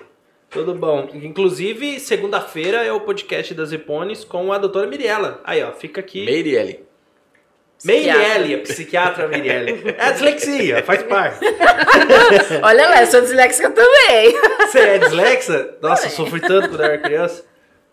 Tudo 0.51 0.75
bom. 0.75 1.09
Inclusive, 1.15 2.01
segunda-feira 2.01 2.79
é 2.85 2.93
o 2.93 3.01
podcast 3.01 3.55
das 3.55 3.69
Zepones 3.69 4.25
com 4.25 4.53
a 4.53 4.59
doutora 4.59 4.89
Miriela. 4.89 5.41
Aí, 5.45 5.63
ó, 5.63 5.71
fica 5.71 6.01
aqui. 6.01 6.25
Meirelle, 7.85 8.55
a 8.57 8.59
psiquiatra 8.59 9.29
Meirelle. 9.29 9.95
É 9.97 10.13
dislexia, 10.13 10.83
faz 10.83 11.03
parte. 11.05 11.45
Olha 12.63 12.89
lá, 12.89 13.01
eu 13.01 13.07
sou 13.07 13.21
disléxica 13.21 13.71
também. 13.71 14.35
Você 14.67 14.79
é 14.81 14.99
dislexa? 14.99 15.79
Nossa, 15.81 16.07
eu 16.07 16.11
sofri 16.11 16.41
tanto 16.41 16.69
quando 16.69 16.81
eu 16.81 16.87
era 16.87 16.99
criança. 16.99 17.45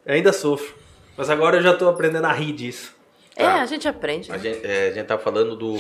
Eu 0.06 0.16
ainda 0.16 0.34
sofro. 0.34 0.74
Mas 1.18 1.30
agora 1.30 1.58
eu 1.58 1.62
já 1.64 1.76
tô 1.76 1.90
aprendendo 1.90 2.26
a 2.26 2.32
rir 2.32 2.54
disso. 2.54 2.96
É, 3.36 3.46
a 3.46 3.66
gente 3.66 3.88
aprende. 3.88 4.32
A 4.32 4.38
né? 4.38 4.40
gente, 4.44 4.66
é, 4.66 4.90
a 4.90 4.94
gente 4.94 5.06
tava 5.06 5.22
falando 5.22 5.56
do. 5.56 5.76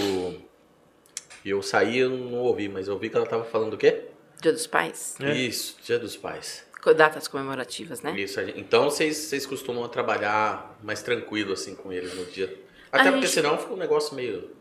Eu 1.45 1.61
saí, 1.61 1.99
eu 1.99 2.09
não 2.09 2.39
ouvi, 2.39 2.67
mas 2.67 2.87
eu 2.87 2.97
vi 2.97 3.09
que 3.09 3.15
ela 3.15 3.25
tava 3.25 3.43
falando 3.45 3.71
do 3.71 3.77
quê? 3.77 4.05
Dia 4.41 4.51
dos 4.51 4.67
Pais. 4.67 5.15
É. 5.21 5.33
Isso, 5.33 5.77
Dia 5.83 5.97
dos 5.97 6.15
Pais. 6.17 6.65
Datas 6.95 7.27
comemorativas, 7.27 8.01
né? 8.01 8.17
Isso, 8.17 8.39
gente- 8.45 8.57
então 8.57 8.85
vocês, 8.89 9.17
vocês 9.17 9.45
costumam 9.45 9.85
trabalhar 9.89 10.77
mais 10.81 11.01
tranquilo 11.01 11.51
assim 11.51 11.75
com 11.75 11.91
eles 11.91 12.13
no 12.15 12.23
dia. 12.25 12.45
Até 12.89 13.09
A 13.09 13.11
porque 13.11 13.25
gente- 13.27 13.33
senão 13.33 13.57
fica 13.57 13.73
um 13.73 13.77
negócio 13.77 14.15
meio. 14.15 14.51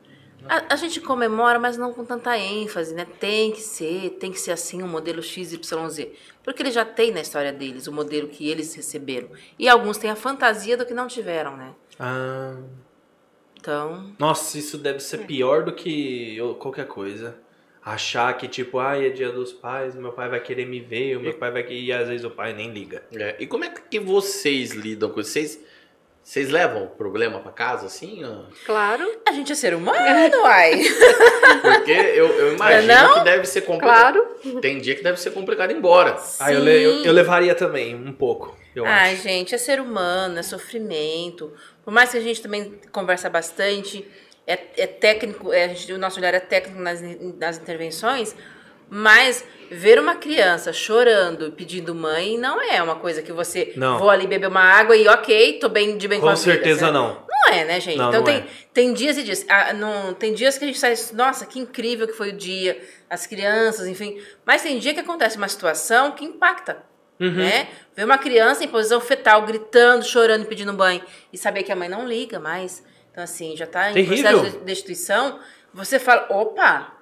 A, 0.48 0.74
a 0.74 0.76
gente 0.76 1.00
comemora, 1.00 1.58
mas 1.58 1.76
não 1.76 1.92
com 1.92 2.04
tanta 2.04 2.36
ênfase, 2.38 2.94
né? 2.94 3.06
Tem 3.18 3.52
que 3.52 3.60
ser, 3.60 4.10
tem 4.20 4.30
que 4.32 4.38
ser 4.38 4.52
assim, 4.52 4.82
o 4.82 4.86
modelo 4.86 5.22
XYZ. 5.22 5.60
Porque 6.42 6.62
eles 6.62 6.74
já 6.74 6.84
têm 6.84 7.10
na 7.12 7.20
história 7.20 7.52
deles 7.52 7.86
o 7.86 7.92
modelo 7.92 8.28
que 8.28 8.48
eles 8.48 8.74
receberam. 8.74 9.28
E 9.58 9.68
alguns 9.68 9.98
têm 9.98 10.10
a 10.10 10.16
fantasia 10.16 10.76
do 10.76 10.86
que 10.86 10.94
não 10.94 11.06
tiveram, 11.08 11.56
né? 11.56 11.74
Ah, 11.98 12.56
Então, 13.58 14.12
nossa, 14.18 14.58
isso 14.58 14.78
deve 14.78 15.00
ser 15.00 15.26
pior 15.26 15.64
do 15.64 15.72
que 15.72 16.38
qualquer 16.58 16.86
coisa. 16.86 17.36
Achar 17.84 18.36
que, 18.36 18.48
tipo, 18.48 18.78
ai, 18.80 19.06
é 19.06 19.10
dia 19.10 19.30
dos 19.30 19.52
pais, 19.52 19.94
meu 19.94 20.10
pai 20.12 20.28
vai 20.28 20.40
querer 20.40 20.66
me 20.66 20.80
ver, 20.80 21.16
o 21.16 21.20
meu 21.20 21.34
pai 21.34 21.52
vai 21.52 21.62
querer. 21.62 21.80
E 21.80 21.92
às 21.92 22.08
vezes 22.08 22.24
o 22.24 22.30
pai 22.30 22.52
nem 22.52 22.70
liga. 22.72 23.04
É, 23.12 23.36
E 23.38 23.46
como 23.46 23.64
é 23.64 23.70
que 23.70 24.00
vocês 24.00 24.72
lidam 24.72 25.08
com 25.10 25.20
isso? 25.20 25.30
Vocês, 25.30 25.60
vocês 26.26 26.48
levam 26.50 26.82
o 26.82 26.88
problema 26.88 27.38
pra 27.38 27.52
casa 27.52 27.86
assim? 27.86 28.20
ó? 28.24 28.50
Claro, 28.64 29.08
a 29.28 29.30
gente 29.30 29.52
é 29.52 29.54
ser 29.54 29.74
humano, 29.74 29.96
uai. 30.42 30.82
Porque 31.62 31.92
eu, 31.92 32.26
eu 32.26 32.54
imagino 32.54 32.92
Não? 32.92 33.14
que 33.14 33.20
deve 33.20 33.46
ser 33.46 33.60
complicado. 33.60 34.18
claro. 34.42 34.60
Tem 34.60 34.78
dia 34.80 34.96
que 34.96 35.04
deve 35.04 35.20
ser 35.20 35.30
complicado 35.30 35.70
ir 35.70 35.76
embora. 35.76 36.16
Ah, 36.40 36.52
eu, 36.52 36.60
le- 36.64 36.82
eu, 36.82 37.04
eu 37.04 37.12
levaria 37.12 37.54
também, 37.54 37.94
um 37.94 38.12
pouco, 38.12 38.56
eu 38.74 38.84
Ai, 38.84 39.14
acho. 39.14 39.22
gente, 39.22 39.54
é 39.54 39.58
ser 39.58 39.80
humano, 39.80 40.36
é 40.38 40.42
sofrimento. 40.42 41.52
Por 41.84 41.92
mais 41.92 42.10
que 42.10 42.18
a 42.18 42.20
gente 42.20 42.42
também 42.42 42.80
conversa 42.90 43.30
bastante, 43.30 44.04
é, 44.46 44.58
é 44.76 44.86
técnico, 44.88 45.52
é, 45.52 45.64
a 45.64 45.68
gente- 45.68 45.92
o 45.92 45.98
nosso 45.98 46.18
olhar 46.18 46.34
é 46.34 46.40
técnico 46.40 46.80
nas, 46.80 47.00
nas 47.38 47.58
intervenções, 47.58 48.34
mas 48.88 49.44
ver 49.70 49.98
uma 49.98 50.14
criança 50.14 50.72
chorando, 50.72 51.50
pedindo 51.52 51.94
mãe, 51.94 52.38
não 52.38 52.62
é 52.62 52.80
uma 52.82 52.96
coisa 52.96 53.20
que 53.20 53.32
você 53.32 53.72
Não. 53.76 53.98
vou 53.98 54.10
ali 54.10 54.26
beber 54.26 54.48
uma 54.48 54.60
água 54.62 54.96
e 54.96 55.08
ok, 55.08 55.58
tô 55.58 55.68
bem 55.68 55.96
de 55.96 56.06
bem 56.06 56.20
com, 56.20 56.26
Com 56.26 56.30
a 56.30 56.34
vida, 56.34 56.52
certeza 56.52 56.80
certo? 56.80 56.92
não. 56.92 57.26
Não 57.28 57.52
é, 57.52 57.64
né, 57.64 57.80
gente? 57.80 57.98
Não, 57.98 58.08
então 58.08 58.20
não 58.20 58.24
tem, 58.24 58.36
é. 58.36 58.46
tem 58.72 58.92
dias 58.92 59.16
e 59.18 59.22
dias. 59.22 59.44
Ah, 59.48 59.72
não, 59.72 60.14
tem 60.14 60.34
dias 60.34 60.58
que 60.58 60.64
a 60.64 60.66
gente 60.66 60.78
sai, 60.78 60.94
nossa, 61.12 61.46
que 61.46 61.58
incrível 61.58 62.06
que 62.06 62.12
foi 62.12 62.30
o 62.30 62.36
dia, 62.36 62.80
as 63.08 63.26
crianças, 63.26 63.86
enfim. 63.86 64.20
Mas 64.44 64.62
tem 64.62 64.78
dia 64.78 64.94
que 64.94 65.00
acontece 65.00 65.36
uma 65.36 65.48
situação 65.48 66.12
que 66.12 66.24
impacta. 66.24 66.82
Uhum. 67.18 67.30
Né? 67.30 67.68
Ver 67.94 68.04
uma 68.04 68.18
criança 68.18 68.64
em 68.64 68.68
posição 68.68 69.00
fetal, 69.00 69.42
gritando, 69.42 70.04
chorando 70.04 70.44
pedindo 70.46 70.72
banho, 70.72 71.02
e 71.32 71.38
saber 71.38 71.62
que 71.62 71.72
a 71.72 71.76
mãe 71.76 71.88
não 71.88 72.06
liga 72.06 72.38
mais. 72.38 72.84
Então, 73.10 73.24
assim, 73.24 73.56
já 73.56 73.66
tá 73.66 73.90
em 73.90 73.94
Terrível. 73.94 74.30
processo 74.30 74.58
de 74.58 74.64
destituição, 74.64 75.38
você 75.72 75.98
fala, 75.98 76.26
opa! 76.30 76.95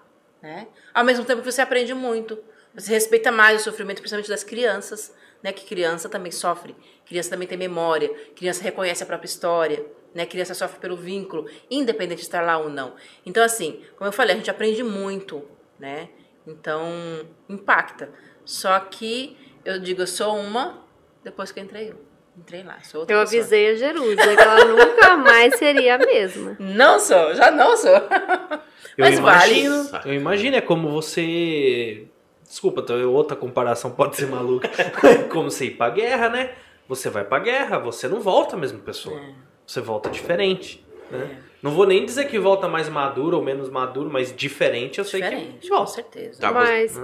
Né? 0.45 0.69
Ao 0.93 1.03
mesmo 1.03 1.25
tempo 1.25 1.41
que 1.41 1.51
você 1.51 1.63
aprende 1.63 1.95
muito. 1.95 2.39
Você 2.75 2.93
respeita 2.93 3.33
mais 3.33 3.63
o 3.63 3.65
sofrimento, 3.65 4.03
principalmente 4.03 4.29
das 4.29 4.45
crianças, 4.45 5.11
né? 5.43 5.53
Que 5.53 5.65
criança 5.65 6.07
também 6.07 6.31
sofre, 6.31 6.77
criança 7.07 7.31
também 7.31 7.49
tem 7.49 7.57
memória, 7.57 8.11
criança 8.37 8.63
reconhece 8.63 9.03
a 9.03 9.07
própria 9.07 9.27
história, 9.27 9.83
né? 10.15 10.27
Criança 10.27 10.53
sofre 10.53 10.79
pelo 10.81 10.99
vínculo, 10.99 11.49
independente 11.71 12.19
de 12.19 12.27
estar 12.27 12.43
lá 12.43 12.59
ou 12.59 12.69
não. 12.69 12.95
Então, 13.25 13.43
assim, 13.43 13.83
como 13.97 14.09
eu 14.09 14.13
falei, 14.13 14.35
a 14.35 14.37
gente 14.37 14.51
aprende 14.51 14.83
muito, 14.83 15.49
né? 15.79 16.11
Então, 16.47 17.27
impacta. 17.49 18.11
Só 18.45 18.79
que 18.81 19.39
eu 19.65 19.79
digo, 19.79 20.03
eu 20.03 20.07
sou 20.07 20.37
uma 20.37 20.85
depois 21.23 21.51
que 21.53 21.59
eu 21.61 21.65
entrei 21.65 21.91
eu. 21.91 22.05
Entrei 22.37 22.63
lá, 22.65 22.83
sou 22.83 23.01
outra 23.01 23.17
Eu 23.17 23.21
pessoa. 23.21 23.41
avisei 23.41 23.71
a 23.71 23.75
Jerusa 23.77 24.17
que 24.37 24.43
ela 24.43 24.65
nunca 24.65 25.17
mais 25.17 25.57
seria 25.57 25.95
a 25.95 25.99
mesma. 25.99 26.55
Não 26.59 27.01
sou, 27.01 27.33
já 27.35 27.51
não 27.51 27.75
sou. 27.79 27.95
Eu 28.97 29.05
Mas 29.05 29.19
vale. 29.19 29.61
imagino, 29.61 30.01
eu 30.05 30.15
imagino, 30.15 30.57
é 30.57 30.61
como 30.61 30.91
você. 30.91 32.07
Desculpa, 32.43 32.83
tá, 32.83 32.95
outra 32.95 33.37
comparação 33.37 33.91
pode 33.97 34.17
ser 34.17 34.27
maluca. 34.27 34.71
como 35.33 35.51
você 35.51 35.67
ir 35.67 35.71
pra 35.77 35.91
guerra, 35.91 36.29
né? 36.29 36.53
Você 36.89 37.09
vai 37.11 37.25
pra 37.25 37.39
guerra, 37.39 37.79
você 37.79 38.07
não 38.09 38.21
volta 38.21 38.57
a 38.57 38.59
mesma 38.59 38.79
pessoa. 38.81 39.19
É. 39.19 39.33
Você 39.67 39.81
volta 39.81 40.11
diferente. 40.11 40.85
Né? 41.11 41.39
Não 41.63 41.71
vou 41.71 41.87
nem 41.87 42.05
dizer 42.05 42.27
que 42.29 42.39
volta 42.39 42.69
mais 42.69 42.89
maduro 42.89 43.39
ou 43.39 43.43
menos 43.43 43.71
maduro, 43.71 44.11
mas 44.11 44.35
diferente 44.35 44.99
eu 44.99 45.05
sei 45.05 45.23
Diferente, 45.23 45.59
que 45.61 45.69
com 45.69 45.77
volta. 45.77 45.93
certeza. 45.93 46.41
Tá, 46.41 46.53
Mas. 46.53 47.01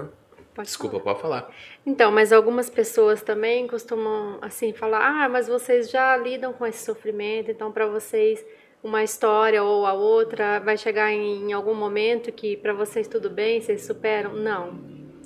Pode 0.54 0.66
Desculpa, 0.66 0.98
pode 1.00 1.20
falar. 1.20 1.48
Então, 1.86 2.10
mas 2.10 2.32
algumas 2.32 2.68
pessoas 2.68 3.22
também 3.22 3.66
costumam 3.66 4.36
assim 4.42 4.72
falar: 4.72 5.24
"Ah, 5.24 5.28
mas 5.28 5.48
vocês 5.48 5.88
já 5.90 6.16
lidam 6.16 6.52
com 6.52 6.66
esse 6.66 6.84
sofrimento, 6.84 7.50
então 7.50 7.70
para 7.72 7.86
vocês 7.86 8.44
uma 8.82 9.02
história 9.02 9.62
ou 9.62 9.84
a 9.86 9.92
outra 9.92 10.58
vai 10.60 10.76
chegar 10.78 11.10
em 11.12 11.52
algum 11.52 11.74
momento 11.74 12.30
que 12.32 12.56
para 12.56 12.72
vocês 12.72 13.06
tudo 13.08 13.28
bem, 13.30 13.60
vocês 13.60 13.84
superam?" 13.86 14.32
Não. 14.34 14.78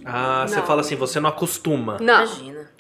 Ah, 0.05 0.47
você 0.47 0.57
Não. 0.57 0.67
fala 0.67 0.81
assim, 0.83 0.97
você 0.97 1.19
não 1.19 1.31
acostuma. 1.31 1.97
Não. 2.01 2.25
Imagina. 2.25 2.71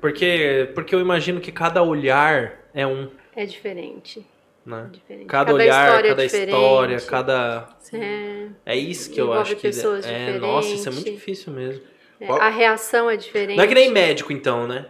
Porque, 0.00 0.70
porque 0.74 0.94
eu 0.94 1.00
imagino 1.00 1.40
que 1.40 1.52
cada 1.52 1.82
olhar 1.82 2.58
é 2.74 2.86
um, 2.86 3.08
É 3.36 3.46
diferente. 3.46 4.26
né? 4.66 4.88
diferente. 4.92 5.26
Cada, 5.26 5.46
Cada 5.46 5.54
olhar, 5.54 5.86
história 5.88 6.06
é 6.06 6.10
cada 6.10 6.22
diferente. 6.24 6.48
história, 6.48 7.00
cada. 7.00 7.68
É, 7.94 8.48
É 8.66 8.76
isso 8.76 9.10
que 9.10 9.20
eu 9.20 9.32
acho 9.32 9.54
que. 9.56 9.62
pessoas 9.62 10.04
É, 10.06 10.38
nossa, 10.38 10.68
isso 10.68 10.88
é 10.88 10.92
muito 10.92 11.04
diferentes. 11.04 11.20
difícil 11.20 11.52
mesmo. 11.52 11.82
é, 12.20 12.28
a 12.30 12.48
reação 12.48 13.08
é 13.08 13.16
diferente. 13.16 13.56
Não 13.56 13.64
é 13.64 13.66
que 13.66 13.74
nem 13.74 13.90
médico, 13.90 14.32
então, 14.32 14.66
né? 14.66 14.86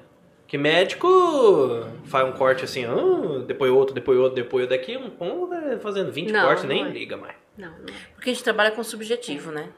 Que 0.52 0.58
médico 0.58 1.08
faz 2.04 2.28
um 2.28 2.32
corte 2.32 2.62
assim, 2.62 2.84
ah, 2.84 3.42
depois 3.46 3.72
outro, 3.72 3.94
depois 3.94 4.18
outro, 4.18 4.34
depois 4.34 4.64
outro. 4.64 4.76
Daqui 4.76 4.98
um 5.18 5.46
vai 5.46 5.78
fazendo 5.78 6.12
20 6.12 6.30
Não, 6.30 6.44
cortes, 6.44 6.64
não 6.64 6.68
nem 6.68 6.84
é. 6.84 6.90
liga 6.90 7.16
mais. 7.16 7.34
Não, 7.56 7.70
não. 7.70 7.86
Porque 8.14 8.28
a 8.28 8.32
gente 8.34 8.44
trabalha 8.44 8.70
com 8.70 8.84
subjetivo, 8.84 9.50
né? 9.50 9.70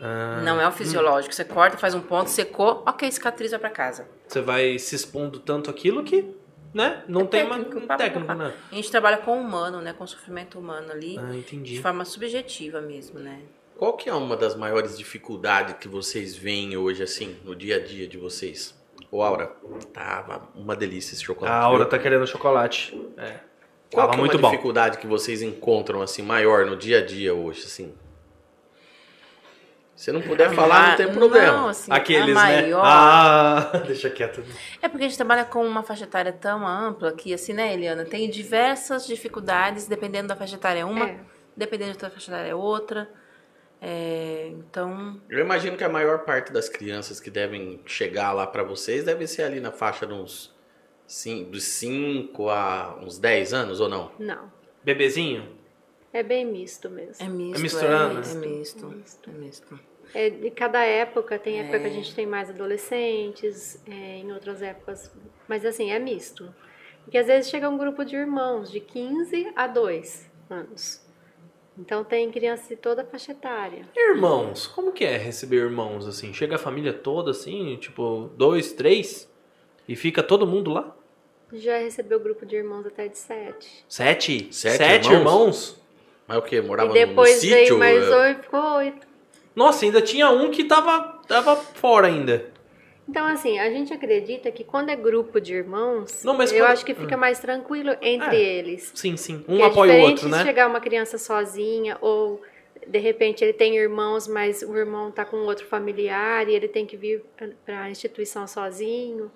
Ah, 0.00 0.40
Não 0.44 0.60
é 0.60 0.68
o 0.68 0.70
fisiológico. 0.70 1.34
Você 1.34 1.44
corta, 1.44 1.76
faz 1.76 1.96
um 1.96 2.00
ponto, 2.00 2.30
secou, 2.30 2.84
ok, 2.86 3.10
cicatriza 3.10 3.58
pra 3.58 3.70
casa. 3.70 4.08
Você 4.28 4.40
vai 4.40 4.78
se 4.78 4.94
expondo 4.94 5.40
tanto 5.40 5.68
aquilo 5.68 6.04
que, 6.04 6.32
né? 6.72 7.02
Não 7.08 7.22
É 7.22 7.26
tem 7.26 7.48
técnico, 7.48 7.78
uma 7.78 7.86
pá, 7.88 7.96
técnico, 7.96 8.26
pá. 8.28 8.34
né? 8.36 8.54
A 8.70 8.74
gente 8.76 8.92
trabalha 8.92 9.16
com 9.16 9.36
o 9.36 9.40
humano, 9.40 9.80
né? 9.80 9.92
Com 9.94 10.04
o 10.04 10.06
sofrimento 10.06 10.60
humano 10.60 10.92
ali. 10.92 11.18
Ah, 11.18 11.22
De 11.32 11.38
entendi. 11.38 11.82
forma 11.82 12.04
subjetiva 12.04 12.80
mesmo, 12.80 13.18
né? 13.18 13.40
Qual 13.76 13.94
que 13.96 14.08
é 14.08 14.14
uma 14.14 14.36
das 14.36 14.54
maiores 14.54 14.96
dificuldades 14.96 15.74
que 15.80 15.88
vocês 15.88 16.36
veem 16.36 16.76
hoje, 16.76 17.02
assim, 17.02 17.36
no 17.44 17.56
dia 17.56 17.78
a 17.78 17.80
dia 17.84 18.06
de 18.06 18.16
vocês? 18.16 18.77
Ô, 19.10 19.22
Aura, 19.22 19.52
tava 19.92 20.48
uma 20.54 20.76
delícia 20.76 21.14
esse 21.14 21.22
chocolate. 21.24 21.54
A 21.54 21.58
Aura 21.60 21.84
viu? 21.84 21.88
tá 21.88 21.98
querendo 21.98 22.26
chocolate. 22.26 22.94
É. 23.16 23.40
Qual 23.90 24.02
Tava 24.06 24.08
que 24.10 24.16
é 24.16 24.20
muito 24.20 24.34
uma 24.34 24.42
bom. 24.42 24.50
dificuldade 24.50 24.98
que 24.98 25.06
vocês 25.06 25.40
encontram, 25.40 26.02
assim, 26.02 26.20
maior 26.22 26.66
no 26.66 26.76
dia 26.76 26.98
a 26.98 27.04
dia 27.06 27.34
hoje, 27.34 27.64
assim? 27.64 27.94
Se 29.96 30.12
não 30.12 30.20
puder 30.22 30.52
falar, 30.54 30.90
não 30.90 30.96
tem 30.96 31.12
problema. 31.12 31.52
Não, 31.56 31.68
assim, 31.70 31.90
Aqueles, 31.90 32.22
a 32.36 32.44
né? 32.46 32.60
maior... 32.62 32.82
Ah, 32.84 33.72
deixa 33.84 34.08
quieto. 34.08 34.44
É 34.80 34.88
porque 34.88 35.04
a 35.04 35.08
gente 35.08 35.16
trabalha 35.16 35.44
com 35.44 35.66
uma 35.66 35.82
faixa 35.82 36.04
etária 36.04 36.32
tão 36.32 36.64
ampla 36.66 37.10
que, 37.12 37.34
assim, 37.34 37.52
né, 37.52 37.72
Eliana? 37.74 38.04
Tem 38.04 38.30
diversas 38.30 39.06
dificuldades, 39.06 39.88
dependendo 39.88 40.28
da 40.28 40.36
faixa 40.36 40.54
etária 40.54 40.80
é 40.80 40.84
uma, 40.84 41.08
É. 41.08 41.18
dependendo 41.56 41.98
da 41.98 42.10
faixa 42.10 42.30
etária 42.30 42.50
é 42.50 42.54
outra. 42.54 43.10
É, 43.80 44.48
então, 44.48 45.20
Eu 45.30 45.38
imagino 45.38 45.76
que 45.76 45.84
a 45.84 45.88
maior 45.88 46.24
parte 46.24 46.52
das 46.52 46.68
crianças 46.68 47.20
que 47.20 47.30
devem 47.30 47.80
chegar 47.86 48.32
lá 48.32 48.46
pra 48.46 48.62
vocês 48.62 49.04
deve 49.04 49.26
ser 49.26 49.42
ali 49.42 49.60
na 49.60 49.70
faixa 49.70 50.06
de 50.06 50.12
uns 50.12 50.52
dos 51.50 51.64
5 51.64 52.48
a 52.50 52.98
uns 53.02 53.18
10 53.18 53.54
anos, 53.54 53.80
ou 53.80 53.88
não? 53.88 54.10
Não. 54.18 54.52
Bebezinho? 54.84 55.56
É 56.12 56.22
bem 56.22 56.44
misto 56.44 56.90
mesmo. 56.90 57.24
é 57.24 57.28
misto. 57.28 57.60
misturando, 57.62 58.20
é, 58.20 58.24
né? 58.24 58.32
é 58.32 58.48
misto. 58.48 58.94
É 59.26 59.30
misto. 59.30 59.80
É, 60.14 60.30
de 60.30 60.50
cada 60.50 60.82
época, 60.84 61.38
tem 61.38 61.60
época 61.60 61.78
que 61.78 61.86
É. 61.86 61.88
a 61.88 61.92
gente 61.92 62.14
tem 62.14 62.26
mais 62.26 62.48
adolescentes, 62.50 63.80
é, 63.86 64.16
em 64.18 64.32
outras 64.32 64.62
épocas. 64.62 65.12
Mas 65.46 65.64
assim, 65.64 65.90
é 65.90 65.98
misto. 65.98 66.52
Porque 67.04 67.18
às 67.18 67.26
vezes 67.26 67.50
chega 67.50 67.68
um 67.68 67.78
grupo 67.78 68.04
de 68.04 68.16
irmãos 68.16 68.70
de 68.70 68.80
15 68.80 69.52
a 69.54 69.66
2 69.66 70.28
anos. 70.50 71.06
Então 71.78 72.02
tem 72.02 72.30
criança 72.30 72.68
de 72.68 72.76
toda 72.76 73.02
a 73.02 73.04
faixa 73.04 73.32
etária. 73.32 73.84
Irmãos, 73.96 74.66
como 74.66 74.92
que 74.92 75.04
é 75.04 75.16
receber 75.16 75.56
irmãos 75.58 76.06
assim? 76.06 76.32
Chega 76.34 76.56
a 76.56 76.58
família 76.58 76.92
toda 76.92 77.30
assim, 77.30 77.76
tipo, 77.76 78.30
dois, 78.36 78.72
três? 78.72 79.30
E 79.88 79.94
fica 79.94 80.22
todo 80.22 80.46
mundo 80.46 80.70
lá? 80.72 80.94
Já 81.52 81.78
recebeu 81.78 82.20
grupo 82.20 82.44
de 82.44 82.56
irmãos 82.56 82.84
até 82.86 83.08
de 83.08 83.16
7. 83.16 83.84
Sete? 83.88 84.48
Sete 84.50 84.82
irmãos? 84.82 85.12
irmãos? 85.12 85.82
Mas 86.26 86.38
o 86.38 86.42
quê? 86.42 86.60
Morava 86.60 86.90
E 86.98 87.00
no- 87.00 87.06
depois 87.06 87.36
no, 87.42 87.48
veio 87.48 87.58
sítio? 87.60 87.78
mais 87.78 88.04
é? 88.04 88.16
oito, 88.28 88.42
ficou 88.42 88.60
oito. 88.76 89.06
Nossa, 89.56 89.84
ainda 89.84 90.02
tinha 90.02 90.28
um 90.30 90.50
que 90.50 90.64
tava, 90.64 91.20
tava 91.26 91.56
fora 91.56 92.06
ainda. 92.08 92.50
Então, 93.08 93.24
assim, 93.26 93.58
a 93.58 93.70
gente 93.70 93.92
acredita 93.92 94.50
que 94.50 94.62
quando 94.62 94.90
é 94.90 94.96
grupo 94.96 95.40
de 95.40 95.54
irmãos, 95.54 96.22
Não, 96.22 96.34
eu 96.34 96.46
quando- 96.48 96.62
acho 96.64 96.84
que 96.84 96.94
fica 96.94 97.16
mais 97.16 97.38
tranquilo 97.38 97.96
entre 98.02 98.36
É. 98.36 98.58
eles. 98.58 98.92
Sim, 98.94 99.16
sim. 99.16 99.42
Um 99.48 99.60
é 99.60 99.64
apoia 99.64 99.92
o 99.92 99.94
diferente 99.96 100.10
outro, 100.10 100.26
de 100.26 100.32
né? 100.36 100.42
chegar 100.44 100.66
uma 100.68 100.80
criança 100.80 101.16
sozinha 101.16 101.96
ou 102.02 102.42
de 102.86 102.98
repente 102.98 103.42
ele 103.42 103.52
tem 103.54 103.76
irmãos, 103.76 104.28
mas 104.28 104.62
o 104.62 104.76
irmão 104.76 105.10
tá 105.10 105.24
com 105.24 105.36
outro 105.38 105.66
familiar 105.66 106.48
e 106.48 106.54
ele 106.54 106.68
tem 106.68 106.84
que 106.86 106.96
vir 106.96 107.22
para 107.64 107.82
a 107.82 107.90
instituição 107.90 108.46
sozinho 108.46 109.30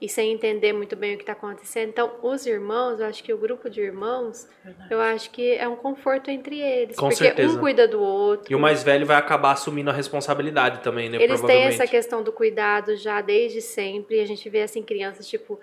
e 0.00 0.08
sem 0.08 0.32
entender 0.32 0.72
muito 0.74 0.94
bem 0.94 1.14
o 1.14 1.16
que 1.16 1.22
está 1.22 1.32
acontecendo. 1.32 1.88
Então, 1.88 2.12
os 2.22 2.44
irmãos, 2.46 3.00
eu 3.00 3.06
acho 3.06 3.24
que 3.24 3.32
o 3.32 3.38
grupo 3.38 3.70
de 3.70 3.80
irmãos, 3.80 4.46
eu 4.90 5.00
acho 5.00 5.30
que 5.30 5.54
é 5.54 5.66
um 5.66 5.76
conforto 5.76 6.30
entre 6.30 6.60
eles, 6.60 6.96
Com 6.96 7.08
porque 7.08 7.24
certeza. 7.24 7.56
um 7.56 7.58
cuida 7.60 7.88
do 7.88 8.00
outro. 8.00 8.52
E 8.52 8.54
o 8.54 8.58
mais 8.58 8.82
velho 8.82 9.06
vai 9.06 9.16
acabar 9.16 9.52
assumindo 9.52 9.88
a 9.88 9.92
responsabilidade 9.94 10.80
também, 10.80 11.08
né? 11.08 11.16
Eles 11.20 11.40
têm 11.40 11.62
essa 11.62 11.86
questão 11.86 12.22
do 12.22 12.30
cuidado 12.30 12.94
já 12.96 13.22
desde 13.22 13.62
sempre. 13.62 14.20
A 14.20 14.26
gente 14.26 14.48
vê 14.50 14.62
assim 14.62 14.82
crianças 14.82 15.26
tipo 15.26 15.58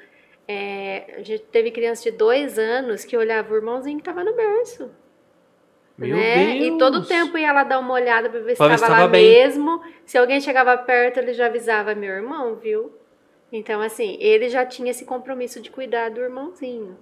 é, 0.48 1.16
a 1.18 1.22
gente 1.22 1.44
teve 1.44 1.72
criança 1.72 2.04
de 2.04 2.12
dois 2.12 2.58
anos 2.60 3.06
que 3.06 3.16
olhava 3.16 3.54
o 3.54 3.56
irmãozinho 3.56 3.98
que 3.98 4.02
estava 4.02 4.24
no 4.24 4.36
berço. 4.36 4.90
Meu 5.98 6.18
né? 6.18 6.58
Deus! 6.58 6.66
E 6.66 6.78
todo 6.80 7.06
tempo 7.06 7.38
ia 7.38 7.54
lá 7.54 7.64
dar 7.64 7.80
uma 7.80 7.94
olhada 7.94 8.30
para 8.30 8.40
ver 8.40 8.52
se 8.54 8.58
Pra 8.58 8.68
ver 8.68 8.78
se 8.78 8.84
estava 8.84 8.94
lá 8.94 9.00
tava 9.02 9.12
bem. 9.12 9.30
mesmo. 9.30 9.80
Se 10.06 10.18
alguém 10.18 10.42
chegava 10.42 10.76
perto, 10.76 11.20
ele 11.20 11.34
já 11.34 11.46
avisava 11.46 11.94
meu 11.94 12.12
irmão, 12.12 12.56
viu? 12.56 12.92
Então, 13.54 13.82
assim, 13.82 14.18
ele 14.20 14.50
já 14.50 14.66
tinha 14.66 14.90
esse 14.90 15.06
compromisso 15.06 15.62
de 15.62 15.70
cuidar 15.70 16.10
do 16.10 16.20
irmãozinho. 16.20 16.98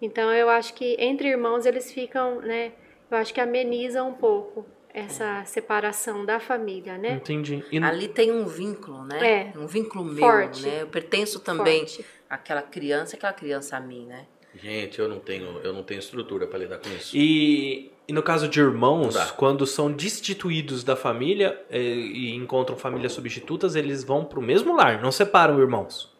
Então, 0.00 0.32
eu 0.32 0.48
acho 0.48 0.72
que 0.74 0.94
entre 0.96 1.28
irmãos 1.28 1.66
eles 1.66 1.90
ficam, 1.92 2.40
né? 2.40 2.70
Eu 3.10 3.18
acho 3.18 3.34
que 3.34 3.40
amenizam 3.40 4.10
um 4.10 4.14
pouco 4.14 4.64
essa 4.94 5.44
separação 5.44 6.24
da 6.24 6.38
família, 6.38 6.96
né? 6.96 7.14
Entendi. 7.14 7.64
E 7.72 7.78
Ali 7.78 8.06
tem 8.06 8.30
um 8.30 8.46
vínculo, 8.46 9.02
né? 9.04 9.52
É. 9.52 9.58
Um 9.58 9.66
vínculo 9.66 10.04
meu, 10.04 10.18
Forte. 10.18 10.62
né? 10.62 10.82
Eu 10.82 10.86
pertenço 10.86 11.40
também 11.40 11.80
Forte. 11.80 12.04
àquela 12.30 12.62
criança, 12.62 13.16
aquela 13.16 13.32
criança 13.32 13.76
a 13.76 13.80
mim, 13.80 14.06
né? 14.06 14.26
Gente, 14.54 14.98
eu 14.98 15.08
não 15.08 15.20
tenho, 15.20 15.60
eu 15.62 15.72
não 15.72 15.82
tenho 15.82 15.98
estrutura 15.98 16.46
pra 16.46 16.58
lidar 16.58 16.78
com 16.78 16.88
isso. 16.90 17.16
E, 17.16 17.92
e 18.06 18.12
no 18.12 18.22
caso 18.22 18.48
de 18.48 18.58
irmãos, 18.60 19.16
quando 19.32 19.66
são 19.66 19.92
destituídos 19.92 20.82
da 20.82 20.96
família 20.96 21.60
eh, 21.70 21.78
e 21.78 22.34
encontram 22.34 22.76
famílias 22.76 23.12
substitutas, 23.12 23.76
eles 23.76 24.02
vão 24.02 24.24
pro 24.24 24.40
mesmo 24.40 24.74
lar, 24.74 25.00
não 25.00 25.12
separam 25.12 25.60
irmãos. 25.60 26.16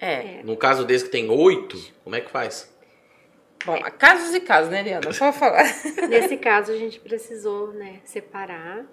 É. 0.00 0.42
No 0.42 0.56
caso 0.56 0.84
desse 0.84 1.04
que 1.04 1.10
tem 1.10 1.30
oito, 1.30 1.78
como 2.02 2.16
é 2.16 2.20
que 2.20 2.30
faz? 2.30 2.72
Bom, 3.64 3.80
casos 3.98 4.34
e 4.34 4.40
casos, 4.40 4.70
né, 4.70 4.80
Eliana? 4.80 5.12
Só 5.12 5.32
falar. 5.32 5.64
Nesse 6.08 6.36
caso, 6.36 6.72
a 6.72 6.76
gente 6.76 7.00
precisou, 7.00 7.72
né, 7.72 8.00
separar, 8.04 8.84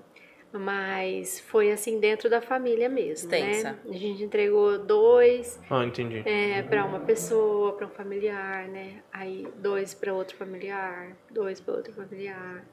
mas 0.53 1.39
foi 1.39 1.71
assim 1.71 1.99
dentro 1.99 2.29
da 2.29 2.41
família 2.41 2.89
mesmo, 2.89 3.31
Extensa. 3.31 3.71
né? 3.71 3.77
A 3.89 3.93
gente 3.97 4.23
entregou 4.23 4.77
dois 4.79 5.59
Ah, 5.69 5.85
entendi. 5.85 6.21
é, 6.25 6.61
para 6.63 6.85
uma 6.85 6.99
pessoa, 6.99 7.73
para 7.73 7.87
um 7.87 7.91
familiar, 7.91 8.67
né? 8.67 9.01
Aí 9.11 9.47
dois 9.55 9.93
para 9.93 10.13
outro 10.13 10.35
familiar, 10.35 11.15
dois 11.29 11.61
para 11.61 11.73
outro 11.75 11.93
familiar. 11.93 12.65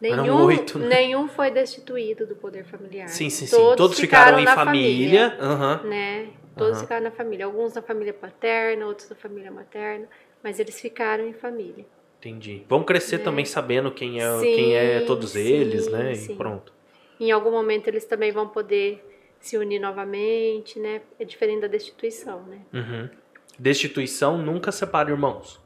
Nenhum, 0.00 0.46
oito, 0.46 0.80
né? 0.80 0.88
nenhum 0.88 1.28
foi 1.28 1.50
destituído 1.50 2.26
do 2.26 2.34
poder 2.34 2.64
familiar. 2.64 3.08
Sim, 3.08 3.30
sim, 3.30 3.46
sim. 3.46 3.56
Todos, 3.76 3.98
ficaram, 4.00 4.38
em 4.38 4.46
família. 4.48 5.36
Aham. 5.40 5.80
né? 5.84 6.28
Todos 6.56 6.72
Aham. 6.78 6.82
ficaram 6.82 7.04
na 7.04 7.10
família. 7.12 7.46
Alguns 7.46 7.74
na 7.74 7.82
família 7.82 8.12
paterna, 8.12 8.84
outros 8.84 9.08
na 9.08 9.14
família 9.14 9.50
materna, 9.52 10.08
mas 10.42 10.58
eles 10.58 10.80
ficaram 10.80 11.26
em 11.26 11.32
família. 11.32 11.86
Entendi. 12.18 12.64
Vão 12.68 12.82
crescer 12.82 13.20
também 13.20 13.44
sabendo 13.44 13.90
quem 13.92 14.20
é, 14.20 14.40
quem 14.54 14.76
é 14.76 15.00
Sim, 15.00 15.06
todos 15.06 15.30
sim, 15.30 15.38
eles, 15.38 15.88
né? 15.88 16.12
E 16.12 16.16
sim. 16.16 16.36
pronto. 16.36 16.72
Em 17.22 17.30
algum 17.30 17.52
momento 17.52 17.86
eles 17.86 18.04
também 18.04 18.32
vão 18.32 18.48
poder 18.48 19.00
se 19.38 19.56
unir 19.56 19.78
novamente, 19.78 20.80
né? 20.80 21.02
É 21.20 21.24
diferente 21.24 21.60
da 21.60 21.68
destituição, 21.68 22.42
né? 22.42 22.62
Uhum. 22.74 23.08
Destituição 23.56 24.38
nunca 24.38 24.72
separa 24.72 25.08
irmãos. 25.08 25.60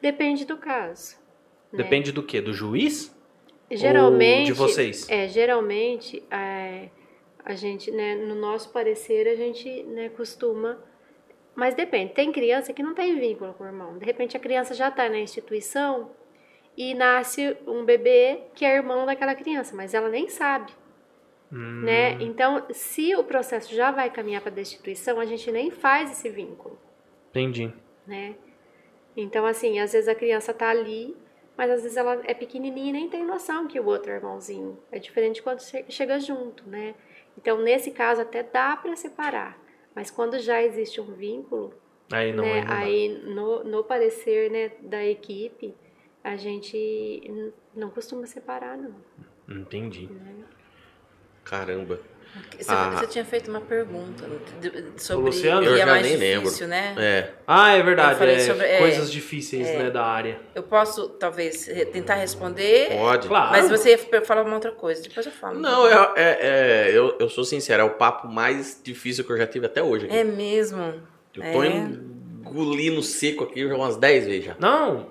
Depende 0.00 0.46
do 0.46 0.56
caso. 0.56 1.16
né? 1.70 1.82
Depende 1.82 2.10
do 2.10 2.22
quê? 2.22 2.40
Do 2.40 2.54
juiz? 2.54 3.14
Geralmente, 3.70 4.46
de 4.46 4.52
vocês? 4.54 5.06
É, 5.10 5.28
geralmente, 5.28 6.22
é, 6.30 6.88
a 7.44 7.54
gente, 7.54 7.90
né, 7.90 8.14
no 8.16 8.34
nosso 8.34 8.70
parecer, 8.70 9.28
a 9.28 9.34
gente, 9.34 9.82
né, 9.82 10.08
costuma. 10.08 10.78
Mas 11.54 11.74
depende, 11.74 12.14
tem 12.14 12.32
criança 12.32 12.72
que 12.72 12.82
não 12.82 12.94
tem 12.94 13.20
vínculo 13.20 13.52
com 13.52 13.64
o 13.64 13.66
irmão. 13.66 13.98
De 13.98 14.06
repente 14.06 14.38
a 14.38 14.40
criança 14.40 14.72
já 14.72 14.88
está 14.88 15.06
na 15.10 15.18
instituição 15.18 16.10
e 16.76 16.94
nasce 16.94 17.56
um 17.66 17.84
bebê 17.84 18.42
que 18.54 18.64
é 18.64 18.76
irmão 18.76 19.04
daquela 19.04 19.34
criança, 19.34 19.74
mas 19.76 19.94
ela 19.94 20.08
nem 20.08 20.28
sabe. 20.28 20.72
Hum. 21.52 21.82
Né? 21.82 22.12
Então, 22.20 22.64
se 22.70 23.14
o 23.16 23.24
processo 23.24 23.74
já 23.74 23.90
vai 23.90 24.08
caminhar 24.10 24.40
para 24.40 24.50
a 24.50 24.54
destituição, 24.54 25.18
a 25.18 25.24
gente 25.24 25.50
nem 25.50 25.70
faz 25.70 26.12
esse 26.12 26.28
vínculo. 26.28 26.78
Entendi. 27.30 27.72
Né? 28.06 28.36
Então, 29.16 29.44
assim, 29.44 29.80
às 29.80 29.92
vezes 29.92 30.08
a 30.08 30.14
criança 30.14 30.54
tá 30.54 30.70
ali, 30.70 31.16
mas 31.56 31.70
às 31.70 31.82
vezes 31.82 31.96
ela 31.96 32.20
é 32.24 32.32
pequenininha 32.32 32.90
e 32.90 32.92
nem 32.92 33.08
tem 33.08 33.24
noção 33.24 33.66
que 33.66 33.78
o 33.80 33.86
outro 33.86 34.12
é 34.12 34.14
irmãozinho. 34.16 34.78
É 34.92 34.98
diferente 34.98 35.42
quando 35.42 35.60
che- 35.60 35.84
chega 35.88 36.18
junto, 36.20 36.68
né? 36.68 36.94
Então, 37.36 37.60
nesse 37.60 37.90
caso, 37.90 38.22
até 38.22 38.42
dá 38.42 38.76
para 38.76 38.94
separar. 38.96 39.58
Mas 39.94 40.10
quando 40.10 40.38
já 40.38 40.62
existe 40.62 41.00
um 41.00 41.12
vínculo, 41.12 41.74
Aí 42.12 42.32
não, 42.32 42.44
né, 42.44 42.64
aí 42.66 42.66
não 42.66 42.76
aí 42.76 43.08
no, 43.34 43.64
no 43.64 43.84
parecer 43.84 44.50
né, 44.50 44.72
da 44.80 45.04
equipe, 45.04 45.74
a 46.22 46.36
gente 46.36 47.22
não 47.74 47.90
costuma 47.90 48.26
separar, 48.26 48.76
não. 48.76 48.94
Entendi. 49.48 50.08
Caramba. 51.44 52.00
Você, 52.56 52.70
Ah. 52.70 52.90
você 52.92 53.08
tinha 53.08 53.24
feito 53.24 53.50
uma 53.50 53.60
pergunta 53.60 54.24
sobre 54.96 55.24
Luciano? 55.26 55.62
o 55.62 55.64
Eu 55.64 55.74
que 55.74 55.80
é 55.80 55.84
já 55.84 55.90
mais 55.90 56.02
nem 56.06 56.12
difícil, 56.16 56.68
lembro. 56.68 56.68
né? 56.68 56.94
É. 56.96 57.30
Ah, 57.44 57.72
é 57.72 57.82
verdade. 57.82 58.12
Eu 58.12 58.18
falei 58.18 58.34
é 58.36 58.38
sobre- 58.38 58.66
é, 58.66 58.78
coisas 58.78 59.10
difíceis, 59.10 59.66
é. 59.66 59.78
né, 59.78 59.90
da 59.90 60.04
área. 60.04 60.40
Eu 60.54 60.62
posso, 60.62 61.08
talvez, 61.08 61.66
tentar 61.92 62.14
responder, 62.14 62.90
Pode. 62.96 63.26
Claro. 63.26 63.50
mas 63.50 63.68
você 63.68 63.90
ia 64.12 64.22
falar 64.22 64.42
uma 64.44 64.54
outra 64.54 64.70
coisa. 64.70 65.02
Depois 65.02 65.26
eu 65.26 65.32
falo. 65.32 65.58
Não, 65.58 65.88
é, 65.88 66.12
é- 66.14 66.38
é- 66.86 66.90
eu, 66.96 67.16
eu 67.18 67.28
sou 67.28 67.42
sincero, 67.42 67.82
é 67.82 67.84
o 67.84 67.90
papo 67.94 68.28
mais 68.28 68.80
difícil 68.80 69.24
que 69.24 69.32
eu 69.32 69.36
já 69.36 69.46
tive 69.48 69.66
até 69.66 69.82
hoje. 69.82 70.06
aqui. 70.06 70.14
É 70.16 70.22
mesmo. 70.22 70.80
eu 71.34 71.42
tô 71.52 71.62
é. 71.64 71.66
engolindo 72.48 73.02
seco 73.02 73.42
aqui 73.44 73.66
já 73.66 73.74
umas 73.74 73.96
10 73.96 74.26
vezes 74.26 74.44
já. 74.44 74.56
Não, 74.60 75.10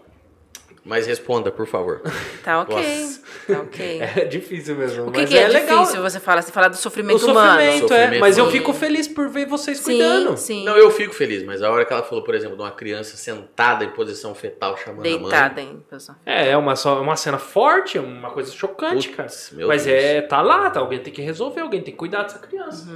Mas 0.86 1.06
responda, 1.06 1.52
por 1.52 1.68
favor. 1.68 2.02
Tá 2.44 2.62
ok. 2.62 2.76
Nossa. 3.02 3.22
Tá 3.48 3.60
ok. 3.62 4.02
é 4.18 4.26
difícil 4.26 4.76
mesmo. 4.76 5.08
O 5.08 5.12
que, 5.12 5.20
mas 5.22 5.30
que 5.30 5.38
é, 5.38 5.48
legal. 5.48 5.80
difícil 5.82 6.02
você 6.02 6.20
falar? 6.20 6.42
Você 6.42 6.52
fala 6.52 6.70
do 6.70 6.74
O 6.74 6.78
sofrimento, 6.78 7.20
sofrimento, 7.20 7.40
humano. 7.40 7.62
é. 7.62 7.78
Sofrimento 7.80 8.20
Mas 8.20 8.38
eu 8.38 8.50
fico 8.50 8.74
feliz 8.74 9.08
por 9.08 9.30
ver 9.30 9.46
vocês 9.46 9.78
Sim, 9.80 9.84
cuidando. 9.84 10.38
sim. 10.38 10.64
Não, 10.66 10.78
eu 10.78 10.90
fico 10.90 11.14
feliz, 11.14 11.44
mas 11.44 11.62
a 11.62 11.70
hora 11.70 11.86
que 11.86 11.92
ela 11.94 12.04
falou, 12.04 12.24
por 12.24 12.34
exemplo, 12.34 12.56
de 12.56 12.62
uma 12.64 12.72
criança 12.72 13.18
sentada 13.18 13.84
em 13.84 13.90
posição 13.90 14.34
fetal 14.34 14.78
chamando 14.78 15.06
a 15.06 15.10
mãe. 15.10 15.20
Deitada, 15.20 15.62
hein, 15.62 15.84
pessoal. 15.90 16.18
É, 16.26 16.50
é 16.50 16.58
uma, 16.58 16.76
só, 16.76 17.02
uma 17.02 17.16
cena 17.16 17.38
forte, 17.38 17.98
é 17.98 18.02
uma 18.02 18.32
coisa 18.32 18.52
chocante, 18.52 19.10
cara. 19.10 19.30
Putz, 19.30 19.52
meu 19.54 19.68
Mas 19.68 19.86
Deus. 19.86 20.04
é, 20.04 20.22
tá 20.22 20.42
lá, 20.42 20.70
tá, 20.70 20.80
alguém 20.80 21.00
tem 21.00 21.12
que 21.14 21.22
resolver, 21.22 21.62
alguém 21.62 21.82
tem 21.82 21.92
que 21.94 21.98
cuidar 22.00 22.24
dessa 22.24 22.40
criança. 22.40 22.88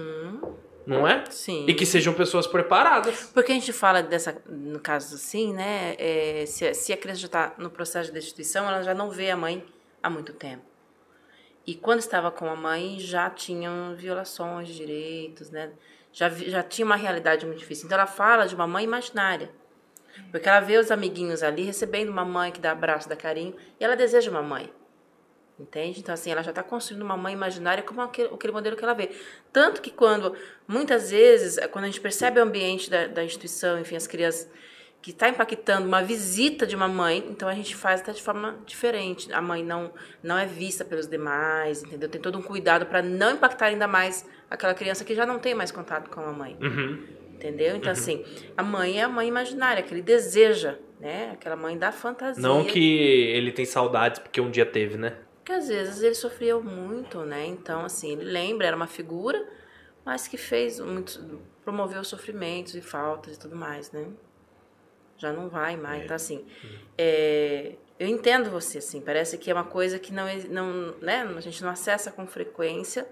Não 0.85 1.07
é? 1.07 1.23
Sim. 1.29 1.65
E 1.67 1.73
que 1.73 1.85
sejam 1.85 2.13
pessoas 2.13 2.45
preparadas. 2.45 3.31
Porque 3.33 3.51
a 3.51 3.55
gente 3.55 3.71
fala 3.71 4.03
dessa, 4.03 4.41
no 4.49 4.79
caso 4.79 5.15
assim, 5.15 5.53
né? 5.53 5.95
é, 5.97 6.45
se, 6.45 6.67
a- 6.67 6.73
se 6.73 6.91
a 6.91 6.97
criança 6.97 7.21
já 7.21 7.27
está 7.27 7.53
no 7.57 7.69
processo 7.69 8.07
de 8.09 8.13
destituição, 8.13 8.67
ela 8.67 8.81
já 8.83 8.93
não 8.93 9.09
vê 9.09 9.29
a 9.31 9.37
mãe 9.37 9.65
há 10.01 10.09
muito 10.09 10.33
tempo. 10.33 10.63
E 11.65 11.73
quando 11.75 11.99
estava 11.99 12.29
com 12.29 12.45
a 12.49 12.55
mãe, 12.55 12.99
já 12.99 13.29
tinham 13.29 13.95
violações 13.95 14.67
de 14.67 14.75
direitos, 14.75 15.49
né? 15.49 15.71
Já, 16.11 16.29
já 16.29 16.61
tinha 16.61 16.85
uma 16.85 16.97
realidade 16.97 17.45
muito 17.45 17.59
difícil. 17.59 17.85
Então 17.85 17.97
ela 17.97 18.05
fala 18.07 18.45
de 18.45 18.53
uma 18.53 18.67
mãe 18.67 18.83
imaginária. 18.83 19.49
Porque 20.29 20.47
ela 20.47 20.59
vê 20.59 20.77
os 20.77 20.91
amiguinhos 20.91 21.41
ali 21.41 21.63
recebendo 21.63 22.09
uma 22.09 22.25
mãe 22.25 22.51
que 22.51 22.59
dá 22.59 22.71
abraço, 22.73 23.07
dá 23.09 23.15
carinho, 23.15 23.55
e 23.79 23.83
ela 23.83 23.95
deseja 23.95 24.29
uma 24.29 24.43
mãe. 24.43 24.71
Entende? 25.63 26.01
Então, 26.01 26.13
assim, 26.13 26.29
ela 26.29 26.43
já 26.43 26.49
está 26.49 26.61
construindo 26.61 27.03
uma 27.03 27.15
mãe 27.15 27.33
imaginária 27.33 27.81
como 27.81 28.01
aquele, 28.01 28.27
aquele 28.27 28.51
modelo 28.51 28.75
que 28.75 28.83
ela 28.83 28.93
vê. 28.93 29.11
Tanto 29.51 29.81
que 29.81 29.89
quando, 29.89 30.35
muitas 30.67 31.09
vezes, 31.09 31.57
é, 31.57 31.67
quando 31.69 31.85
a 31.85 31.87
gente 31.87 32.01
percebe 32.01 32.37
o 32.37 32.43
ambiente 32.43 32.89
da, 32.89 33.07
da 33.07 33.23
instituição, 33.23 33.79
enfim, 33.79 33.95
as 33.95 34.05
crianças, 34.05 34.51
que 35.01 35.11
está 35.11 35.29
impactando 35.29 35.87
uma 35.87 36.01
visita 36.03 36.67
de 36.67 36.75
uma 36.75 36.87
mãe, 36.87 37.25
então 37.29 37.47
a 37.47 37.53
gente 37.53 37.75
faz 37.75 38.01
até 38.01 38.11
de 38.11 38.21
forma 38.21 38.57
diferente. 38.65 39.31
A 39.31 39.41
mãe 39.41 39.63
não, 39.63 39.93
não 40.21 40.37
é 40.37 40.45
vista 40.45 40.83
pelos 40.83 41.07
demais, 41.07 41.81
entendeu? 41.81 42.09
Tem 42.09 42.19
todo 42.19 42.37
um 42.37 42.41
cuidado 42.41 42.85
para 42.85 43.01
não 43.01 43.31
impactar 43.31 43.67
ainda 43.67 43.87
mais 43.87 44.25
aquela 44.49 44.73
criança 44.73 45.05
que 45.05 45.15
já 45.15 45.25
não 45.25 45.39
tem 45.39 45.53
mais 45.53 45.71
contato 45.71 46.09
com 46.09 46.21
a 46.21 46.31
mãe. 46.31 46.57
Entendeu? 47.33 47.75
Então, 47.75 47.91
assim, 47.91 48.23
a 48.55 48.63
mãe 48.63 48.99
é 48.99 49.03
a 49.03 49.09
mãe 49.09 49.27
imaginária, 49.27 49.83
que 49.83 49.93
ele 49.93 50.01
deseja, 50.01 50.77
né? 50.99 51.31
Aquela 51.33 51.57
mãe 51.57 51.77
da 51.77 51.91
fantasia. 51.91 52.41
Não 52.41 52.63
que 52.63 52.79
ele 53.33 53.51
tem 53.51 53.65
saudades 53.65 54.19
porque 54.19 54.39
um 54.39 54.49
dia 54.49 54.65
teve, 54.65 54.97
né? 54.97 55.17
Porque 55.43 55.51
às 55.51 55.67
vezes 55.67 56.01
ele 56.01 56.15
sofria 56.15 56.57
muito, 56.57 57.19
né? 57.25 57.45
Então, 57.45 57.83
assim, 57.83 58.13
ele 58.13 58.23
lembra, 58.23 58.65
era 58.65 58.75
uma 58.77 58.87
figura, 58.87 59.45
mas 60.05 60.25
que 60.25 60.37
fez 60.37 60.79
muitos. 60.79 61.19
promoveu 61.65 62.01
sofrimentos 62.05 62.75
e 62.75 62.81
faltas 62.81 63.35
e 63.35 63.39
tudo 63.39 63.53
mais, 63.53 63.91
né? 63.91 64.07
Já 65.17 65.33
não 65.33 65.49
vai 65.49 65.75
mais. 65.75 66.05
Então, 66.05 66.15
assim, 66.15 66.45
é, 66.97 67.75
eu 67.99 68.07
entendo 68.07 68.49
você, 68.49 68.77
assim, 68.77 69.01
parece 69.01 69.37
que 69.37 69.51
é 69.51 69.53
uma 69.53 69.65
coisa 69.65 69.99
que 69.99 70.13
não, 70.13 70.25
não, 70.49 70.97
né? 71.01 71.23
a 71.23 71.41
gente 71.41 71.61
não 71.61 71.69
acessa 71.69 72.09
com 72.09 72.25
frequência, 72.25 73.05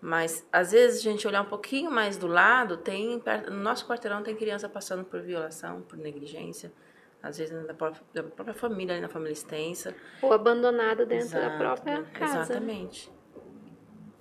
mas 0.00 0.44
às 0.50 0.72
vezes 0.72 0.98
a 0.98 1.02
gente 1.04 1.24
olhar 1.24 1.42
um 1.42 1.48
pouquinho 1.48 1.88
mais 1.88 2.16
do 2.16 2.26
lado, 2.26 2.78
tem 2.78 3.22
no 3.48 3.60
nosso 3.60 3.86
quarteirão 3.86 4.24
tem 4.24 4.34
criança 4.34 4.68
passando 4.68 5.04
por 5.04 5.20
violação, 5.20 5.82
por 5.82 5.96
negligência, 5.96 6.72
às 7.24 7.38
vezes 7.38 7.66
da 7.66 7.72
própria, 7.74 8.02
da 8.12 8.22
própria 8.22 8.54
família, 8.54 8.94
ali 8.94 9.00
na 9.00 9.08
família 9.08 9.32
extensa. 9.32 9.94
Ou 10.20 10.32
abandonado 10.32 11.06
dentro 11.06 11.30
da 11.30 11.38
Exato, 11.38 11.58
própria 11.58 12.00
né? 12.00 12.06
casa. 12.12 12.40
Exatamente. 12.40 13.10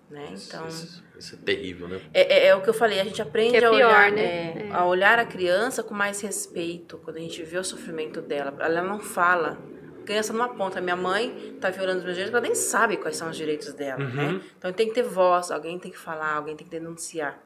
Né? 0.10 0.30
Então, 0.32 0.68
Isso, 0.68 1.04
isso 1.18 1.36
é 1.36 1.38
terrível, 1.40 1.88
né? 1.88 2.00
é, 2.14 2.22
é- 2.22 2.48
é 2.48 2.56
o 2.56 2.62
que 2.62 2.70
eu 2.70 2.74
falei, 2.74 3.00
a 3.00 3.04
gente 3.04 3.22
aprende 3.22 3.56
é 3.56 3.66
a, 3.66 3.70
pior, 3.70 3.74
olhar, 3.76 4.12
né? 4.12 4.22
é, 4.24 4.70
a 4.72 4.86
olhar 4.86 5.18
a 5.20 5.26
criança 5.26 5.82
com 5.82 5.94
mais 5.94 6.22
respeito, 6.22 7.00
quando 7.00 7.18
a 7.18 7.20
gente 7.20 7.42
vê 7.44 7.58
o 7.58 7.64
sofrimento 7.64 8.22
dela. 8.22 8.54
Ela 8.60 8.82
não 8.84 9.00
fala. 9.00 9.58
A 10.02 10.06
criança 10.06 10.32
não 10.32 10.44
aponta. 10.46 10.80
Minha 10.80 10.96
mãe 10.96 11.56
está 11.56 11.70
violando 11.72 12.00
os 12.00 12.04
meus 12.04 12.16
direitos, 12.16 12.34
ela 12.34 12.42
nem 12.46 12.54
sabe 12.56 12.98
quais 12.98 13.16
são 13.18 13.30
os 13.30 13.36
direitos 13.36 13.74
dela, 13.74 14.04
né? 14.04 14.40
Então 14.58 14.72
tem 14.72 14.88
que 14.88 14.94
ter 14.94 15.02
voz, 15.04 15.50
alguém 15.50 15.80
tem 15.80 15.92
que 15.92 15.98
falar, 15.98 16.36
alguém 16.36 16.56
tem 16.56 16.66
que 16.68 16.72
denunciar, 16.72 17.40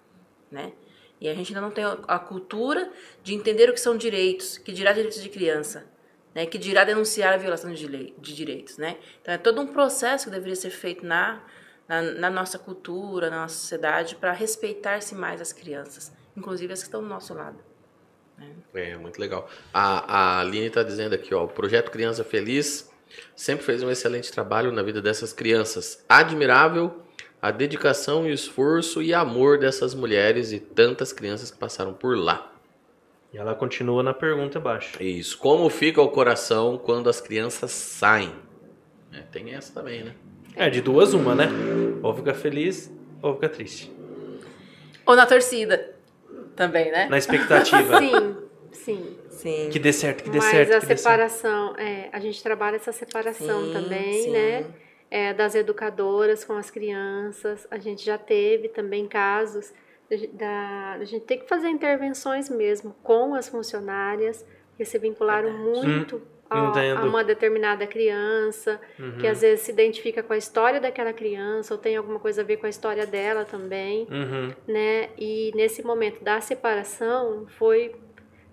né? 0.52 0.74
E 1.20 1.28
a 1.28 1.34
gente 1.34 1.50
ainda 1.50 1.62
não 1.62 1.72
tem 1.72 1.84
a 1.84 2.20
cultura 2.20 2.92
de 3.24 3.34
entender 3.34 3.70
o 3.70 3.74
que 3.74 3.80
são 3.80 3.98
direitos, 3.98 4.58
que 4.58 4.72
dirá 4.72 4.92
direitos 4.92 5.22
de 5.22 5.30
criança, 5.30 5.86
né? 6.34 6.46
Que 6.46 6.58
dirá 6.58 6.84
denunciar 6.84 7.34
a 7.34 7.38
violação 7.38 7.74
de, 7.74 7.88
lei, 7.88 8.14
de 8.20 8.36
direitos, 8.36 8.78
né? 8.78 8.98
Então 9.22 9.34
é 9.34 9.38
todo 9.38 9.60
um 9.60 9.68
processo 9.68 10.26
que 10.26 10.32
deveria 10.32 10.56
ser 10.56 10.70
feito 10.70 11.06
na, 11.06 11.42
na, 11.88 12.02
na 12.02 12.30
nossa 12.30 12.60
cultura, 12.60 13.30
na 13.30 13.42
nossa 13.42 13.56
sociedade, 13.56 14.16
para 14.16 14.32
respeitar-se 14.32 15.16
mais 15.16 15.42
as 15.42 15.52
crianças, 15.52 16.14
inclusive 16.36 16.72
as 16.72 16.80
que 16.80 16.88
estão 16.88 17.02
do 17.02 17.08
nosso 17.08 17.34
lado. 17.34 17.58
É, 18.74 18.96
muito 18.96 19.20
legal. 19.20 19.50
A, 19.74 20.38
a 20.38 20.40
Aline 20.42 20.68
está 20.68 20.84
dizendo 20.84 21.16
aqui, 21.16 21.34
ó, 21.34 21.46
o 21.46 21.48
Projeto 21.48 21.90
Criança 21.90 22.24
Feliz 22.24 22.92
sempre 23.36 23.66
fez 23.66 23.82
um 23.82 23.90
excelente 23.90 24.32
trabalho 24.32 24.72
na 24.72 24.84
vida 24.84 25.02
dessas 25.02 25.34
crianças. 25.34 26.04
Admirável 26.08 27.07
a 27.42 27.52
dedicação 27.52 28.28
e 28.28 28.32
o 28.32 28.34
esforço 28.34 29.02
e 29.02 29.14
amor 29.14 29.60
dessas 29.60 29.94
mulheres 29.94 30.52
e 30.52 30.60
tantas 30.60 31.14
crianças 31.14 31.52
que 31.52 31.58
passaram 31.58 31.94
por 31.94 32.18
lá. 32.18 32.52
E 33.34 33.38
ela 33.38 33.54
continua 33.54 34.02
na 34.02 34.14
pergunta 34.14 34.58
abaixo. 34.58 35.02
Isso. 35.02 35.38
Como 35.38 35.70
fica 35.70 36.02
o 36.02 36.10
coração 36.10 36.78
quando 36.78 37.10
as 37.10 37.22
crianças 37.22 37.72
saem? 37.72 38.34
É, 39.14 39.22
tem 39.22 39.54
essa 39.54 39.74
também, 39.74 40.04
né? 40.04 40.14
É, 40.56 40.70
de 40.70 40.82
duas 40.82 41.14
uma, 41.14 41.36
né? 41.36 41.48
Ou 42.02 42.16
fica 42.16 42.34
feliz, 42.34 42.92
ou 43.22 43.36
fica 43.36 43.50
triste. 43.50 43.92
Ou 45.06 45.16
na 45.16 45.26
torcida 45.26 45.94
também, 46.56 46.92
né? 46.92 47.08
Na 47.08 47.18
expectativa. 47.18 48.00
Sim, 48.02 48.38
sim. 48.72 49.18
Sim. 49.30 49.70
Que 49.72 49.78
dê 49.78 49.94
certo, 49.94 50.24
que 50.24 50.30
dê 50.32 50.40
Mas 50.40 50.50
certo. 50.50 50.72
a 50.72 50.80
dê 50.80 50.86
certo. 50.88 50.98
separação, 50.98 51.76
é, 51.78 52.10
a 52.12 52.20
gente 52.20 52.42
trabalha 52.42 52.78
essa 52.78 52.92
separação 52.92 53.66
Sim, 53.66 53.74
também, 53.74 54.24
sim. 54.24 54.32
né? 54.32 54.66
É, 55.10 55.34
das 55.34 55.56
educadoras 55.56 56.44
com 56.44 56.54
as 56.54 56.70
crianças. 56.70 57.66
A 57.72 57.78
gente 57.78 58.04
já 58.06 58.18
teve 58.18 58.68
também 58.68 59.08
casos 59.08 59.74
da, 60.34 60.98
da, 60.98 61.06
gente 61.06 61.26
ter 61.26 61.38
que 61.38 61.48
fazer 61.48 61.70
intervenções 61.70 62.50
mesmo 62.50 62.96
com 63.04 63.34
as 63.34 63.48
funcionárias, 63.48 64.46
que 64.76 64.84
se 64.86 64.98
vincularam 65.00 65.52
muito 65.52 66.22
a, 66.50 66.62
a 66.62 66.70
entendo. 66.70 67.08
uma 67.08 67.24
determinada 67.24 67.86
criança, 67.88 68.80
Uhum. 69.00 69.18
que 69.18 69.28
às 69.28 69.42
vezes 69.42 69.62
se 69.66 69.72
identifica 69.72 70.22
com 70.24 70.34
a 70.34 70.38
história 70.38 70.80
daquela 70.80 71.12
criança 71.14 71.74
ou 71.74 71.80
tem 71.80 71.96
alguma 71.98 72.20
coisa 72.20 72.42
a 72.42 72.46
ver 72.46 72.58
com 72.58 72.66
a 72.66 72.70
história 72.70 73.06
dela 73.06 73.44
também 73.46 74.08
Uhum. 74.10 74.54
né? 74.68 75.10
E 75.18 75.52
nesse 75.56 75.84
momento 75.84 76.24
da 76.24 76.40
separação 76.42 77.46
foi 77.58 77.96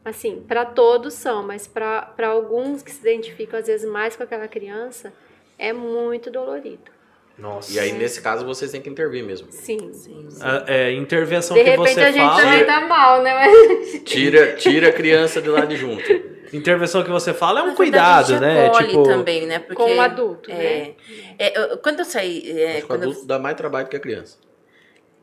assim, 0.05 0.43
para 0.47 0.64
todos 0.66 1.14
são, 1.14 1.43
mas 1.43 1.66
para 1.66 2.14
alguns 2.28 2.82
que 2.82 2.90
se 2.90 3.01
identificam 3.01 3.59
às 3.59 3.66
vezes 3.66 3.89
mais 3.89 4.14
com 4.16 4.22
aquela 4.22 4.47
criança, 4.48 5.12
é 5.59 5.72
muito 5.72 6.31
dolorido. 6.31 6.93
Nossa. 7.36 7.72
E 7.72 7.81
aí, 7.81 7.90
nesse 7.93 8.20
caso, 8.22 8.44
vocês 8.47 8.70
têm 8.70 8.81
que 8.81 8.89
intervir 8.89 9.24
mesmo. 9.24 9.48
Sim. 9.51 9.93
Sim, 9.93 10.28
sim. 10.31 10.39
A 10.40 10.64
é, 10.72 10.93
intervenção 10.93 11.56
De 11.56 11.64
que 11.64 11.70
repente 11.70 11.94
você 11.94 12.01
a 12.01 12.12
gente 12.12 12.20
fala. 12.24 12.40
também 12.43 12.64
tá 12.64 12.81
mal, 12.82 13.22
né? 13.22 13.35
Mas- 13.35 14.02
Tira, 14.05 14.52
tira 14.55 14.89
a 14.90 14.93
criança 14.93 15.43
de 15.43 15.48
lá 15.48 15.64
de 15.64 15.76
junto. 15.76 16.05
Intervenção 16.52 17.02
que 17.02 17.10
você 17.10 17.35
fala 17.35 17.59
é 17.60 17.62
um 17.64 17.66
Na 17.68 17.74
verdade, 17.74 18.26
cuidado, 18.35 18.40
né? 18.40 18.70
Tipo, 18.70 19.02
também, 19.02 19.47
né? 19.47 19.59
Porque, 19.59 19.74
Com 19.74 19.97
o 19.97 20.01
adulto, 20.01 20.48
é, 20.52 20.55
né? 20.55 20.90
é, 21.36 21.59
eu- 21.72 21.78
quando 21.78 21.98
eu 21.98 22.05
saí... 22.05 22.48
é, 22.56 22.66
Acho 22.68 22.76
que 22.78 22.85
o 22.85 22.86
quando 22.86 23.02
eu- 23.02 23.10
adulto 23.10 23.26
dá 23.26 23.39
mais 23.40 23.56
trabalho 23.56 23.89
que 23.89 23.97
a 23.97 24.01
criança. 24.01 24.39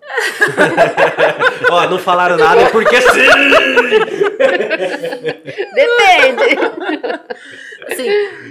Ó, 1.71 1.87
não 1.87 1.97
falaram 1.99 2.35
nada 2.35 2.69
porque 2.71 2.99
sim! 2.99 3.29
Depende. 5.73 6.57
Assim, 7.87 8.07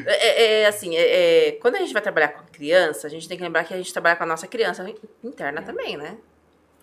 é, 0.06 0.62
é, 0.62 0.66
assim 0.66 0.96
é, 0.96 1.48
é, 1.48 1.52
quando 1.52 1.76
a 1.76 1.78
gente 1.78 1.92
vai 1.92 2.02
trabalhar 2.02 2.28
com 2.28 2.44
criança, 2.52 3.06
a 3.06 3.10
gente 3.10 3.28
tem 3.28 3.36
que 3.36 3.42
lembrar 3.42 3.64
que 3.64 3.72
a 3.72 3.76
gente 3.76 3.92
trabalha 3.92 4.16
com 4.16 4.24
a 4.24 4.26
nossa 4.26 4.46
criança 4.46 4.84
interna 5.22 5.62
também, 5.62 5.96
né? 5.96 6.16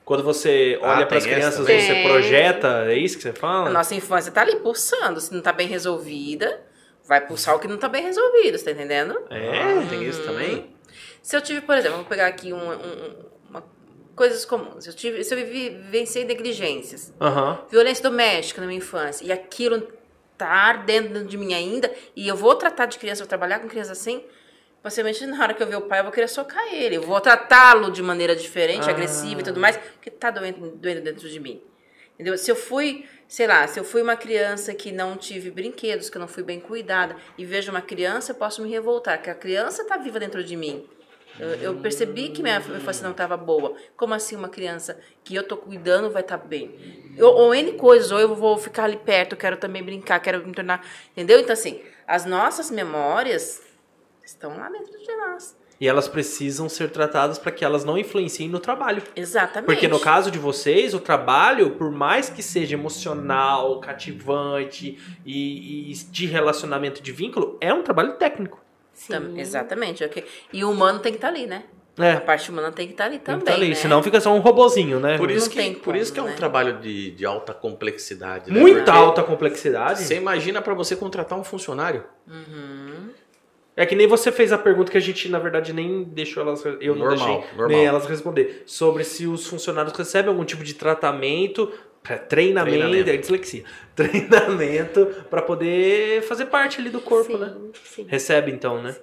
Quando 0.05 0.23
você 0.23 0.79
Ah, 0.81 0.95
olha 0.95 1.05
para 1.05 1.17
as 1.17 1.25
essa 1.25 1.35
crianças, 1.35 1.59
também. 1.65 1.81
você 1.81 2.01
projeta, 2.03 2.85
é 2.89 2.95
isso 2.97 3.17
que 3.17 3.23
você 3.23 3.29
A 3.29 3.33
fala? 3.33 3.69
nossa 3.69 3.93
infância 3.93 4.31
tá 4.31 4.41
ali 4.41 4.55
pulsando. 4.57 5.19
Se 5.19 5.33
não 5.33 5.41
tá 5.41 5.51
bem 5.51 5.67
resolvida, 5.67 6.61
vai 7.05 7.19
pulsar 7.27 7.55
o 7.55 7.59
que 7.59 7.67
não 7.67 7.77
tá 7.77 7.89
bem 7.89 8.03
resolvido, 8.03 8.57
você 8.57 8.63
tá 8.65 8.71
entendendo? 8.71 9.21
É. 9.29 9.49
Ah, 9.49 9.85
tem 9.89 10.03
isso 10.07 10.23
também? 10.23 10.73
Se 11.21 11.35
eu 11.35 11.41
tive, 11.41 11.59
por 11.59 11.77
exemplo, 11.77 11.97
vou 11.97 12.05
pegar 12.05 12.27
aqui 12.27 12.53
um, 12.53 12.71
um- 12.71 13.15
uma, 13.49 13.63
coisas 14.15 14.45
comuns. 14.45 14.87
Eu 14.87 14.93
tive, 14.93 15.21
se 15.25 15.33
eu 15.33 15.37
vivi, 15.37 15.69
vivenciei 15.71 16.23
negligências, 16.23 17.13
violência 17.69 18.01
doméstica 18.01 18.61
na 18.61 18.67
minha 18.67 18.77
infância, 18.77 19.25
e 19.25 19.31
aquilo 19.33 19.85
tá 20.37 20.47
ardendo 20.47 21.09
dentro 21.09 21.27
de 21.27 21.37
mim 21.37 21.53
ainda, 21.53 21.91
e 22.15 22.27
eu 22.27 22.35
vou 22.35 22.55
tratar 22.55 22.85
de 22.85 22.97
criança, 22.97 23.23
vou 23.23 23.27
trabalhar 23.27 23.59
com 23.59 23.67
criança 23.67 23.91
assim, 23.91 24.23
possivelmente 24.81 25.25
na 25.25 25.41
hora 25.41 25.53
que 25.53 25.61
eu 25.63 25.67
ver 25.67 25.75
o 25.75 25.81
pai, 25.81 25.99
eu 25.99 26.03
vou 26.03 26.11
querer 26.13 26.27
socar 26.27 26.63
ele. 26.73 26.95
Eu 26.95 27.01
vou 27.01 27.19
tratá-lo 27.19 27.91
de 27.91 28.01
maneira 28.01 28.35
diferente, 28.35 28.87
Ah. 28.87 28.91
agressiva 28.91 29.41
e 29.41 29.43
tudo 29.43 29.59
mais, 29.59 29.75
porque 29.77 30.09
tá 30.09 30.29
doendo, 30.31 30.71
doendo 30.71 31.01
dentro 31.01 31.27
de 31.27 31.39
mim. 31.39 31.61
Entendeu? 32.13 32.37
Se 32.37 32.49
eu 32.49 32.55
fui, 32.55 33.05
sei 33.27 33.45
lá, 33.45 33.67
se 33.67 33.79
eu 33.79 33.83
fui 33.83 34.01
uma 34.01 34.15
criança 34.15 34.73
que 34.73 34.91
não 34.91 35.17
tive 35.17 35.51
brinquedos, 35.51 36.09
que 36.09 36.17
eu 36.17 36.19
não 36.19 36.27
fui 36.27 36.41
bem 36.41 36.59
cuidada, 36.59 37.15
e 37.37 37.45
vejo 37.45 37.69
uma 37.69 37.81
criança, 37.81 38.31
eu 38.31 38.35
posso 38.35 38.61
me 38.61 38.69
revoltar, 38.69 39.21
que 39.21 39.29
a 39.29 39.35
criança 39.35 39.85
tá 39.85 39.97
viva 39.97 40.19
dentro 40.19 40.43
de 40.43 40.55
mim. 40.55 40.87
Eu, 41.39 41.75
percebi 41.75 42.29
que 42.29 42.41
minha 42.41 42.57
infância 42.57 43.03
não 43.03 43.11
estava 43.11 43.37
boa. 43.37 43.75
Como 43.95 44.13
assim 44.13 44.35
uma 44.35 44.49
criança 44.49 44.99
que 45.23 45.35
eu 45.35 45.43
tô 45.43 45.57
cuidando 45.57 46.09
vai 46.09 46.21
estar 46.21 46.37
bem? 46.37 46.75
Eu, 47.15 47.27
ou 47.27 47.53
N 47.53 47.73
coisas, 47.73 48.11
ou 48.11 48.19
eu 48.19 48.35
vou 48.35 48.57
ficar 48.57 48.85
ali 48.85 48.97
perto, 48.97 49.35
quero 49.35 49.57
também 49.57 49.83
brincar, 49.83 50.19
quero 50.19 50.45
me 50.45 50.53
tornar. 50.53 50.85
Entendeu? 51.11 51.39
Então, 51.39 51.53
assim, 51.53 51.81
as 52.07 52.25
nossas 52.25 52.71
memórias 52.71 53.61
estão 54.25 54.57
lá 54.57 54.69
dentro 54.69 54.97
de 54.97 55.15
nós. 55.15 55.55
E 55.79 55.87
elas 55.87 56.07
precisam 56.07 56.67
ser 56.67 56.89
tratadas 56.89 57.37
para 57.37 57.51
que 57.51 57.63
elas 57.63 57.85
não 57.85 57.97
influenciem 57.99 58.49
no 58.49 58.59
trabalho. 58.59 59.03
Exatamente. 59.15 59.67
Porque 59.67 59.87
no 59.87 59.99
caso 59.99 60.31
de 60.31 60.39
vocês, 60.39 60.95
o 60.95 60.99
trabalho, 60.99 61.71
por 61.75 61.91
mais 61.91 62.31
que 62.31 62.41
seja 62.41 62.73
emocional, 62.73 63.79
cativante 63.79 64.97
e, 65.23 65.91
e 65.91 65.93
de 65.93 66.25
relacionamento 66.25 67.01
de 67.01 67.11
vínculo, 67.11 67.57
é 67.61 67.71
um 67.71 67.83
trabalho 67.83 68.13
técnico. 68.13 68.59
Tam- 69.09 69.37
exatamente. 69.37 70.03
ok. 70.03 70.23
E 70.53 70.63
o 70.63 70.71
humano 70.71 70.99
tem 70.99 71.11
que 71.11 71.17
estar 71.17 71.27
ali, 71.29 71.45
né? 71.45 71.63
A 71.99 72.05
É. 72.05 72.19
parte 72.19 72.51
humana 72.51 72.71
tem 72.71 72.85
que 72.85 72.93
estar 72.93 73.05
ali 73.05 73.17
Tem 73.17 73.25
também. 73.25 73.39
que 73.39 73.45
tá 73.45 73.53
ali, 73.55 73.69
né? 73.69 73.75
senão 73.75 74.03
fica 74.03 74.21
só 74.21 74.31
um 74.33 74.39
robozinho, 74.39 74.99
né? 74.99 75.17
Por 75.17 75.31
isso, 75.31 75.47
Não 75.49 75.55
que, 75.55 75.71
por 75.79 75.95
isso 75.95 76.13
que 76.13 76.19
é 76.19 76.23
um 76.23 76.27
né? 76.27 76.33
trabalho 76.35 76.77
de, 76.79 77.09
de 77.11 77.25
alta 77.25 77.53
complexidade. 77.55 78.51
né? 78.51 78.59
Muita 78.59 78.77
Porque 78.83 78.91
alta 78.91 79.23
complexidade. 79.23 80.03
Você 80.03 80.15
imagina 80.15 80.61
para 80.61 80.75
você 80.75 80.95
contratar 80.95 81.37
um 81.39 81.43
funcionário? 81.43 82.03
Uhum. 82.27 83.09
É 83.75 83.85
que 83.85 83.95
nem 83.95 84.07
você 84.07 84.31
fez 84.31 84.51
a 84.51 84.57
pergunta 84.57 84.91
que 84.91 84.97
a 84.97 85.01
gente, 85.01 85.29
na 85.29 85.37
verdade, 85.39 85.71
nem 85.73 86.03
deixou 86.03 86.41
elas. 86.43 86.63
Eu 86.65 86.95
não 86.95 87.05
Normal, 87.07 87.27
deixei 87.27 87.35
normal. 87.57 87.67
nem 87.67 87.85
elas 87.85 88.05
responder. 88.07 88.63
Sobre 88.65 89.03
se 89.03 89.25
os 89.27 89.45
funcionários 89.47 89.93
recebem 89.95 90.29
algum 90.29 90.43
tipo 90.45 90.63
de 90.63 90.73
tratamento, 90.75 91.71
treinamento, 92.15 92.77
Treinamento. 92.77 93.09
é 93.09 93.17
dislexia. 93.17 93.63
Treinamento 93.95 95.05
para 95.29 95.41
poder 95.41 96.21
fazer 96.23 96.45
parte 96.45 96.79
ali 96.79 96.89
do 96.89 97.01
corpo, 97.01 97.31
sim, 97.33 97.37
né? 97.37 97.55
sim. 97.83 98.05
Recebe 98.07 98.51
então, 98.51 98.81
né? 98.81 98.95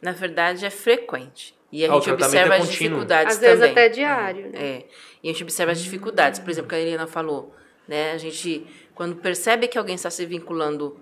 Na 0.00 0.12
verdade, 0.12 0.64
é 0.64 0.70
frequente. 0.70 1.54
E 1.72 1.84
a 1.84 1.88
Ah, 1.90 1.96
o 1.96 2.00
gente 2.00 2.04
tratamento 2.16 2.24
observa 2.26 2.54
é 2.54 2.58
as 2.58 2.68
dificuldades 2.70 3.34
Às 3.34 3.40
vezes 3.40 3.56
também. 3.58 3.70
até 3.72 3.88
diário, 3.88 4.48
né? 4.50 4.58
É. 4.58 4.84
E 5.22 5.28
a 5.28 5.32
gente 5.32 5.42
observa 5.42 5.72
as 5.72 5.80
dificuldades. 5.82 6.40
Por 6.40 6.50
exemplo, 6.50 6.68
que 6.70 6.74
a 6.74 6.80
Helena 6.80 7.06
falou, 7.06 7.54
né? 7.86 8.12
A 8.12 8.18
gente, 8.18 8.66
quando 8.94 9.16
percebe 9.16 9.68
que 9.68 9.76
alguém 9.76 9.94
está 9.94 10.10
se 10.10 10.24
vinculando 10.24 10.98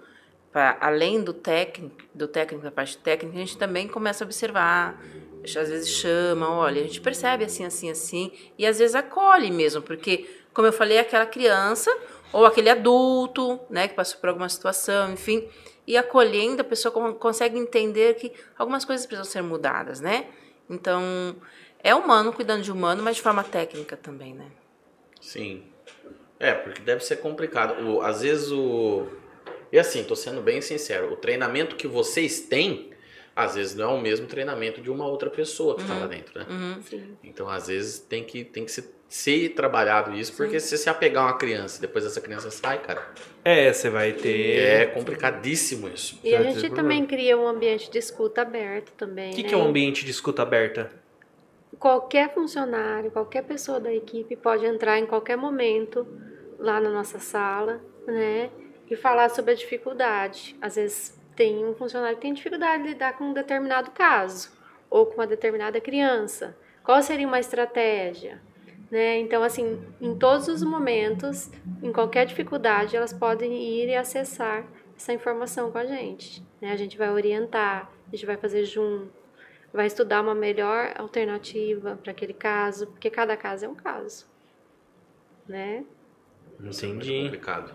para 0.53 0.77
além 0.81 1.23
do 1.23 1.33
técnico, 1.33 1.97
do 2.15 2.27
técnico, 2.27 2.65
da 2.65 2.71
parte 2.71 2.99
técnica, 2.99 3.37
a 3.37 3.41
gente 3.41 3.57
também 3.57 3.87
começa 3.87 4.25
a 4.25 4.27
observar. 4.27 5.01
Às 5.45 5.55
vezes 5.71 5.89
chama, 5.89 6.51
olha, 6.51 6.83
a 6.83 6.85
gente 6.85 7.01
percebe 7.01 7.45
assim, 7.45 7.65
assim, 7.65 7.89
assim, 7.91 8.33
e 8.59 8.67
às 8.67 8.79
vezes 8.81 8.95
acolhe 8.97 9.51
mesmo, 9.53 9.81
porque, 9.81 10.29
como 10.59 10.67
eu 10.67 10.73
falei, 10.73 10.97
é 10.97 11.01
aquela 11.03 11.25
criança 11.25 11.97
ou 12.33 12.45
aquele 12.45 12.69
adulto, 12.69 13.61
né, 13.71 13.87
que 13.87 13.95
passou 13.95 14.19
por 14.19 14.29
alguma 14.29 14.49
situação, 14.49 15.13
enfim, 15.13 15.49
e 15.87 15.97
acolhendo, 15.97 16.63
a 16.63 16.65
pessoa 16.65 16.91
con- 16.91 17.15
consegue 17.15 17.57
entender 17.57 18.15
que 18.17 18.33
algumas 18.59 18.85
coisas 18.85 19.07
precisam 19.07 19.31
ser 19.31 19.41
mudadas, 19.41 20.01
né? 20.01 20.27
Então, 20.69 21.37
é 21.81 21.95
humano 21.95 22.33
cuidando 22.33 22.63
de 22.65 22.73
humano, 22.73 23.05
mas 23.05 23.15
de 23.15 23.23
forma 23.23 23.45
técnica 23.45 23.97
também, 23.97 24.35
né? 24.35 24.47
Sim. 25.21 25.63
É, 26.41 26.53
porque 26.55 26.83
deve 26.83 27.05
ser 27.05 27.19
complicado. 27.19 27.81
O- 27.89 28.03
às 28.03 28.23
vezes 28.23 28.51
o. 28.51 29.07
E 29.71 29.79
assim, 29.79 30.03
tô 30.03 30.17
sendo 30.17 30.41
bem 30.43 30.61
sincero, 30.61 31.13
o 31.13 31.17
treinamento 31.17 31.77
que 31.77 31.87
vocês 31.87 32.41
têm, 32.41 32.91
às 33.37 33.55
vezes 33.55 33.77
não 33.77 33.93
é 33.93 33.95
o 33.95 34.01
mesmo 34.01 34.27
treinamento 34.27 34.81
de 34.81 34.91
uma 34.91 35.07
outra 35.07 35.31
pessoa 35.31 35.77
que 35.77 35.83
está 35.83 35.95
lá 35.95 36.09
dentro, 36.09 36.37
né? 36.37 36.47
Uhum. 36.51 36.83
Sim. 36.83 37.17
Então, 37.23 37.49
às 37.49 37.69
vezes, 37.69 38.01
tem 38.01 38.25
que, 38.25 38.45
tem 38.45 38.65
que 38.65 38.73
ser, 38.73 38.93
ser 39.09 39.49
trabalhado 39.51 40.15
isso, 40.15 40.37
porque 40.37 40.61
se 40.61 40.77
você 40.77 40.91
apegar 40.91 41.25
uma 41.25 41.37
criança 41.39 41.79
e 41.79 41.81
depois 41.81 42.05
essa 42.05 42.21
criança 42.21 42.51
sai, 42.51 42.79
cara, 42.79 43.03
É, 43.43 43.73
você 43.73 43.89
vai 43.89 44.13
ter. 44.13 44.59
é 44.59 44.87
complicadíssimo 44.87 45.89
isso. 45.89 46.21
E 46.23 46.37
a 46.37 46.43
gente 46.43 46.69
também 46.71 47.07
cria 47.07 47.37
um 47.39 47.49
ambiente 47.49 47.91
de 47.91 47.99
escuta 47.99 48.43
aberto 48.43 48.93
também. 48.93 49.33
O 49.33 49.35
que, 49.35 49.43
né? 49.43 49.49
que 49.49 49.55
é 49.55 49.59
um 49.59 49.67
ambiente 49.67 50.05
de 50.05 50.11
escuta 50.11 50.43
aberta? 50.43 50.91
Qualquer 51.79 52.35
funcionário, 52.35 53.11
qualquer 53.11 53.45
pessoa 53.45 53.81
da 53.81 53.93
equipe 53.93 54.37
pode 54.37 54.67
entrar 54.67 54.99
em 54.99 55.07
qualquer 55.07 55.37
momento 55.37 56.07
lá 56.59 56.79
na 56.81 56.91
nossa 56.91 57.19
sala, 57.19 57.81
né? 58.07 58.51
E 58.91 58.97
falar 58.97 59.31
sobre 59.31 59.53
a 59.53 59.55
dificuldade. 59.55 60.57
Às 60.61 60.77
vezes 60.77 61.19
tem 61.37 61.65
um 61.65 61.75
funcionário 61.75 62.17
que 62.17 62.23
tem 62.23 62.35
dificuldade 62.35 62.83
de 62.83 62.89
lidar 62.91 63.17
com 63.17 63.25
um 63.25 63.33
determinado 63.33 63.91
caso 63.93 64.51
ou 64.91 65.07
com 65.07 65.15
uma 65.15 65.27
determinada 65.27 65.81
criança. 65.81 66.57
Qual 66.83 67.01
seria 67.03 67.27
uma 67.27 67.39
estratégia? 67.39 68.41
Né? 68.91 69.19
Então, 69.19 69.43
assim, 69.43 69.79
em 70.01 70.17
todos 70.17 70.49
os 70.49 70.63
momentos, 70.63 71.51
em 71.83 71.93
qualquer 71.93 72.25
dificuldade, 72.27 72.97
elas 72.97 73.13
podem 73.13 73.53
ir 73.53 73.89
e 73.89 73.95
acessar 73.95 74.67
essa 74.97 75.13
informação 75.13 75.71
com 75.71 75.79
a 75.79 75.85
gente. 75.85 76.43
Né? 76.61 76.73
A 76.73 76.77
gente 76.77 76.97
vai 76.97 77.11
orientar, 77.11 77.91
a 78.07 78.11
gente 78.11 78.25
vai 78.25 78.37
fazer 78.37 78.65
junto, 78.65 79.13
vai 79.73 79.87
estudar 79.87 80.23
uma 80.23 80.35
melhor 80.35 80.95
alternativa 80.97 81.99
para 82.03 82.13
aquele 82.13 82.33
caso, 82.33 82.87
porque 82.87 83.11
cada 83.11 83.37
caso 83.37 83.67
é 83.67 83.69
um 83.69 83.75
caso. 83.75 84.27
Né? 85.47 85.85
É 86.63 86.67
Entendi. 86.67 87.23
complicado. 87.25 87.75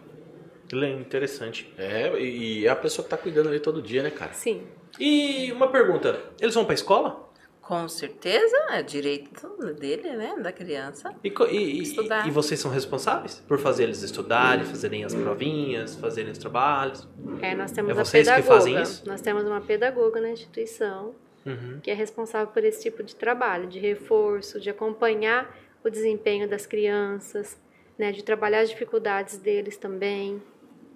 Interessante. 0.99 1.71
É, 1.77 2.19
e 2.19 2.65
é 2.65 2.69
a 2.69 2.75
pessoa 2.75 3.03
que 3.03 3.09
tá 3.09 3.17
cuidando 3.17 3.49
ali 3.49 3.59
todo 3.59 3.81
dia, 3.81 4.01
né, 4.01 4.09
cara? 4.09 4.33
Sim. 4.33 4.63
E 4.99 5.51
uma 5.51 5.67
pergunta: 5.67 6.19
eles 6.41 6.55
vão 6.55 6.65
pra 6.65 6.73
escola? 6.73 7.22
Com 7.63 7.87
certeza, 7.87 8.55
é 8.71 8.83
direito 8.83 9.47
dele, 9.79 10.11
né? 10.17 10.35
Da 10.37 10.51
criança. 10.51 11.15
E, 11.23 11.29
e- 11.49 11.81
Estudar. 11.81 12.27
e 12.27 12.31
vocês 12.31 12.59
são 12.59 12.69
responsáveis 12.69 13.41
por 13.47 13.57
fazer 13.57 13.83
eles 13.83 14.01
estudarem, 14.03 14.65
fazerem 14.65 15.05
as 15.05 15.15
provinhas, 15.15 15.95
fazerem 15.95 16.31
os 16.33 16.37
trabalhos? 16.37 17.07
É, 17.41 17.55
nós 17.55 17.71
temos 17.71 17.89
É 17.89 17.93
a 17.93 18.03
vocês 18.03 18.27
que 18.27 18.33
pedagoga. 18.35 18.55
fazem 18.59 18.81
isso? 18.81 19.07
Nós 19.07 19.21
temos 19.21 19.45
uma 19.45 19.61
pedagoga 19.61 20.19
na 20.19 20.29
instituição 20.29 21.15
Uhum. 21.45 21.79
que 21.81 21.89
é 21.89 21.93
responsável 21.93 22.47
por 22.47 22.63
esse 22.65 22.83
tipo 22.83 23.01
de 23.01 23.15
trabalho, 23.15 23.67
de 23.67 23.79
reforço, 23.79 24.59
de 24.59 24.69
acompanhar 24.69 25.53
o 25.83 25.89
desempenho 25.89 26.47
das 26.49 26.65
crianças, 26.65 27.57
né, 27.97 28.11
de 28.11 28.23
trabalhar 28.23 28.59
as 28.61 28.69
dificuldades 28.69 29.37
deles 29.37 29.75
também, 29.77 30.41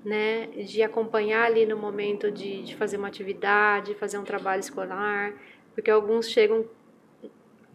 né, 0.05 0.47
de 0.65 0.81
acompanhar 0.81 1.45
ali 1.45 1.65
no 1.65 1.75
momento 1.77 2.31
de, 2.31 2.63
de 2.63 2.75
fazer 2.77 2.95
uma 2.97 3.07
atividade, 3.09 3.93
fazer 3.95 4.17
um 4.17 4.23
trabalho 4.23 4.61
escolar, 4.61 5.33
porque 5.77 5.91
alguns 5.91 6.27
chegam, 6.27 6.65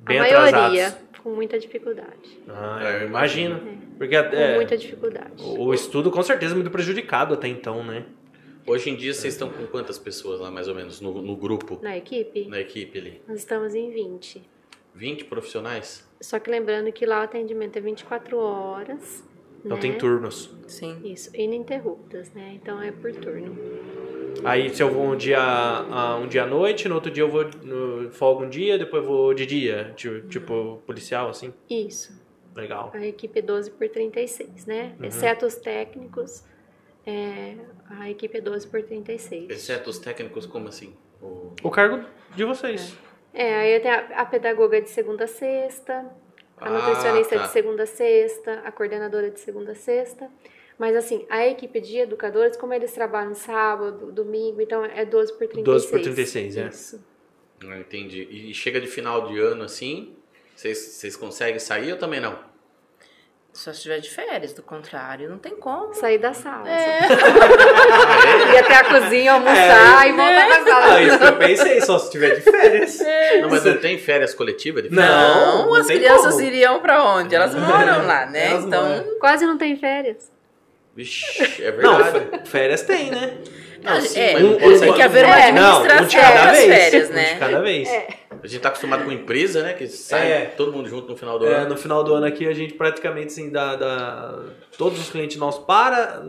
Bem 0.01 0.19
a 0.19 0.23
maioria, 0.23 0.49
atrasados. 0.89 1.19
com 1.23 1.31
muita 1.31 1.57
dificuldade, 1.57 2.41
Ah, 2.49 2.81
É, 2.83 3.03
eu 3.05 3.07
imagino. 3.07 3.61
Porque 3.97 4.21
com 4.21 4.35
é, 4.35 4.57
muita 4.57 4.77
dificuldade. 4.77 5.41
o 5.41 5.67
o 5.67 5.73
estudo 5.73 6.11
com 6.11 6.21
certeza 6.21 6.53
é 6.53 6.57
muito 6.57 6.71
prejudicado 6.73 7.33
até 7.35 7.47
então, 7.47 7.85
né? 7.85 8.05
Hoje 8.67 8.91
em 8.91 8.97
dia 8.97 9.15
vocês 9.15 9.35
estão 9.35 9.49
com 9.51 9.65
quantas 9.69 9.99
pessoas 10.01 10.41
lá, 10.41 10.51
mais 10.51 10.67
ou 10.67 10.75
menos, 10.75 11.01
no, 11.01 11.23
no 11.23 11.37
grupo, 11.37 11.79
Na 11.81 11.97
equipe, 11.97 12.49
na 12.49 12.59
equipe 12.61 12.99
ali? 12.99 13.23
nós 13.29 13.39
estamos 13.39 13.73
em 13.73 13.91
20. 13.93 14.43
20 14.97 15.25
profissionais? 15.27 16.05
Só 16.21 16.41
que 16.41 16.51
lembrando 16.51 16.91
que 16.91 17.07
lá 17.07 17.21
o 17.21 17.23
atendimento 17.23 17.77
é 17.77 17.81
24 17.81 18.37
horas. 18.37 19.23
Então 19.65 19.77
né? 19.77 19.81
tem 19.81 19.97
turnos. 19.97 20.51
Sim. 20.67 21.01
Isso, 21.05 21.31
ininterruptas, 21.37 22.33
né? 22.33 22.59
Então 22.61 22.83
é 22.83 22.91
por 22.91 23.13
turno. 23.13 23.57
Aí 24.45 24.75
se 24.75 24.83
eu 24.83 24.91
vou 24.91 25.05
um 25.05 25.17
dia, 25.17 25.39
ah, 25.41 26.17
um 26.23 26.27
dia 26.27 26.45
à 26.45 26.47
noite, 26.47 26.89
no 26.89 26.95
outro 26.95 27.11
dia 27.11 27.23
eu 27.23 27.29
vou 27.29 27.45
no, 27.63 28.11
folgo 28.11 28.45
um 28.45 28.49
dia, 28.49 28.79
depois 28.79 29.03
eu 29.03 29.09
vou 29.09 29.35
de 29.35 29.47
dia, 29.47 29.93
tipo, 29.97 30.27
tipo 30.29 30.83
policial, 30.87 31.29
assim. 31.29 31.53
Isso. 31.69 32.21
Legal. 32.55 32.91
A 32.95 33.07
equipe 33.07 33.39
é 33.39 33.43
12 33.43 33.71
por 33.71 33.89
36, 33.89 34.67
né? 34.67 34.95
Uhum. 35.01 35.07
Exceto 35.07 35.47
os 35.47 35.55
técnicos, 35.57 36.45
é, 37.07 37.55
a 37.89 38.11
equipe 38.11 38.37
é 38.37 38.41
12 38.41 38.67
por 38.67 38.83
36. 38.83 39.49
Exceto 39.51 39.89
os 39.91 39.99
técnicos, 39.99 40.45
como 40.47 40.69
assim? 40.69 40.95
O- 41.21 41.53
O 41.63 41.71
cargo 41.71 42.05
de 42.37 42.45
vocês. 42.45 42.97
É, 43.33 43.55
aí 43.55 43.81
tem 43.81 43.91
a, 43.91 44.21
a 44.21 44.27
pedagoga 44.27 44.77
é 44.77 44.81
de 44.83 44.91
segunda 44.91 45.25
a 45.25 45.27
sexta, 45.27 46.05
a 46.61 46.69
nutricionista 46.71 47.37
Ah, 47.37 47.39
tá. 47.39 47.47
de 47.47 47.53
segunda 47.53 47.83
a 47.85 47.87
sexta, 47.87 48.61
a 48.65 48.71
coordenadora 48.71 49.31
de 49.31 49.41
segunda 49.41 49.73
a 49.73 49.75
sexta. 49.75 50.29
Mas 50.83 50.97
assim, 50.97 51.25
a 51.31 51.47
equipe 51.47 51.81
de 51.81 51.99
educadores, 51.99 52.57
como 52.57 52.75
eles 52.75 52.91
trabalham 52.91 53.37
sábado, 53.37 54.11
domingo, 54.11 54.61
então 54.61 54.85
é 54.85 55.05
12 55.05 55.35
por 55.35 55.47
36. 55.47 55.65
12 55.65 55.89
por 55.89 56.01
36, 56.01 56.57
é. 56.57 56.67
Isso. 56.67 57.05
Ah, 57.65 57.79
entendi. 57.79 58.27
E 58.29 58.53
chega 58.53 58.81
de 58.81 58.89
final 58.89 59.29
de 59.29 59.39
ano 59.39 59.63
assim, 59.63 60.17
vocês 60.57 61.15
conseguem 61.15 61.61
sair 61.61 61.93
ou 61.93 61.99
também 61.99 62.19
não? 62.19 62.37
Só 63.53 63.71
se 63.71 63.77
estiver 63.77 64.01
de 64.01 64.11
férias, 64.11 64.55
do 64.55 64.63
contrário, 64.65 65.31
não 65.31 65.39
tem 65.39 65.55
como. 65.55 65.95
Sair 65.95 66.19
da 66.19 66.35
sala. 66.35 66.69
É. 66.69 66.99
Ir 68.53 68.59
até 68.59 68.75
a 68.75 68.85
cozinha, 68.85 69.35
almoçar 69.35 70.09
e 70.09 70.13
voltar 70.13 70.47
pra 70.49 70.65
sala. 70.65 70.95
Ah, 70.95 71.03
isso 71.03 71.19
que 71.19 71.25
eu 71.25 71.39
pensei, 71.39 71.81
só 71.83 71.99
se 72.01 72.11
tiver 72.11 72.35
de 72.35 72.41
férias. 72.41 72.99
Não, 73.41 73.51
mas 73.51 73.65
não 73.65 73.79
tem 73.79 73.99
férias 73.99 74.35
coletivas 74.35 74.83
de 74.83 74.91
Não. 74.91 75.01
férias? 75.01 75.37
Não, 75.37 75.67
não 75.67 75.75
as 75.77 75.87
crianças 75.87 76.35
como. 76.35 76.45
iriam 76.45 76.81
pra 76.81 77.05
onde? 77.05 77.37
Elas 77.37 77.55
moram 77.55 78.05
lá, 78.05 78.27
né? 78.27 78.51
Elas 78.51 78.65
então, 78.65 78.85
moram. 78.85 79.19
Quase 79.21 79.47
não 79.47 79.57
tem 79.57 79.77
férias. 79.77 80.33
Vixe, 80.95 81.25
é 81.63 81.73
Não, 81.73 81.97
verdade. 82.03 82.27
fé- 82.31 82.45
férias 82.45 82.83
tem, 82.83 83.11
né? 83.11 83.35
Não, 83.83 84.01
sim, 84.01 84.21
é, 84.21 84.33
mas 84.35 84.43
não 84.43 84.51
um- 84.53 84.59
pode 84.61 84.75
um- 84.77 84.81
tem 84.81 84.93
que 84.95 85.03
haver 85.03 85.25
uma 85.25 85.41
É. 85.41 85.53
Não, 85.53 85.79
um 85.81 85.83
de 85.83 85.89
administração 85.93 86.33
cada 86.37 86.47
das 86.53 86.59
vez. 86.59 86.75
férias, 86.91 87.11
Um 87.11 87.13
né? 87.15 87.33
de 87.35 87.39
cada 87.41 87.61
vez. 87.61 87.89
A 88.43 88.47
gente 88.47 88.61
tá 88.61 88.69
acostumado 88.69 89.05
com 89.05 89.11
empresa, 89.13 89.63
né? 89.63 89.73
Que 89.73 89.87
sai 89.89 90.31
É. 90.33 90.41
todo 90.57 90.73
mundo 90.73 90.89
junto 90.89 91.09
no 91.09 91.17
final 91.17 91.39
do 91.39 91.47
É, 91.47 91.55
ano. 91.55 91.71
no 91.71 91.77
final 91.77 92.05
do 92.05 92.15
ano 92.15 92.27
aqui 92.27 92.47
a 92.47 92.53
gente 92.53 92.75
praticamente 92.75 93.29
assim, 93.29 93.51
dá, 93.51 93.75
dá- 93.77 94.39
todos 94.79 95.01
os 95.01 95.11
clientes 95.11 95.37
nossos 95.37 95.65
para, 95.65 96.23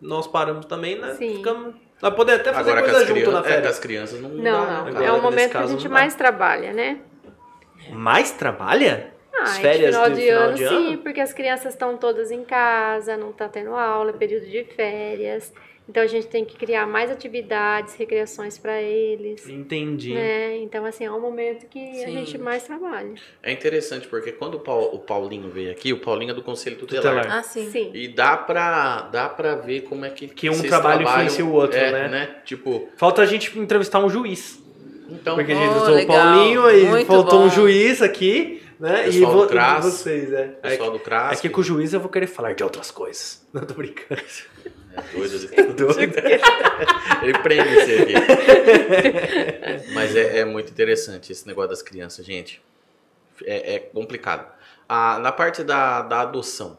nós 0.00 0.26
paramos 0.28 0.66
também, 0.66 0.98
né? 1.00 1.14
Sim. 1.14 1.36
Ficamos, 1.38 1.74
vai 2.00 2.10
poder 2.12 2.34
até 2.34 2.52
fazer 2.52 2.70
Agora 2.70 2.82
coisa 2.82 2.98
as, 2.98 3.08
junto 3.08 3.14
crianças, 3.20 3.32
na 3.32 3.38
é, 3.40 3.42
com 3.42 3.48
férias. 3.48 3.72
as 3.72 3.78
crianças 3.78 4.20
não, 4.20 4.28
Não, 4.30 4.42
dá, 4.42 4.50
não. 4.52 4.66
né, 4.66 4.78
Agora, 4.78 4.92
cara? 4.92 5.04
é 5.06 5.12
o 5.12 5.22
momento 5.22 5.50
que 5.50 5.56
a 5.56 5.66
gente 5.66 5.84
não 5.84 5.90
mais 5.92 6.14
trabalha, 6.14 6.72
né? 6.72 6.98
Mais 7.90 8.30
trabalha? 8.30 9.12
Ah, 9.40 9.44
As 9.44 9.58
em 9.58 9.62
férias 9.62 9.94
final 9.96 10.10
de 10.10 10.16
de, 10.16 10.22
final 10.26 10.42
ano, 10.42 10.54
de 10.56 10.68
sim, 10.68 10.88
ano? 10.94 10.98
porque 10.98 11.20
as 11.20 11.32
crianças 11.32 11.72
estão 11.74 11.96
todas 11.96 12.30
em 12.30 12.44
casa, 12.44 13.16
não 13.16 13.32
tá 13.32 13.48
tendo 13.48 13.74
aula, 13.74 14.10
é 14.10 14.12
período 14.14 14.46
de 14.46 14.64
férias. 14.64 15.52
Então 15.88 16.04
a 16.04 16.06
gente 16.06 16.28
tem 16.28 16.44
que 16.44 16.56
criar 16.56 16.86
mais 16.86 17.10
atividades, 17.10 17.96
recreações 17.96 18.56
para 18.56 18.80
eles. 18.80 19.48
Entendi. 19.48 20.14
Né? 20.14 20.58
Então, 20.58 20.84
assim, 20.84 21.04
é 21.04 21.10
um 21.10 21.18
momento 21.20 21.66
que 21.66 21.80
a 21.80 22.06
Sim. 22.06 22.12
gente 22.12 22.38
mais 22.38 22.62
trabalha. 22.62 23.14
É 23.42 23.50
interessante 23.50 24.06
porque 24.06 24.30
quando 24.30 24.54
o, 24.64 24.94
o 24.94 24.98
Paulinho 25.00 25.50
veio 25.50 25.72
aqui, 25.72 25.92
o 25.92 25.98
Paulinho 25.98 26.30
é 26.30 26.34
do 26.34 26.42
Conselho 26.42 26.76
Tutelar. 26.76 27.02
Tutelar. 27.24 27.38
Ah, 27.38 27.42
sim. 27.42 27.68
Sim. 27.72 27.90
E 27.92 28.06
dá 28.06 28.36
pra, 28.36 29.00
dá 29.10 29.28
pra 29.28 29.56
ver 29.56 29.80
como 29.80 30.04
é 30.04 30.10
que. 30.10 30.28
Que 30.28 30.48
um 30.48 30.62
trabalho 30.62 31.02
influencia 31.02 31.44
o 31.44 31.52
outro, 31.52 31.76
é, 31.76 32.08
né? 32.08 32.36
Tipo, 32.44 32.88
Falta 32.96 33.22
a 33.22 33.26
gente 33.26 33.58
entrevistar 33.58 33.98
um 33.98 34.08
juiz. 34.08 34.62
então. 35.08 35.34
Porque 35.34 35.50
a 35.50 35.54
gente 35.56 35.64
Oh, 35.64 35.70
entrevistou 35.70 35.92
o 35.94 35.96
legal. 35.96 36.34
Paulinho 36.34 36.70
e 37.00 37.04
faltou 37.04 37.40
bom. 37.40 37.46
um 37.46 37.50
juiz 37.50 38.00
aqui, 38.00 38.59
né? 38.80 39.08
E 39.08 39.20
do 39.20 39.26
vo- 39.26 39.46
vocês, 39.82 40.32
é. 40.32 40.58
É 40.62 40.70
Pessoal 40.70 40.90
do 40.90 40.98
CRAS. 40.98 41.38
É 41.38 41.40
que 41.42 41.48
com 41.48 41.60
o 41.60 41.64
juiz 41.64 41.92
eu 41.92 42.00
vou 42.00 42.08
querer 42.08 42.26
falar 42.26 42.54
de 42.54 42.64
outras 42.64 42.90
coisas. 42.90 43.46
Não 43.52 43.62
tô 43.64 43.74
brincando. 43.74 44.20
É 44.92 45.02
doido. 45.12 45.74
Doido. 45.76 46.14
Ele 47.22 47.38
prende 47.38 47.74
você 47.74 47.94
aqui. 48.02 48.14
Mas 49.94 50.16
é, 50.16 50.38
é 50.40 50.44
muito 50.44 50.70
interessante 50.72 51.30
esse 51.30 51.46
negócio 51.46 51.70
das 51.70 51.82
crianças, 51.82 52.26
gente. 52.26 52.60
É, 53.44 53.74
é 53.76 53.78
complicado. 53.78 54.50
Ah, 54.88 55.18
na 55.20 55.30
parte 55.30 55.62
da, 55.62 56.02
da 56.02 56.22
adoção, 56.22 56.76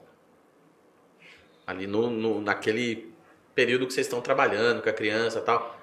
ali 1.65 1.87
no, 1.87 2.09
no- 2.09 2.41
naquele 2.41 3.11
período 3.55 3.87
que 3.87 3.93
vocês 3.93 4.07
estão 4.07 4.21
trabalhando 4.21 4.81
com 4.81 4.89
a 4.89 4.93
criança 4.93 5.39
e 5.39 5.41
tal, 5.43 5.79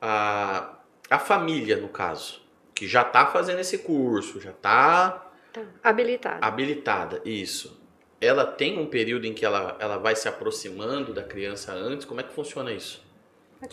a, 0.00 0.74
a 1.08 1.18
família, 1.18 1.76
no 1.76 1.88
caso, 1.88 2.40
que 2.74 2.86
já 2.88 3.02
está 3.02 3.26
fazendo 3.26 3.60
esse 3.60 3.78
curso, 3.78 4.40
já 4.40 4.50
está 4.50 5.29
Tá. 5.52 5.62
Habilitado. 5.82 6.38
habilitada, 6.44 7.20
isso. 7.24 7.80
Ela 8.20 8.44
tem 8.44 8.78
um 8.78 8.86
período 8.86 9.24
em 9.26 9.32
que 9.34 9.44
ela, 9.44 9.76
ela 9.80 9.96
vai 9.96 10.14
se 10.14 10.28
aproximando 10.28 11.12
da 11.12 11.22
criança 11.22 11.72
antes? 11.72 12.04
Como 12.04 12.20
é 12.20 12.22
que 12.22 12.32
funciona 12.32 12.70
isso? 12.72 13.02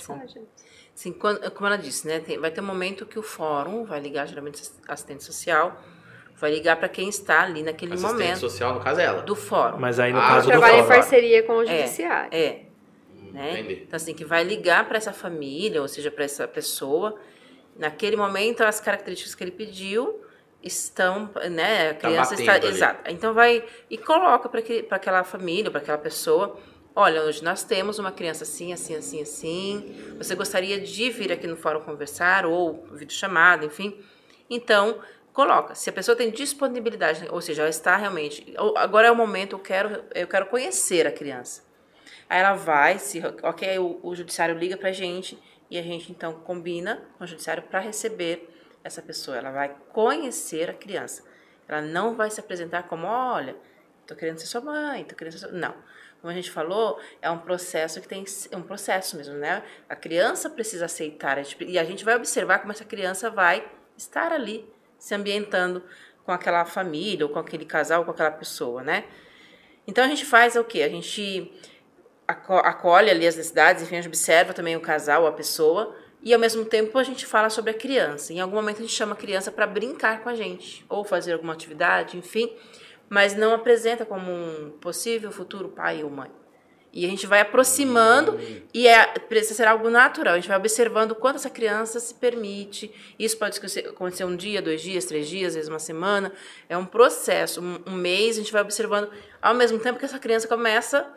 Pode. 0.06 0.42
Sim, 0.96 1.14
quando- 1.14 1.52
como 1.52 1.68
ela 1.68 1.78
disse, 1.78 2.08
né? 2.08 2.20
tem- 2.20 2.40
vai 2.40 2.50
ter 2.52 2.62
um 2.62 2.66
momento 2.66 3.06
que 3.06 3.20
o 3.20 3.22
fórum 3.22 3.84
vai 3.86 4.00
ligar, 4.00 4.28
geralmente 4.28 4.62
assistente 4.88 5.24
social, 5.24 5.80
vai 6.36 6.52
ligar 6.52 6.78
para 6.78 6.90
quem 6.90 7.08
está 7.10 7.42
ali 7.44 7.62
naquele 7.62 7.94
Assistente 7.94 8.14
momento 8.14 8.38
social, 8.40 8.74
no 8.74 8.80
caso, 8.80 9.00
é 9.00 9.04
ela. 9.06 9.22
do 9.22 9.36
fórum. 9.36 9.78
Mas 9.80 10.00
aí 10.00 10.12
no 10.12 10.20
Ah, 10.20 10.28
caso 10.28 10.48
do 10.48 10.52
Trabalha 10.52 10.80
em 10.80 10.88
parceria 10.88 11.44
com 11.44 11.54
o 11.58 11.62
É, 11.64 11.66
judiciário. 11.82 12.30
É. 12.34 12.62
Né? 13.32 13.60
Entendi. 13.60 13.84
Então, 13.84 13.96
assim, 13.98 14.14
que 14.14 14.26
vai 14.26 14.44
ligar 14.44 14.88
para 14.88 14.98
essa 14.98 15.14
família, 15.14 15.82
ou 15.82 15.88
seja, 15.88 16.10
para 16.10 16.24
essa 16.24 16.48
pessoa. 16.48 17.20
Naquele 17.76 18.16
momento, 18.16 18.62
as 18.62 18.80
características 18.80 19.36
que 19.36 19.44
ele 19.44 19.52
pediu 19.52 20.22
estão, 20.64 21.30
né? 21.52 21.90
A 21.90 21.94
Tá 21.94 22.08
criança 22.08 22.32
batendo 22.32 22.42
está. 22.42 22.54
ali. 22.54 22.68
Exato. 22.68 23.12
Então, 23.12 23.34
vai 23.34 23.64
e 23.90 23.98
coloca 23.98 24.50
para 24.50 24.62
aquela 24.96 25.24
família, 25.24 25.70
para 25.72 25.80
aquela 25.82 25.98
pessoa. 25.98 26.60
Olha, 26.96 27.22
hoje 27.24 27.44
nós 27.44 27.64
temos 27.64 28.00
uma 28.00 28.12
criança 28.12 28.44
assim, 28.44 28.74
assim, 28.74 28.96
assim, 28.96 29.22
assim. 29.22 30.16
Você 30.18 30.34
gostaria 30.34 30.80
de 30.80 31.10
vir 31.12 31.32
aqui 31.32 31.46
no 31.46 31.56
fórum 31.56 31.82
conversar, 31.82 32.46
ou 32.46 32.88
vídeo 32.92 33.14
chamada, 33.14 33.66
enfim. 33.66 33.96
Então, 34.50 35.00
coloca. 35.32 35.76
Se 35.76 35.90
a 35.92 35.94
pessoa 35.94 36.16
tem 36.16 36.32
disponibilidade, 36.32 37.28
ou 37.30 37.40
seja, 37.40 37.62
ela 37.62 37.70
está 37.70 37.96
realmente. 37.96 38.52
Agora 38.76 39.08
é 39.08 39.12
o 39.12 39.16
momento, 39.16 39.54
eu 39.54 39.60
quero, 39.60 40.04
eu 40.16 40.28
quero 40.28 40.48
conhecer 40.48 41.06
a 41.06 41.12
criança. 41.12 41.64
Aí 42.28 42.40
ela 42.40 42.54
vai, 42.56 42.98
se 42.98 43.22
ok, 43.44 43.78
o, 43.80 44.00
o 44.02 44.16
judiciário 44.16 44.58
liga 44.58 44.76
pra 44.76 44.92
gente 44.92 45.38
e 45.70 45.78
a 45.78 45.82
gente 45.82 46.12
então 46.12 46.34
combina 46.34 47.04
com 47.18 47.24
o 47.24 47.28
judiciário 47.28 47.64
para 47.64 47.80
receber 47.80 48.50
essa 48.88 49.02
pessoa. 49.02 49.38
Ela 49.38 49.52
vai 49.52 49.76
conhecer 49.90 50.70
a 50.70 50.74
criança. 50.74 51.24
Ela 51.68 51.82
não 51.82 52.16
vai 52.16 52.32
se 52.32 52.40
apresentar 52.40 52.84
como, 52.84 53.06
olha, 53.06 53.56
tô 54.06 54.16
querendo 54.16 54.40
ser 54.40 54.48
sua 54.48 54.62
mãe, 54.62 55.04
tô 55.04 55.16
querendo 55.16 55.34
ser 55.34 55.40
sua... 55.40 55.52
Não. 55.52 55.76
Como 56.20 56.32
a 56.32 56.36
gente 56.36 56.50
falou, 56.50 57.00
é 57.22 57.30
um 57.30 57.38
processo 57.38 58.02
que 58.02 58.08
tem 58.08 58.26
é 58.52 58.58
um 58.58 58.64
processo 58.64 59.16
mesmo, 59.18 59.36
né? 59.36 59.62
A 59.88 59.96
criança 59.96 60.50
precisa 60.50 60.86
aceitar 60.86 61.38
gente- 61.44 61.64
e 61.64 61.78
a 61.78 61.84
gente 61.84 62.04
vai 62.04 62.16
observar 62.16 62.60
como 62.60 62.72
essa 62.72 62.84
criança 62.84 63.30
vai 63.30 63.70
estar 63.96 64.32
ali 64.32 64.68
se 64.98 65.14
ambientando 65.14 65.84
com 66.26 66.32
aquela 66.32 66.66
família 66.66 67.26
ou 67.26 67.32
com 67.32 67.38
aquele 67.40 67.66
casal, 67.66 68.00
ou 68.00 68.06
com 68.06 68.12
aquela 68.12 68.32
pessoa, 68.32 68.82
né? 68.84 69.06
Então 69.86 70.04
a 70.04 70.08
gente 70.08 70.26
faz 70.26 70.56
o 70.56 70.64
quê? 70.64 70.82
A 70.82 70.90
gente 70.90 71.54
aco- 72.28 72.58
acolhe 72.58 73.10
ali 73.10 73.28
as 73.28 73.36
necessidades, 73.36 73.84
enfim, 73.84 73.96
a 73.96 74.02
gente 74.02 74.10
observa 74.10 74.54
também 74.54 74.76
o 74.76 74.82
casal, 74.82 75.26
a 75.28 75.32
pessoa, 75.32 75.96
e 76.28 76.34
ao 76.34 76.40
mesmo 76.40 76.66
tempo 76.66 77.00
a 77.00 77.04
gente 77.04 77.26
fala 77.26 77.50
sobre 77.50 77.72
a 77.72 77.74
criança. 77.74 78.34
Em 78.34 78.42
algum 78.42 78.58
momento 78.58 78.80
a 78.80 78.82
gente 78.82 78.92
chama 78.92 79.14
a 79.14 79.16
criança 79.16 79.50
para 79.50 79.66
brincar 79.66 80.22
com 80.22 80.28
a 80.28 80.36
gente, 80.36 80.86
ou 80.90 81.06
fazer 81.06 81.32
alguma 81.32 81.54
atividade, 81.54 82.18
enfim, 82.18 82.52
mas 83.08 83.34
não 83.34 83.54
apresenta 83.54 84.06
como 84.06 84.30
um 84.30 84.72
possível 84.82 85.32
futuro 85.32 85.70
pai 85.70 86.04
ou 86.04 86.10
mãe. 86.10 86.30
E 86.92 87.06
a 87.06 87.08
gente 87.08 87.26
vai 87.26 87.40
aproximando 87.40 88.38
e 88.74 88.90
é, 88.90 89.06
precisa 89.06 89.54
ser 89.54 89.68
algo 89.70 89.90
natural. 89.90 90.34
A 90.34 90.38
gente 90.38 90.50
vai 90.50 90.58
observando 90.58 91.12
o 91.12 91.16
quanto 91.16 91.38
essa 91.38 91.50
criança 91.50 91.98
se 91.98 92.14
permite. 92.14 92.92
Isso 93.18 93.38
pode 93.38 93.58
acontecer 93.88 94.26
um 94.26 94.36
dia, 94.36 94.62
dois 94.62 94.82
dias, 94.82 95.06
três 95.06 95.30
dias, 95.30 95.50
às 95.50 95.56
vezes 95.56 95.70
uma 95.70 95.80
semana. 95.80 96.34
É 96.68 96.78
um 96.78 96.86
processo, 96.86 97.62
um, 97.62 97.80
um 97.88 97.96
mês, 97.96 98.36
a 98.36 98.40
gente 98.40 98.52
vai 98.52 98.62
observando 98.62 99.10
ao 99.42 99.54
mesmo 99.54 99.80
tempo 99.80 99.98
que 99.98 100.04
essa 100.04 100.20
criança 100.20 100.46
começa 100.46 101.08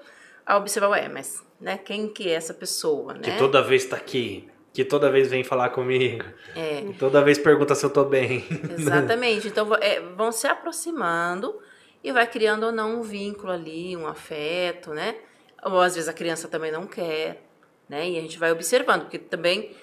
a 0.46 0.56
observar, 0.56 0.90
ué, 0.90 1.08
mas 1.08 1.42
né, 1.60 1.78
quem 1.78 2.06
que 2.06 2.28
é 2.28 2.34
essa 2.34 2.54
pessoa, 2.54 3.14
né? 3.14 3.22
Que 3.22 3.38
toda 3.38 3.60
vez 3.60 3.84
tá 3.86 3.96
aqui. 3.96 4.48
Que 4.72 4.84
toda 4.84 5.10
vez 5.10 5.28
vem 5.28 5.42
falar 5.42 5.70
comigo. 5.70 6.24
É. 6.54 6.84
Toda 6.98 7.22
vez 7.22 7.38
pergunta 7.38 7.74
se 7.74 7.84
eu 7.84 7.90
tô 7.90 8.04
bem. 8.04 8.44
Exatamente. 8.78 9.48
Então 9.48 9.74
é, 9.74 10.00
vão 10.00 10.30
se 10.30 10.46
aproximando 10.46 11.60
e 12.04 12.12
vai 12.12 12.26
criando 12.26 12.66
ou 12.66 12.72
não 12.72 13.00
um 13.00 13.02
vínculo 13.02 13.52
ali, 13.52 13.96
um 13.96 14.06
afeto, 14.06 14.90
né? 14.90 15.16
Ou 15.64 15.80
às 15.80 15.94
vezes 15.94 16.08
a 16.08 16.12
criança 16.12 16.48
também 16.48 16.70
não 16.70 16.86
quer, 16.86 17.42
né? 17.88 18.08
E 18.08 18.18
a 18.18 18.20
gente 18.20 18.38
vai 18.38 18.52
observando, 18.52 19.02
porque 19.02 19.18
também 19.18 19.74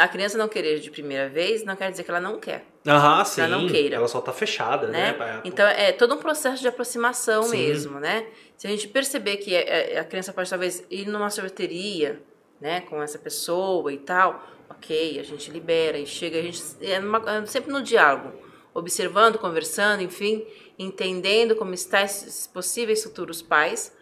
a 0.00 0.08
criança 0.08 0.38
não 0.38 0.48
querer 0.48 0.80
de 0.80 0.90
primeira 0.90 1.28
vez 1.28 1.64
não 1.64 1.76
quer 1.76 1.90
dizer 1.90 2.02
que 2.04 2.10
ela 2.10 2.20
não 2.20 2.40
quer, 2.40 2.64
Aham, 2.88 3.24
sim. 3.24 3.42
Ela 3.42 3.58
não 3.58 3.68
queira. 3.68 3.96
Ela 3.96 4.08
só 4.08 4.20
tá 4.20 4.32
fechada, 4.32 4.86
né? 4.88 5.12
né? 5.18 5.40
Então 5.44 5.66
é 5.66 5.92
todo 5.92 6.14
um 6.14 6.18
processo 6.18 6.62
de 6.62 6.68
aproximação 6.68 7.42
Sim. 7.42 7.58
mesmo, 7.58 8.00
né? 8.00 8.26
Se 8.56 8.66
a 8.66 8.70
gente 8.70 8.88
perceber 8.88 9.36
que 9.36 9.54
é- 9.54 9.94
é- 9.94 9.98
a 9.98 10.04
criança 10.04 10.32
pode 10.32 10.48
talvez 10.48 10.84
ir 10.90 11.06
numa 11.06 11.28
sorveteria, 11.28 12.20
né, 12.60 12.80
com 12.82 13.02
essa 13.02 13.18
pessoa 13.18 13.92
e 13.92 13.98
tal, 13.98 14.42
ok, 14.68 15.18
a 15.18 15.22
gente 15.22 15.50
libera 15.50 15.98
e 15.98 16.06
chega, 16.06 16.38
a 16.38 16.42
gente 16.42 16.62
é 16.80 16.98
numa- 17.00 17.22
é 17.30 17.46
sempre 17.46 17.72
no 17.72 17.82
diálogo, 17.82 18.32
observando, 18.74 19.38
conversando, 19.38 20.02
enfim, 20.02 20.46
entendendo 20.78 21.56
como 21.56 21.74
está 21.74 22.02
esses 22.02 22.46
possíveis 22.46 23.02
futuros 23.02 23.42
pais 23.42 23.96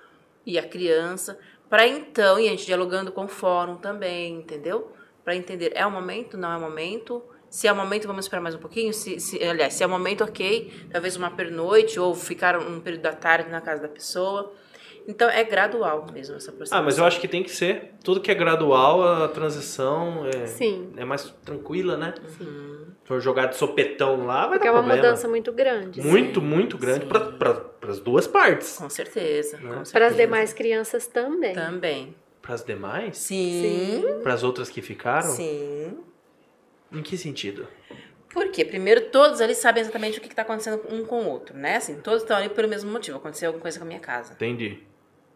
e 0.44 0.58
a 0.58 0.62
criança, 0.66 1.38
para 1.68 1.86
então, 1.86 2.38
e 2.38 2.46
a 2.46 2.50
gente 2.50 2.66
dialogando 2.66 3.10
com 3.10 3.24
o 3.24 3.28
fórum 3.28 3.76
também, 3.76 4.34
entendeu? 4.34 4.92
Para 5.24 5.34
entender, 5.34 5.72
é 5.74 5.84
o 5.84 5.90
momento, 5.90 6.36
não 6.36 6.52
é 6.52 6.56
o 6.56 6.60
momento? 6.60 7.22
Se 7.50 7.66
é 7.66 7.72
o 7.72 7.76
momento, 7.76 8.06
vamos 8.06 8.24
esperar 8.26 8.42
mais 8.42 8.54
um 8.54 8.58
pouquinho. 8.58 8.92
Se, 8.92 9.18
se, 9.18 9.42
aliás, 9.42 9.74
se 9.74 9.82
é 9.82 9.86
o 9.86 9.90
momento, 9.90 10.22
ok, 10.22 10.88
talvez 10.92 11.16
uma 11.16 11.30
pernoite 11.30 11.98
ou 11.98 12.14
ficar 12.14 12.56
um 12.58 12.80
período 12.80 13.02
da 13.02 13.12
tarde 13.12 13.50
na 13.50 13.60
casa 13.60 13.82
da 13.82 13.88
pessoa. 13.88 14.52
Então 15.08 15.28
é 15.28 15.44
gradual 15.44 16.06
mesmo 16.12 16.36
essa 16.36 16.50
aproximação. 16.50 16.78
Ah, 16.78 16.82
mas 16.82 16.98
eu 16.98 17.04
acho 17.04 17.20
que 17.20 17.28
tem 17.28 17.42
que 17.42 17.50
ser. 17.50 17.92
Tudo 18.02 18.20
que 18.20 18.30
é 18.30 18.34
gradual, 18.34 19.02
a 19.02 19.28
transição 19.28 20.26
é, 20.26 20.46
Sim. 20.46 20.92
é 20.96 21.04
mais 21.04 21.24
tranquila, 21.44 21.96
né? 21.96 22.14
for 23.06 23.20
jogar 23.20 23.46
de 23.46 23.56
sopetão 23.56 24.26
lá, 24.26 24.48
vai 24.48 24.58
Porque 24.58 24.66
é 24.66 24.70
dar 24.72 24.76
uma 24.78 24.82
problema. 24.82 25.02
mudança 25.08 25.28
muito 25.28 25.52
grande. 25.52 26.00
muito, 26.02 26.42
muito 26.42 26.76
grande 26.76 27.04
Sim. 27.04 27.08
para 27.08 27.62
as 27.88 28.00
duas 28.00 28.26
partes. 28.26 28.76
Com 28.76 28.90
certeza. 28.90 29.58
com 29.58 29.82
Para 29.92 30.08
as 30.08 30.16
demais 30.16 30.52
crianças 30.52 31.06
também. 31.06 31.54
Também. 31.54 32.16
Para 32.42 32.54
as 32.54 32.64
demais? 32.64 33.16
Sim. 33.16 34.02
Para 34.22 34.34
as 34.34 34.42
outras 34.42 34.68
que 34.68 34.82
ficaram? 34.82 35.28
Sim. 35.28 35.98
Em 36.92 37.02
que 37.02 37.16
sentido? 37.16 37.66
Por 38.32 38.48
quê? 38.50 38.64
Primeiro, 38.64 39.02
todos 39.10 39.40
ali 39.40 39.54
sabem 39.54 39.80
exatamente 39.82 40.18
o 40.18 40.20
que 40.20 40.28
está 40.28 40.42
acontecendo 40.42 40.82
um 40.90 41.04
com 41.04 41.22
o 41.22 41.28
outro, 41.28 41.56
né? 41.56 41.76
Assim, 41.76 42.00
todos 42.00 42.22
estão 42.22 42.36
ali 42.36 42.48
pelo 42.48 42.68
mesmo 42.68 42.90
motivo. 42.90 43.16
Aconteceu 43.18 43.48
alguma 43.48 43.62
coisa 43.62 43.78
com 43.78 43.84
a 43.84 43.88
minha 43.88 44.00
casa. 44.00 44.34
Entendi. 44.34 44.80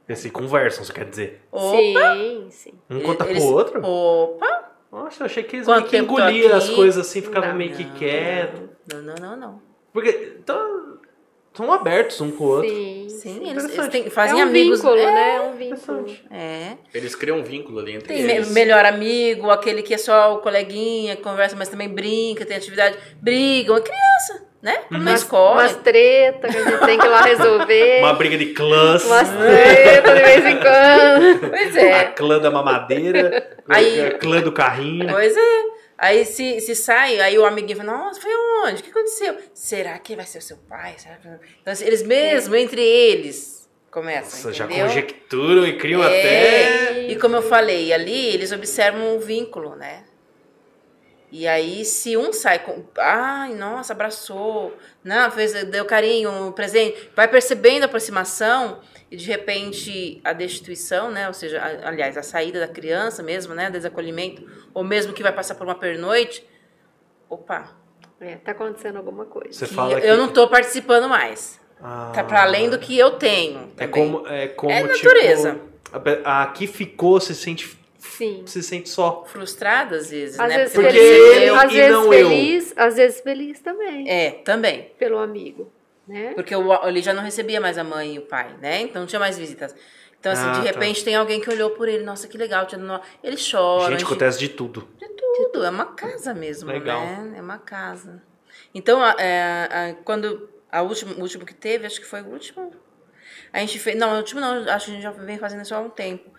Eles 0.08 0.18
se 0.20 0.30
conversam, 0.30 0.84
você 0.84 0.92
quer 0.92 1.04
dizer? 1.04 1.40
Sim, 1.54 2.46
sim. 2.50 2.72
Um 2.90 3.00
conta 3.00 3.24
Eles- 3.28 3.42
pro 3.44 3.52
outro? 3.54 3.80
Opa! 3.84 4.70
Nossa, 4.90 5.22
eu 5.22 5.26
achei 5.26 5.44
que 5.44 5.56
eles 5.56 5.66
Quanto 5.66 5.82
meio 5.82 5.88
que 5.90 5.96
engoliam 5.98 6.56
as 6.56 6.68
coisas 6.68 7.06
assim, 7.06 7.22
ficavam 7.22 7.50
Não. 7.50 7.56
meio 7.56 7.72
que 7.74 7.84
quietos. 7.92 8.60
Não, 8.92 9.02
não, 9.02 9.14
não, 9.14 9.36
não. 9.36 9.62
Porque 9.92 10.34
então, 10.40 10.98
são 11.54 11.72
abertos 11.72 12.20
um 12.20 12.32
com 12.32 12.42
o 12.42 12.48
outro. 12.48 12.68
Sim. 12.68 13.06
Sim, 13.08 13.50
eles, 13.50 13.64
eles 13.72 13.88
têm- 13.88 14.10
fazem 14.10 14.40
é 14.40 14.44
um 14.44 14.48
amigos. 14.48 14.80
vínculo, 14.80 14.96
é, 14.98 15.04
né? 15.12 15.36
É 15.36 15.40
um 15.42 15.52
vínculo. 15.56 16.06
É. 16.30 16.76
Eles 16.92 17.14
criam 17.14 17.38
um 17.38 17.44
vínculo 17.44 17.78
ali 17.78 17.92
entre 17.94 18.08
Tem 18.08 18.22
eles. 18.22 18.50
melhor 18.50 18.84
amigo, 18.84 19.48
aquele 19.50 19.82
que 19.82 19.94
é 19.94 19.98
só 19.98 20.34
o 20.34 20.38
coleguinha, 20.38 21.14
que 21.16 21.22
conversa, 21.22 21.54
mas 21.54 21.68
também 21.68 21.88
brinca, 21.88 22.44
tem 22.46 22.56
atividade. 22.56 22.98
Brigam, 23.20 23.76
é 23.76 23.80
criança, 23.80 24.48
né? 24.62 24.76
Como 24.88 25.02
na 25.02 25.10
Umas, 25.12 25.20
escola. 25.22 25.62
umas 25.62 25.76
treta 25.76 26.48
que 26.48 26.56
a 26.56 26.62
gente 26.62 26.84
tem 26.86 26.98
que 26.98 27.06
ir 27.06 27.08
lá 27.08 27.22
resolver. 27.22 27.98
Uma 28.00 28.12
briga 28.14 28.36
de 28.36 28.46
clãs. 28.52 29.04
Umas 29.04 29.28
treta 29.30 30.14
de 30.14 30.22
vez 30.22 30.44
em 30.46 30.56
quando. 30.58 31.50
Pois 31.50 31.76
A 31.76 31.80
é. 31.80 32.04
clã 32.12 32.38
da 32.38 32.50
mamadeira. 32.50 33.56
Aí- 33.68 34.00
a 34.06 34.18
clã 34.18 34.40
do 34.40 34.52
carrinho. 34.52 35.08
Pois 35.10 35.36
é. 35.36 35.62
Aí 35.96 36.24
se, 36.24 36.60
se 36.60 36.74
sai, 36.74 37.20
aí 37.20 37.38
o 37.38 37.44
amiguinho 37.44 37.76
fala, 37.78 37.92
nossa, 37.92 38.20
foi 38.22 38.30
aonde? 38.32 38.80
O 38.80 38.84
que 38.84 38.90
aconteceu? 38.90 39.36
Será 39.52 39.98
que 39.98 40.16
vai 40.16 40.24
ser 40.24 40.38
o 40.38 40.42
seu 40.42 40.56
pai? 40.68 40.94
Será 40.96 41.16
que... 41.16 41.28
Então, 41.60 41.72
assim, 41.74 41.84
eles 41.84 42.02
mesmo, 42.02 42.56
entre 42.56 42.80
eles, 42.80 43.68
começam, 43.90 44.50
Nossa, 44.50 44.52
já 44.54 44.66
conjecturam 44.66 45.66
e 45.66 45.76
criam 45.76 46.02
É, 46.02 46.06
até. 46.06 47.02
E 47.08 47.16
como 47.16 47.36
eu 47.36 47.42
falei, 47.42 47.92
ali 47.92 48.28
eles 48.28 48.50
observam 48.50 49.14
o 49.14 49.20
vínculo, 49.20 49.76
né? 49.76 50.04
E 51.32 51.46
aí, 51.46 51.84
se 51.84 52.16
um 52.16 52.32
sai 52.32 52.58
com. 52.58 52.84
Ai, 52.98 53.54
nossa, 53.54 53.92
abraçou, 53.92 54.76
não, 55.04 55.30
fez, 55.30 55.52
deu 55.64 55.84
carinho, 55.84 56.30
um 56.30 56.50
presente, 56.52 57.08
vai 57.14 57.28
percebendo 57.28 57.84
a 57.84 57.86
aproximação 57.86 58.80
e 59.10 59.16
de 59.16 59.26
repente 59.26 60.20
a 60.24 60.32
destituição, 60.32 61.10
né? 61.10 61.28
Ou 61.28 61.34
seja, 61.34 61.60
a- 61.60 61.88
aliás, 61.88 62.16
a 62.16 62.22
saída 62.22 62.58
da 62.58 62.66
criança 62.68 63.22
mesmo, 63.22 63.54
né? 63.54 63.70
Desacolhimento, 63.70 64.44
ou 64.74 64.82
mesmo 64.82 65.12
que 65.12 65.22
vai 65.22 65.32
passar 65.32 65.54
por 65.54 65.66
uma 65.66 65.74
pernoite. 65.76 66.44
Opa, 67.28 67.76
É, 68.20 68.36
tá 68.36 68.52
acontecendo 68.52 68.96
alguma 68.96 69.24
coisa. 69.24 69.50
Você 69.52 69.66
fala 69.66 69.98
que. 69.98 70.06
eu 70.06 70.16
não 70.18 70.28
tô 70.28 70.46
participando 70.48 71.08
mais. 71.08 71.58
Ah, 71.82 72.12
Tá 72.14 72.22
para 72.22 72.42
além 72.42 72.68
do 72.68 72.78
que 72.78 72.98
eu 72.98 73.12
tenho. 73.12 73.70
É 73.78 73.86
também. 73.86 73.90
como. 73.90 74.26
É, 74.26 74.48
como 74.48 74.70
É 74.72 74.82
tipo, 74.88 74.92
natureza. 75.06 75.58
a 75.90 75.98
pe- 76.00 76.20
a 76.22 76.46
que 76.48 76.66
ficou 76.66 77.18
se 77.18 77.34
sente, 77.34 77.78
Sim. 78.00 78.42
se 78.46 78.62
sente 78.62 78.88
só. 78.88 79.24
Frustrada 79.26 79.96
às 79.96 80.10
vezes, 80.10 80.40
Às 80.40 80.48
né? 80.48 80.56
vezes 80.58 80.74
Porque 80.74 80.90
feliz, 80.90 81.36
ele 81.36 81.50
às 81.50 81.70
e 81.72 81.74
vezes 81.76 81.90
não 81.92 82.12
eu. 82.12 82.28
feliz, 82.28 82.72
às 82.76 82.96
vezes 82.96 83.20
feliz 83.20 83.60
também, 83.60 84.10
É, 84.10 84.30
também. 84.44 84.90
pelo 84.98 85.18
amigo, 85.18 85.72
né? 86.08 86.32
Porque 86.34 86.54
o, 86.56 86.86
ele 86.88 87.00
já 87.02 87.12
não 87.12 87.22
recebia 87.22 87.60
mais 87.60 87.78
a 87.78 87.84
mãe 87.84 88.14
e 88.14 88.18
o 88.18 88.22
pai, 88.22 88.56
né? 88.60 88.80
Então 88.82 89.00
não 89.02 89.06
tinha 89.06 89.20
mais 89.20 89.38
visitas. 89.38 89.74
Então, 90.18 90.32
assim, 90.32 90.46
Ah, 90.48 90.52
de 90.52 90.58
tá. 90.58 90.72
repente 90.72 91.02
tem 91.04 91.14
alguém 91.16 91.40
que 91.40 91.48
olhou 91.48 91.70
por 91.70 91.88
ele, 91.88 92.04
nossa, 92.04 92.28
que 92.28 92.36
legal, 92.36 92.66
ele 93.24 93.36
chora. 93.50 93.92
Gente, 93.92 94.04
acontece 94.04 94.38
de 94.38 94.48
tudo. 94.50 94.86
de 94.98 95.08
tudo, 95.48 95.64
é 95.64 95.70
uma 95.70 95.86
casa 95.86 96.34
mesmo, 96.34 96.70
Legal. 96.70 97.00
né? 97.00 97.34
É 97.38 97.40
uma 97.40 97.56
casa. 97.58 98.22
Então, 98.74 99.02
a- 99.02 99.16
é, 99.18 99.68
a- 99.70 99.94
quando 100.04 100.48
a 100.70 100.82
última, 100.82 101.12
o 101.14 101.20
último 101.22 101.46
que 101.46 101.54
teve, 101.54 101.86
acho 101.86 101.98
que 102.00 102.06
foi 102.06 102.20
o 102.20 102.26
último. 102.26 102.70
A 103.52 103.60
gente 103.60 103.78
fez. 103.78 103.96
Não, 103.96 104.12
o 104.12 104.16
último 104.18 104.40
não, 104.40 104.58
acho 104.70 104.86
que 104.86 104.90
a 104.90 104.94
gente 104.94 105.02
já 105.02 105.10
vem 105.10 105.38
fazendo 105.38 105.62
isso 105.62 105.74
há 105.74 105.80
um 105.80 105.88
tempo. 105.88 106.30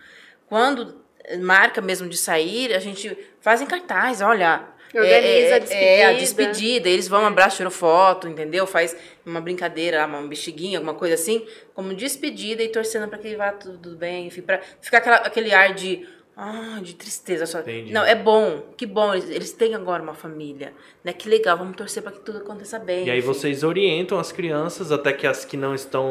Quando 0.46 1.01
marca 1.40 1.80
mesmo 1.80 2.08
de 2.08 2.16
sair, 2.16 2.72
a 2.74 2.78
gente 2.78 3.16
faz 3.40 3.60
em 3.60 3.66
cartaz, 3.66 4.20
olha. 4.20 4.68
Organiza 4.94 5.54
a 5.54 5.74
É, 5.74 6.04
a 6.04 6.12
despedida. 6.12 6.18
despedida. 6.18 6.88
Eles 6.90 7.08
vão, 7.08 7.24
abraçam, 7.24 7.56
tiram 7.56 7.70
foto, 7.70 8.28
entendeu? 8.28 8.66
Faz 8.66 8.94
uma 9.24 9.40
brincadeira, 9.40 10.04
uma 10.04 10.20
bexiguinha, 10.26 10.76
alguma 10.78 10.92
coisa 10.94 11.14
assim, 11.14 11.46
como 11.72 11.94
despedida 11.94 12.62
e 12.62 12.68
torcendo 12.68 13.08
para 13.08 13.18
que 13.18 13.34
vá 13.34 13.52
tudo 13.52 13.96
bem, 13.96 14.26
enfim, 14.26 14.42
pra 14.42 14.60
ficar 14.82 14.98
aquela, 14.98 15.16
aquele 15.16 15.54
ar 15.54 15.72
de. 15.72 16.06
Ah, 16.36 16.78
de 16.82 16.94
tristeza 16.94 17.44
só. 17.46 17.60
Entendi. 17.60 17.92
Não, 17.92 18.04
é 18.04 18.14
bom, 18.14 18.62
que 18.76 18.84
bom, 18.86 19.14
eles, 19.14 19.28
eles 19.30 19.52
têm 19.52 19.74
agora 19.74 20.02
uma 20.02 20.14
família, 20.14 20.72
né? 21.04 21.12
Que 21.12 21.28
legal, 21.28 21.56
vamos 21.58 21.76
torcer 21.76 22.02
para 22.02 22.12
que 22.12 22.20
tudo 22.20 22.38
aconteça 22.38 22.78
bem. 22.78 23.06
E 23.06 23.10
aí 23.10 23.18
enfim. 23.18 23.26
vocês 23.26 23.62
orientam 23.62 24.18
as 24.18 24.30
crianças, 24.32 24.90
até 24.92 25.12
que 25.12 25.26
as 25.26 25.44
que 25.44 25.56
não 25.58 25.74
estão 25.74 26.06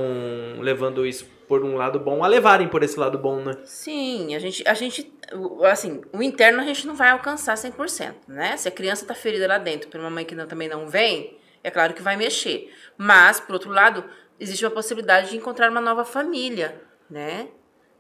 levando 0.60 1.06
isso 1.06 1.26
por 1.52 1.66
um 1.66 1.76
lado 1.76 2.00
bom, 2.00 2.24
a 2.24 2.28
levarem 2.30 2.70
por 2.70 2.82
esse 2.82 2.98
lado 2.98 3.18
bom, 3.18 3.44
né? 3.44 3.52
Sim, 3.66 4.34
a 4.34 4.40
gente, 4.40 4.66
a 4.66 4.74
gente, 4.74 5.14
o- 5.34 5.66
assim, 5.66 6.00
o 6.14 6.24
interno 6.24 6.62
a 6.62 6.64
gente 6.64 6.88
não 6.88 6.96
vai 6.96 7.10
alcançar 7.10 7.58
100%, 7.58 8.16
né? 8.26 8.56
Se 8.56 8.70
a 8.70 8.72
criança 8.72 9.06
tá 9.06 9.14
ferida 9.14 9.46
lá 9.50 9.58
dentro 9.58 9.90
por 9.90 10.00
uma 10.00 10.10
mãe 10.10 10.24
que 10.24 10.34
não- 10.34 10.48
também 10.48 10.70
não 10.70 10.88
vem, 10.88 11.38
é 11.62 11.70
claro 11.70 11.94
que 11.94 12.02
vai 12.02 12.16
mexer. 12.16 12.74
Mas, 12.98 13.42
por 13.42 13.52
outro 13.52 13.70
lado, 13.70 14.06
existe 14.40 14.64
uma 14.64 14.72
possibilidade 14.72 15.30
de 15.32 15.36
encontrar 15.36 15.70
uma 15.70 15.82
nova 15.82 16.06
família, 16.06 16.82
né? 17.10 17.50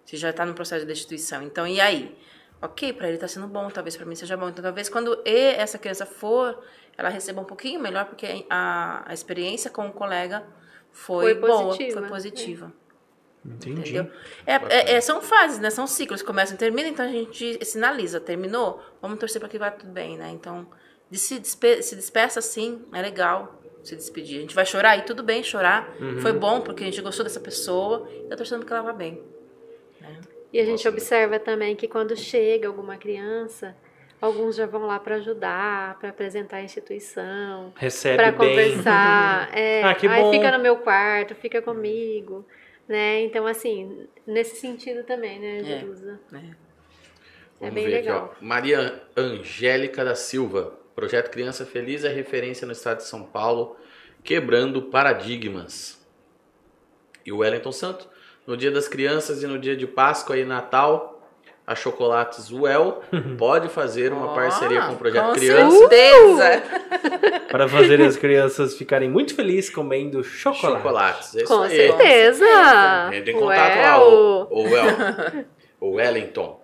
Se 0.05 0.15
já 0.15 0.31
tá 0.31 0.45
no 0.45 0.53
processo 0.53 0.85
de 0.85 0.87
destituição. 0.87 1.43
Então, 1.43 1.67
e 1.67 1.81
aí? 1.81 2.17
Ok, 2.61 2.93
para 2.93 3.09
ele 3.09 3.17
tá 3.17 3.27
sendo 3.27 3.47
bom, 3.47 3.67
talvez 3.69 3.97
para 3.97 4.05
mim 4.05 4.15
seja 4.15 4.37
bom. 4.37 4.47
Então, 4.47 4.63
talvez 4.63 4.87
quando 4.87 5.21
e- 5.25 5.55
essa 5.57 5.77
criança 5.77 6.05
for, 6.05 6.57
ela 6.97 7.09
receba 7.09 7.41
um 7.41 7.45
pouquinho 7.45 7.81
melhor, 7.81 8.05
porque 8.05 8.45
a, 8.49 9.03
a 9.05 9.13
experiência 9.13 9.69
com 9.69 9.87
o 9.87 9.91
colega 9.91 10.41
foi, 10.93 11.33
Foi 11.33 11.33
boa, 11.33 11.75
foi 11.75 12.07
positiva. 12.07 12.71
Entendi. 13.45 13.81
Entendeu? 13.81 14.11
É, 14.45 14.55
é- 14.55 14.93
é- 14.95 15.01
são 15.01 15.21
fases, 15.21 15.59
né? 15.59 15.69
São 15.69 15.87
ciclos, 15.87 16.21
começam 16.21 16.55
e 16.55 16.57
terminam, 16.59 16.89
então 16.89 17.05
a 17.05 17.09
gente 17.09 17.63
sinaliza, 17.65 18.19
terminou, 18.19 18.79
vamos 19.01 19.17
torcer 19.19 19.39
para 19.39 19.49
que 19.49 19.57
vá 19.57 19.71
tudo 19.71 19.91
bem, 19.91 20.17
né? 20.17 20.29
Então, 20.31 20.67
de 21.09 21.17
se, 21.17 21.39
despe 21.39 21.81
se 21.81 21.95
despeça 21.95 22.39
assim, 22.39 22.83
é 22.93 23.01
legal 23.01 23.59
se 23.83 23.95
despedir. 23.95 24.37
A 24.37 24.41
gente 24.41 24.53
vai 24.55 24.65
chorar 24.65 24.95
e 24.97 25.01
tudo 25.01 25.23
bem 25.23 25.41
chorar. 25.41 25.91
Foi 26.21 26.31
bom 26.33 26.61
porque 26.61 26.83
a 26.83 26.85
gente 26.85 27.01
gostou 27.01 27.23
dessa 27.23 27.39
pessoa 27.39 28.07
e 28.25 28.27
tá 28.29 28.35
torcendo 28.37 28.63
que 28.65 28.71
ela 28.71 28.83
vá 28.83 28.93
bem. 28.93 29.23
E 30.53 30.59
a 30.59 30.65
gente 30.65 30.87
observa 30.87 31.39
também 31.39 31.75
que 31.75 31.87
quando 31.87 32.15
chega 32.15 32.67
alguma 32.67 32.95
criança, 32.97 33.75
alguns 34.21 34.55
já 34.55 34.65
vão 34.67 34.85
lá 34.85 34.99
para 34.99 35.15
ajudar, 35.15 35.97
para 35.97 36.09
apresentar 36.09 36.57
a 36.57 36.63
instituição, 36.63 37.73
para 38.15 38.31
conversar. 38.33 39.49
É, 39.57 39.81
Ah, 39.83 39.95
que 39.95 40.07
aí 40.07 40.21
bom. 40.21 40.31
fica 40.31 40.51
no 40.51 40.59
meu 40.61 40.77
quarto, 40.77 41.33
fica 41.35 41.61
comigo, 41.61 42.45
né? 42.91 43.21
Então 43.21 43.47
assim, 43.47 44.07
nesse 44.27 44.57
sentido 44.57 45.03
também, 45.03 45.39
né, 45.39 45.59
É. 45.59 45.63
Jerusa? 45.63 46.19
É. 46.33 46.37
É 46.37 46.51
Vamos 47.59 47.75
bem 47.75 47.85
ver 47.85 47.97
aqui, 47.97 48.05
legal. 48.07 48.35
ó. 48.39 48.43
Maria 48.45 49.01
Angélica 49.15 50.03
da 50.03 50.15
Silva. 50.15 50.77
Projeto 50.95 51.29
Criança 51.31 51.65
Feliz 51.65 52.03
é 52.03 52.09
referência 52.09 52.65
no 52.65 52.73
estado 52.73 52.97
de 52.97 53.03
São 53.05 53.23
Paulo, 53.23 53.77
quebrando 54.23 54.81
paradigmas. 54.83 56.05
E 57.25 57.31
o 57.31 57.37
Wellington 57.37 57.71
Santo, 57.71 58.09
no 58.45 58.57
dia 58.57 58.71
das 58.71 58.87
crianças 58.87 59.41
e 59.43 59.47
no 59.47 59.57
dia 59.59 59.75
de 59.75 59.85
Páscoa 59.87 60.37
e 60.37 60.43
Natal, 60.43 61.10
a 61.65 61.75
Chocolates 61.75 62.49
Well 62.53 63.01
pode 63.37 63.69
fazer 63.69 64.11
uma 64.11 64.31
Ó, 64.31 64.35
parceria 64.35 64.81
com 64.81 64.93
o 64.93 64.95
Projeto 64.97 65.25
com 65.27 65.33
Criança. 65.33 65.77
certeza! 65.77 66.63
Para 67.49 67.67
fazer 67.67 68.01
as 68.01 68.15
crianças 68.17 68.75
ficarem 68.77 69.09
muito 69.09 69.35
felizes 69.35 69.69
comendo 69.69 70.23
chocolate. 70.23 70.77
Chocolates, 70.77 71.35
é 71.35 71.43
isso 71.43 71.53
Com 71.53 71.61
aí. 71.63 71.75
certeza! 71.75 72.45
Entre 73.13 73.31
em 73.31 73.39
contato 73.39 73.77
lá, 73.77 73.97
Well. 73.99 74.47
o, 74.49 74.59
o, 74.59 74.63
Well, 74.63 75.45
o 75.79 75.89
Wellington. 75.95 76.61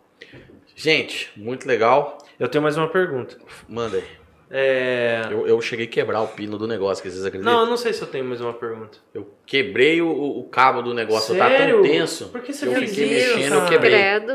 Gente, 0.75 1.31
muito 1.35 1.67
legal. 1.67 2.17
Eu 2.39 2.47
tenho 2.47 2.61
mais 2.61 2.77
uma 2.77 2.87
pergunta. 2.87 3.35
Manda 3.67 3.97
aí. 3.97 4.03
É... 4.49 5.23
Eu, 5.29 5.45
eu 5.47 5.59
cheguei 5.59 5.85
a 5.87 5.89
quebrar 5.89 6.21
o 6.21 6.27
pino 6.29 6.57
do 6.57 6.67
negócio, 6.67 7.03
que 7.03 7.09
vocês 7.09 7.25
acreditam? 7.25 7.51
Não, 7.53 7.61
eu 7.61 7.65
não 7.65 7.75
sei 7.75 7.91
se 7.91 8.01
eu 8.01 8.07
tenho 8.07 8.23
mais 8.23 8.39
uma 8.39 8.53
pergunta. 8.53 8.97
Eu 9.13 9.27
quebrei 9.45 10.01
o, 10.01 10.09
o 10.09 10.43
cabo 10.45 10.81
do 10.81 10.93
negócio, 10.93 11.33
eu 11.33 11.37
Sério? 11.37 11.57
tava 11.57 11.71
tão 11.71 11.81
tenso. 11.81 12.29
Por 12.29 12.41
que 12.41 12.53
você 12.53 12.67
eu 12.67 12.73
fez 12.73 12.89
fiquei 12.91 13.17
isso, 13.17 13.35
mexendo, 13.37 13.55
eu 13.55 13.65
quebrei. 13.65 13.91
Credo. 13.91 14.33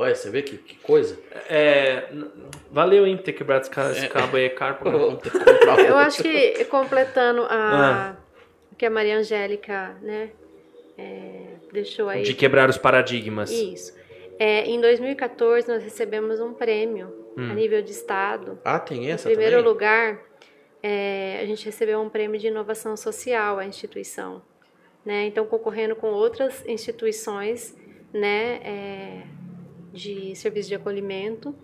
Olha, 0.00 0.14
você 0.14 0.30
vê 0.30 0.40
que, 0.42 0.56
que 0.56 0.76
coisa? 0.76 1.18
É... 1.48 2.08
Valeu, 2.70 3.06
hein, 3.06 3.18
ter 3.18 3.34
quebrado 3.34 3.66
esse, 3.66 3.98
esse 3.98 4.08
cabo 4.08 4.36
aí, 4.38 4.44
é 4.44 4.48
caro. 4.48 4.78
Eu 5.86 5.96
acho 5.98 6.22
que 6.22 6.64
completando 6.64 7.42
Ah. 7.50 8.16
a 8.16 8.72
o 8.72 8.76
que 8.76 8.86
a 8.86 8.90
Maria 8.90 9.18
Angélica, 9.18 9.94
né, 10.00 10.30
é, 10.96 11.42
deixou 11.70 12.08
aí. 12.08 12.22
De 12.22 12.32
quebrar 12.32 12.70
os 12.70 12.78
paradigmas. 12.78 13.50
Isso. 13.50 13.94
É, 14.38 14.64
em 14.64 14.80
2014 14.80 15.68
nós 15.68 15.82
recebemos 15.82 16.40
um 16.40 16.54
prêmio 16.54 17.08
Hum. 17.36 17.50
a 17.50 17.54
nível 17.54 17.82
de 17.82 17.90
estado. 17.90 18.58
Ah, 18.64 18.78
tem 18.78 19.04
Em 19.04 19.10
essa 19.10 19.28
primeiro 19.28 19.56
também? 19.58 19.70
lugar, 19.70 20.18
é, 20.82 21.40
a 21.42 21.44
gente 21.44 21.62
recebeu 21.66 22.00
um 22.00 22.08
prêmio 22.08 22.40
de 22.40 22.46
inovação 22.46 22.96
social 22.96 23.58
à 23.58 23.66
instituição, 23.66 24.40
né? 25.04 25.26
Então 25.26 25.44
concorrendo 25.44 25.94
com 25.94 26.08
outras 26.08 26.64
instituições, 26.66 27.76
né, 28.14 28.60
é, 28.64 29.22
de 29.92 30.34
serviço 30.36 30.68
de 30.68 30.74
acolhimento, 30.74 31.54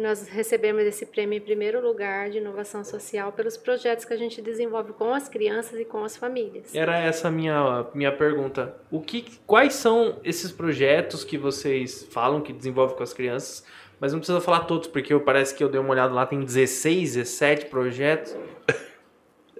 Nós 0.00 0.28
recebemos 0.28 0.82
esse 0.84 1.04
prêmio 1.04 1.36
em 1.36 1.40
primeiro 1.42 1.78
lugar 1.86 2.30
de 2.30 2.38
inovação 2.38 2.82
social 2.82 3.32
pelos 3.32 3.58
projetos 3.58 4.06
que 4.06 4.14
a 4.14 4.16
gente 4.16 4.40
desenvolve 4.40 4.94
com 4.94 5.12
as 5.12 5.28
crianças 5.28 5.78
e 5.78 5.84
com 5.84 6.02
as 6.02 6.16
famílias. 6.16 6.74
Era 6.74 6.98
essa 6.98 7.28
a 7.28 7.30
minha, 7.30 7.86
minha 7.92 8.10
pergunta. 8.10 8.74
O 8.90 9.02
que, 9.02 9.26
quais 9.46 9.74
são 9.74 10.18
esses 10.24 10.50
projetos 10.50 11.22
que 11.22 11.36
vocês 11.36 12.08
falam 12.10 12.40
que 12.40 12.50
desenvolve 12.50 12.94
com 12.94 13.02
as 13.02 13.12
crianças? 13.12 13.62
Mas 14.00 14.12
não 14.14 14.20
precisa 14.20 14.40
falar 14.40 14.60
todos, 14.60 14.88
porque 14.88 15.14
parece 15.18 15.54
que 15.54 15.62
eu 15.62 15.68
dei 15.68 15.78
uma 15.78 15.90
olhada 15.90 16.14
lá, 16.14 16.24
tem 16.24 16.40
16, 16.40 17.16
17 17.16 17.66
projetos. 17.66 18.34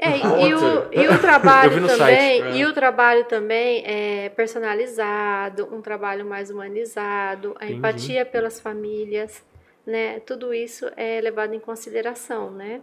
É, 0.01 0.17
e, 0.49 0.55
o, 0.55 0.89
e 0.93 1.09
o 1.09 1.21
trabalho 1.21 1.73
também, 1.87 2.41
site. 2.41 2.57
e 2.57 2.65
o 2.65 2.73
trabalho 2.73 3.25
também 3.25 3.85
é 3.87 4.31
personalizado, 4.31 5.69
um 5.71 5.83
trabalho 5.83 6.25
mais 6.25 6.51
humanizado, 6.51 7.55
a 7.61 7.65
Entendi. 7.67 7.79
empatia 7.79 8.25
pelas 8.25 8.59
famílias, 8.59 9.45
né? 9.87 10.19
Tudo 10.21 10.55
isso 10.55 10.91
é 10.97 11.21
levado 11.21 11.55
em 11.55 11.61
consideração, 11.61 12.51
né? 12.51 12.81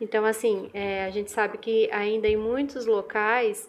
Então, 0.00 0.24
assim, 0.24 0.70
é, 0.72 1.04
a 1.04 1.10
gente 1.10 1.30
sabe 1.30 1.58
que 1.58 1.88
ainda 1.90 2.28
em 2.28 2.36
muitos 2.36 2.86
locais 2.86 3.68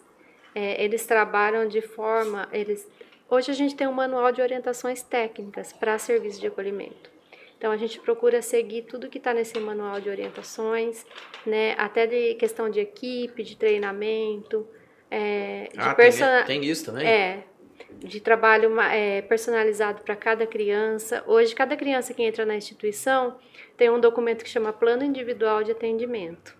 é, 0.54 0.82
eles 0.82 1.04
trabalham 1.06 1.66
de 1.66 1.80
forma, 1.80 2.48
eles 2.52 2.88
hoje 3.28 3.50
a 3.50 3.54
gente 3.54 3.74
tem 3.74 3.88
um 3.88 3.92
manual 3.92 4.30
de 4.30 4.40
orientações 4.40 5.02
técnicas 5.02 5.72
para 5.72 5.98
serviço 5.98 6.40
de 6.40 6.46
acolhimento. 6.46 7.15
Então 7.58 7.70
a 7.72 7.76
gente 7.76 7.98
procura 8.00 8.42
seguir 8.42 8.82
tudo 8.82 9.08
que 9.08 9.18
está 9.18 9.32
nesse 9.32 9.58
manual 9.58 10.00
de 10.00 10.08
orientações, 10.10 11.04
né? 11.46 11.74
Até 11.78 12.06
de 12.06 12.34
questão 12.34 12.68
de 12.68 12.80
equipe, 12.80 13.42
de 13.42 13.56
treinamento, 13.56 14.66
é, 15.10 15.68
de 15.72 15.78
Ah, 15.80 15.94
persona- 15.94 16.44
tem, 16.44 16.60
tem 16.60 16.70
isso 16.70 16.84
também? 16.84 17.06
é, 17.06 17.44
de 17.98 18.20
trabalho 18.20 18.78
é, 18.80 19.22
personalizado 19.22 20.02
para 20.02 20.14
cada 20.14 20.46
criança. 20.46 21.24
Hoje, 21.26 21.54
cada 21.54 21.76
criança 21.76 22.12
que 22.12 22.22
entra 22.22 22.44
na 22.44 22.56
instituição 22.56 23.38
tem 23.76 23.88
um 23.88 23.98
documento 24.00 24.44
que 24.44 24.50
chama 24.50 24.72
Plano 24.72 25.02
Individual 25.02 25.62
de 25.64 25.72
Atendimento. 25.72 26.54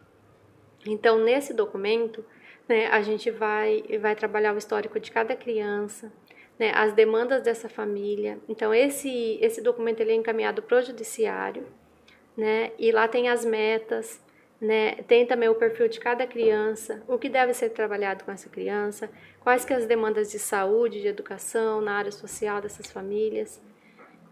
Então, 0.86 1.18
nesse 1.18 1.52
documento, 1.52 2.24
né, 2.68 2.86
a 2.86 3.02
gente 3.02 3.30
vai, 3.30 3.82
vai 4.00 4.14
trabalhar 4.14 4.54
o 4.54 4.58
histórico 4.58 4.98
de 4.98 5.10
cada 5.10 5.34
criança, 5.36 6.10
né, 6.58 6.72
as 6.74 6.92
demandas 6.92 7.42
dessa 7.42 7.68
família. 7.68 8.38
Então, 8.48 8.74
esse, 8.74 9.38
esse 9.40 9.60
documento 9.60 10.00
ele 10.00 10.12
é 10.12 10.14
encaminhado 10.14 10.62
para 10.62 10.78
o 10.78 10.82
judiciário, 10.82 11.66
né, 12.36 12.72
e 12.78 12.90
lá 12.90 13.08
tem 13.08 13.28
as 13.28 13.44
metas, 13.44 14.20
né, 14.60 14.94
tem 15.06 15.26
também 15.26 15.48
o 15.48 15.54
perfil 15.54 15.88
de 15.88 16.00
cada 16.00 16.26
criança, 16.26 17.02
o 17.06 17.18
que 17.18 17.28
deve 17.28 17.52
ser 17.52 17.70
trabalhado 17.70 18.24
com 18.24 18.32
essa 18.32 18.48
criança, 18.48 19.10
quais 19.40 19.64
que 19.64 19.74
as 19.74 19.86
demandas 19.86 20.30
de 20.30 20.38
saúde, 20.38 21.00
de 21.00 21.08
educação, 21.08 21.80
na 21.80 21.92
área 21.92 22.12
social 22.12 22.60
dessas 22.60 22.90
famílias. 22.90 23.60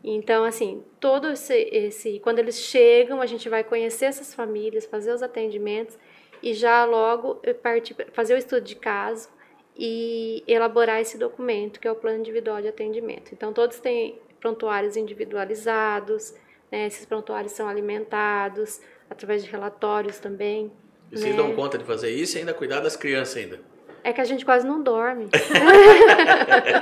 Então, 0.02 0.44
assim, 0.44 0.82
todo 1.00 1.30
esse, 1.30 1.54
esse, 1.54 2.20
quando 2.20 2.38
eles 2.38 2.58
chegam, 2.58 3.22
a 3.22 3.26
gente 3.26 3.48
vai 3.48 3.64
conhecer 3.64 4.06
essas 4.06 4.34
famílias, 4.34 4.84
fazer 4.84 5.12
os 5.12 5.22
atendimentos 5.22 5.98
e 6.42 6.52
já 6.52 6.84
logo 6.84 7.40
partir, 7.62 7.96
fazer 8.12 8.34
o 8.34 8.38
estudo 8.38 8.60
de 8.60 8.76
caso 8.76 9.33
e 9.76 10.42
elaborar 10.46 11.00
esse 11.00 11.18
documento, 11.18 11.80
que 11.80 11.88
é 11.88 11.90
o 11.90 11.94
plano 11.96 12.18
individual 12.18 12.62
de 12.62 12.68
atendimento. 12.68 13.32
Então, 13.32 13.52
todos 13.52 13.78
têm 13.80 14.18
prontuários 14.40 14.96
individualizados, 14.96 16.34
né, 16.70 16.86
esses 16.86 17.04
prontuários 17.06 17.52
são 17.52 17.68
alimentados 17.68 18.80
através 19.08 19.44
de 19.44 19.50
relatórios 19.50 20.18
também. 20.18 20.70
E 21.10 21.18
vocês 21.18 21.34
né? 21.34 21.42
dão 21.42 21.54
conta 21.54 21.78
de 21.78 21.84
fazer 21.84 22.10
isso 22.10 22.36
e 22.36 22.40
ainda 22.40 22.54
cuidar 22.54 22.80
das 22.80 22.96
crianças 22.96 23.36
ainda. 23.36 23.60
É 24.02 24.12
que 24.12 24.20
a 24.20 24.24
gente 24.24 24.44
quase 24.44 24.66
não 24.66 24.82
dorme. 24.82 25.28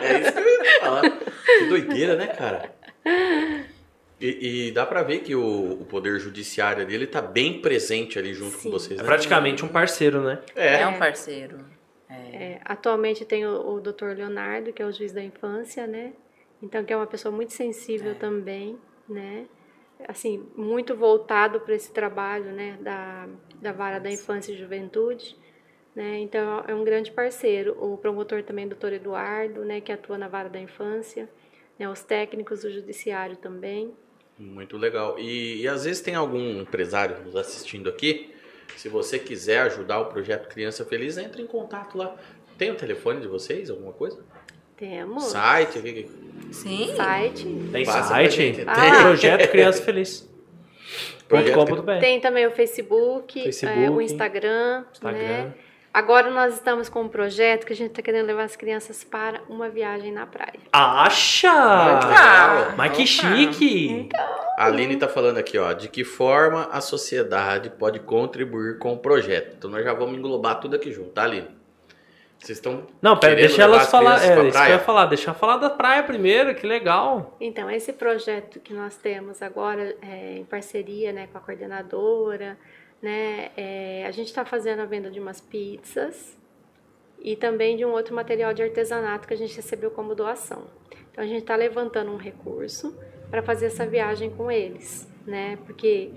É 0.02 0.20
isso 0.20 0.32
que 0.32 0.38
eu 0.38 0.64
ia 0.64 0.80
falar. 0.80 1.02
Que 1.58 1.64
doideira, 1.66 2.16
né, 2.16 2.26
cara? 2.26 2.72
E, 4.20 4.68
e 4.68 4.72
dá 4.72 4.86
pra 4.86 5.02
ver 5.02 5.18
que 5.20 5.34
o, 5.34 5.72
o 5.80 5.84
poder 5.84 6.18
judiciário 6.20 6.86
dele 6.86 7.06
tá 7.06 7.20
bem 7.20 7.60
presente 7.60 8.18
ali 8.18 8.32
junto 8.34 8.56
Sim. 8.56 8.62
com 8.64 8.70
vocês, 8.70 8.98
É 8.98 9.02
né? 9.02 9.06
praticamente 9.08 9.64
um 9.64 9.68
parceiro, 9.68 10.20
né? 10.22 10.38
É. 10.54 10.82
É 10.82 10.86
um 10.86 10.98
parceiro. 10.98 11.58
É, 12.32 12.60
atualmente 12.64 13.24
tem 13.24 13.46
o, 13.46 13.74
o 13.74 13.80
Dr. 13.80 14.14
Leonardo, 14.16 14.72
que 14.72 14.82
é 14.82 14.86
o 14.86 14.92
juiz 14.92 15.12
da 15.12 15.22
infância, 15.22 15.86
né? 15.86 16.12
Então, 16.62 16.84
que 16.84 16.92
é 16.92 16.96
uma 16.96 17.06
pessoa 17.06 17.34
muito 17.34 17.52
sensível 17.52 18.14
também, 18.14 18.78
né? 19.08 19.46
Assim, 20.08 20.48
muito 20.56 20.96
voltado 20.96 21.60
para 21.60 21.74
esse 21.74 21.92
trabalho, 21.92 22.52
né? 22.52 22.78
Da, 22.80 23.28
da 23.60 23.72
vara 23.72 23.98
da 23.98 24.10
infância 24.10 24.52
e 24.52 24.56
juventude, 24.56 25.36
né? 25.94 26.18
Então, 26.18 26.64
é 26.66 26.74
um 26.74 26.84
grande 26.84 27.10
parceiro. 27.10 27.76
O 27.80 27.96
promotor 27.96 28.42
também, 28.42 28.68
Dr. 28.68 28.94
Eduardo, 28.94 29.64
né? 29.64 29.80
Que 29.80 29.92
atua 29.92 30.16
na 30.16 30.28
vara 30.28 30.48
da 30.48 30.60
infância, 30.60 31.28
né? 31.78 31.88
Os 31.88 32.02
técnicos 32.02 32.62
do 32.62 32.70
judiciário 32.70 33.36
também. 33.36 33.92
Muito 34.38 34.76
legal. 34.76 35.18
E, 35.18 35.62
e 35.62 35.68
às 35.68 35.84
vezes 35.84 36.00
tem 36.00 36.14
algum 36.14 36.60
empresário 36.60 37.24
nos 37.24 37.36
assistindo 37.36 37.88
aqui. 37.88 38.32
Se 38.76 38.88
você 38.88 39.18
quiser 39.18 39.60
ajudar 39.60 40.00
o 40.00 40.06
projeto 40.06 40.48
Criança 40.48 40.84
Feliz, 40.84 41.16
entre 41.18 41.42
em 41.42 41.46
contato 41.46 41.96
lá. 41.96 42.16
Tem 42.58 42.70
o 42.70 42.74
telefone 42.74 43.20
de 43.20 43.26
vocês, 43.28 43.70
alguma 43.70 43.92
coisa? 43.92 44.24
Temos 44.76 45.24
Site? 45.24 45.78
Sim. 46.50 46.92
site. 46.96 47.44
Tem 47.70 47.84
Passa 47.84 48.02
site, 48.08 48.36
tem 48.54 48.64
Ah. 48.66 49.02
projeto 49.02 49.50
Criança 49.50 49.82
Feliz. 49.82 50.28
.com.br. 51.28 51.98
Tem 52.00 52.20
também 52.20 52.46
o 52.46 52.50
Facebook, 52.50 53.42
Facebook, 53.42 53.78
é, 53.84 53.90
o 53.90 54.02
Instagram, 54.02 54.84
Instagram. 54.92 55.18
né? 55.18 55.54
Agora 55.94 56.30
nós 56.30 56.54
estamos 56.54 56.88
com 56.88 57.02
um 57.02 57.08
projeto 57.08 57.66
que 57.66 57.72
a 57.74 57.76
gente 57.76 57.90
está 57.90 58.00
querendo 58.00 58.26
levar 58.26 58.44
as 58.44 58.56
crianças 58.56 59.04
para 59.04 59.42
uma 59.46 59.68
viagem 59.68 60.10
na 60.10 60.24
praia. 60.24 60.58
Acha! 60.72 61.52
Ah, 61.52 62.74
Mas 62.78 62.92
que 62.96 63.02
opa. 63.02 63.06
chique! 63.06 64.08
A 64.56 64.66
Aline 64.66 64.96
tá 64.96 65.06
falando 65.06 65.36
aqui, 65.36 65.58
ó, 65.58 65.70
de 65.74 65.88
que 65.88 66.02
forma 66.02 66.66
a 66.72 66.80
sociedade 66.80 67.68
pode 67.68 68.00
contribuir 68.00 68.78
com 68.78 68.94
o 68.94 68.98
projeto. 68.98 69.54
Então 69.58 69.70
nós 69.70 69.84
já 69.84 69.92
vamos 69.92 70.16
englobar 70.16 70.60
tudo 70.60 70.76
aqui 70.76 70.90
junto, 70.90 71.10
tá, 71.10 71.24
Aline? 71.24 71.48
Vocês 72.38 72.56
estão 72.58 72.86
Não, 73.00 73.16
pera, 73.16 73.36
deixa 73.36 73.58
levar 73.58 73.74
elas 73.74 73.82
as 73.82 73.90
falar. 73.90 74.24
É, 74.24 74.34
pra 74.34 74.44
isso 74.48 74.58
que 74.58 74.64
eu 74.64 74.72
ia 74.72 74.78
falar. 74.78 75.06
Deixa 75.06 75.30
eu 75.30 75.34
falar 75.34 75.58
da 75.58 75.70
praia 75.70 76.02
primeiro, 76.02 76.54
que 76.54 76.66
legal. 76.66 77.36
Então, 77.38 77.70
esse 77.70 77.92
projeto 77.92 78.58
que 78.60 78.72
nós 78.72 78.96
temos 78.96 79.42
agora 79.42 79.94
é, 80.02 80.38
em 80.38 80.44
parceria 80.44 81.12
né, 81.12 81.28
com 81.30 81.38
a 81.38 81.40
coordenadora, 81.40 82.56
né, 83.02 83.50
é, 83.56 84.04
a 84.06 84.10
gente 84.12 84.28
está 84.28 84.44
fazendo 84.44 84.80
a 84.80 84.84
venda 84.86 85.10
de 85.10 85.18
umas 85.18 85.40
pizzas 85.40 86.38
e 87.20 87.34
também 87.36 87.76
de 87.76 87.84
um 87.84 87.90
outro 87.90 88.14
material 88.14 88.54
de 88.54 88.62
artesanato 88.62 89.26
que 89.26 89.34
a 89.34 89.36
gente 89.36 89.54
recebeu 89.56 89.90
como 89.90 90.14
doação. 90.14 90.62
Então, 91.10 91.22
a 91.22 91.26
gente 91.26 91.40
está 91.42 91.56
levantando 91.56 92.10
um 92.12 92.16
recurso 92.16 92.96
para 93.30 93.42
fazer 93.42 93.66
essa 93.66 93.84
viagem 93.84 94.30
com 94.30 94.50
eles, 94.50 95.08
né? 95.26 95.58
Porque 95.66 96.10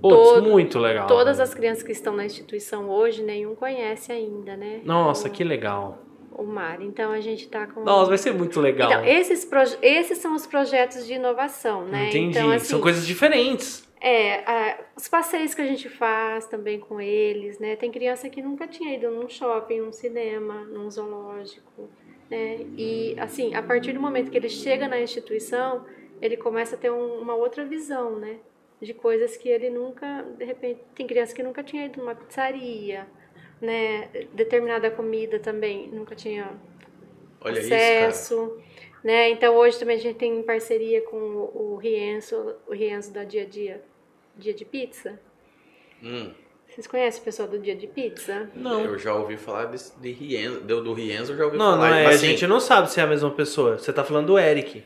Putz, 0.00 0.14
Todo- 0.14 0.50
muito 0.50 0.78
legal. 0.78 1.06
todas 1.06 1.40
as 1.40 1.54
crianças 1.54 1.82
que 1.82 1.92
estão 1.92 2.14
na 2.14 2.24
instituição 2.24 2.90
hoje, 2.90 3.22
nenhum 3.22 3.54
conhece 3.54 4.12
ainda, 4.12 4.56
né? 4.56 4.80
Nossa, 4.84 5.28
o, 5.28 5.30
que 5.30 5.42
legal. 5.42 5.98
o 6.32 6.44
mar. 6.44 6.82
Então, 6.82 7.12
a 7.12 7.20
gente 7.20 7.44
está 7.44 7.66
com... 7.66 7.82
Nossa, 7.82 8.08
vai 8.08 8.18
ser 8.18 8.32
muito 8.32 8.60
legal. 8.60 8.90
Então, 8.90 9.04
esses, 9.04 9.48
esses 9.80 10.18
são 10.18 10.34
os 10.34 10.46
projetos 10.46 11.06
de 11.06 11.14
inovação, 11.14 11.86
né? 11.86 12.08
Entendi. 12.10 12.38
Então, 12.38 12.50
assim, 12.50 12.66
São 12.66 12.80
coisas 12.80 13.06
diferentes. 13.06 13.85
É, 14.00 14.44
a- 14.50 14.84
os 14.96 15.08
passeios 15.08 15.54
que 15.54 15.62
a 15.62 15.66
gente 15.66 15.88
faz 15.88 16.46
também 16.46 16.78
com 16.78 17.00
eles, 17.00 17.58
né? 17.58 17.76
Tem 17.76 17.90
criança 17.90 18.28
que 18.28 18.42
nunca 18.42 18.68
tinha 18.68 18.94
ido 18.94 19.10
num 19.10 19.28
shopping, 19.28 19.80
num 19.80 19.92
cinema, 19.92 20.64
num 20.66 20.90
zoológico, 20.90 21.88
né? 22.30 22.58
E, 22.76 23.16
assim, 23.18 23.54
a 23.54 23.62
partir 23.62 23.92
do 23.94 24.00
momento 24.00 24.30
que 24.30 24.36
ele 24.36 24.48
chega 24.50 24.86
na 24.86 25.00
instituição, 25.00 25.86
ele 26.20 26.36
começa 26.36 26.76
a 26.76 26.78
ter 26.78 26.90
um- 26.90 27.20
uma 27.20 27.34
outra 27.34 27.64
visão, 27.64 28.18
né? 28.18 28.38
De 28.80 28.92
coisas 28.92 29.36
que 29.36 29.48
ele 29.48 29.70
nunca, 29.70 30.22
de 30.36 30.44
repente, 30.44 30.80
tem 30.94 31.06
criança 31.06 31.34
que 31.34 31.42
nunca 31.42 31.62
tinha 31.62 31.86
ido 31.86 31.98
numa 32.00 32.14
pizzaria, 32.14 33.06
né? 33.60 34.08
Determinada 34.34 34.90
comida 34.90 35.38
também 35.38 35.88
nunca 35.88 36.14
tinha 36.14 36.50
Olha 37.40 37.60
isso, 37.60 37.74
acesso, 37.74 38.62
né? 39.06 39.30
Então 39.30 39.54
hoje 39.56 39.78
também 39.78 39.96
a 39.96 40.00
gente 40.00 40.16
tem 40.16 40.38
em 40.38 40.42
parceria 40.42 41.00
com 41.02 41.16
o 41.16 41.72
o 41.74 41.76
Rienzo, 41.76 42.54
o 42.66 42.72
Rienzo 42.72 43.12
da 43.12 43.22
Dia 43.24 43.42
a 43.42 43.46
Dia, 43.46 43.82
Dia 44.36 44.52
de 44.54 44.64
Pizza. 44.64 45.18
Hum, 46.02 46.30
Vocês 46.68 46.86
conhecem 46.86 47.20
o 47.20 47.24
pessoal 47.24 47.48
do 47.48 47.58
Dia 47.58 47.74
de 47.76 47.86
Pizza? 47.86 48.50
Não. 48.54 48.84
eu 48.84 48.98
já 48.98 49.14
ouvi 49.14 49.36
falar 49.36 49.66
desse, 49.66 49.98
de 50.00 50.10
Rienzo, 50.10 50.60
do, 50.60 50.82
do 50.82 50.92
Rienzo 50.92 51.32
eu 51.32 51.36
já 51.38 51.44
ouvi 51.46 51.56
Não, 51.56 51.72
falar. 51.76 51.88
não 51.90 51.96
é. 51.96 52.04
mas, 52.04 52.14
A 52.14 52.16
assim, 52.16 52.26
gente 52.28 52.46
não 52.46 52.60
sabe 52.60 52.90
se 52.90 52.98
é 53.00 53.02
a 53.02 53.06
mesma 53.06 53.30
pessoa. 53.30 53.78
Você 53.78 53.92
tá 53.92 54.02
falando 54.04 54.26
do 54.26 54.38
Eric, 54.38 54.82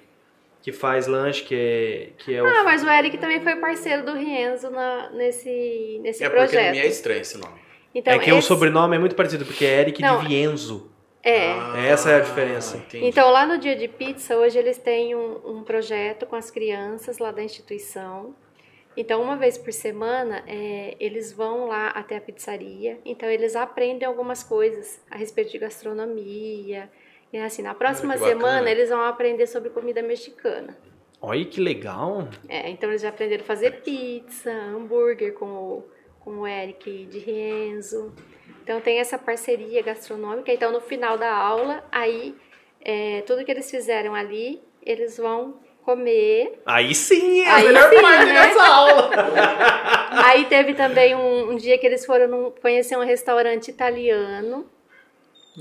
que 0.62 0.72
faz 0.72 1.06
lanche, 1.06 1.42
que 1.44 1.54
é, 1.54 2.08
que 2.18 2.34
é 2.34 2.42
o. 2.42 2.46
Ah, 2.46 2.62
mas 2.64 2.82
o 2.84 2.88
Eric 2.88 3.16
também 3.18 3.40
foi 3.40 3.56
parceiro 3.56 4.04
do 4.04 4.12
Rienzo 4.12 4.70
na, 4.70 5.10
nesse, 5.10 5.98
nesse 6.02 6.22
É 6.22 6.28
porque 6.28 6.46
projeto. 6.46 6.72
me 6.72 6.78
é 6.78 6.86
estranho 6.86 7.20
esse 7.22 7.38
nome. 7.38 7.58
Então, 7.94 8.12
é 8.14 8.18
que 8.18 8.30
o 8.32 8.38
esse- 8.38 8.46
sobrenome 8.48 8.94
é 8.96 8.98
muito 8.98 9.16
parecido, 9.16 9.44
porque 9.44 9.64
é 9.64 9.80
Eric 9.80 10.00
Não, 10.02 10.20
de 10.20 10.28
Vienzo. 10.28 10.89
É. 11.22 11.88
Essa 11.88 12.10
é 12.10 12.16
a 12.16 12.20
diferença. 12.20 12.76
entendi. 12.76 13.04
Então, 13.04 13.30
lá 13.30 13.46
no 13.46 13.58
Dia 13.58 13.76
de 13.76 13.88
Pizza, 13.88 14.36
hoje 14.36 14.58
eles 14.58 14.78
têm 14.78 15.14
um, 15.14 15.58
um 15.58 15.62
projeto 15.62 16.26
com 16.26 16.36
as 16.36 16.50
crianças 16.50 17.18
lá 17.18 17.30
da 17.30 17.42
instituição. 17.42 18.34
Então, 18.96 19.22
uma 19.22 19.36
vez 19.36 19.56
por 19.56 19.72
semana, 19.72 20.42
é, 20.46 20.96
eles 20.98 21.32
vão 21.32 21.66
lá 21.66 21.88
até 21.88 22.16
a 22.16 22.20
pizzaria. 22.20 22.98
Então, 23.04 23.28
eles 23.28 23.54
aprendem 23.54 24.06
algumas 24.06 24.42
coisas 24.42 25.00
a 25.10 25.16
respeito 25.16 25.52
de 25.52 25.58
gastronomia. 25.58 26.90
E 27.32 27.38
assim, 27.38 27.62
na 27.62 27.74
próxima 27.74 28.14
bacana. 28.14 28.30
semana, 28.30 28.70
eles 28.70 28.88
vão 28.88 29.02
aprender 29.02 29.46
sobre 29.46 29.70
comida 29.70 30.02
mexicana. 30.02 30.76
Olha 31.22 31.44
que 31.44 31.60
legal. 31.60 32.28
É, 32.48 32.70
então 32.70 32.88
eles 32.88 33.02
já 33.02 33.10
aprenderam 33.10 33.44
a 33.44 33.46
fazer 33.46 33.82
pizza, 33.82 34.50
hambúrguer 34.50 35.34
com 35.34 35.46
o, 35.46 35.84
com 36.18 36.38
o 36.38 36.46
Eric 36.46 37.06
de 37.06 37.18
Rienzo. 37.18 38.12
Então 38.70 38.80
tem 38.80 39.00
essa 39.00 39.18
parceria 39.18 39.82
gastronômica. 39.82 40.52
Então 40.52 40.70
no 40.70 40.80
final 40.80 41.18
da 41.18 41.34
aula, 41.34 41.82
aí 41.90 42.36
é, 42.80 43.20
tudo 43.26 43.44
que 43.44 43.50
eles 43.50 43.68
fizeram 43.68 44.14
ali, 44.14 44.62
eles 44.80 45.16
vão 45.18 45.56
comer. 45.82 46.60
Aí 46.64 46.94
sim, 46.94 47.40
é 47.40 47.50
a 47.50 47.56
Aí 47.56 47.66
melhor 47.66 47.90
sim, 47.92 48.00
parte 48.00 48.26
né? 48.26 48.32
dessa 48.32 48.64
aula. 48.64 49.10
Aí 50.24 50.44
teve 50.44 50.74
também 50.74 51.16
um, 51.16 51.50
um 51.50 51.56
dia 51.56 51.76
que 51.78 51.84
eles 51.84 52.06
foram 52.06 52.28
num- 52.28 52.50
conhecer 52.62 52.96
um 52.96 53.04
restaurante 53.04 53.66
italiano. 53.72 54.64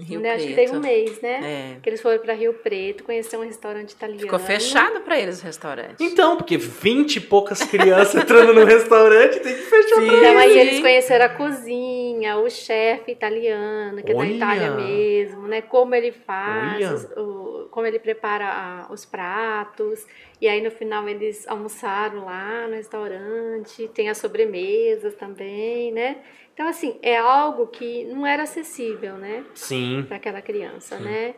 Rio 0.03 0.19
né? 0.19 0.33
Acho 0.33 0.47
que 0.47 0.53
Preto. 0.53 0.69
tem 0.71 0.77
um 0.77 0.81
mês, 0.81 1.21
né? 1.21 1.75
É. 1.77 1.79
Que 1.81 1.89
eles 1.89 2.01
foram 2.01 2.19
para 2.19 2.33
Rio 2.33 2.53
Preto 2.53 3.03
conhecer 3.03 3.37
um 3.37 3.43
restaurante 3.43 3.91
italiano. 3.91 4.21
Ficou 4.21 4.39
fechado 4.39 5.01
pra 5.01 5.19
eles 5.19 5.41
o 5.41 5.45
restaurante. 5.45 5.95
Então, 6.03 6.37
porque 6.37 6.57
20 6.57 7.15
e 7.17 7.19
poucas 7.21 7.61
crianças 7.63 8.15
entrando 8.23 8.53
no 8.53 8.65
restaurante, 8.65 9.39
tem 9.39 9.55
que 9.55 9.61
fechar 9.61 9.95
pra 9.95 10.05
Então 10.05 10.37
aí 10.37 10.51
Sim. 10.53 10.59
eles 10.59 10.79
conheceram 10.79 11.25
a 11.25 11.29
cozinha, 11.29 12.37
o 12.37 12.49
chefe 12.49 13.11
italiano, 13.11 14.01
que 14.03 14.11
é 14.11 14.15
Olha! 14.15 14.29
da 14.29 14.35
Itália 14.35 14.71
mesmo, 14.71 15.47
né? 15.47 15.61
Como 15.61 15.93
ele 15.95 16.11
faz, 16.11 17.05
o- 17.17 17.67
como 17.71 17.85
ele 17.85 17.99
prepara 17.99 18.45
ah, 18.45 18.87
os 18.91 19.05
pratos. 19.05 20.05
E 20.41 20.47
aí 20.47 20.61
no 20.61 20.71
final 20.71 21.07
eles 21.07 21.47
almoçaram 21.47 22.25
lá 22.25 22.67
no 22.67 22.75
restaurante, 22.75 23.87
tem 23.93 24.09
as 24.09 24.17
sobremesas 24.17 25.13
também, 25.15 25.91
né? 25.91 26.17
Então 26.59 26.67
assim, 26.67 26.99
é 27.01 27.17
algo 27.17 27.67
que 27.67 28.03
não 28.03 28.27
era 28.27 28.43
acessível, 28.43 29.15
né? 29.15 29.45
Sim. 29.55 30.03
Para 30.05 30.17
aquela 30.17 30.41
criança, 30.41 30.99
né? 30.99 31.33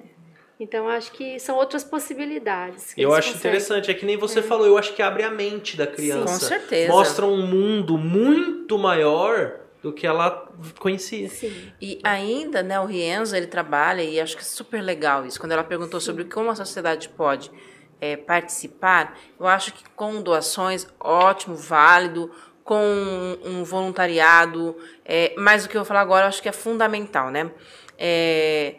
Então 0.59 0.89
acho 0.89 1.11
que 1.11 1.39
são 1.39 1.57
outras 1.57 1.83
possibilidades. 1.83 2.95
que 2.95 2.99
Eu 3.03 3.13
acho 3.13 3.33
conseguem. 3.33 3.51
interessante, 3.51 3.91
é 3.91 3.93
que 3.93 4.03
nem 4.03 4.17
você 4.17 4.41
falou, 4.41 4.65
eu 4.65 4.79
acho 4.79 4.95
que 4.95 5.01
abre 5.03 5.21
a 5.21 5.29
mente 5.29 5.77
da 5.77 5.85
criança. 5.85 6.25
Com 6.25 6.39
certeza. 6.39 6.91
Mostra 6.91 7.27
um 7.27 7.45
mundo 7.45 7.99
muito 7.99 8.79
maior 8.79 9.59
do 9.83 9.93
que 9.93 10.07
ela 10.07 10.51
conhecia. 10.79 11.29
Sim. 11.29 11.71
E 11.79 11.99
ainda, 12.03 12.63
né, 12.63 12.79
o 12.79 12.85
Rienzo, 12.85 13.35
ele 13.35 13.45
trabalha, 13.45 14.01
e 14.01 14.19
acho 14.19 14.35
que 14.35 14.41
é 14.41 14.45
super 14.45 14.81
legal 14.81 15.23
isso, 15.23 15.39
quando 15.39 15.51
ela 15.51 15.63
perguntou 15.63 15.99
sobre 15.99 16.25
como 16.25 16.49
a 16.49 16.55
sociedade 16.55 17.09
pode 17.09 17.51
é, 17.99 18.17
participar, 18.17 19.19
eu 19.39 19.45
acho 19.45 19.71
que 19.71 19.83
com 19.95 20.19
doações, 20.23 20.87
ótimo, 20.99 21.55
válido, 21.55 22.31
com 22.63 23.37
um 23.43 23.63
voluntariado, 23.63 24.77
é, 25.05 25.33
mas 25.37 25.65
o 25.65 25.69
que 25.69 25.75
eu 25.75 25.81
vou 25.81 25.85
falar 25.87 26.01
agora 26.01 26.25
eu 26.25 26.29
acho 26.29 26.41
que 26.41 26.49
é 26.49 26.51
fundamental, 26.51 27.29
né? 27.31 27.51
É, 27.97 28.75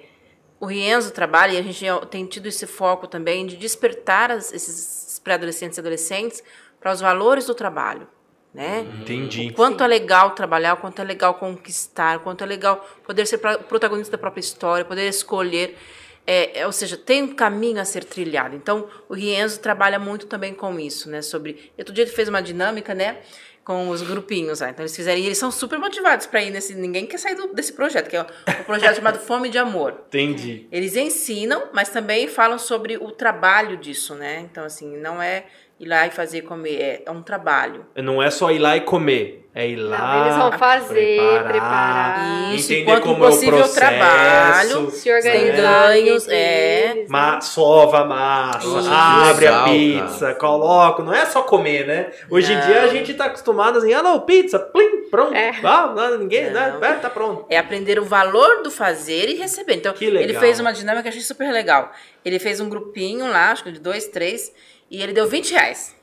o 0.60 0.66
Rienzo 0.66 1.10
trabalha, 1.12 1.52
e 1.52 1.58
a 1.58 1.62
gente 1.62 1.84
tem 2.10 2.24
tido 2.26 2.46
esse 2.46 2.66
foco 2.66 3.06
também 3.06 3.46
de 3.46 3.56
despertar 3.56 4.30
as- 4.30 4.52
esses 4.52 5.18
pré-adolescentes 5.22 5.76
e 5.76 5.80
adolescentes 5.80 6.42
para 6.80 6.92
os 6.92 7.00
valores 7.00 7.46
do 7.46 7.54
trabalho, 7.54 8.06
né? 8.54 8.86
Entendi. 9.00 9.48
O 9.50 9.54
quanto 9.54 9.82
é 9.82 9.86
legal 9.86 10.30
trabalhar, 10.32 10.74
o 10.74 10.76
quanto 10.76 11.00
é 11.00 11.04
legal 11.04 11.34
conquistar, 11.34 12.18
o 12.18 12.20
quanto 12.20 12.44
é 12.44 12.46
legal 12.46 12.84
poder 13.04 13.26
ser 13.26 13.38
protagonista 13.38 14.12
da 14.12 14.18
própria 14.18 14.40
história, 14.40 14.84
poder 14.84 15.08
escolher. 15.08 15.76
É, 16.24 16.60
é, 16.60 16.66
ou 16.66 16.70
seja, 16.72 16.96
tem 16.96 17.24
um 17.24 17.34
caminho 17.34 17.80
a 17.80 17.84
ser 17.84 18.04
trilhado. 18.04 18.54
Então, 18.54 18.88
o 19.08 19.14
Rienzo 19.14 19.58
trabalha 19.58 19.98
muito 19.98 20.26
também 20.26 20.54
com 20.54 20.78
isso, 20.78 21.10
né? 21.10 21.20
Sobre. 21.20 21.72
Outro 21.76 21.92
dia 21.92 22.04
ele 22.04 22.12
fez 22.12 22.28
uma 22.28 22.40
dinâmica, 22.40 22.94
né? 22.94 23.18
Com 23.64 23.90
os 23.90 24.02
grupinhos 24.02 24.60
lá. 24.60 24.70
Então, 24.70 24.82
eles 24.82 24.96
fizeram. 24.96 25.20
E 25.20 25.26
eles 25.26 25.38
são 25.38 25.50
super 25.52 25.78
motivados 25.78 26.26
para 26.26 26.42
ir 26.42 26.50
nesse. 26.50 26.74
Ninguém 26.74 27.06
quer 27.06 27.18
sair 27.18 27.36
do- 27.36 27.54
desse 27.54 27.72
projeto, 27.72 28.10
que 28.10 28.16
é 28.16 28.22
um 28.22 28.64
projeto 28.64 28.96
chamado 28.96 29.18
Fome 29.24 29.48
de 29.48 29.56
Amor. 29.58 30.02
Entendi. 30.08 30.66
Eles 30.72 30.96
ensinam, 30.96 31.68
mas 31.72 31.88
também 31.88 32.26
falam 32.26 32.58
sobre 32.58 32.96
o 32.96 33.12
trabalho 33.12 33.76
disso, 33.76 34.14
né? 34.16 34.40
Então, 34.50 34.64
assim, 34.64 34.96
não 34.96 35.22
é 35.22 35.44
ir 35.78 35.86
lá 35.86 36.06
e 36.06 36.10
fazer 36.10 36.42
comer, 36.42 36.80
é, 36.80 37.02
é 37.06 37.10
um 37.12 37.22
trabalho. 37.22 37.86
Não 37.96 38.20
é 38.22 38.30
só 38.30 38.50
ir 38.50 38.58
lá 38.58 38.76
e 38.76 38.80
comer, 38.80 39.41
é 39.54 39.68
ir 39.68 39.76
lá. 39.76 39.98
Não, 39.98 40.24
eles 40.24 40.36
vão 40.36 40.52
fazer, 40.58 41.44
preparar. 41.44 42.54
Isso, 42.54 42.72
entender 42.72 42.82
enquanto 42.90 43.02
como 43.02 43.24
é 43.24 43.28
o 43.28 43.38
processo, 43.38 43.74
trabalho, 43.74 44.90
se 44.90 45.12
organizar. 45.12 45.88
ganhos, 45.88 46.22
entre 46.24 46.36
é. 46.36 46.94
né? 46.94 47.04
Ma 47.08 47.40
sova 47.40 48.00
a 48.00 48.04
massa, 48.04 48.66
Isso. 48.66 48.90
abre 48.90 49.46
a 49.46 49.64
pizza, 49.64 50.34
coloca. 50.34 51.02
Não 51.02 51.12
é 51.12 51.26
só 51.26 51.42
comer, 51.42 51.86
né? 51.86 52.10
Hoje 52.30 52.52
em 52.52 52.56
Não. 52.56 52.66
dia 52.66 52.82
a 52.82 52.86
gente 52.88 53.12
tá 53.12 53.26
acostumado 53.26 53.76
assim, 53.78 53.92
ah 53.92 54.02
não, 54.02 54.20
pizza, 54.20 54.58
plim, 54.58 55.08
pronto. 55.10 55.34
É. 55.34 55.52
Ah, 55.62 55.92
não, 55.94 56.18
ninguém, 56.18 56.50
Não. 56.50 56.78
né? 56.78 56.78
É, 56.80 56.92
tá 56.94 57.10
pronto. 57.10 57.44
É 57.50 57.58
aprender 57.58 57.98
o 57.98 58.04
valor 58.04 58.62
do 58.62 58.70
fazer 58.70 59.28
e 59.28 59.34
receber. 59.34 59.74
Então, 59.74 59.92
Que 59.92 60.06
legal. 60.06 60.22
ele 60.22 60.38
fez 60.38 60.60
uma 60.60 60.72
dinâmica 60.72 61.02
que 61.02 61.08
eu 61.08 61.10
achei 61.10 61.22
super 61.22 61.52
legal. 61.52 61.92
Ele 62.24 62.38
fez 62.38 62.58
um 62.58 62.68
grupinho 62.70 63.28
lá, 63.30 63.50
acho 63.50 63.64
que 63.64 63.72
de 63.72 63.80
dois, 63.80 64.06
três, 64.08 64.50
e 64.90 65.02
ele 65.02 65.12
deu 65.12 65.26
20 65.28 65.52
reais. 65.52 65.94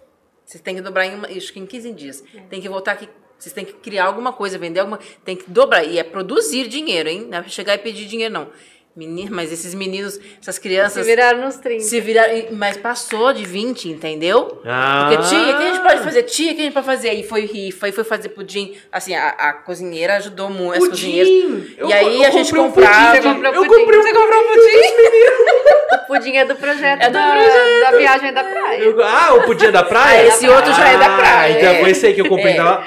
Vocês 0.46 0.62
têm 0.62 0.76
que 0.76 0.82
dobrar 0.82 1.06
em, 1.06 1.16
uma, 1.16 1.28
acho 1.28 1.52
que 1.52 1.60
em 1.60 1.66
15 1.66 1.92
dias. 1.94 2.24
Tem 2.50 2.60
que 2.62 2.70
voltar 2.70 2.92
aqui. 2.94 3.10
Vocês 3.40 3.53
têm 3.53 3.64
que 3.66 3.74
criar 3.74 4.06
alguma 4.06 4.34
coisa, 4.34 4.57
vender 4.57 4.82
alguma. 4.82 4.99
Tem 5.24 5.36
que 5.36 5.49
dobrar. 5.49 5.84
E 5.86 5.98
é 5.98 6.03
produzir 6.03 6.68
dinheiro, 6.68 7.07
hein? 7.07 7.26
Não 7.30 7.38
é 7.40 7.44
chegar 7.48 7.74
e 7.76 7.78
pedir 7.78 8.06
dinheiro, 8.06 8.34
não. 8.34 8.48
Menino, 8.95 9.30
mas 9.34 9.49
esses 9.53 9.74
meninos, 9.74 10.20
essas 10.41 10.56
Se 10.56 10.61
crianças. 10.61 11.06
viraram 11.07 11.40
nos 11.41 11.56
30. 11.56 11.84
Se 11.84 12.02
viraram, 12.02 12.34
mas 12.52 12.76
passou 12.76 13.32
de 13.32 13.45
20, 13.45 13.88
entendeu? 13.88 14.61
Ah. 14.66 15.07
Porque 15.10 15.30
tia, 15.30 15.40
o 15.40 15.57
que 15.57 15.64
a 15.64 15.74
gente 15.74 15.82
pode 15.82 16.03
fazer? 16.03 16.24
Tia, 16.24 16.52
o 16.52 16.56
que 16.56 16.61
a 16.61 16.64
gente 16.66 16.74
pode 16.74 16.86
fazer? 16.86 17.10
Aí 17.11 17.24
foi 17.24 17.45
rifa, 17.45 17.86
aí 17.86 17.91
foi 17.94 18.03
fazer 18.03 18.30
pudim. 18.30 18.76
Assim, 18.91 19.14
a, 19.16 19.30
a 19.30 19.53
cozinheira 19.53 20.18
ajudou 20.18 20.49
muito, 20.49 20.84
as 20.84 20.90
cozinheiras. 20.90 21.30
Pudim! 21.32 21.76
Eu 21.78 21.88
e 21.88 21.94
aí 21.94 22.26
a 22.26 22.30
gente 22.32 22.48
comprei 22.53 22.61
um 22.64 22.72
comprava. 22.72 23.11
pudim, 23.16 23.22
Você 23.22 23.34
comprou 23.36 23.53
eu 23.53 23.64
pudim. 23.64 23.80
comprei 23.80 23.99
um 23.99 24.03
Você 24.03 24.11
comprou 24.14 24.41
um 24.41 24.48
pudim? 24.48 25.40
O 25.91 26.07
pudim 26.07 26.36
é 26.38 26.45
do 26.45 26.56
projeto, 26.56 27.02
É 27.03 27.07
do 27.07 27.14
da, 27.14 27.32
projeto. 27.32 27.80
da 27.91 27.98
viagem 27.98 28.34
da 28.34 28.44
praia. 28.44 28.80
Eu- 28.80 29.03
ah, 29.03 29.34
o 29.36 29.44
pudim 29.44 29.66
é 29.68 29.72
da 29.72 29.84
praia? 29.84 30.22
Ah, 30.24 30.28
esse 30.28 30.49
outro 30.49 30.74
já 30.74 30.90
é 30.90 30.98
da 30.98 31.16
praia, 31.16 31.56
Ah, 31.56 31.57
então 31.57 31.70
é. 31.70 31.80
foi 31.82 31.91
esse 31.91 32.06
aí 32.07 32.14
que 32.16 32.22
eu 32.22 32.28
comprei. 32.28 32.53
É. 32.53 32.57
Tava... 32.57 32.86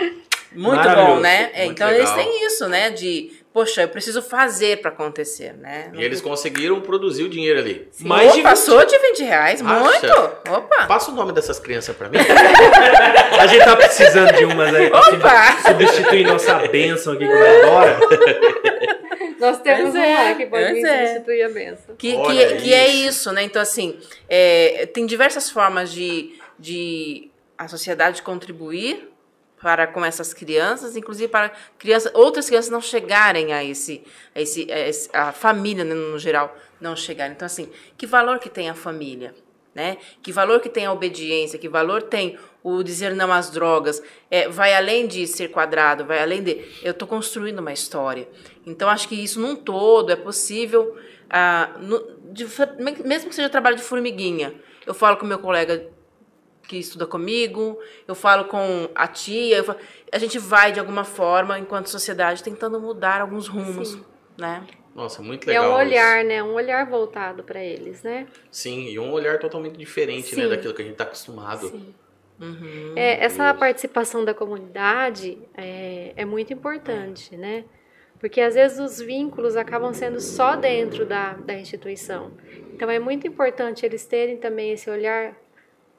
Muito 0.54 0.88
bom, 0.88 1.20
né? 1.20 1.50
É, 1.54 1.64
Muito 1.64 1.72
então 1.72 1.90
eles 1.90 2.10
legal. 2.10 2.16
têm 2.16 2.46
isso, 2.46 2.68
né? 2.68 2.90
De, 2.90 3.32
poxa, 3.52 3.82
eu 3.82 3.88
preciso 3.88 4.22
fazer 4.22 4.80
pra 4.80 4.90
acontecer, 4.90 5.52
né? 5.54 5.90
E 5.94 6.02
eles 6.02 6.20
conseguiram 6.20 6.80
produzir 6.80 7.24
o 7.24 7.28
dinheiro 7.28 7.58
ali. 7.58 7.88
Mais 8.00 8.22
Mais 8.24 8.30
de 8.32 8.36
20. 8.38 8.42
passou 8.44 8.84
de 8.84 8.98
20 8.98 9.22
reais, 9.24 9.62
Acha? 9.62 9.80
muito. 9.80 10.12
Opa! 10.50 10.86
Passa 10.86 11.10
o 11.10 11.14
nome 11.14 11.32
dessas 11.32 11.58
crianças 11.58 11.96
pra 11.96 12.08
mim. 12.08 12.18
A 13.38 13.46
gente 13.46 13.64
tá 13.64 13.76
precisando 13.76 14.32
de 14.36 14.44
umas 14.44 14.74
aí 14.74 14.90
pra 14.90 15.00
Opa! 15.00 15.62
substituir 15.68 16.26
nossa 16.26 16.54
bênção 16.68 17.14
aqui 17.14 17.26
que 17.26 17.32
vai 17.38 17.60
embora. 17.60 17.98
Nós 19.38 19.60
temos 19.60 19.92
um 19.94 19.98
é, 19.98 20.28
lá 20.28 20.34
que 20.36 20.46
pode 20.46 20.86
é. 20.86 21.06
substituir 21.08 21.42
a 21.42 21.48
benção. 21.48 21.96
Que, 21.96 22.12
que, 22.12 22.46
que 22.58 22.72
é 22.72 22.86
isso. 22.88 23.08
isso, 23.08 23.32
né? 23.32 23.42
Então, 23.42 23.60
assim, 23.60 23.98
é, 24.28 24.86
tem 24.86 25.04
diversas 25.04 25.50
formas 25.50 25.90
de, 25.90 26.38
de 26.56 27.28
a 27.58 27.66
sociedade 27.66 28.22
contribuir 28.22 29.11
para 29.62 29.86
com 29.86 30.05
essas 30.05 30.34
crianças, 30.34 30.97
inclusive 30.97 31.28
para 31.28 31.52
crianças, 31.78 32.10
outras 32.14 32.47
crianças 32.48 32.70
não 32.70 32.80
chegarem 32.80 33.52
a 33.52 33.62
esse, 33.64 34.02
a, 34.34 34.40
esse, 34.40 34.70
a, 34.70 34.89
esse- 34.89 35.09
a 35.12 35.32
família, 35.32 35.84
né, 35.84 35.94
no 35.94 36.18
geral, 36.18 36.55
não 36.80 36.97
chegarem. 36.97 37.32
Então, 37.34 37.47
assim, 37.47 37.70
que 37.97 38.06
valor 38.06 38.39
que 38.39 38.51
tem 38.51 38.68
a 38.68 38.74
família? 38.74 39.34
Né? 39.74 39.97
Que 40.22 40.30
valor 40.30 40.60
que 40.60 40.68
tem 40.68 40.84
a 40.84 40.93
obediência? 40.93 41.59
Que 41.59 41.66
valor 41.66 42.02
tem 42.02 42.39
o 42.62 42.82
dizer 42.82 43.14
não 43.14 43.32
às 43.32 43.48
drogas? 43.51 44.02
É, 44.30 44.47
vai 44.47 44.74
além 44.74 45.06
de 45.06 45.26
ser 45.26 45.48
quadrado, 45.48 46.05
vai 46.05 46.20
além 46.20 46.43
de 46.43 46.62
eu 46.82 46.90
estou 46.90 47.09
construindo 47.09 47.60
uma 47.60 47.72
história. 47.72 48.28
Então 48.66 48.86
acho 48.90 49.09
que 49.09 49.14
isso 49.14 49.40
num 49.40 49.56
todo 49.56 50.12
é 50.12 50.16
possível, 50.16 50.94
ah, 51.30 51.70
no- 51.80 52.05
de 52.32 52.47
mesmo 53.02 53.30
que 53.30 53.34
seja 53.34 53.48
trabalho 53.48 53.76
de 53.76 53.82
formiguinha. 53.82 54.52
Eu 54.86 54.93
falo 54.93 55.16
com 55.16 55.24
meu 55.24 55.39
colega 55.39 55.89
que 56.72 56.78
estuda 56.78 57.06
comigo, 57.06 57.78
eu 58.08 58.14
falo 58.14 58.46
com 58.46 58.88
a 58.94 59.06
tia, 59.06 59.58
eu 59.58 59.64
falo- 59.64 59.78
a 60.10 60.16
gente 60.18 60.38
vai 60.38 60.72
de 60.72 60.80
alguma 60.80 61.04
forma, 61.04 61.58
enquanto 61.58 61.88
sociedade, 61.88 62.42
tentando 62.42 62.80
mudar 62.80 63.20
alguns 63.20 63.46
rumos, 63.46 63.88
Sim. 63.90 64.04
né? 64.38 64.64
Nossa, 64.94 65.20
muito 65.22 65.44
É 65.50 65.52
legal. 65.52 65.64
um 65.70 65.72
isso. 65.82 65.88
olhar, 65.90 66.24
né? 66.24 66.42
Um 66.42 66.54
olhar 66.54 66.86
voltado 66.86 67.42
para 67.44 67.62
eles, 67.62 68.02
né? 68.02 68.26
Sim, 68.50 68.88
e 68.88 68.98
um 68.98 69.10
olhar 69.12 69.38
totalmente 69.38 69.76
diferente, 69.76 70.34
né, 70.34 70.44
Sim. 70.44 70.48
daquilo 70.48 70.72
que 70.72 70.80
a 70.80 70.84
gente 70.86 70.96
tá 70.96 71.04
acostumado. 71.04 71.68
Sim. 71.68 71.94
Uhum. 72.40 72.94
É, 72.96 73.22
essa 73.24 73.50
Isso. 73.50 73.58
participação 73.58 74.24
da 74.24 74.32
comunidade 74.34 75.38
é, 75.54 76.12
é 76.16 76.24
muito 76.24 76.52
importante, 76.54 77.36
né? 77.36 77.64
Porque 78.18 78.40
às 78.40 78.54
vezes 78.54 78.78
os 78.78 78.98
vínculos 78.98 79.56
acabam 79.56 79.92
sendo 79.92 80.20
só 80.20 80.56
dentro 80.56 81.04
da, 81.04 81.34
da 81.34 81.54
instituição. 81.54 82.32
Então 82.72 82.88
é 82.90 82.98
muito 82.98 83.26
importante 83.26 83.84
eles 83.84 84.06
terem 84.06 84.36
também 84.38 84.72
esse 84.72 84.88
olhar 84.88 85.34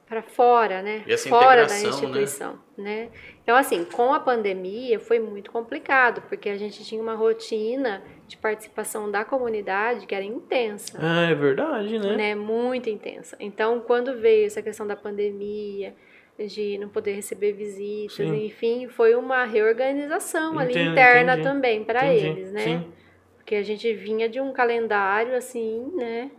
para 0.06 0.22
fora, 0.22 0.82
né? 0.82 1.02
Fora 1.28 1.66
da 1.66 1.74
né? 1.74 1.82
instituição, 1.88 2.58
né? 2.76 3.08
Então 3.42 3.56
assim, 3.56 3.84
com 3.84 4.12
a 4.12 4.20
pandemia 4.20 5.00
foi 5.00 5.18
muito 5.18 5.50
complicado, 5.50 6.22
porque 6.28 6.48
a 6.48 6.56
gente 6.56 6.84
tinha 6.84 7.00
uma 7.02 7.14
rotina 7.14 8.02
de 8.26 8.36
participação 8.36 9.10
da 9.10 9.24
comunidade 9.24 10.06
que 10.06 10.14
era 10.14 10.24
intensa 10.24 10.98
Ah, 11.00 11.30
é 11.30 11.34
verdade, 11.34 11.98
né? 11.98 12.16
né, 12.16 12.34
muito 12.34 12.88
intensa. 12.88 13.36
Então, 13.38 13.80
quando 13.80 14.18
veio 14.18 14.46
essa 14.46 14.62
questão 14.62 14.86
da 14.86 14.96
pandemia, 14.96 15.94
de 16.38 16.78
não 16.78 16.88
poder 16.88 17.12
receber 17.12 17.52
visitas, 17.52 18.16
Sim. 18.16 18.46
enfim, 18.46 18.88
foi 18.88 19.14
uma 19.14 19.44
reorganização 19.44 20.58
ali 20.58 20.72
interna 20.72 21.34
entendi. 21.34 21.48
também 21.48 21.84
para 21.84 22.12
eles, 22.12 22.50
né? 22.50 22.60
sim. 22.60 22.92
Porque 23.36 23.54
a 23.54 23.62
gente 23.62 23.92
vinha 23.92 24.28
de 24.28 24.40
um 24.40 24.52
calendário 24.52 25.36
assim, 25.36 25.92
né, 25.94 26.30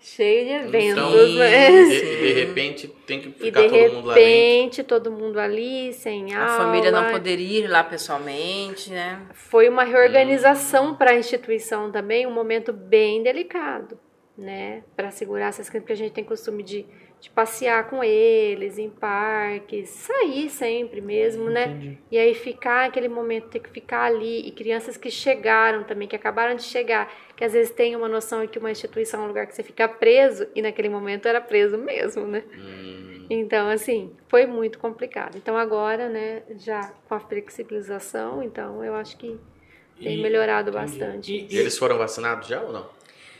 cheio 0.00 0.44
de 0.46 0.50
eventos, 0.66 0.92
Então, 0.92 1.10
né? 1.36 1.70
de, 1.84 2.00
de 2.00 2.32
repente 2.32 2.88
tem 3.06 3.20
que 3.20 3.28
E 3.28 3.32
ficar 3.32 3.62
de 3.62 3.68
todo 3.68 3.92
mundo 3.94 4.06
lá 4.06 4.14
dentro. 4.14 4.30
repente, 4.30 4.82
todo 4.84 5.12
mundo 5.12 5.38
ali, 5.38 5.92
sem 5.92 6.34
A 6.34 6.42
aula. 6.52 6.64
família 6.64 6.90
não 6.90 7.10
poder 7.12 7.38
ir 7.38 7.66
lá 7.68 7.84
pessoalmente, 7.84 8.90
né? 8.90 9.20
Foi 9.34 9.68
uma 9.68 9.84
reorganização 9.84 10.94
para 10.94 11.10
a 11.12 11.16
instituição 11.18 11.90
também, 11.92 12.26
um 12.26 12.32
momento 12.32 12.72
bem 12.72 13.22
delicado, 13.22 13.98
né? 14.36 14.82
Para 14.96 15.10
segurar 15.10 15.48
essas 15.48 15.68
crianças, 15.68 15.82
porque 15.84 15.92
a 15.92 15.96
gente 15.96 16.12
tem 16.12 16.24
costume 16.24 16.62
de, 16.62 16.86
de 17.20 17.28
passear 17.30 17.88
com 17.90 18.02
eles 18.02 18.78
em 18.78 18.88
parques, 18.88 19.90
sair 19.90 20.48
sempre 20.48 21.00
mesmo, 21.00 21.50
né? 21.50 21.66
Entendi. 21.66 21.98
E 22.10 22.18
aí 22.18 22.34
ficar 22.34 22.86
aquele 22.88 23.08
momento, 23.08 23.48
ter 23.50 23.60
que 23.60 23.68
ficar 23.70 24.04
ali, 24.04 24.40
e 24.48 24.50
crianças 24.50 24.96
que 24.96 25.10
chegaram 25.10 25.84
também, 25.84 26.08
que 26.08 26.16
acabaram 26.16 26.54
de 26.56 26.62
chegar, 26.62 27.12
que 27.36 27.44
às 27.44 27.52
vezes 27.52 27.70
tem 27.72 27.94
uma 27.94 28.08
noção 28.08 28.40
de 28.42 28.48
que 28.48 28.58
uma 28.58 28.70
instituição 28.70 29.20
é 29.20 29.24
um 29.24 29.28
lugar 29.28 29.46
que 29.46 29.54
você 29.54 29.62
fica 29.62 29.86
preso, 29.88 30.46
e 30.54 30.62
naquele 30.62 30.88
momento 30.88 31.28
era 31.28 31.40
preso 31.40 31.76
mesmo, 31.78 32.26
né? 32.26 32.42
Hum, 32.48 33.26
Então, 33.30 33.68
assim, 33.68 34.16
foi 34.28 34.46
muito 34.46 34.78
complicado. 34.78 35.36
Então, 35.36 35.56
agora, 35.56 36.08
né, 36.08 36.42
já 36.56 36.92
com 37.08 37.14
a 37.14 37.20
flexibilização, 37.20 38.42
então, 38.42 38.82
eu 38.84 38.94
acho 38.94 39.16
que 39.16 39.38
tem 40.02 40.18
E- 40.18 40.22
melhorado 40.22 40.70
entendi. 40.70 40.84
bastante. 40.84 41.32
E- 41.32 41.54
e 41.54 41.58
eles 41.58 41.78
foram 41.78 41.96
vacinados 41.98 42.48
já 42.48 42.60
ou 42.60 42.72
não? 42.72 42.86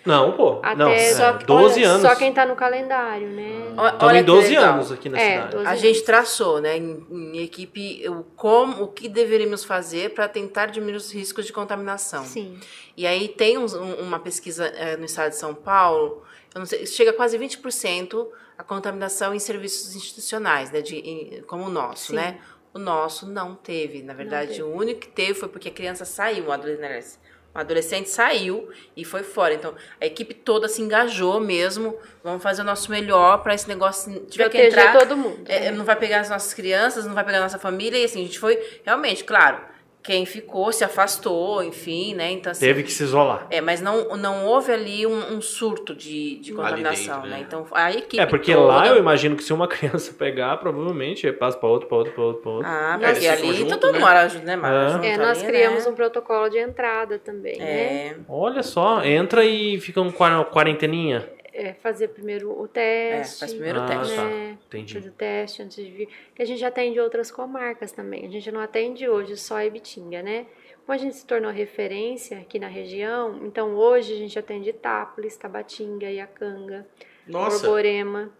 Não, 0.05 0.33
pô. 0.33 0.61
Até 0.63 0.75
não, 0.77 0.89
é, 0.89 1.15
só, 1.15 1.33
12 1.33 1.83
anos. 1.83 2.03
Só 2.03 2.15
quem 2.17 2.33
tá 2.33 2.47
no 2.47 2.57
calendário, 2.57 3.29
né? 3.29 3.67
Estamos 3.71 4.03
olha 4.03 4.17
em 4.19 4.21
que 4.21 4.27
12 4.27 4.49
legal. 4.49 4.75
anos 4.75 4.93
aqui 4.93 5.09
na 5.09 5.19
É, 5.21 5.33
cidade. 5.35 5.53
12 5.57 5.67
A 5.67 5.77
gente 5.77 6.03
traçou, 6.03 6.61
né, 6.61 6.77
em, 6.77 7.07
em 7.11 7.39
equipe, 7.43 8.09
o 8.09 8.23
como, 8.37 8.85
o 8.85 8.89
que 8.89 9.09
deveríamos 9.09 9.65
fazer 9.65 10.15
para 10.15 10.29
tentar 10.29 10.67
diminuir 10.67 10.97
os 10.97 11.13
riscos 11.13 11.45
de 11.47 11.53
contaminação. 11.53 12.25
Sim. 12.25 12.59
E 12.97 13.07
aí 13.07 13.29
tem 13.29 13.59
um- 13.59 13.67
uma 14.01 14.19
pesquisa 14.19 14.67
eh, 14.67 14.97
no 14.97 15.05
estado 15.05 15.31
de 15.31 15.37
São 15.37 15.55
Paulo, 15.55 16.23
eu 16.55 16.59
não 16.61 16.67
sei, 16.67 16.87
chega 16.87 17.11
a 17.11 17.15
quase 17.15 17.37
20% 17.39 18.27
a 18.59 18.63
contaminação 18.63 19.35
em 19.35 19.39
serviços 19.39 19.95
institucionais, 19.97 20.71
né, 20.71 20.83
de, 20.83 20.97
em- 20.97 21.43
como 21.47 21.65
o 21.65 21.71
nosso, 21.71 22.09
Sim. 22.09 22.17
né? 22.17 22.39
O 22.75 22.79
nosso 22.79 23.27
não 23.27 23.55
teve, 23.55 24.03
na 24.03 24.13
verdade, 24.15 24.49
teve. 24.53 24.63
o 24.63 24.69
único 24.73 25.01
que 25.01 25.09
teve 25.09 25.35
foi 25.35 25.49
porque 25.49 25.69
a 25.69 25.73
criança 25.73 26.05
saiu, 26.05 26.45
o 26.47 26.53
adolescente, 26.53 27.19
o 27.55 27.59
adolescente 27.59 28.09
saiu 28.09 28.71
e 28.97 29.05
foi 29.05 29.23
fora. 29.23 29.55
Então, 29.55 29.75
a 30.01 30.07
equipe 30.07 30.35
toda 30.35 30.69
se 30.69 30.81
engajou 30.81 31.41
mesmo, 31.41 31.97
vamos 32.23 32.43
fazer 32.43 32.63
o 32.63 32.65
nosso 32.65 32.91
melhor 32.91 33.43
para 33.43 33.55
esse 33.55 33.69
negócio, 33.69 34.13
tiver 34.27 34.49
que 34.49 34.59
Proteger 34.59 34.67
entrar, 34.69 34.99
todo 34.99 35.17
mundo. 35.17 35.43
é, 35.47 35.61
né? 35.61 35.71
não 35.71 35.85
vai 35.85 35.97
pegar 35.97 36.21
as 36.21 36.31
nossas 36.31 36.55
crianças, 36.55 37.05
não 37.07 37.15
vai 37.15 37.25
pegar 37.25 37.39
a 37.39 37.43
nossa 37.43 37.59
família, 37.59 37.99
e 37.99 38.05
assim, 38.05 38.21
a 38.23 38.27
gente 38.27 38.39
foi, 38.39 38.59
realmente, 38.85 39.25
claro, 39.25 39.59
quem 40.03 40.25
ficou 40.25 40.73
se 40.73 40.83
afastou, 40.83 41.63
enfim, 41.63 42.15
né? 42.15 42.31
Então, 42.31 42.53
assim, 42.53 42.65
Teve 42.65 42.83
que 42.83 42.91
se 42.93 43.03
isolar. 43.03 43.47
é, 43.51 43.61
mas 43.61 43.81
não, 43.81 44.17
não 44.17 44.47
houve 44.47 44.73
ali 44.73 45.07
um, 45.07 45.35
um 45.35 45.41
surto 45.43 45.95
de, 45.95 46.37
de 46.41 46.53
contaminação, 46.53 47.17
dentro, 47.17 47.31
né? 47.31 47.37
né? 47.37 47.45
Então, 47.47 47.67
a 47.73 47.91
equipe 47.93 48.19
É, 48.19 48.25
porque 48.27 48.55
toda... 48.55 48.67
lá 48.67 48.87
eu 48.87 48.97
imagino 48.97 49.37
que 49.37 49.45
se 49.45 49.53
uma 49.53 49.67
criança 49.69 50.13
pegar, 50.15 50.57
provavelmente 50.57 51.31
passa 51.33 51.59
pra 51.59 51.69
outro, 51.69 51.87
pra 51.89 51.99
outro, 51.99 52.13
pra 52.15 52.23
outro, 52.23 52.43
pra 52.43 52.51
outro. 52.51 52.69
Ah, 52.69 52.99
É, 53.01 53.07
porque 53.07 53.21
ficam 53.21 53.33
ali 53.49 53.53
junto, 53.59 53.77
todo 53.79 53.93
né? 53.93 53.99
mundo 53.99 54.29
junto, 54.31 54.47
né, 54.47 54.57
Mara? 54.57 55.01
É. 55.07 55.09
É, 55.11 55.17
nós 55.19 55.39
ali, 55.39 55.47
criamos 55.47 55.85
né? 55.85 55.91
um 55.91 55.95
protocolo 55.95 56.49
de 56.49 56.59
entrada 56.59 57.19
também, 57.19 57.59
né? 57.59 57.65
É, 58.09 58.17
Olha 58.29 58.63
só, 58.63 59.03
entra 59.05 59.45
e 59.45 59.79
fica 59.81 60.01
um 60.01 60.11
quar- 60.11 60.45
quarenteninha. 60.51 61.29
É, 61.53 61.75
fazer 61.75 62.09
primeiro 62.09 62.51
o 62.59 62.69
teste. 62.69 63.37
É, 63.37 63.39
faz 63.41 63.53
primeiro 63.53 63.81
o 63.81 63.83
Ah, 63.83 63.87
teste. 63.87 64.15
tá. 64.17 64.25
né? 64.25 64.59
Entendi. 64.67 64.95
Fazer 64.95 65.09
o 65.09 65.13
teste 65.13 65.63
antes 65.63 65.77
de 65.77 65.91
vir. 65.91 66.09
Que 66.35 66.43
a 66.43 66.45
gente 66.45 66.65
atende 66.65 67.01
outras 67.01 67.31
comarcas 67.31 67.91
também. 67.93 68.25
A 68.27 68.29
gente 68.31 68.51
não 68.53 68.61
atende 68.61 69.09
hoje 69.09 69.37
só 69.37 69.61
Ibitinga, 69.63 70.23
né? 70.23 70.47
Como 70.87 70.95
a 70.95 71.03
gente 71.03 71.17
se 71.17 71.27
tornou 71.27 71.51
referência 71.51 72.39
aqui 72.39 72.59
na 72.59 72.67
região, 72.69 73.41
então 73.45 73.75
hoje 73.77 74.13
a 74.13 74.17
gente 74.17 74.39
atende 74.39 74.71
Itápolis, 74.71 75.37
Tabatinga, 75.37 76.11
Iacanga, 76.11 76.87
Nossa, 77.29 77.59
Borborema. 77.67 78.31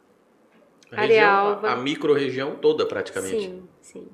a, 0.91 1.03
Arealva. 1.03 1.69
a, 1.69 1.73
a 1.75 1.77
micro-região 1.77 2.57
toda 2.57 2.87
praticamente. 2.87 3.41
Sim, 3.41 3.69
sim. 3.81 4.09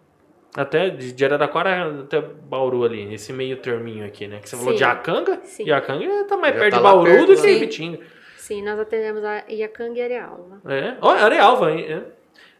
Até 0.54 0.88
de 0.88 1.22
Araraquara 1.24 2.00
até 2.00 2.18
Bauru 2.20 2.84
ali, 2.84 3.12
esse 3.12 3.30
meio 3.32 3.58
terminho 3.58 4.06
aqui, 4.06 4.26
né? 4.26 4.38
Que 4.40 4.48
você 4.48 4.56
falou 4.56 4.72
Sim. 4.72 4.78
de 4.78 4.84
Acanga? 4.84 5.40
Sim. 5.44 5.64
E 5.66 5.72
Acanga 5.72 6.24
tá 6.24 6.36
mais 6.36 6.54
Já 6.54 6.60
perto 6.60 6.70
tá 6.72 6.76
de 6.78 6.82
Bauru 6.82 7.04
perto, 7.10 7.26
do 7.26 7.34
que 7.36 7.42
né? 7.42 7.52
Ibitinga. 7.52 8.00
Sim, 8.46 8.62
nós 8.62 8.78
atendemos 8.78 9.24
a 9.24 9.44
Iacanga 9.48 9.98
e 9.98 10.02
Arealva. 10.02 10.60
É. 10.66 10.96
Olha, 11.00 11.24
Arealva, 11.24 11.72
hein? 11.72 11.84
É. 11.84 12.04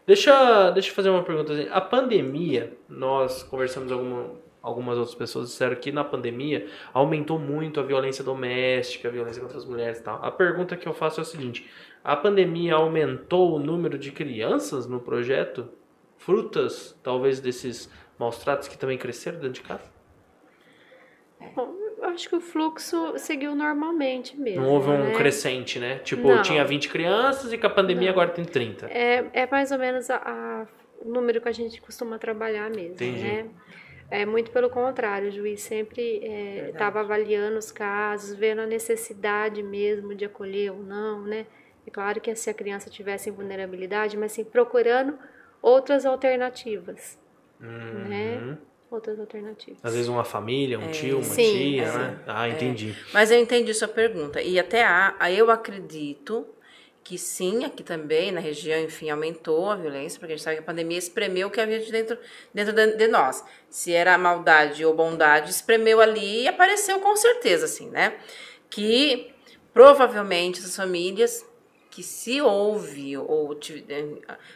Deixa, 0.05 0.69
deixa 0.71 0.89
eu 0.89 0.93
fazer 0.93 1.09
uma 1.09 1.23
pergunta. 1.23 1.53
assim. 1.53 1.69
A 1.71 1.79
pandemia, 1.79 2.77
nós 2.89 3.41
conversamos 3.43 3.89
com 3.89 3.97
alguma, 3.97 4.31
algumas 4.61 4.97
outras 4.97 5.15
pessoas, 5.15 5.47
disseram 5.47 5.77
que 5.77 5.89
na 5.89 6.03
pandemia 6.03 6.67
aumentou 6.93 7.39
muito 7.39 7.79
a 7.79 7.83
violência 7.83 8.21
doméstica, 8.21 9.07
a 9.07 9.11
violência 9.11 9.41
contra 9.41 9.57
as 9.57 9.63
mulheres 9.63 9.99
e 9.99 10.03
tal. 10.03 10.19
A 10.21 10.29
pergunta 10.29 10.75
que 10.75 10.89
eu 10.89 10.93
faço 10.93 11.21
é 11.21 11.23
o 11.23 11.25
seguinte: 11.25 11.65
a 12.03 12.17
pandemia 12.17 12.75
aumentou 12.75 13.55
o 13.55 13.57
número 13.57 13.97
de 13.97 14.11
crianças 14.11 14.87
no 14.87 14.99
projeto? 14.99 15.69
Frutas, 16.17 16.99
talvez, 17.01 17.39
desses 17.39 17.89
maus 18.19 18.39
tratos 18.39 18.67
que 18.67 18.77
também 18.77 18.97
cresceram 18.97 19.39
dentro 19.39 19.53
de 19.53 19.61
casa? 19.61 19.89
Bom, 21.55 21.73
eu 21.79 21.86
acho 22.09 22.29
que 22.29 22.35
o 22.35 22.41
fluxo 22.41 23.17
seguiu 23.17 23.55
normalmente 23.55 24.37
mesmo. 24.39 24.61
Não 24.61 24.69
houve 24.69 24.89
um 24.89 25.03
né? 25.05 25.11
crescente, 25.13 25.79
né? 25.79 25.99
Tipo, 25.99 26.27
Não. 26.27 26.41
tinha 26.41 26.63
20 26.65 26.89
crianças 26.89 27.51
e 27.53 27.57
com 27.57 27.67
a 27.67 27.69
pandemia 27.69 28.09
agora 28.09 28.29
tem 28.29 28.45
30. 28.45 28.87
É, 28.87 29.25
é 29.33 29.47
mais 29.49 29.71
ou 29.71 29.77
menos 29.79 30.09
a, 30.09 30.17
a- 30.17 30.67
o 31.01 31.09
número 31.09 31.39
que 31.41 31.47
a 31.47 31.51
gente 31.51 31.79
costuma 31.81 32.17
trabalhar 32.17 32.69
mesmo, 32.69 32.93
Entendi. 32.93 33.21
né? 33.23 33.45
É 34.09 34.25
muito 34.25 34.51
pelo 34.51 34.69
contrário, 34.69 35.27
o 35.27 35.31
juiz 35.31 35.61
sempre 35.61 36.21
estava 36.69 37.01
avaliando 37.01 37.57
os 37.57 37.71
casos, 37.71 38.33
vendo 38.33 38.61
a 38.61 38.65
necessidade 38.65 39.61
mesmo 39.61 40.15
de 40.15 40.23
acolher 40.25 40.71
ou 40.71 40.81
não, 40.81 41.23
né? 41.23 41.45
É 41.85 41.89
claro 41.91 42.19
que 42.21 42.33
se 42.35 42.49
a 42.49 42.53
criança 42.53 42.89
tivesse 42.89 43.29
vulnerabilidade, 43.29 44.17
mas 44.17 44.31
sim 44.31 44.43
procurando 44.45 45.17
outras 45.61 46.05
alternativas, 46.05 47.19
né? 47.59 48.57
Outras 48.89 49.19
alternativas. 49.19 49.79
Às 49.83 49.93
vezes 49.93 50.07
uma 50.07 50.23
família, 50.23 50.79
um 50.79 50.89
tio, 50.91 51.17
uma 51.17 51.23
Sim, 51.23 51.51
tia, 51.51 51.83
é. 51.83 51.97
né? 51.97 52.19
Ah, 52.25 52.47
entendi. 52.47 52.95
Mas 53.13 53.29
eu 53.31 53.37
entendi 53.39 53.73
sua 53.73 53.87
pergunta. 53.87 54.41
E 54.41 54.57
até 54.57 54.83
há, 54.83 55.13
a- 55.19 55.29
eu 55.31 55.51
acredito 55.51 56.47
que 57.03 57.17
sim, 57.17 57.63
aqui 57.65 57.83
também, 57.83 58.31
na 58.31 58.39
região, 58.39 58.79
enfim, 58.81 59.09
aumentou 59.09 59.69
a 59.69 59.75
violência, 59.75 60.19
porque 60.19 60.33
a 60.33 60.35
gente 60.35 60.43
sabe 60.43 60.57
que 60.57 60.61
a 60.63 60.65
pandemia 60.65 60.97
espremeu 60.97 61.47
o 61.47 61.51
que 61.51 61.59
havia 61.59 61.79
de 61.79 61.91
dentro, 61.91 62.17
dentro 62.53 62.73
de, 62.73 62.95
de 62.97 63.07
nós. 63.07 63.43
Se 63.69 63.93
era 63.93 64.17
maldade 64.17 64.85
ou 64.85 64.93
bondade, 64.93 65.49
espremeu 65.51 66.01
ali 66.01 66.43
e 66.43 66.47
apareceu 66.47 66.99
com 66.99 67.15
certeza, 67.15 67.65
assim, 67.65 67.89
né? 67.89 68.17
Que 68.69 69.33
provavelmente 69.73 70.59
essas 70.59 70.75
famílias, 70.75 71.45
que 71.91 72.03
se 72.03 72.41
houve 72.41 73.17
ou 73.17 73.57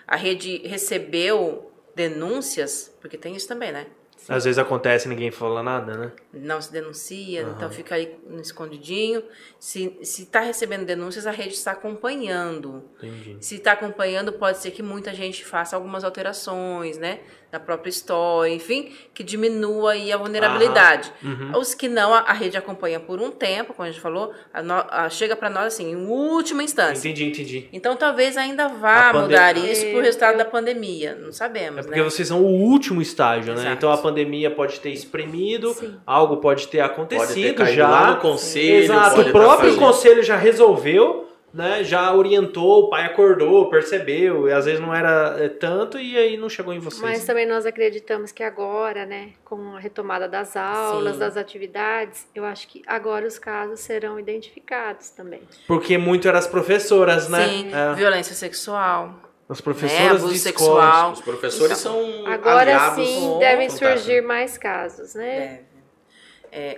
a 0.07 0.15
rede 0.15 0.57
recebeu 0.67 1.71
denúncias, 1.95 2.95
porque 3.01 3.17
tem 3.17 3.35
isso 3.35 3.47
também, 3.47 3.71
né? 3.71 3.87
Às 4.31 4.45
vezes 4.45 4.57
acontece 4.57 5.07
e 5.07 5.09
ninguém 5.09 5.31
fala 5.31 5.61
nada, 5.61 5.97
né? 5.97 6.11
não 6.33 6.61
se 6.61 6.71
denuncia, 6.71 7.41
então 7.41 7.69
fica 7.69 7.95
aí 7.95 8.17
escondidinho. 8.41 9.23
Se 9.59 9.97
está 10.01 10.39
recebendo 10.39 10.85
denúncias, 10.85 11.27
a 11.27 11.31
rede 11.31 11.53
está 11.53 11.71
acompanhando. 11.71 12.83
Entendi. 12.97 13.37
Se 13.39 13.55
está 13.55 13.73
acompanhando, 13.73 14.33
pode 14.33 14.57
ser 14.57 14.71
que 14.71 14.81
muita 14.81 15.13
gente 15.13 15.43
faça 15.45 15.75
algumas 15.75 16.03
alterações, 16.03 16.97
né? 16.97 17.19
Na 17.51 17.59
própria 17.59 17.89
história, 17.89 18.49
enfim, 18.53 18.91
que 19.13 19.23
diminua 19.23 19.91
aí 19.91 20.11
a 20.11 20.15
vulnerabilidade. 20.17 21.11
Uhum. 21.21 21.51
Os 21.59 21.73
que 21.73 21.89
não, 21.89 22.13
a, 22.13 22.19
a 22.19 22.31
rede 22.33 22.55
acompanha 22.55 22.97
por 22.99 23.19
um 23.19 23.29
tempo, 23.29 23.73
como 23.73 23.85
a 23.87 23.91
gente 23.91 23.99
falou, 24.01 24.31
a 24.53 24.61
no- 24.63 24.85
a- 24.89 25.09
chega 25.09 25.35
para 25.35 25.49
nós 25.49 25.65
assim, 25.73 25.91
em 25.91 25.95
última 26.07 26.63
instância. 26.63 27.09
Entendi, 27.09 27.25
entendi. 27.29 27.69
Então 27.73 27.95
talvez 27.97 28.37
ainda 28.37 28.69
vá 28.69 29.11
mudar 29.13 29.57
isso 29.57 29.85
por 29.87 29.99
É, 29.99 30.03
resultado 30.03 30.37
da 30.37 30.45
pandemia. 30.45 31.13
Não 31.21 31.33
sabemos, 31.33 31.79
É 31.79 31.83
porque 31.83 31.99
né? 31.99 32.03
vocês 32.05 32.27
são 32.27 32.41
o 32.41 32.47
último 32.47 33.01
estágio, 33.01 33.53
né? 33.53 33.59
Exato. 33.61 33.75
Então 33.75 33.91
a 33.91 33.97
pandemia 33.97 34.49
pode 34.49 34.79
ter 34.79 34.91
espremido, 34.91 35.73
Sim. 35.73 35.95
algo 36.07 36.37
pode 36.37 36.67
ter 36.69 36.77
Pode 36.79 36.91
acontecido 36.93 37.33
ter 37.47 37.53
caído 37.53 37.75
já. 37.75 37.89
lá 37.89 38.11
no 38.11 38.17
conselho. 38.21 38.83
Exato, 38.83 39.15
pode 39.17 39.29
o 39.29 39.31
próprio 39.33 39.57
tá 39.57 39.63
fazendo- 39.75 39.79
conselho 39.79 40.23
já 40.23 40.37
resolveu, 40.37 41.27
né? 41.53 41.83
Já 41.83 42.13
orientou, 42.13 42.83
o 42.85 42.89
pai 42.89 43.05
acordou, 43.05 43.69
percebeu, 43.69 44.47
e 44.47 44.53
às 44.53 44.65
vezes 44.65 44.79
não 44.79 44.93
era 44.93 45.35
é, 45.37 45.49
tanto 45.49 45.99
e 45.99 46.17
aí 46.17 46.37
não 46.37 46.49
chegou 46.49 46.73
em 46.73 46.79
vocês. 46.79 47.01
Mas 47.01 47.25
também 47.25 47.45
nós 47.45 47.65
acreditamos 47.65 48.31
que 48.31 48.43
agora, 48.43 49.05
né, 49.05 49.31
com 49.43 49.75
a 49.75 49.79
retomada 49.79 50.27
das 50.27 50.55
aulas, 50.55 51.13
Sim. 51.13 51.19
das 51.19 51.37
atividades, 51.37 52.27
eu 52.33 52.45
acho 52.45 52.67
que 52.67 52.81
agora 52.87 53.27
os 53.27 53.37
casos 53.37 53.79
serão 53.81 54.19
identificados 54.19 55.09
também. 55.09 55.41
Porque 55.67 55.97
muito 55.97 56.27
eram 56.27 56.39
as 56.39 56.47
professoras, 56.47 57.27
né? 57.27 57.47
Sim, 57.47 57.71
É, 57.73 57.93
violência 57.93 58.33
sexual, 58.35 59.15
as 59.49 59.57
né? 59.59 59.63
professoras 59.63 60.17
abuso 60.17 60.33
de 60.33 60.39
sexual. 60.39 60.77
escola. 60.79 61.11
Os 61.11 61.21
professores 61.21 61.77
são 61.77 62.25
Agora 62.27 62.91
sim 62.95 63.37
devem 63.39 63.69
surgir 63.69 64.21
mais 64.21 64.57
casos, 64.57 65.15
né? 65.15 65.39
Deve. 65.39 65.70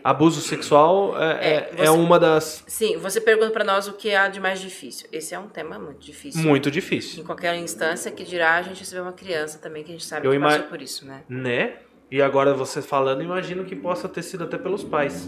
Abuso 0.04 0.40
sexual 0.42 1.20
é, 1.20 1.32
É, 1.32 1.50
é, 1.50 1.72
é 1.78 1.86
você- 1.86 1.90
uma 1.90 2.20
das. 2.20 2.64
Sim, 2.68 2.98
você 2.98 3.20
pergunta 3.20 3.50
para 3.52 3.64
nós 3.64 3.88
o 3.88 3.94
que 3.94 4.14
há 4.14 4.28
de 4.28 4.40
mais 4.40 4.60
difícil. 4.60 5.08
Esse 5.12 5.34
é 5.34 5.40
um 5.40 5.48
tema 5.48 5.80
muito 5.80 6.00
difícil. 6.06 6.42
Muito 6.44 6.70
difícil. 6.70 7.22
Em 7.22 7.26
qualquer 7.26 7.56
instância 7.56 8.12
que 8.12 8.24
dirá 8.24 8.56
a 8.56 8.62
gente 8.62 8.80
receber 8.80 9.02
uma 9.02 9.14
criança 9.14 9.58
também, 9.58 9.84
que 9.84 9.90
a 9.90 9.94
gente 9.94 10.06
sabe 10.06 10.28
Eu 10.28 10.32
que 10.32 10.38
ima- 10.38 10.50
passou 10.50 10.66
por 10.68 10.82
isso, 10.82 11.06
né? 11.06 11.22
Né? 11.28 11.74
E 12.12 12.22
agora 12.22 12.54
você 12.54 12.82
falando, 12.82 13.24
imagino 13.24 13.66
que 13.66 13.76
possa 13.76 14.08
ter 14.08 14.22
sido 14.22 14.44
até 14.44 14.58
pelos 14.58 14.84
pais. 14.84 15.28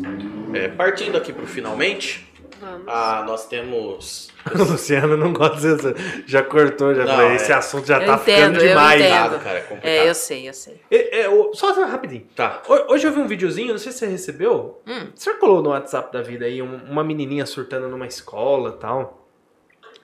É, 0.53 0.67
partindo 0.67 1.17
aqui 1.17 1.33
para 1.33 1.43
o 1.43 1.47
finalmente, 1.47 2.31
Vamos. 2.61 2.85
Ah, 2.87 3.23
nós 3.25 3.47
temos. 3.47 4.33
O 4.53 4.63
Luciano 4.63 5.17
não 5.17 5.33
gosta 5.33 5.55
disso. 5.75 5.93
Já 6.27 6.43
cortou, 6.43 6.93
já 6.93 7.03
Não, 7.03 7.15
falei, 7.15 7.31
é. 7.31 7.35
esse 7.35 7.51
assunto 7.51 7.87
já 7.87 7.99
Eu 7.99 8.05
tá 8.05 8.13
entendo, 8.13 8.23
ficando 8.25 8.55
eu 8.61 8.67
demais. 8.69 9.01
entendo. 9.01 9.13
Complicado, 9.13 9.43
cara, 9.43 9.57
é 9.57 9.61
complicado. 9.61 9.89
É, 9.91 10.09
eu 10.09 10.13
sei, 10.15 10.47
eu 10.49 10.53
sei. 10.53 10.81
É, 10.91 11.21
é, 11.21 11.29
o- 11.29 11.51
só 11.55 11.73
rapidinho. 11.85 12.27
Tá. 12.35 12.61
Ho- 12.67 12.93
Hoje 12.93 13.07
eu 13.07 13.11
vi 13.11 13.19
um 13.21 13.27
videozinho, 13.27 13.69
não 13.71 13.77
sei 13.79 13.91
se 13.91 13.97
você 13.99 14.05
recebeu. 14.07 14.81
Hum. 14.85 15.07
Circulou 15.15 15.63
no 15.63 15.71
WhatsApp 15.71 16.13
da 16.13 16.21
vida 16.21 16.45
aí, 16.45 16.61
um- 16.61 16.75
uma 16.89 17.03
menininha 17.03 17.45
surtando 17.47 17.87
numa 17.87 18.05
escola 18.05 18.75
e 18.77 18.79
tal. 18.79 19.27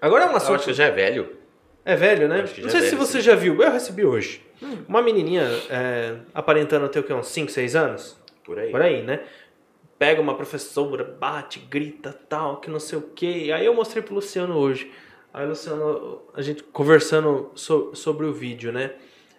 Agora 0.02 0.24
é 0.24 0.28
uma 0.28 0.40
Eu 0.40 0.56
acho 0.56 0.66
que 0.66 0.74
já 0.74 0.86
é 0.86 0.92
velho. 0.92 1.36
É 1.86 1.96
velho, 1.96 2.28
né? 2.28 2.44
Que 2.44 2.62
Não 2.62 2.70
já 2.70 2.80
sei 2.80 2.82
se 2.90 2.96
deve 2.96 3.06
você 3.06 3.12
ser. 3.14 3.22
já 3.22 3.36
viu. 3.36 3.62
Eu 3.62 3.72
recebi 3.72 4.04
hoje. 4.06 4.44
Hum. 4.62 4.78
Uma 4.88 5.02
menininha 5.02 5.44
é, 5.70 6.16
aparentando 6.34 6.88
ter 6.90 7.00
o 7.00 7.04
quê? 7.04 7.14
Uns 7.14 7.28
5, 7.28 7.52
6 7.52 7.76
anos? 7.76 8.20
Por 8.44 8.58
aí. 8.60 8.72
Por 8.72 8.82
aí, 8.82 9.04
né? 9.04 9.20
Pega 10.02 10.20
uma 10.20 10.34
professora, 10.34 11.04
bate, 11.04 11.60
grita, 11.60 12.12
tal, 12.28 12.58
que 12.58 12.72
não 12.72 12.80
sei 12.80 12.98
o 12.98 13.04
quê. 13.04 13.52
Aí 13.54 13.64
eu 13.64 13.76
mostrei 13.76 14.02
pro 14.02 14.16
Luciano 14.16 14.58
hoje. 14.58 14.92
Aí, 15.32 15.46
Luciano, 15.46 16.24
a 16.34 16.42
gente 16.42 16.64
conversando 16.64 17.52
so- 17.54 17.92
sobre 17.94 18.26
o 18.26 18.34
vídeo, 18.34 18.72
né? 18.72 18.94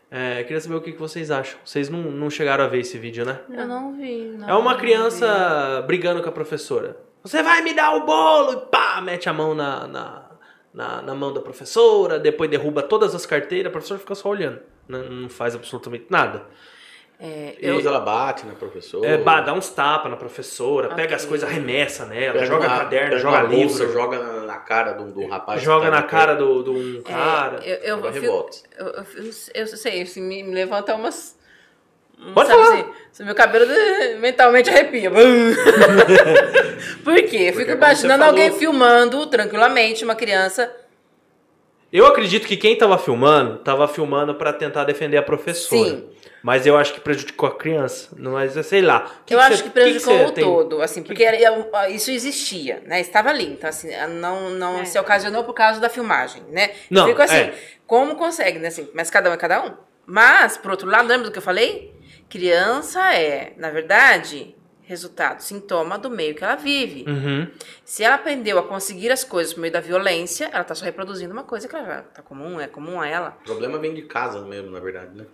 É, 0.09 0.44
queria 0.44 0.60
saber 0.60 0.76
o 0.76 0.80
que, 0.80 0.93
que 0.93 1.01
vocês 1.01 1.32
acham. 1.32 1.59
Vocês 1.64 1.89
não, 1.89 1.98
não 2.02 2.30
chegaram 2.30 2.62
a 2.62 2.68
ver 2.68 2.78
esse 2.78 2.97
vídeo, 2.97 3.24
né? 3.24 3.40
Eu 3.51 3.66
não 3.66 3.93
vi. 3.97 4.36
Não, 4.39 4.48
É 4.48 4.55
uma 4.55 4.76
criança 4.76 5.82
brigando 5.84 6.22
com 6.22 6.28
a 6.28 6.32
professora. 6.32 6.97
Você 7.24 7.43
vai 7.43 7.60
me 7.62 7.74
dar 7.74 7.97
o 7.97 8.06
bolo! 8.06 8.52
E 8.52 8.56
pá, 8.70 9.01
mete 9.01 9.28
a 9.28 9.32
mão 9.32 9.56
na, 9.56 9.89
na, 9.89 10.30
na, 10.72 11.02
na 11.02 11.12
mão 11.16 11.32
da 11.32 11.40
professora, 11.40 12.20
depois 12.20 12.48
derruba 12.48 12.84
todas 12.84 13.16
as 13.16 13.26
carteiras, 13.26 13.66
a 13.68 13.72
professora 13.72 13.98
fica 13.98 14.14
só 14.14 14.28
olhando. 14.28 14.60
Não, 14.86 15.02
não 15.10 15.28
faz 15.28 15.56
absolutamente 15.56 16.06
nada. 16.09 16.44
É, 17.24 17.55
E 17.62 17.86
ela 17.86 18.01
bate 18.01 18.44
na 18.44 18.55
professora. 18.55 19.07
É, 19.09 19.16
bah, 19.16 19.40
dá 19.43 19.53
uns 19.53 19.69
tapas 19.69 20.11
na 20.11 20.16
professora, 20.16 20.89
pega 20.93 21.15
as 21.15 21.24
coisas, 21.24 21.49
arremessa 21.49 22.05
nela, 22.05 22.32
Pega 22.32 22.47
joga 22.47 22.66
uma- 22.66 22.78
caderno, 22.78 23.16
joga 23.19 23.39
uma 23.39 23.49
bolsa, 23.49 23.78
livro, 23.85 23.93
joga 23.93 24.19
na, 24.19 24.57
cara 24.59 24.93
do, 24.94 25.05
do 25.12 25.27
rapaz. 25.28 25.62
joga 25.62 25.85
tá 25.85 25.90
na 25.93 26.03
cara 26.03 26.35
do 26.35 26.73
um 26.73 27.01
cara. 27.03 27.61
É, 27.62 27.74
eu, 27.74 27.77
eu, 27.77 27.97
Joga 27.99 28.09
eu, 28.09 28.12
fico- 28.15 28.51
eu, 28.77 28.86
eu, 28.86 29.05
eu, 29.15 29.31
eu 29.55 29.66
sei, 29.69 30.03
assim, 30.03 30.20
me, 30.20 30.43
me 30.43 30.53
levanta 30.53 30.97
umas. 30.97 31.39
um, 32.19 32.32
Pode 32.32 32.49
sabe 32.49 32.61
falar. 32.61 32.74
assim, 32.81 32.90
se 33.12 33.23
meu 33.24 33.36
cabelo 33.36 33.66
de- 33.66 34.15
mentalmente 34.19 34.69
arrepia. 34.69 35.09
Por 37.05 37.15
quê? 37.15 37.20
Eu 37.23 37.53
Porque 37.53 37.53
fico 37.53 37.65
como 37.66 37.77
imaginando 37.77 38.24
alguém 38.24 38.47
falou- 38.47 38.59
filmando 38.59 39.27
tranquilamente 39.27 40.05
uma 40.05 40.15
criança. 40.16 40.74
Eu 41.93 42.07
acredito 42.07 42.47
que 42.47 42.57
quem 42.57 42.77
tava 42.77 42.97
filmando, 42.99 43.59
tava 43.59 43.86
filmando 43.86 44.35
pra 44.35 44.53
tentar 44.53 44.85
defender 44.85 45.19
a 45.19 45.23
professora. 45.23 45.90
Sim. 45.90 46.09
Mas 46.43 46.66
eu 46.66 46.77
acho 46.77 46.94
que 46.94 47.01
prejudicou 47.01 47.48
a 47.48 47.55
criança. 47.56 48.09
Mas 48.16 48.52
sei 48.66 48.82
lá. 48.82 49.05
eu 49.05 49.24
que 49.27 49.35
acho 49.35 49.56
você- 49.59 49.62
que 49.64 49.70
prejudicou 49.70 50.19
você 50.19 50.24
o 50.24 50.32
tem? 50.32 50.44
todo, 50.44 50.82
assim, 50.82 51.02
porque 51.02 51.23
era- 51.23 51.36
era- 51.36 51.89
isso 51.89 52.10
existia, 52.10 52.82
né? 52.86 53.01
Estava 53.01 53.28
ali, 53.31 53.47
então 53.52 53.70
assim, 53.70 53.89
não, 54.20 54.51
não 54.51 54.81
É. 54.81 54.85
se 54.85 54.98
ocasionou 54.98 55.44
por 55.44 55.55
causa 55.55 55.81
da 55.81 55.89
filmagem, 55.89 56.43
né? 56.51 56.73
Não, 56.90 57.06
Fico 57.06 57.23
assim, 57.23 57.35
é. 57.36 57.55
como 57.86 58.16
consegue, 58.16 58.59
né? 58.59 58.69
Assim, 58.69 58.89
mas 58.94 59.09
cada 59.10 59.31
um 59.31 59.32
é 59.32 59.36
cada 59.36 59.64
um. 59.64 59.74
Mas, 60.05 60.56
por 60.56 60.73
outro 60.73 60.89
lado, 60.90 61.06
lembra 61.06 61.27
do 61.27 61.31
que 61.32 61.39
eu 61.39 61.43
falei? 61.43 61.94
Criança 62.28 63.14
é, 63.14 63.52
na 63.56 63.70
verdade, 63.70 64.56
resultado, 64.82 65.40
sintoma 65.40 65.97
do 65.97 66.10
meio 66.10 66.35
que 66.35 66.43
ela 66.43 66.56
vive. 66.56 67.05
Uhum. 67.06 67.47
Se 67.85 68.02
ela 68.02 68.16
aprendeu 68.16 68.59
a 68.59 68.62
conseguir 68.64 69.12
as 69.12 69.23
coisas 69.23 69.55
por 69.55 69.60
meio 69.60 69.73
da 69.73 69.81
violência, 69.81 70.51
ela 70.52 70.64
tá 70.64 70.74
só 70.74 70.85
reproduzindo 70.85 71.32
uma 71.32 71.44
coisa 71.44 71.69
que 71.69 71.77
ela 71.77 71.85
já 71.86 72.02
tá 72.02 72.20
comum, 72.23 72.60
é 72.60 72.66
comum 72.66 73.01
a 73.01 73.06
ela, 73.06 73.39
O 73.43 73.44
problema 73.44 73.78
vem 73.78 73.94
de 73.94 74.02
casa 74.02 74.40
mesmo, 74.43 74.70
na 74.70 74.81
verdade, 74.81 75.16
né? 75.16 75.24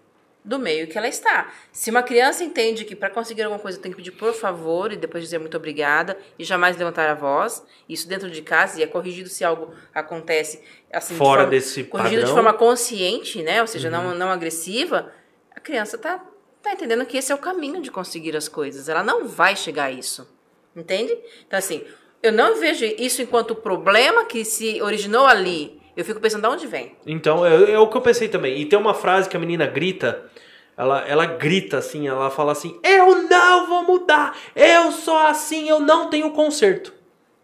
Do 0.48 0.58
meio 0.58 0.86
que 0.88 0.96
ela 0.96 1.06
está. 1.06 1.52
Se 1.70 1.90
uma 1.90 2.02
criança 2.02 2.42
entende 2.42 2.84
que 2.84 2.96
para 2.96 3.10
conseguir 3.10 3.42
alguma 3.42 3.60
coisa 3.60 3.78
tem 3.78 3.90
que 3.90 3.96
pedir 3.98 4.12
por 4.12 4.32
favor 4.32 4.90
e 4.92 4.96
depois 4.96 5.22
dizer 5.22 5.38
muito 5.38 5.56
obrigada 5.56 6.16
e 6.38 6.44
jamais 6.44 6.76
levantar 6.76 7.08
a 7.10 7.14
voz, 7.14 7.62
isso 7.88 8.08
dentro 8.08 8.30
de 8.30 8.40
casa 8.40 8.80
e 8.80 8.82
é 8.82 8.86
corrigido 8.86 9.28
se 9.28 9.44
algo 9.44 9.74
acontece 9.94 10.62
assim 10.92 11.12
de 11.14 11.18
Fora 11.18 11.42
forma- 11.42 11.50
desse 11.50 11.84
corrigido 11.84 12.22
de 12.22 12.26
padrão. 12.28 12.34
forma 12.44 12.54
consciente, 12.58 13.42
né? 13.42 13.60
Ou 13.60 13.66
seja, 13.66 13.90
não, 13.90 14.14
não 14.14 14.30
agressiva, 14.30 15.12
a 15.54 15.60
criança 15.60 15.98
tá, 15.98 16.24
tá 16.62 16.72
entendendo 16.72 17.04
que 17.04 17.18
esse 17.18 17.30
é 17.30 17.34
o 17.34 17.38
caminho 17.38 17.82
de 17.82 17.90
conseguir 17.90 18.34
as 18.34 18.48
coisas. 18.48 18.88
Ela 18.88 19.02
não 19.04 19.28
vai 19.28 19.54
chegar 19.54 19.84
a 19.84 19.90
isso. 19.92 20.26
Entende? 20.74 21.12
Então, 21.46 21.58
assim, 21.58 21.84
eu 22.22 22.32
não 22.32 22.58
vejo 22.58 22.84
isso 22.84 23.20
enquanto 23.20 23.54
problema 23.54 24.24
que 24.24 24.44
se 24.44 24.80
originou 24.80 25.26
ali. 25.26 25.78
Eu 25.98 26.04
fico 26.04 26.20
pensando 26.20 26.42
de 26.42 26.46
onde 26.46 26.64
vem. 26.68 26.94
Então, 27.04 27.44
é, 27.44 27.72
é 27.72 27.78
o 27.80 27.88
que 27.88 27.96
eu 27.96 28.00
pensei 28.00 28.28
também. 28.28 28.56
E 28.56 28.64
tem 28.64 28.78
uma 28.78 28.94
frase 28.94 29.28
que 29.28 29.36
a 29.36 29.40
menina 29.40 29.66
grita, 29.66 30.30
ela, 30.76 31.00
ela 31.00 31.26
grita 31.26 31.78
assim, 31.78 32.06
ela 32.06 32.30
fala 32.30 32.52
assim, 32.52 32.78
eu 32.84 33.28
não 33.28 33.66
vou 33.66 33.82
mudar, 33.82 34.38
eu 34.54 34.92
sou 34.92 35.18
assim, 35.18 35.68
eu 35.68 35.80
não 35.80 36.08
tenho 36.08 36.30
conserto. 36.30 36.94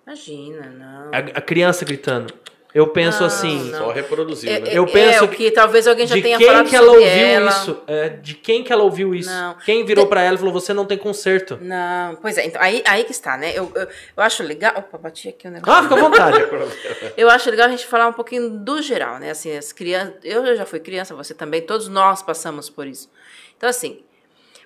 Imagina, 0.07 0.71
não. 0.71 1.11
A, 1.13 1.19
a 1.39 1.41
criança 1.41 1.85
gritando. 1.85 2.33
Eu 2.75 2.89
penso 2.89 3.21
Não, 3.21 3.27
assim, 3.29 3.71
não. 3.71 3.79
Só 3.79 3.91
reproduziu, 3.93 4.51
É, 4.51 4.59
né? 4.59 4.71
é- 4.71 4.77
Eu 4.79 4.85
penso 4.85 5.19
é, 5.21 5.23
o 5.23 5.29
que 5.29 5.49
talvez 5.53 5.87
alguém 5.87 6.09
já 6.09 6.17
de 6.17 6.23
tenha 6.23 6.37
quem 6.37 6.47
falado 6.49 6.69
que 6.69 6.75
ela 6.75 6.87
sobre 6.89 7.05
ouviu 7.05 7.25
ela. 7.25 7.51
isso? 7.51 7.83
É, 7.87 8.09
de 8.09 8.35
quem 8.35 8.65
que 8.65 8.73
ela 8.73 8.83
ouviu 8.83 9.15
isso? 9.15 9.31
Não. 9.31 9.55
Quem 9.65 9.85
virou 9.85 10.09
pra 10.09 10.23
ela 10.23 10.35
e 10.35 10.39
falou, 10.39 10.53
você 10.53 10.75
não 10.75 10.85
tem 10.85 10.99
conserto? 10.99 11.57
Não, 11.61 12.17
pois 12.17 12.37
é, 12.37 12.47
então 12.47 12.61
aí, 12.61 12.83
aí 12.85 13.05
que 13.05 13.13
está, 13.13 13.37
né? 13.37 13.53
Eu, 13.55 13.71
eu, 13.77 13.83
eu 14.17 14.23
acho 14.25 14.43
legal. 14.43 14.73
Opa, 14.77 14.99
bati 14.99 15.29
aqui 15.29 15.47
o 15.47 15.51
negócio. 15.53 15.73
Ah, 15.73 15.83
fica 15.85 15.95
à 15.95 15.99
vontade. 15.99 16.39
Eu 17.17 17.31
acho 17.31 17.49
legal 17.49 17.69
a 17.69 17.71
gente 17.71 17.87
falar 17.87 18.09
um 18.09 18.13
pouquinho 18.13 18.51
do 18.51 18.83
geral, 18.83 19.19
né? 19.21 19.31
Assim, 19.31 19.57
as 19.57 19.73
crianças. 19.73 20.15
Eu 20.25 20.57
já 20.57 20.67
fui 20.67 20.81
criança, 20.81 21.15
você 21.15 21.33
também, 21.33 21.63
todos 21.63 21.87
nós 21.87 22.23
passamos 22.25 22.69
por 22.69 22.87
isso. 22.89 23.09
Então, 23.57 23.69
assim, 23.69 24.01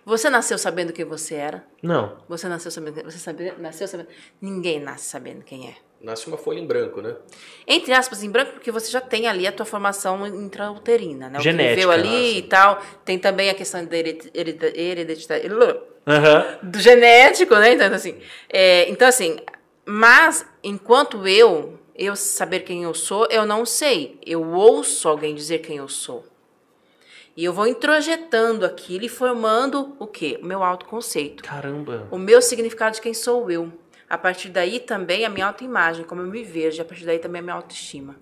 você 0.04 0.30
nasceu 0.30 0.56
sabendo 0.56 0.92
quem 0.94 1.04
você 1.04 1.34
era? 1.34 1.62
não. 1.82 2.16
Você 2.26 2.48
nasceu 2.48 2.70
sabendo. 2.70 3.02
Você 3.04 3.18
sabe, 3.18 3.52
nasceu 3.58 3.86
sabendo. 3.86 4.08
Ninguém 4.40 4.80
nasce 4.80 5.04
sabendo 5.10 5.42
quem 5.44 5.68
é. 5.68 5.74
Nasce 6.00 6.28
uma 6.28 6.36
folha 6.38 6.60
em 6.60 6.66
branco, 6.66 7.00
né? 7.02 7.16
Entre 7.66 7.92
aspas, 7.92 8.22
em 8.22 8.30
branco, 8.30 8.52
porque 8.52 8.70
você 8.70 8.88
já 8.90 9.00
tem 9.00 9.26
ali 9.26 9.46
a 9.48 9.52
tua 9.52 9.66
formação 9.66 10.24
intrauterina, 10.26 11.28
né? 11.28 11.38
O 11.38 11.42
Genética, 11.42 11.70
que 11.70 11.74
viveu 11.74 11.90
ali 11.90 12.08
nossa. 12.08 12.38
e 12.38 12.42
tal. 12.42 12.82
Tem 13.04 13.18
também 13.18 13.50
a 13.50 13.54
questão 13.54 13.84
da 13.84 13.96
heredit- 13.96 14.30
heredita- 14.32 14.72
hereditária. 14.80 15.50
Aham. 16.06 16.58
do 16.62 16.78
genético, 16.78 17.54
né? 17.56 17.72
Então, 17.74 17.92
assim, 17.92 18.16
é, 18.48 18.88
então, 18.88 19.06
assim, 19.08 19.38
mas 19.84 20.46
enquanto 20.62 21.26
eu, 21.26 21.78
eu 21.96 22.14
saber 22.14 22.60
quem 22.60 22.84
eu 22.84 22.94
sou, 22.94 23.26
eu 23.30 23.44
não 23.44 23.66
sei. 23.66 24.18
Eu 24.24 24.42
ouço 24.52 25.08
alguém 25.08 25.34
dizer 25.34 25.58
quem 25.58 25.78
eu 25.78 25.88
sou. 25.88 26.24
E 27.36 27.44
eu 27.44 27.52
vou 27.52 27.66
introjetando 27.66 28.64
aquilo 28.64 29.04
e 29.04 29.08
formando 29.08 29.96
o 29.98 30.06
quê? 30.06 30.38
O 30.42 30.46
meu 30.46 30.62
autoconceito. 30.62 31.42
Caramba. 31.42 32.06
O 32.10 32.18
meu 32.18 32.40
significado 32.40 32.94
de 32.96 33.00
quem 33.02 33.12
sou 33.14 33.50
eu. 33.50 33.72
A 34.08 34.16
partir 34.16 34.48
daí 34.48 34.80
também 34.80 35.24
a 35.24 35.28
minha 35.28 35.46
autoimagem, 35.46 36.04
como 36.04 36.22
eu 36.22 36.26
me 36.26 36.42
vejo. 36.42 36.80
A 36.80 36.84
partir 36.84 37.04
daí 37.04 37.18
também 37.18 37.40
a 37.40 37.42
minha 37.42 37.54
autoestima. 37.54 38.16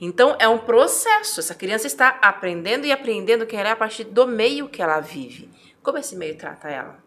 Então 0.00 0.36
é 0.38 0.48
um 0.48 0.58
processo. 0.58 1.40
Essa 1.40 1.54
criança 1.54 1.86
está 1.86 2.18
aprendendo 2.20 2.86
e 2.86 2.92
aprendendo 2.92 3.46
quem 3.46 3.58
ela 3.58 3.70
é 3.70 3.72
a 3.72 3.76
partir 3.76 4.04
do 4.04 4.26
meio 4.26 4.68
que 4.68 4.82
ela 4.82 5.00
vive. 5.00 5.48
Como 5.82 5.98
esse 5.98 6.16
meio 6.16 6.36
trata 6.36 6.68
ela? 6.68 6.98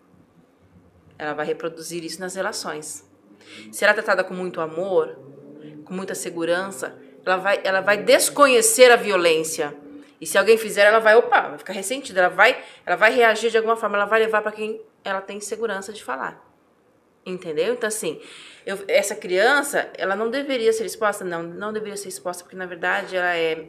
Ela 1.18 1.34
vai 1.34 1.46
reproduzir 1.46 2.04
isso 2.04 2.20
nas 2.20 2.36
relações. 2.36 3.08
Se 3.72 3.84
ela 3.84 3.92
é 3.92 3.96
tratada 3.96 4.24
com 4.24 4.34
muito 4.34 4.62
amor, 4.62 5.18
com 5.86 5.94
muita 5.94 6.14
segurança, 6.14 6.98
ela 7.26 7.38
vai, 7.38 7.62
ela 7.64 7.82
vai 7.82 7.98
desconhecer 7.98 8.92
a 8.92 8.96
violência. 8.96 9.76
E 10.20 10.26
se 10.26 10.38
alguém 10.38 10.58
fizer, 10.58 10.86
ela 10.86 11.00
vai, 11.00 11.16
opa, 11.16 11.42
vai 11.50 11.58
ficar 11.58 11.74
ressentida, 11.74 12.22
ela 12.22 12.30
vai, 12.30 12.62
ela 12.86 12.96
vai 12.96 13.14
reagir 13.14 13.52
de 13.52 13.58
alguma 13.58 13.76
forma, 13.76 13.98
ela 13.98 14.06
vai 14.06 14.20
levar 14.20 14.42
para 14.42 14.52
quem 14.52 14.82
ela 15.04 15.22
tem 15.22 15.40
segurança 15.40 15.94
de 15.94 16.04
falar. 16.04 16.47
Entendeu? 17.32 17.74
Então, 17.74 17.88
assim, 17.88 18.22
eu- 18.66 18.80
essa 18.88 19.16
criança, 19.16 19.90
ela 19.98 20.16
não 20.16 20.30
deveria 20.30 20.72
ser 20.72 20.86
exposta? 20.86 21.26
Não, 21.26 21.44
não 21.44 21.74
deveria 21.74 21.98
ser 21.98 22.08
exposta, 22.10 22.44
porque, 22.44 22.56
na 22.56 22.66
verdade, 22.66 23.16
ela 23.18 23.36
é, 23.36 23.66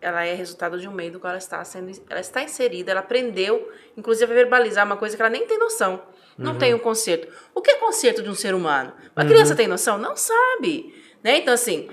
ela 0.00 0.24
é 0.24 0.34
resultado 0.34 0.78
de 0.78 0.86
um 0.86 0.92
meio 0.92 1.12
do 1.12 1.18
qual 1.20 1.30
ela 1.30 1.38
está 1.38 1.64
sendo, 1.64 1.90
ela 2.08 2.20
está 2.20 2.42
inserida, 2.42 2.90
ela 2.90 3.00
aprendeu, 3.00 3.72
inclusive, 3.96 4.30
a 4.30 4.34
verbalizar 4.34 4.84
uma 4.84 4.96
coisa 4.96 5.16
que 5.16 5.22
ela 5.22 5.30
nem 5.30 5.46
tem 5.46 5.58
noção. 5.58 6.02
Não 6.36 6.56
tem 6.56 6.72
um 6.72 6.78
conceito. 6.78 7.26
O 7.52 7.60
que 7.60 7.70
é 7.72 7.74
conceito 7.74 8.22
de 8.22 8.28
um 8.28 8.34
ser 8.34 8.54
humano? 8.54 8.92
Uma 9.16 9.24
criança 9.26 9.56
tem 9.56 9.66
noção? 9.66 9.98
Não 9.98 10.14
sabe. 10.16 10.94
Né? 11.20 11.38
Então, 11.38 11.52
assim, 11.52 11.88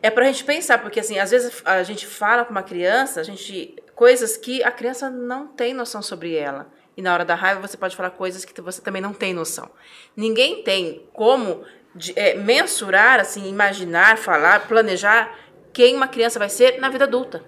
é 0.00 0.08
pra 0.10 0.24
gente 0.24 0.44
pensar, 0.44 0.78
porque 0.80 1.00
assim, 1.00 1.18
às 1.18 1.30
vezes 1.30 1.60
a 1.64 1.82
gente 1.82 2.06
fala 2.06 2.44
com 2.44 2.52
uma 2.52 2.62
criança, 2.62 3.20
a 3.20 3.22
gente 3.24 3.76
coisas 3.94 4.36
que 4.36 4.62
a 4.62 4.70
criança 4.70 5.10
não 5.10 5.46
tem 5.46 5.74
noção 5.74 6.00
sobre 6.00 6.34
ela. 6.34 6.72
E 6.96 7.02
na 7.02 7.12
hora 7.12 7.24
da 7.24 7.34
raiva 7.34 7.60
você 7.60 7.76
pode 7.76 7.96
falar 7.96 8.10
coisas 8.10 8.44
que 8.44 8.60
você 8.60 8.80
também 8.80 9.02
não 9.02 9.12
tem 9.12 9.34
noção. 9.34 9.68
Ninguém 10.16 10.62
tem 10.62 11.06
como 11.12 11.64
de- 11.94 12.12
é, 12.16 12.34
mensurar, 12.34 13.20
assim, 13.20 13.48
imaginar, 13.48 14.16
falar, 14.18 14.66
planejar 14.68 15.36
quem 15.72 15.94
uma 15.96 16.06
criança 16.08 16.38
vai 16.38 16.48
ser 16.48 16.78
na 16.80 16.88
vida 16.88 17.04
adulta. 17.04 17.44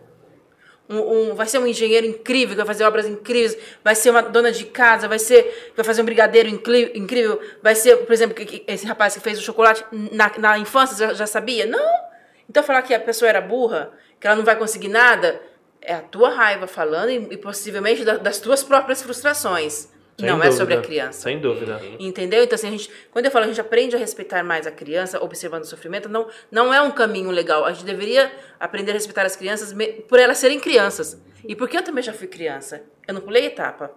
Um, 0.88 0.98
um- 1.30 1.34
vai 1.34 1.46
ser 1.46 1.58
um 1.58 1.66
engenheiro 1.66 2.06
incrível, 2.06 2.50
que 2.50 2.56
vai 2.58 2.66
fazer 2.66 2.84
obras 2.84 3.06
incríveis, 3.06 3.56
vai 3.82 3.94
ser 3.96 4.10
uma 4.10 4.22
dona 4.22 4.52
de 4.52 4.64
casa, 4.66 5.08
vai 5.08 5.18
ser, 5.18 5.72
vai 5.74 5.84
fazer 5.84 6.02
um 6.02 6.04
brigadeiro 6.04 6.48
incrível, 6.48 7.40
vai 7.62 7.74
ser, 7.74 7.96
por 7.98 8.12
exemplo, 8.12 8.36
esse 8.68 8.86
rapaz 8.86 9.14
que 9.14 9.20
fez 9.20 9.38
o 9.38 9.42
chocolate 9.42 9.84
na, 9.92 10.30
na 10.38 10.58
infância 10.58 10.96
já, 11.08 11.14
já 11.14 11.26
sabia? 11.26 11.66
Não! 11.66 12.06
Então 12.48 12.62
falar 12.62 12.82
que 12.82 12.94
a 12.94 13.00
pessoa 13.00 13.28
era 13.28 13.40
burra, 13.40 13.92
que 14.20 14.26
ela 14.28 14.36
não 14.36 14.44
vai 14.44 14.54
conseguir 14.54 14.88
nada, 14.88 15.40
é 15.86 15.94
a 15.94 16.00
tua 16.02 16.30
raiva 16.30 16.66
falando 16.66 17.10
e, 17.10 17.14
e 17.34 17.36
possivelmente 17.36 18.04
da- 18.04 18.16
das 18.16 18.38
tuas 18.40 18.62
próprias 18.62 19.02
frustrações. 19.02 19.88
Sem 20.18 20.28
não 20.30 20.42
é 20.42 20.50
sobre 20.50 20.72
a 20.74 20.76
dúvida. 20.78 20.82
criança. 20.82 21.20
Sem 21.20 21.38
dúvida. 21.38 21.78
Entendeu? 21.98 22.42
Então, 22.42 22.54
assim, 22.54 22.68
a 22.68 22.70
gente, 22.70 22.90
quando 23.10 23.26
eu 23.26 23.30
falo 23.30 23.44
a 23.44 23.48
gente 23.48 23.60
aprende 23.60 23.94
a 23.94 23.98
respeitar 23.98 24.42
mais 24.42 24.66
a 24.66 24.70
criança, 24.70 25.22
observando 25.22 25.62
o 25.62 25.66
sofrimento, 25.66 26.08
não, 26.08 26.26
não 26.50 26.72
é 26.72 26.80
um 26.80 26.90
caminho 26.90 27.30
legal. 27.30 27.66
A 27.66 27.72
gente 27.74 27.84
deveria 27.84 28.32
aprender 28.58 28.92
a 28.92 28.94
respeitar 28.94 29.26
as 29.26 29.36
crianças 29.36 29.74
por 30.08 30.18
elas 30.18 30.38
serem 30.38 30.58
crianças. 30.58 31.20
E 31.46 31.54
porque 31.54 31.76
eu 31.76 31.82
também 31.82 32.02
já 32.02 32.14
fui 32.14 32.26
criança. 32.28 32.82
Eu 33.06 33.12
não 33.12 33.20
pulei 33.20 33.44
etapa. 33.44 33.90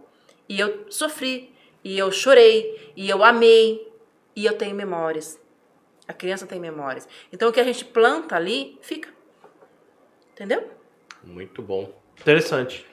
E 0.49 0.60
eu 0.60 0.86
sofri. 0.90 1.56
E 1.86 1.98
eu 1.98 2.11
chorei. 2.11 2.91
E 2.98 3.10
eu 3.10 3.24
amei. 3.24 3.90
E 4.36 4.45
eu 4.45 4.53
tenho 4.57 4.76
memórias. 4.76 5.40
A 6.06 6.11
criança 6.11 6.45
tem 6.45 6.60
memórias. 6.60 7.07
Então, 7.32 7.48
o 7.48 7.52
que 7.53 7.61
a 7.61 7.64
gente 7.64 7.86
planta 7.86 8.36
ali, 8.36 8.78
fica. 8.82 9.07
Entendeu? 10.34 10.70
Muito 11.30 11.61
bom. 11.61 11.93
Interessante. 12.19 12.85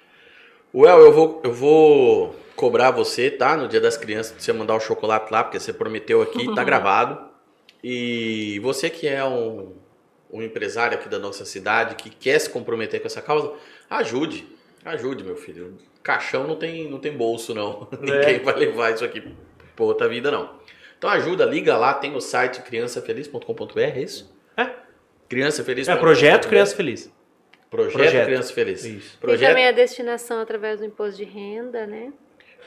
Well, 0.74 1.00
eu 1.00 1.12
vou, 1.12 1.40
eu 1.42 1.52
vou 1.52 2.36
cobrar 2.54 2.90
você, 2.90 3.30
tá? 3.30 3.56
No 3.56 3.68
dia 3.68 3.80
das 3.80 3.96
crianças, 3.96 4.32
pra 4.32 4.40
você 4.40 4.52
mandar 4.52 4.74
o 4.74 4.80
chocolate 4.80 5.32
lá, 5.32 5.42
porque 5.42 5.58
você 5.58 5.72
prometeu 5.72 6.22
aqui, 6.22 6.54
tá 6.54 6.62
gravado. 6.64 7.30
E 7.82 8.58
você 8.60 8.90
que 8.90 9.06
é 9.06 9.24
um, 9.24 9.74
um 10.30 10.42
empresário 10.42 10.98
aqui 10.98 11.08
da 11.08 11.18
nossa 11.18 11.44
cidade, 11.44 11.94
que 11.94 12.10
quer 12.10 12.38
se 12.38 12.50
comprometer 12.50 13.00
com 13.00 13.06
essa 13.06 13.22
causa, 13.22 13.52
ajude. 13.88 14.46
Ajude, 14.84 15.24
meu 15.24 15.36
filho. 15.36 15.76
Caixão 16.02 16.46
não 16.46 16.56
tem, 16.56 16.90
não 16.90 16.98
tem 16.98 17.12
bolso, 17.12 17.54
não. 17.54 17.88
Ninguém 18.00 18.40
vai 18.40 18.54
levar 18.56 18.92
isso 18.92 19.04
aqui 19.04 19.22
pra 19.74 19.84
outra 19.84 20.08
vida, 20.08 20.30
não. 20.30 20.50
Então 20.98 21.10
ajuda, 21.10 21.44
liga 21.44 21.76
lá, 21.76 21.92
tem 21.94 22.14
o 22.14 22.20
site 22.20 22.62
criançafeliz.com.br, 22.62 23.78
é 23.78 24.00
isso? 24.00 24.34
É. 24.56 24.70
Criançafeliz. 25.28 25.88
É 25.88 25.96
projeto 25.96 26.48
Criança 26.48 26.74
Feliz. 26.74 27.12
Projeto, 27.70 27.92
Projeto. 27.94 28.24
Criança 28.26 28.52
Feliz. 28.52 28.84
Isso. 28.84 29.16
E 29.16 29.20
Projeto. 29.20 29.48
também 29.48 29.66
a 29.68 29.72
destinação 29.72 30.40
através 30.40 30.78
do 30.80 30.86
imposto 30.86 31.16
de 31.16 31.24
renda, 31.24 31.86
né? 31.86 32.12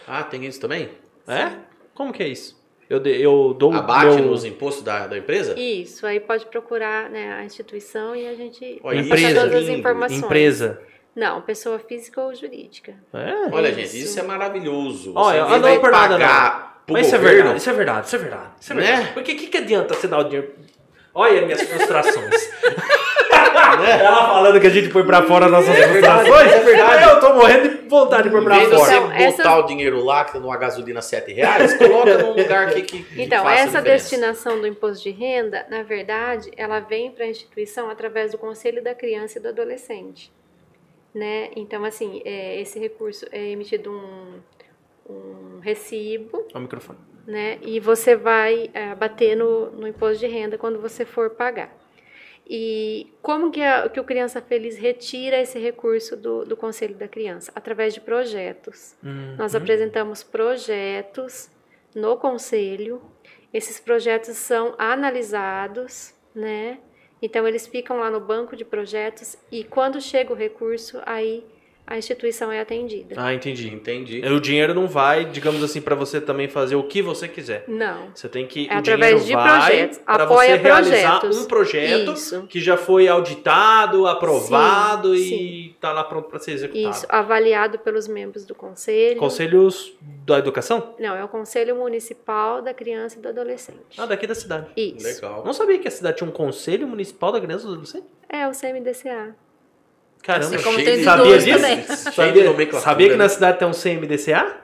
Ah, 0.08 0.24
tem 0.24 0.46
isso 0.46 0.60
também? 0.60 0.90
É? 1.28 1.52
Como 1.94 2.12
que 2.14 2.24
é 2.24 2.28
isso? 2.28 2.60
Eu, 2.90 3.00
de- 3.00 3.22
eu 3.22 3.54
dou 3.58 3.72
Abate 3.74 4.16
meu... 4.16 4.26
nos 4.26 4.44
impostos 4.44 4.84
da, 4.84 5.06
da 5.08 5.18
empresa? 5.18 5.54
Isso, 5.60 6.08
aí 6.08 6.20
pode 6.20 6.46
procurar 6.48 7.10
né, 7.10 7.34
a 7.34 7.44
instituição 7.46 8.16
e 8.16 8.28
a 8.28 8.34
gente 8.34 8.80
Olha, 8.84 9.00
Empresa. 9.00 9.42
todas 9.42 9.64
as 9.64 9.70
informações. 9.70 10.24
Empresa. 10.24 10.82
Não, 11.16 11.42
pessoa 11.42 11.78
física 11.80 12.20
ou 12.22 12.34
jurídica. 12.34 12.96
É? 13.14 13.54
Olha, 13.54 13.70
Isso. 13.70 13.80
gente, 13.80 14.04
isso 14.04 14.20
é 14.20 14.24
maravilhoso. 14.24 15.14
Olha, 15.16 15.44
Você 15.46 15.58
não 15.60 15.82
nada, 15.82 15.90
pagar 15.92 16.84
pro 16.86 16.94
Mas 16.94 17.08
isso 17.08 17.16
é 17.16 17.20
verdade, 17.20 17.58
isso 17.58 17.70
é 17.70 17.74
verdade, 17.74 18.08
isso 18.08 18.16
é 18.16 18.20
verdade. 18.20 18.52
Isso 18.60 18.72
é 18.72 18.76
Né? 18.76 18.82
verdade. 18.84 19.14
Porque 19.14 19.32
o 19.34 19.36
que, 19.38 19.48
que 19.48 19.58
adianta 19.58 19.94
você 19.94 20.08
dar 20.08 20.20
o 20.20 20.24
dinheiro? 20.24 20.54
Olha 21.14 21.40
as 21.42 21.46
minhas 21.46 21.62
frustrações. 21.64 22.50
Ela 23.86 24.28
falando 24.28 24.60
que 24.60 24.68
a 24.68 24.70
gente 24.70 24.90
põe 24.90 25.04
pra 25.06 25.24
fora 25.24 25.48
nossas 25.48 25.76
frustrações. 25.76 26.52
é 26.54 26.60
verdade. 26.60 27.04
Eu 27.10 27.20
tô 27.20 27.34
morrendo 27.34 27.70
de 27.70 27.88
vontade 27.90 28.24
de 28.24 28.30
pôr 28.30 28.44
pra 28.44 28.56
fora. 28.56 28.70
você 28.78 28.94
Então, 28.96 29.08
botar 29.10 29.22
essa- 29.24 29.58
o 29.58 29.64
dinheiro 29.64 30.04
lá, 30.04 30.26
que 30.26 30.38
numa 30.40 30.58
gasolina 30.58 31.02
7 31.02 31.32
reais, 31.34 31.74
coloca 31.76 32.18
num 32.18 32.34
lugar 32.34 32.70
que, 32.74 32.82
que, 32.82 33.04
que 33.04 33.22
Então, 33.22 33.44
faça 33.44 33.56
essa 33.56 33.78
diferença. 33.80 33.82
destinação 34.04 34.60
do 34.60 34.68
imposto 34.68 35.04
de 35.04 35.12
renda, 35.12 35.66
na 35.70 35.84
verdade, 35.84 36.52
ela 36.58 36.80
vem 36.80 37.12
para 37.12 37.26
a 37.26 37.28
instituição 37.28 37.90
através 37.90 38.32
do 38.32 38.38
Conselho 38.38 38.84
da 38.84 38.94
Criança 38.96 39.40
e 39.40 39.42
do 39.42 39.50
Adolescente. 39.50 40.32
Né? 41.14 41.50
Então, 41.56 41.84
assim, 41.86 42.22
é, 42.24 42.62
esse 42.62 42.78
recurso 42.80 43.26
é 43.32 43.50
emitido 43.50 43.92
um, 43.92 45.12
um 45.12 45.60
recibo, 45.60 46.46
o 46.54 46.60
microfone. 46.60 47.00
né? 47.26 47.58
E 47.64 47.80
você 47.80 48.16
vai 48.16 48.70
é, 48.74 48.94
bater 48.94 49.36
no, 49.36 49.72
no 49.72 49.88
imposto 49.88 50.20
de 50.20 50.28
renda 50.28 50.56
quando 50.58 50.80
você 50.80 51.06
for 51.06 51.32
pagar. 51.32 51.76
E 52.50 53.14
como 53.22 53.52
que, 53.52 53.62
a- 53.62 53.88
que 53.90 54.00
o 54.00 54.04
Criança 54.04 54.42
Feliz 54.42 54.76
retira 54.76 55.40
esse 55.40 55.60
recurso 55.60 56.18
do, 56.18 56.44
do 56.46 56.58
Conselho 56.58 56.96
da 56.96 57.08
Criança? 57.08 57.52
Através 57.54 57.94
de 57.94 58.02
projetos. 58.02 58.96
Hum, 59.04 59.36
Nós 59.38 59.54
apresentamos 59.54 60.24
projetos 60.24 61.50
no 61.94 62.18
conselho. 62.18 63.02
Esses 63.54 63.80
projetos 63.80 64.36
são 64.38 64.74
analisados, 64.80 66.14
né? 66.34 66.80
Então 67.22 67.48
eles 67.48 67.68
ficam 67.68 67.98
lá 68.00 68.10
no 68.10 68.20
banco 68.20 68.56
de 68.56 68.64
projetos 68.66 69.38
e 69.52 69.64
quando 69.64 70.00
chega 70.02 70.32
o 70.32 70.36
recurso, 70.36 71.02
aí 71.06 71.46
a 71.90 71.98
instituição 71.98 72.52
é 72.52 72.62
atendida. 72.62 73.16
Ah, 73.18 73.34
entendi. 73.34 73.68
Entendi. 73.68 74.22
O 74.28 74.40
dinheiro 74.40 74.76
não 74.76 74.88
vai, 74.88 75.26
digamos 75.26 75.64
assim, 75.64 75.82
pra 75.82 75.96
você 75.96 76.22
também 76.22 76.48
fazer 76.48 76.76
o 76.76 76.84
que 76.84 77.02
você 77.02 77.28
quiser. 77.28 77.64
Não. 77.68 78.12
Você 78.14 78.30
tem 78.30 78.46
que. 78.46 78.70
É 78.70 78.76
o 78.76 78.78
através 78.78 79.26
dinheiro 79.26 79.26
de 79.26 79.34
vai 79.34 79.60
projetos. 79.60 80.00
Apoia 80.06 80.50
você 80.50 80.62
realizar 80.62 81.20
projetos. 81.20 81.38
um 81.40 81.46
projeto 81.48 82.14
Isso. 82.14 82.42
que 82.44 82.62
já 82.62 82.78
foi 82.78 83.08
auditado, 83.08 84.06
aprovado 84.06 85.16
Sim, 85.16 85.36
e 85.36 85.76
tá 85.82 85.92
lá 85.92 86.04
pronto 86.04 86.30
pra 86.30 86.38
ser 86.38 86.52
executado. 86.52 86.96
Isso, 86.96 87.08
avaliado 87.10 87.80
pelos 87.80 88.08
membros 88.08 88.46
do 88.46 88.54
conselho. 88.54 89.18
Conselhos 89.18 89.92
da 90.28 90.38
Educação? 90.38 90.94
Não, 91.00 91.16
é 91.16 91.24
o 91.24 91.28
Conselho 91.28 91.76
Municipal 91.76 92.62
da 92.62 92.72
Criança 92.72 93.18
e 93.18 93.22
do 93.22 93.30
Adolescente. 93.30 93.80
Ah, 93.98 94.06
daqui 94.06 94.28
da 94.28 94.36
cidade. 94.36 94.68
Isso. 94.78 95.04
Legal. 95.04 95.44
Não 95.44 95.54
sabia 95.54 95.80
que 95.80 95.88
a 95.88 95.92
cidade 95.92 96.18
tinha 96.18 96.30
um 96.30 96.34
Conselho 96.34 96.88
Municipal 96.88 97.32
da 97.32 97.42
Criança 97.42 97.64
e 97.64 97.68
do 97.68 97.72
Adolescente? 97.74 98.06
É 98.30 98.48
o 98.48 98.52
CMDCA. 98.52 99.36
Caramba, 100.24 100.56
Assim 100.56 100.64
como 100.64 100.76
cheio 100.80 100.86
tem 100.96 101.04
sabia 101.04 101.38
disso? 101.38 101.58
também. 101.58 101.84
Cheio 101.86 102.34
de 102.34 102.44
Sabia, 102.44 102.80
sabia 102.80 103.08
que 103.08 103.16
né? 103.16 103.24
na 103.24 103.30
cidade 103.30 103.60
tem 103.60 103.68
um 103.68 103.72
CMDCA? 103.72 104.58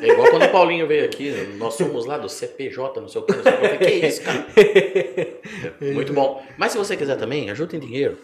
É 0.00 0.08
igual 0.08 0.28
quando 0.30 0.44
o 0.44 0.48
Paulinho 0.48 0.86
veio 0.86 1.04
aqui, 1.04 1.30
né? 1.30 1.54
nós 1.56 1.74
somos 1.74 2.04
lá 2.04 2.18
do 2.18 2.28
CPJ, 2.28 3.00
não 3.00 3.08
sei 3.08 3.20
o 3.20 3.24
que, 3.24 3.32
não 3.36 3.42
sei 3.42 3.52
o 3.52 3.56
que. 3.58 3.64
Eu 3.64 3.70
falei, 3.70 3.90
que 4.00 4.06
isso, 4.06 4.22
cara? 4.22 4.46
É 5.80 5.92
Muito 5.92 6.12
bom. 6.12 6.44
Mas 6.56 6.72
se 6.72 6.78
você 6.78 6.96
quiser 6.96 7.16
também, 7.16 7.50
ajuda 7.50 7.76
em 7.76 7.80
dinheiro. 7.80 8.18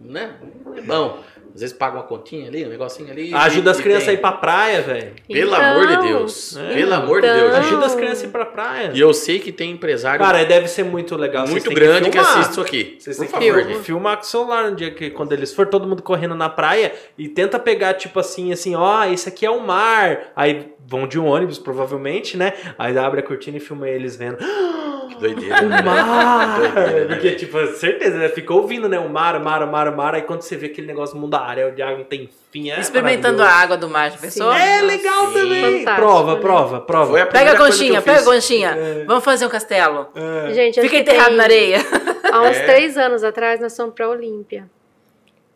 Né? 0.00 0.36
É 0.76 0.80
bom. 0.82 1.22
Às 1.54 1.60
vezes 1.62 1.76
paga 1.76 1.96
uma 1.96 2.02
continha 2.04 2.48
ali, 2.48 2.64
um 2.64 2.68
negocinho 2.68 3.10
ali. 3.10 3.32
Ajuda 3.34 3.70
e- 3.70 3.72
as 3.72 3.80
crianças 3.80 4.08
a 4.08 4.12
ir 4.12 4.18
pra 4.18 4.32
praia, 4.32 4.82
velho. 4.82 5.12
Pelo 5.26 5.54
Então, 5.54 5.60
amor 5.64 5.86
de 5.86 5.96
Deus. 6.08 6.56
É. 6.56 6.74
Pelo 6.74 6.94
amor 6.94 7.20
de 7.20 7.26
Deus. 7.28 7.38
Então- 7.38 7.54
gente. 7.62 7.66
Ajuda 7.68 7.86
as 7.86 7.94
crianças 7.94 8.22
a 8.22 8.26
ir 8.26 8.30
pra 8.30 8.44
praia. 8.46 8.90
E 8.94 9.00
eu 9.00 9.12
sei 9.14 9.38
que 9.38 9.50
tem 9.50 9.70
empresário 9.72 10.24
Cara, 10.24 10.44
deve 10.44 10.68
ser 10.68 10.84
muito 10.84 11.16
legal. 11.16 11.46
Vocês 11.46 11.64
muito 11.64 11.74
grande 11.74 12.10
que, 12.10 12.12
filmar. 12.12 12.30
assiste 12.38 12.50
isso 12.52 12.60
aqui. 12.60 12.96
Vocês 12.98 13.16
Por 13.16 13.22
têm 13.26 13.30
favor, 13.32 13.44
que 13.46 13.52
Filma. 13.60 13.74
gente. 13.74 13.84
filmar 13.86 14.16
com 14.16 14.22
o 14.22 14.26
celular 14.26 14.70
no 14.70 14.76
dia 14.76 14.90
que 14.90 15.10
quando 15.10 15.32
eles 15.32 15.52
for 15.52 15.66
todo 15.66 15.88
mundo 15.88 16.02
correndo 16.02 16.34
na 16.34 16.48
praia 16.48 16.92
e 17.16 17.28
tenta 17.28 17.58
pegar 17.58 17.94
tipo 17.94 18.20
assim, 18.20 18.52
assim, 18.52 18.74
ó, 18.76 19.04
esse 19.04 19.28
aqui 19.28 19.44
é 19.44 19.50
o 19.50 19.60
mar. 19.60 20.32
Aí 20.36 20.72
vão 20.86 21.06
de 21.06 21.18
um 21.18 21.26
ônibus 21.26 21.58
provavelmente, 21.58 22.36
né? 22.36 22.52
Aí 22.78 22.96
abre 22.96 23.20
a 23.20 23.22
cortina 23.22 23.56
e 23.56 23.60
filma 23.60 23.88
eles 23.88 24.16
vendo. 24.16 24.38
Doideira. 25.18 25.62
O 25.64 25.68
né? 25.68 25.82
mar! 25.82 26.58
Doideira, 26.60 26.90
né, 27.00 27.04
Porque, 27.06 27.28
velho? 27.28 27.36
tipo, 27.38 27.66
certeza, 27.68 28.16
né? 28.18 28.28
Fica 28.28 28.52
ouvindo, 28.54 28.88
né? 28.88 28.98
O 28.98 29.08
mar, 29.08 29.36
o 29.36 29.44
mar, 29.44 29.62
o 29.62 29.66
mar, 29.70 29.88
o 29.88 29.96
mar. 29.96 30.14
Aí 30.14 30.22
quando 30.22 30.42
você 30.42 30.56
vê 30.56 30.66
aquele 30.66 30.86
negócio 30.86 31.16
mundo 31.16 31.34
área, 31.34 31.70
de 31.70 31.82
água 31.82 31.98
não 31.98 32.04
tem 32.04 32.28
fim. 32.50 32.70
É 32.70 32.78
Experimentando 32.80 33.42
a 33.42 33.48
água 33.48 33.76
do 33.76 33.88
mar, 33.88 34.10
já 34.10 34.16
pensou? 34.18 34.52
É 34.52 34.80
legal 34.82 35.26
Sim. 35.28 35.32
também. 35.34 35.78
Fantástico, 35.78 35.94
prova, 35.96 36.34
né? 36.34 36.40
prova, 36.40 36.80
prova. 36.80 37.10
Foi 37.12 37.20
a 37.20 37.26
Pega 37.26 37.52
a 37.52 37.56
conchinha, 37.56 38.02
pega 38.02 38.20
a 38.20 38.24
conchinha. 38.24 38.76
Vamos 39.06 39.24
fazer 39.24 39.46
um 39.46 39.48
castelo. 39.50 40.08
Gente, 40.52 40.80
acho 40.80 40.88
Fica 40.88 41.00
enterrado 41.00 41.28
tem- 41.28 41.36
na 41.36 41.42
areia. 41.44 41.78
Há 42.32 42.42
uns 42.42 42.56
É. 42.56 42.64
três 42.64 42.96
anos 42.98 43.22
atrás, 43.24 43.60
nós 43.60 43.76
fomos 43.76 43.94
pra 43.94 44.08
Olímpia. 44.08 44.68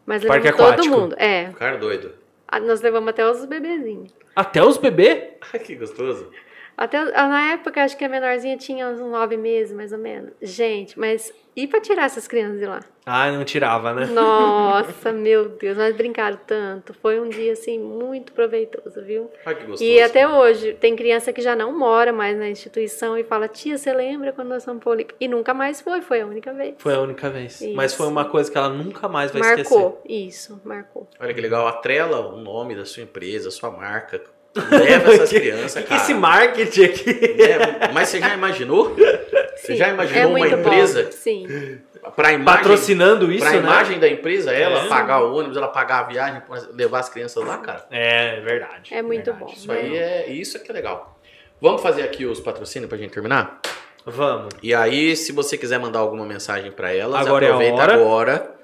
Mas 0.05 0.25
Parque 0.25 0.47
levamos 0.51 0.65
todo 0.67 0.73
aquático. 0.75 0.97
mundo. 1.01 1.15
É. 1.19 1.51
Cara 1.59 1.77
doido. 1.77 2.13
Ah, 2.49 2.61
Nós 2.61 2.81
levamos 2.83 3.09
até 3.09 3.25
os 3.29 3.45
bebezinhos. 3.47 4.13
Até 4.35 4.63
os 4.63 4.77
bebês? 4.77 5.25
Ai, 5.53 5.61
que 5.61 5.75
gostoso. 5.77 6.29
Até, 6.77 7.05
na 7.05 7.53
época, 7.53 7.83
acho 7.83 7.97
que 7.97 8.05
a 8.05 8.09
menorzinha 8.09 8.57
tinha 8.57 8.89
uns 8.89 8.99
nove 8.99 9.37
meses, 9.37 9.75
mais 9.75 9.93
ou 9.93 9.99
menos. 9.99 10.33
Gente, 10.41 10.99
mas 10.99 11.33
e 11.55 11.67
pra 11.67 11.81
tirar 11.83 12.05
essas 12.05 12.27
crianças 12.27 12.59
de 12.59 12.65
lá? 12.65 12.81
Ah, 13.05 13.31
não 13.31 13.45
tirava, 13.45 13.93
né? 13.93 14.07
Nossa, 14.07 15.13
meu 15.13 15.51
Deus, 15.51 15.77
nós 15.77 15.95
brincaram 15.95 16.39
tanto. 16.47 16.95
Foi 16.95 17.21
um 17.21 17.29
dia, 17.29 17.53
assim, 17.53 17.79
muito 17.79 18.33
proveitoso, 18.33 19.03
viu? 19.03 19.31
Ai, 19.45 19.55
que 19.57 19.65
gostoso. 19.65 19.85
E 19.85 20.01
até 20.01 20.27
hoje, 20.27 20.73
tem 20.73 20.97
criança 20.97 21.31
que 21.31 21.43
já 21.43 21.55
não 21.55 21.79
mora 21.79 22.11
mais 22.11 22.39
na 22.39 22.49
instituição 22.49 23.19
e 23.19 23.25
fala, 23.25 23.49
tia, 23.49 23.77
você 23.77 23.93
lembra 23.93 24.33
quando 24.33 24.49
nós 24.49 24.65
fomos 24.65 24.83
pra 24.83 24.93
Olímpia? 24.93 25.15
E 25.21 25.29
nunca 25.29 25.53
mais 25.53 25.81
foi, 25.83 26.01
foi 26.01 26.23
a 26.23 26.27
única 26.27 26.55
vez. 26.55 26.77
Foi 26.79 26.95
a 26.95 27.01
única 27.01 27.29
vez. 27.29 27.61
Isso. 27.61 27.75
Mas 27.75 27.93
foi 27.93 28.07
uma 28.07 28.25
coisa 28.25 28.51
que 28.51 28.57
ela 28.57 28.71
nunca 28.71 29.07
mais 29.07 29.31
vai 29.31 29.43
esquecer. 29.43 29.75
marcou, 29.75 30.03
isso, 30.09 30.61
marcou. 30.65 31.07
Olha 31.21 31.35
que 31.35 31.41
legal. 31.41 31.67
Atrela 31.67 32.21
o 32.29 32.39
nome 32.39 32.75
da 32.75 32.87
sua 32.87 33.03
empresa, 33.03 33.51
sua 33.51 33.71
marca. 33.71 34.23
Leva 34.71 35.13
essas 35.15 35.31
crianças, 35.31 35.83
que, 35.83 35.89
cara. 35.89 36.01
esse 36.03 36.13
marketing 36.15 36.83
aqui? 36.85 37.11
É, 37.43 37.91
mas 37.93 38.09
você 38.11 38.21
já 38.21 38.35
imaginou? 38.35 38.95
Você 38.95 39.73
Sim, 39.73 39.77
já 39.77 39.89
é 39.89 39.91
imaginou 39.93 40.31
uma 40.31 40.39
muito 40.39 40.55
bom, 40.57 40.61
empresa 40.61 41.11
Sim. 41.13 41.79
para 42.17 42.33
imagem, 42.33 42.45
Patrocinando 42.63 43.31
isso, 43.33 43.41
pra 43.45 43.53
né? 43.53 43.59
imagem 43.59 43.99
da 43.99 44.09
empresa, 44.09 44.53
ela 44.53 44.85
É. 44.85 44.89
pagar 44.89 45.23
o 45.23 45.35
ônibus, 45.35 45.57
ela 45.57 45.69
pagar 45.69 46.01
a 46.01 46.03
viagem 46.05 46.41
para 46.43 46.61
levar 46.75 46.99
as 47.01 47.09
crianças 47.09 47.43
lá, 47.45 47.59
cara? 47.59 47.87
É, 47.91 48.41
verdade. 48.41 48.93
É 48.93 49.01
muito 49.03 49.25
verdade. 49.25 49.45
bom. 49.45 49.53
Isso 49.57 49.71
aí 49.73 49.97
é 49.97 50.31
isso 50.31 50.57
é 50.57 50.61
que 50.61 50.71
é 50.71 50.75
legal. 50.75 51.19
Vamos 51.61 51.81
fazer 51.81 52.03
aqui 52.03 52.27
os 52.27 52.41
patrocínios 52.41 52.89
pra 52.89 52.99
gente 52.99 53.13
terminar? 53.13 53.61
Vamos. 54.05 54.53
E 54.63 54.75
aí, 54.75 55.15
se 55.17 55.31
você 55.33 55.57
quiser 55.57 55.79
mandar 55.79 56.01
alguma 56.01 56.27
mensagem 56.27 56.73
para 56.73 56.93
elas, 56.93 57.25
Agora 57.25 57.47
é 57.47 57.49
a 57.49 57.53
aproveita 57.55 57.83
hora. 57.83 57.95
agora, 57.95 58.55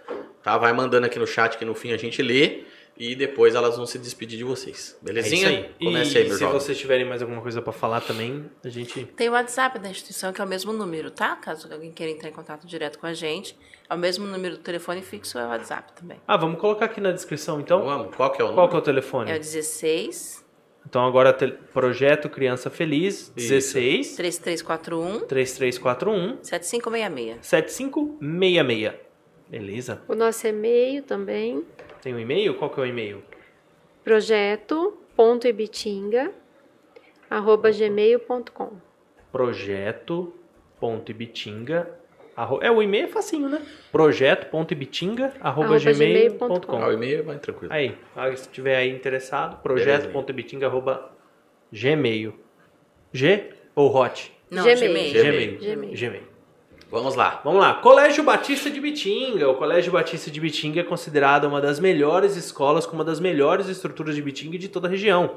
tá? 0.43 0.59
Vai 0.59 0.73
mandando 0.73 1.07
aqui 1.07 1.19
no 1.19 1.27
chat 1.27 1.57
que 1.57 1.65
no 1.65 1.75
fim 1.77 1.93
a 1.93 1.97
gente 1.97 2.21
lê 2.21 2.65
e 2.99 3.15
depois 3.15 3.55
elas 3.55 3.77
vão 3.77 3.87
se 3.87 3.99
despedir 3.99 4.37
de 4.39 4.45
vocês. 4.45 4.97
É 5.01 5.05
Belezinha? 5.05 5.37
isso 5.37 5.47
aí. 5.47 5.71
Comece 5.87 6.15
e 6.15 6.19
aí, 6.19 6.25
meu 6.25 6.33
se 6.35 6.41
jovem. 6.41 6.61
vocês 6.61 6.79
tiverem 6.79 7.05
mais 7.07 7.23
alguma 7.23 7.41
coisa 7.41 7.63
pra 7.63 7.73
falar 7.73 8.01
também, 8.01 8.51
a 8.65 8.69
gente... 8.69 9.05
Tem 9.17 9.29
o 9.29 9.33
WhatsApp 9.33 9.79
da 9.79 9.89
instituição, 9.89 10.33
que 10.33 10.41
é 10.41 10.45
o 10.45 10.49
mesmo 10.49 10.73
número, 10.73 11.11
tá? 11.11 11.37
Caso 11.37 11.73
alguém 11.73 11.93
queira 11.93 12.13
entrar 12.13 12.29
em 12.29 12.33
contato 12.33 12.67
direto 12.67 12.99
com 12.99 13.07
a 13.07 13.15
gente. 13.15 13.57
É 13.89 13.95
o 13.95 13.99
mesmo 13.99 14.27
número 14.27 14.57
do 14.57 14.63
telefone 14.63 15.01
fixo, 15.01 15.39
é 15.39 15.45
o 15.47 15.49
WhatsApp 15.49 15.93
também. 15.95 16.21
Ah, 16.27 16.37
vamos 16.37 16.61
colocar 16.61 16.87
aqui 16.87 17.01
na 17.01 17.13
descrição, 17.13 17.61
então. 17.61 17.85
Vamos, 17.85 18.15
qual 18.17 18.31
que 18.33 18.43
é 18.43 18.45
o 18.45 18.49
Qual 18.49 18.57
número? 18.67 18.71
que 18.71 18.77
é 18.77 18.79
o 18.79 18.83
telefone? 18.83 19.31
É 19.31 19.37
o 19.37 19.39
16 19.39 20.45
Então 20.87 21.07
agora 21.07 21.33
projeto 21.73 22.29
Criança 22.29 22.69
Feliz 22.71 23.29
16 23.37 24.17
3341 24.17 25.21
3341 25.27 26.39
7566. 26.43 27.47
7566. 27.47 28.95
Beleza? 29.49 30.03
O 30.07 30.15
nosso 30.15 30.47
e-mail 30.47 31.03
também, 31.03 31.65
Tem 32.03 32.15
um 32.15 32.19
e-mail? 32.19 32.55
Qual 32.55 32.71
que 32.71 32.81
é 32.81 32.83
o 32.83 32.87
e-mail? 32.87 33.23
projeto.ibitinga, 34.05 36.33
arroba 37.29 37.71
gmail.com. 37.71 38.71
projeto.ibitinga 39.31 41.91
É, 42.63 42.71
o 42.71 42.83
e-mail 42.83 43.05
é 43.05 43.09
facinho, 43.09 43.49
né? 43.49 43.61
projeto.ibitinga 43.93 45.35
arroba 45.41 45.75
Arroba 45.75 45.79
gmail.com 45.79 46.49
gmail.com. 46.49 46.83
Ah, 46.83 46.89
o 46.89 46.93
e-mail 46.93 47.25
vai 47.25 47.39
tranquilo. 47.39 47.73
Aí, 47.73 47.95
se 48.37 48.49
tiver 48.49 48.77
aí 48.77 48.91
interessado, 48.91 49.61
projeto.ibitinga 49.63 50.67
arroba 50.67 51.13
gmail. 51.71 52.35
G 53.13 53.53
ou 53.75 53.95
hot? 53.95 54.33
Não, 54.51 54.65
Gmail. 54.65 55.13
Gmail. 55.13 55.59
Gmail. 55.59 55.93
Gmail. 55.95 56.28
Vamos 56.91 57.15
lá. 57.15 57.43
Vamos 57.45 57.61
lá. 57.61 57.75
Colégio 57.75 58.25
Batista 58.25 58.71
de 58.71 58.81
Bitinga. 58.81 59.47
O 59.51 59.57
Colégio 59.57 59.93
Batista 59.93 60.31
de 60.31 60.41
Bitinga 60.41 60.81
é 60.81 60.83
considerado 60.83 61.45
uma 61.45 61.61
das 61.61 61.79
melhores 61.79 62.35
escolas 62.35 62.87
com 62.87 62.97
uma 62.97 63.05
das 63.05 63.21
melhores 63.21 63.69
estruturas 63.69 64.15
de 64.15 64.23
Bitinga 64.23 64.57
de 64.57 64.69
toda 64.69 64.89
a 64.89 64.91
região. 64.91 65.33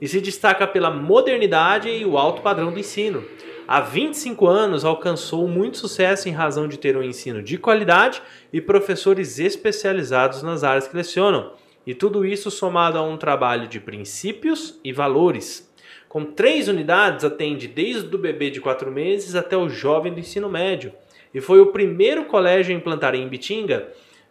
E 0.00 0.08
se 0.08 0.18
destaca 0.18 0.66
pela 0.66 0.90
modernidade 0.90 1.90
e 1.90 2.06
o 2.06 2.16
alto 2.16 2.40
padrão 2.40 2.72
do 2.72 2.78
ensino. 2.78 3.22
Há 3.68 3.82
25 3.82 4.46
anos 4.46 4.82
alcançou 4.82 5.46
muito 5.46 5.76
sucesso 5.76 6.26
em 6.26 6.32
razão 6.32 6.66
de 6.66 6.78
ter 6.78 6.96
um 6.96 7.02
ensino 7.02 7.42
de 7.42 7.58
qualidade 7.58 8.22
e 8.50 8.58
professores 8.58 9.38
especializados 9.38 10.42
nas 10.42 10.64
áreas 10.64 10.88
que 10.88 10.96
lecionam. 10.96 11.52
E 11.86 11.94
tudo 11.94 12.24
isso 12.24 12.50
somado 12.50 12.96
a 12.96 13.02
um 13.02 13.18
trabalho 13.18 13.68
de 13.68 13.78
princípios 13.78 14.80
e 14.82 14.90
valores. 14.90 15.63
Com 16.14 16.24
três 16.24 16.68
unidades, 16.68 17.24
atende 17.24 17.66
desde 17.66 18.14
o 18.14 18.16
bebê 18.16 18.48
de 18.48 18.60
quatro 18.60 18.88
meses 18.88 19.34
até 19.34 19.56
o 19.56 19.68
jovem 19.68 20.14
do 20.14 20.20
ensino 20.20 20.48
médio. 20.48 20.92
E 21.34 21.40
foi 21.40 21.58
o 21.58 21.72
primeiro 21.72 22.26
colégio 22.26 22.72
a 22.72 22.78
implantar 22.78 23.16
em 23.16 23.26
Bitinga, 23.26 23.88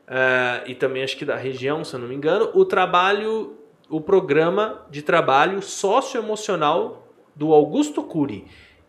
eh, 0.08 0.64
e 0.68 0.76
também 0.76 1.04
acho 1.04 1.18
que 1.18 1.26
da 1.26 1.36
região, 1.36 1.84
se 1.84 1.94
eu 1.94 2.00
não 2.00 2.08
me 2.08 2.16
engano, 2.16 2.50
o 2.54 2.64
trabalho, 2.64 3.58
o 3.90 4.00
programa 4.00 4.88
de 4.90 5.02
trabalho 5.02 5.62
socioemocional 5.62 7.06
do 7.36 7.52
Augusto 7.52 8.02
Cury 8.02 8.46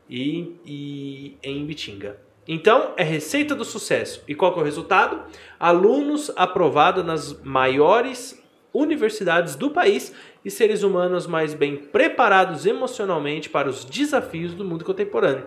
e, 0.08 0.54
e 0.64 1.36
em 1.42 1.66
Bitinga. 1.66 2.20
Então, 2.46 2.92
é 2.96 3.02
receita 3.02 3.56
do 3.56 3.64
sucesso. 3.64 4.22
E 4.28 4.36
qual 4.36 4.54
é 4.56 4.60
o 4.60 4.62
resultado? 4.62 5.20
Alunos 5.58 6.30
aprovados 6.36 7.04
nas 7.04 7.42
maiores 7.42 8.40
universidades 8.72 9.56
do 9.56 9.70
país 9.70 10.12
e 10.44 10.50
seres 10.50 10.82
humanos 10.82 11.26
mais 11.26 11.54
bem 11.54 11.76
preparados 11.76 12.66
emocionalmente 12.66 13.48
para 13.48 13.68
os 13.68 13.84
desafios 13.84 14.54
do 14.54 14.64
mundo 14.64 14.84
contemporâneo. 14.84 15.46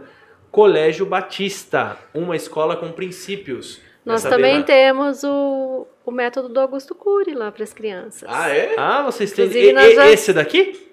Colégio 0.52 1.06
Batista, 1.06 1.98
uma 2.14 2.36
escola 2.36 2.76
com 2.76 2.92
princípios. 2.92 3.80
Nós 4.06 4.22
saber 4.22 4.36
também 4.38 4.64
temos 4.64 5.24
o, 5.24 5.86
o 6.06 6.12
método 6.12 6.48
do 6.50 6.60
Augusto 6.60 6.96
Cury 6.96 7.34
lá 7.34 7.52
para 7.52 7.64
as 7.64 7.74
crianças. 7.74 8.28
Ah, 8.32 8.50
é? 8.50 8.74
Ah, 8.78 9.04
vocês 9.04 9.32
têm 9.34 9.46
e- 9.52 9.74
nós 9.74 9.92
e- 9.92 9.96
já- 9.96 10.10
esse 10.10 10.32
daqui? 10.34 10.88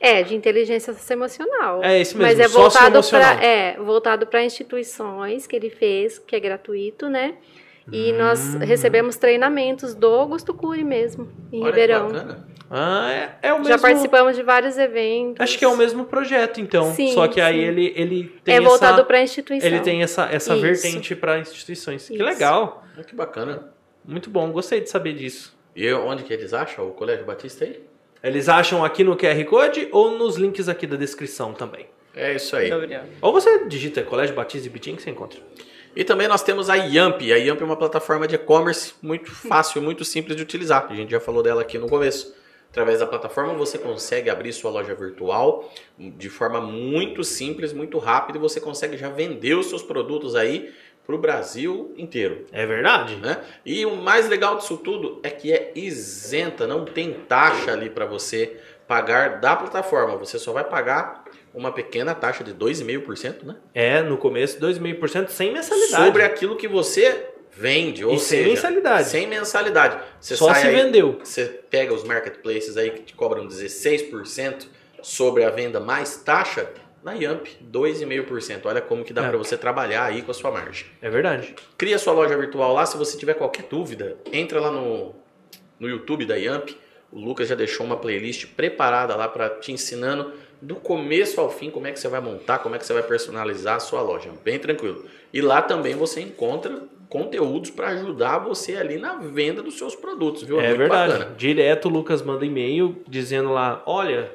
É, 0.00 0.22
de 0.22 0.34
inteligência 0.34 0.92
socioemocional. 0.92 1.82
É 1.82 2.00
esse 2.00 2.16
Mas 2.16 2.36
mesmo, 2.38 2.42
é 2.44 2.60
voltado 2.60 3.00
para 3.08 3.44
é, 3.44 3.76
voltado 3.78 4.26
para 4.26 4.44
instituições 4.44 5.46
que 5.46 5.56
ele 5.56 5.70
fez, 5.70 6.18
que 6.18 6.36
é 6.36 6.40
gratuito, 6.40 7.08
né? 7.08 7.34
E 7.90 8.12
nós 8.12 8.54
Hum. 8.54 8.58
recebemos 8.58 9.16
treinamentos 9.16 9.94
do 9.94 10.06
Augusto 10.08 10.52
Cury 10.52 10.84
mesmo, 10.84 11.28
em 11.52 11.62
Olha 11.62 11.72
que 11.72 11.80
Ribeirão. 11.80 12.08
bacana. 12.12 12.48
Ah, 12.70 13.10
é, 13.10 13.48
é 13.48 13.52
o 13.52 13.58
mesmo. 13.58 13.68
Já 13.72 13.78
participamos 13.78 14.36
de 14.36 14.42
vários 14.42 14.76
eventos. 14.76 15.40
Acho 15.40 15.58
que 15.58 15.64
é 15.64 15.68
o 15.68 15.76
mesmo 15.76 16.04
projeto, 16.04 16.60
então. 16.60 16.92
Sim, 16.92 17.12
Só 17.12 17.26
que 17.26 17.40
aí 17.40 17.56
sim. 17.60 17.64
ele, 17.64 17.92
ele 17.96 18.24
tem 18.44 18.56
É 18.56 18.60
voltado 18.60 18.98
essa, 18.98 19.04
para 19.04 19.22
instituição. 19.22 19.66
ele 19.68 19.80
tem 19.80 20.02
essa, 20.02 20.24
essa 20.30 20.52
Isso. 20.52 20.62
vertente 20.62 21.14
para 21.16 21.38
instituições. 21.38 22.06
Que 22.08 22.14
Isso. 22.14 22.24
legal. 22.24 22.84
Ah, 22.98 23.02
Que 23.02 23.14
bacana. 23.14 23.72
Muito 24.04 24.28
bom, 24.30 24.50
gostei 24.52 24.80
de 24.80 24.90
saber 24.90 25.14
disso. 25.14 25.56
E 25.74 25.90
onde 25.92 26.24
que 26.24 26.32
eles 26.32 26.52
acham 26.52 26.88
o 26.88 26.92
Colégio 26.92 27.24
Batista 27.24 27.64
aí? 27.64 27.80
Eles 28.22 28.48
acham 28.48 28.84
aqui 28.84 29.04
no 29.04 29.16
QR 29.16 29.44
Code 29.44 29.88
ou 29.92 30.18
nos 30.18 30.36
links 30.36 30.68
aqui 30.68 30.86
da 30.86 30.96
descrição 30.96 31.52
também. 31.52 31.86
É 32.14 32.34
isso 32.34 32.56
aí. 32.56 32.70
Ou 33.22 33.32
você 33.32 33.64
digita 33.66 34.02
Colégio 34.02 34.34
Batista 34.34 34.66
e 34.66 34.70
Bitinho 34.70 34.96
que 34.96 35.02
você 35.02 35.10
encontra. 35.10 35.38
E 35.94 36.04
também 36.04 36.26
nós 36.28 36.42
temos 36.42 36.68
a 36.68 36.74
Yamp. 36.74 37.20
A 37.22 37.36
Yamp 37.36 37.60
é 37.60 37.64
uma 37.64 37.76
plataforma 37.76 38.26
de 38.26 38.34
e-commerce 38.34 38.94
muito 39.00 39.30
fácil, 39.30 39.80
muito 39.80 40.04
simples 40.04 40.36
de 40.36 40.42
utilizar. 40.42 40.86
A 40.90 40.94
gente 40.94 41.10
já 41.10 41.20
falou 41.20 41.42
dela 41.42 41.62
aqui 41.62 41.78
no 41.78 41.88
começo. 41.88 42.34
Através 42.70 43.00
da 43.00 43.06
plataforma 43.06 43.54
você 43.54 43.78
consegue 43.78 44.28
abrir 44.28 44.52
sua 44.52 44.70
loja 44.70 44.94
virtual 44.94 45.72
de 45.98 46.28
forma 46.28 46.60
muito 46.60 47.24
simples, 47.24 47.72
muito 47.72 47.98
rápida 47.98 48.38
e 48.38 48.40
você 48.40 48.60
consegue 48.60 48.96
já 48.96 49.08
vender 49.08 49.54
os 49.54 49.66
seus 49.66 49.82
produtos 49.82 50.34
aí 50.34 50.72
para 51.08 51.14
o 51.14 51.18
Brasil 51.18 51.94
inteiro. 51.96 52.44
É 52.52 52.66
verdade? 52.66 53.16
né? 53.16 53.42
E 53.64 53.86
o 53.86 53.96
mais 53.96 54.28
legal 54.28 54.56
disso 54.58 54.76
tudo 54.76 55.18
é 55.22 55.30
que 55.30 55.50
é 55.50 55.72
isenta, 55.74 56.66
não 56.66 56.84
tem 56.84 57.14
taxa 57.26 57.72
ali 57.72 57.88
para 57.88 58.04
você 58.04 58.60
pagar 58.86 59.40
da 59.40 59.56
plataforma. 59.56 60.16
Você 60.18 60.38
só 60.38 60.52
vai 60.52 60.64
pagar 60.64 61.24
uma 61.54 61.72
pequena 61.72 62.14
taxa 62.14 62.44
de 62.44 62.52
2,5%, 62.52 63.44
né? 63.44 63.56
É, 63.74 64.02
no 64.02 64.18
começo, 64.18 64.60
2,5% 64.60 65.28
sem 65.28 65.52
mensalidade. 65.52 66.04
Sobre 66.04 66.22
aquilo 66.22 66.56
que 66.56 66.68
você 66.68 67.30
vende, 67.58 68.04
ou 68.04 68.14
E 68.14 68.18
sem 68.20 68.38
seja, 68.38 68.48
mensalidade. 68.50 69.08
Sem 69.08 69.26
mensalidade. 69.26 69.98
Você 70.20 70.36
Só 70.36 70.54
se 70.54 70.66
aí, 70.66 70.74
vendeu. 70.74 71.18
Você 71.22 71.44
pega 71.68 71.92
os 71.92 72.04
marketplaces 72.04 72.76
aí 72.76 72.90
que 72.90 73.02
te 73.02 73.14
cobram 73.14 73.46
16% 73.48 74.66
sobre 75.02 75.44
a 75.44 75.50
venda 75.50 75.80
mais 75.80 76.16
taxa, 76.18 76.70
na 77.02 77.12
Yamp 77.14 77.46
2,5%. 77.72 78.60
Olha 78.66 78.80
como 78.80 79.04
que 79.04 79.12
dá 79.12 79.24
É. 79.24 79.28
para 79.28 79.38
você 79.38 79.56
trabalhar 79.56 80.04
aí 80.04 80.22
com 80.22 80.30
a 80.30 80.34
sua 80.34 80.50
margem. 80.50 80.86
É 81.00 81.08
verdade. 81.10 81.54
Cria 81.76 81.98
sua 81.98 82.12
loja 82.12 82.36
virtual 82.36 82.72
lá. 82.72 82.84
Se 82.86 82.96
você 82.96 83.16
tiver 83.16 83.34
qualquer 83.34 83.64
dúvida, 83.68 84.16
entra 84.32 84.60
lá 84.60 84.70
no, 84.70 85.14
no 85.78 85.88
YouTube 85.88 86.26
da 86.26 86.36
Yamp. 86.36 86.70
O 87.10 87.18
Lucas 87.18 87.48
já 87.48 87.54
deixou 87.54 87.86
uma 87.86 87.96
playlist 87.96 88.46
preparada 88.54 89.16
lá 89.16 89.26
para 89.28 89.48
te 89.48 89.72
ensinando 89.72 90.32
do 90.60 90.74
começo 90.76 91.40
ao 91.40 91.48
fim 91.50 91.70
como 91.70 91.86
é 91.86 91.92
que 91.92 91.98
você 92.00 92.08
vai 92.08 92.20
montar, 92.20 92.58
como 92.58 92.74
é 92.74 92.78
que 92.78 92.84
você 92.84 92.92
vai 92.92 93.02
personalizar 93.04 93.76
a 93.76 93.80
sua 93.80 94.02
loja. 94.02 94.30
Bem 94.44 94.58
tranquilo. 94.58 95.06
E 95.32 95.40
lá 95.40 95.62
também 95.62 95.94
você 95.94 96.20
encontra 96.20 96.82
conteúdos 97.08 97.70
para 97.70 97.88
ajudar 97.88 98.38
você 98.38 98.76
ali 98.76 98.98
na 98.98 99.14
venda 99.16 99.62
dos 99.62 99.78
seus 99.78 99.94
produtos, 99.94 100.42
viu? 100.42 100.60
É 100.60 100.68
Muito 100.68 100.78
verdade. 100.78 101.12
bacana. 101.14 101.34
Direto 101.36 101.86
o 101.86 101.88
Lucas 101.90 102.20
manda 102.22 102.44
e-mail 102.44 103.02
dizendo 103.08 103.50
lá, 103.52 103.82
olha, 103.86 104.30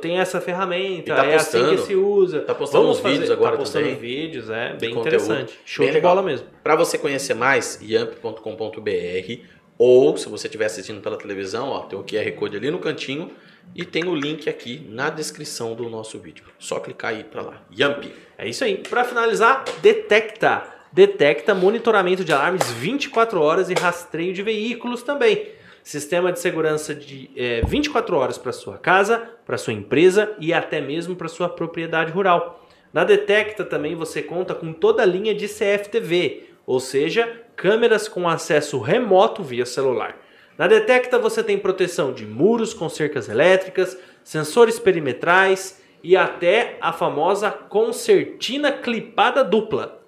tem 0.00 0.18
essa 0.18 0.40
ferramenta, 0.40 1.14
tá 1.14 1.24
é 1.26 1.34
assim 1.36 1.58
postando. 1.58 1.80
que 1.82 1.86
se 1.86 1.94
usa. 1.94 2.40
Tá 2.42 2.54
postando 2.54 2.82
Vamos 2.84 2.98
uns 2.98 3.02
fazer- 3.02 3.14
vídeos 3.14 3.30
agora 3.30 3.52
tá 3.52 3.58
postando 3.58 3.84
também. 3.86 4.00
vídeos, 4.00 4.50
é 4.50 4.70
bem 4.74 4.90
conteúdo. 4.94 4.98
interessante. 5.00 5.58
Show 5.64 5.84
Bem 5.84 5.92
de 5.92 5.98
legal. 5.98 6.14
bola 6.16 6.26
mesmo. 6.26 6.46
Para 6.62 6.76
você 6.76 6.96
conhecer 6.98 7.34
mais, 7.34 7.80
yamp.com.br 7.82 9.42
ou 9.78 10.16
se 10.16 10.28
você 10.28 10.46
estiver 10.46 10.66
assistindo 10.66 11.00
pela 11.00 11.16
televisão, 11.18 11.68
ó, 11.68 11.80
tem 11.80 11.98
o 11.98 12.02
QR 12.04 12.30
Code 12.32 12.56
ali 12.56 12.70
no 12.70 12.78
cantinho 12.78 13.30
e 13.74 13.84
tem 13.84 14.04
o 14.08 14.14
link 14.14 14.48
aqui 14.48 14.86
na 14.88 15.10
descrição 15.10 15.74
do 15.74 15.88
nosso 15.90 16.18
vídeo. 16.18 16.44
Só 16.58 16.80
clicar 16.80 17.10
aí 17.12 17.24
para 17.24 17.42
lá. 17.42 17.62
Yamp. 17.76 18.04
É 18.38 18.48
isso 18.48 18.64
aí. 18.64 18.76
Para 18.78 19.04
finalizar, 19.04 19.64
detecta. 19.82 20.75
Detecta 20.96 21.54
monitoramento 21.54 22.24
de 22.24 22.32
alarmes 22.32 22.70
24 22.70 23.38
horas 23.38 23.68
e 23.68 23.74
rastreio 23.74 24.32
de 24.32 24.42
veículos 24.42 25.02
também. 25.02 25.46
Sistema 25.84 26.32
de 26.32 26.40
segurança 26.40 26.94
de 26.94 27.30
é, 27.36 27.60
24 27.66 28.16
horas 28.16 28.38
para 28.38 28.50
sua 28.50 28.78
casa, 28.78 29.18
para 29.44 29.58
sua 29.58 29.74
empresa 29.74 30.34
e 30.40 30.54
até 30.54 30.80
mesmo 30.80 31.14
para 31.14 31.28
sua 31.28 31.50
propriedade 31.50 32.12
rural. 32.12 32.66
Na 32.94 33.04
Detecta 33.04 33.62
também 33.62 33.94
você 33.94 34.22
conta 34.22 34.54
com 34.54 34.72
toda 34.72 35.02
a 35.02 35.04
linha 35.04 35.34
de 35.34 35.46
CFTV, 35.46 36.44
ou 36.64 36.80
seja, 36.80 37.42
câmeras 37.54 38.08
com 38.08 38.26
acesso 38.26 38.80
remoto 38.80 39.42
via 39.42 39.66
celular. 39.66 40.18
Na 40.56 40.66
Detecta 40.66 41.18
você 41.18 41.42
tem 41.42 41.58
proteção 41.58 42.10
de 42.10 42.24
muros 42.24 42.72
com 42.72 42.88
cercas 42.88 43.28
elétricas, 43.28 43.98
sensores 44.24 44.78
perimetrais 44.78 45.78
e 46.02 46.16
até 46.16 46.78
a 46.80 46.90
famosa 46.90 47.50
concertina 47.50 48.72
clipada 48.72 49.44
dupla. 49.44 50.05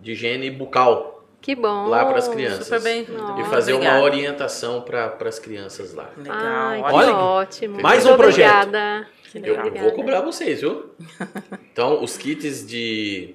de 0.00 0.12
higiene 0.12 0.50
bucal. 0.50 1.14
Que 1.40 1.54
bom. 1.54 1.86
lá 1.86 2.04
para 2.04 2.18
as 2.18 2.26
crianças. 2.26 2.64
Super 2.66 2.80
bem. 2.82 3.06
E 3.08 3.12
Nossa, 3.12 3.44
fazer 3.50 3.72
obrigada. 3.74 3.98
uma 3.98 4.04
orientação 4.04 4.80
para 4.82 5.16
as 5.24 5.38
crianças 5.38 5.94
lá. 5.94 6.10
Legal. 6.16 6.36
Ai, 6.36 6.78
que 6.78 6.84
ótimo. 6.84 6.96
Olha, 6.98 7.14
ótimo. 7.16 7.80
mais 7.82 8.02
Muito 8.04 8.14
um 8.14 8.16
projeto. 8.16 8.52
Obrigada. 8.66 9.08
Que 9.30 9.38
Eu 9.38 9.42
legal. 9.42 9.58
Obrigada. 9.58 9.86
vou 9.88 9.96
cobrar 9.96 10.20
vocês, 10.22 10.60
viu? 10.60 10.90
Então, 11.72 12.02
os 12.02 12.16
kits 12.16 12.66
de, 12.66 13.34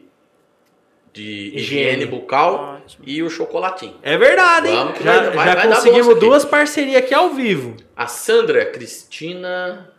de 1.13 1.53
Higiene. 1.55 1.57
higiene 1.61 2.05
bucal 2.05 2.81
Ótimo. 2.83 3.03
e 3.07 3.21
o 3.23 3.29
chocolatinho. 3.29 3.95
É 4.01 4.17
verdade, 4.17 4.67
hein? 4.67 4.75
Vamos 4.75 4.97
que 4.97 5.03
já 5.03 5.29
vai- 5.29 5.47
já 5.47 5.55
vai 5.55 5.67
conseguimos 5.67 6.19
duas 6.19 6.43
parcerias 6.43 6.97
aqui 7.03 7.13
ao 7.13 7.29
vivo. 7.29 7.77
A 7.95 8.07
Sandra 8.07 8.65
Cristina 8.65 9.89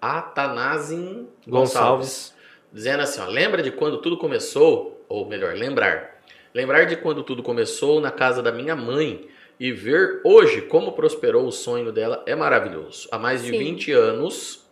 Atanazin 0.00 1.28
Gonçalves. 1.46 1.48
Gonçalves. 1.48 2.34
Dizendo 2.72 3.02
assim, 3.02 3.20
ó, 3.20 3.26
lembra 3.26 3.62
de 3.62 3.70
quando 3.70 3.98
tudo 3.98 4.16
começou? 4.16 5.04
Ou 5.08 5.26
melhor, 5.26 5.54
lembrar. 5.54 6.22
Lembrar 6.54 6.84
de 6.84 6.96
quando 6.96 7.22
tudo 7.22 7.42
começou 7.42 8.00
na 8.00 8.10
casa 8.10 8.42
da 8.42 8.52
minha 8.52 8.76
mãe 8.76 9.28
e 9.58 9.72
ver 9.72 10.20
hoje 10.24 10.62
como 10.62 10.92
prosperou 10.92 11.46
o 11.46 11.52
sonho 11.52 11.90
dela 11.90 12.22
é 12.26 12.34
maravilhoso. 12.34 13.08
Há 13.10 13.18
mais 13.18 13.42
de 13.42 13.50
Sim. 13.50 13.58
20 13.58 13.92
anos 13.92 14.68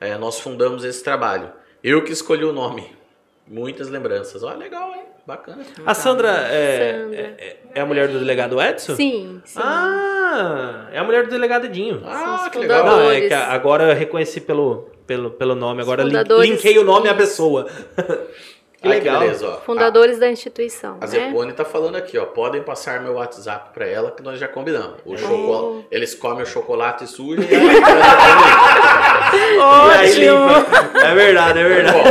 é, 0.00 0.18
nós 0.18 0.40
fundamos 0.40 0.84
esse 0.84 1.02
trabalho. 1.02 1.52
Eu 1.82 2.02
que 2.04 2.12
escolhi 2.12 2.44
o 2.44 2.52
nome. 2.52 3.01
Muitas 3.46 3.88
lembranças. 3.88 4.42
Olha, 4.42 4.56
legal, 4.56 4.92
hein? 4.94 5.02
Bacana. 5.26 5.62
A 5.86 5.94
Sandra 5.94 6.30
é, 6.30 6.98
Sandra. 6.98 7.16
é, 7.16 7.56
é 7.74 7.80
a 7.80 7.86
mulher 7.86 8.08
do 8.08 8.18
delegado 8.18 8.60
Edson? 8.60 8.96
Sim, 8.96 9.40
sim. 9.44 9.60
Ah, 9.62 10.88
é 10.92 10.98
a 10.98 11.04
mulher 11.04 11.24
do 11.24 11.30
delegado 11.30 11.66
Edinho. 11.66 12.02
Ah, 12.04 12.48
que 12.50 12.58
legal. 12.58 12.84
Não, 12.84 13.10
é 13.10 13.28
que 13.28 13.34
agora 13.34 13.90
eu 13.90 13.94
reconheci 13.94 14.40
pelo, 14.40 14.90
pelo, 15.06 15.30
pelo 15.30 15.54
nome, 15.54 15.80
agora 15.80 16.02
linkei 16.02 16.78
o 16.78 16.84
nome 16.84 17.08
à 17.08 17.14
pessoa. 17.14 17.68
que 18.82 18.88
Ai, 18.88 18.98
legal. 18.98 19.20
beleza, 19.20 19.48
ó. 19.48 19.60
Fundadores 19.60 20.18
da 20.18 20.28
instituição, 20.28 20.96
A 21.00 21.02
né? 21.02 21.06
Zepone 21.06 21.52
tá 21.52 21.64
falando 21.64 21.94
aqui, 21.94 22.18
ó. 22.18 22.24
Podem 22.26 22.62
passar 22.62 23.00
meu 23.00 23.12
WhatsApp 23.14 23.70
pra 23.72 23.86
ela 23.86 24.10
que 24.10 24.24
nós 24.24 24.40
já 24.40 24.48
combinamos. 24.48 24.96
O 25.06 25.16
chocolate, 25.16 25.86
eles 25.88 26.16
comem 26.16 26.42
o 26.42 26.46
chocolate 26.46 27.06
sujo 27.06 27.42
e 27.42 27.46
limpa. 30.18 30.66
É 31.00 31.14
verdade, 31.14 31.60
é 31.60 31.64
verdade. 31.64 32.08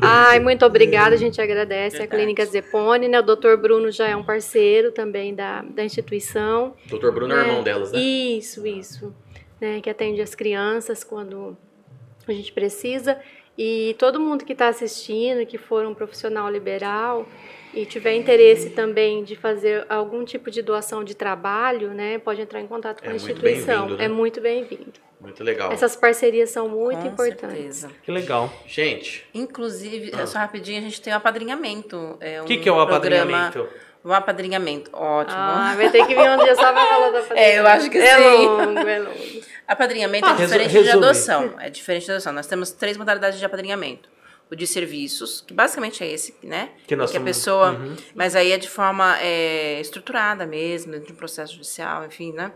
Ai, 0.00 0.38
muito 0.38 0.64
obrigada, 0.64 1.16
a 1.16 1.18
gente 1.18 1.40
agradece 1.40 2.00
a. 2.00 2.06
Clínica 2.06 2.46
Zepone, 2.46 3.08
né? 3.08 3.18
O 3.18 3.22
Dr. 3.22 3.56
Bruno 3.56 3.90
já 3.90 4.06
é 4.08 4.14
um 4.14 4.22
parceiro 4.22 4.92
também 4.92 5.34
da, 5.34 5.62
da 5.62 5.84
instituição. 5.84 6.74
Doutor 6.86 7.10
Bruno 7.12 7.34
é 7.34 7.36
o 7.36 7.40
irmão 7.46 7.62
delas, 7.64 7.90
né? 7.90 7.98
Isso, 7.98 8.64
isso. 8.64 9.12
Né, 9.60 9.80
que 9.80 9.90
atende 9.90 10.20
as 10.20 10.36
crianças 10.36 11.02
quando 11.02 11.56
a 12.28 12.32
gente 12.32 12.52
precisa. 12.52 13.18
E 13.58 13.96
todo 13.98 14.20
mundo 14.20 14.44
que 14.44 14.52
está 14.52 14.68
assistindo, 14.68 15.44
que 15.44 15.58
for 15.58 15.84
um 15.84 15.92
profissional 15.92 16.48
liberal 16.48 17.26
e 17.74 17.84
tiver 17.84 18.14
interesse 18.14 18.70
também 18.70 19.24
de 19.24 19.34
fazer 19.34 19.84
algum 19.88 20.24
tipo 20.24 20.48
de 20.50 20.62
doação 20.62 21.02
de 21.02 21.14
trabalho, 21.14 21.88
né, 21.92 22.18
pode 22.18 22.40
entrar 22.40 22.60
em 22.60 22.66
contato 22.68 23.00
com 23.00 23.06
É 23.06 23.08
a 23.08 23.12
muito 23.12 23.24
instituição. 23.24 23.80
bem-vindo, 23.80 23.98
né? 23.98 24.04
É 24.04 24.08
muito 24.08 24.40
bem-vindo. 24.40 24.92
Muito 25.20 25.42
legal. 25.42 25.72
Essas 25.72 25.96
parcerias 25.96 26.50
são 26.50 26.68
muito 26.68 27.00
Com 27.00 27.08
importantes. 27.08 27.56
certeza. 27.78 27.90
Que 28.04 28.12
legal. 28.12 28.48
Gente, 28.66 29.26
Inclusive, 29.34 30.12
Ah. 30.14 30.24
só 30.28 30.38
rapidinho, 30.38 30.78
a 30.78 30.82
gente 30.82 31.02
tem 31.02 31.12
o 31.12 31.16
apadrinhamento. 31.16 32.16
É 32.20 32.40
O 32.40 32.44
um 32.44 32.46
que, 32.46 32.58
que 32.58 32.68
é 32.68 32.72
o 32.72 32.76
programa- 32.76 32.96
apadrinhamento? 32.96 33.68
O 34.04 34.12
apadrinhamento, 34.12 34.90
ótimo. 34.94 35.36
Ah, 35.38 35.74
vai 35.76 35.90
ter 35.90 36.06
que 36.06 36.14
vir 36.14 36.30
um 36.30 36.36
dia 36.42 36.54
só 36.54 36.72
pra 36.72 36.86
falar 36.86 37.10
da 37.10 37.22
É, 37.36 37.58
eu 37.58 37.66
acho 37.66 37.90
que 37.90 37.98
é 37.98 38.16
sim. 38.16 38.46
longo, 38.46 38.78
é 38.78 38.98
longo. 39.00 39.18
Apadrinhamento 39.66 40.26
Ah, 40.26 40.32
é 40.32 40.36
diferente 40.36 40.82
de 40.82 40.90
adoção. 40.90 41.54
É 41.60 41.68
diferente 41.68 42.04
de 42.06 42.12
adoção. 42.12 42.32
Nós 42.32 42.46
temos 42.46 42.70
três 42.70 42.96
modalidades 42.96 43.38
de 43.38 43.44
apadrinhamento. 43.44 44.08
O 44.50 44.54
de 44.56 44.66
serviços, 44.66 45.42
que 45.46 45.52
basicamente 45.52 46.02
é 46.02 46.10
esse, 46.10 46.34
né? 46.42 46.70
Que 46.86 46.96
nós 46.96 47.10
que 47.10 47.16
a 47.18 47.20
somos- 47.20 47.36
pessoa. 47.36 47.70
Uhum. 47.72 47.96
Mas 48.14 48.34
aí 48.34 48.50
é 48.52 48.56
de 48.56 48.68
forma 48.68 49.18
é, 49.20 49.78
estruturada 49.80 50.46
mesmo, 50.46 50.92
dentro 50.92 51.08
de 51.08 51.12
um 51.12 51.16
processo 51.16 51.52
judicial, 51.52 52.06
enfim, 52.06 52.32
né? 52.32 52.52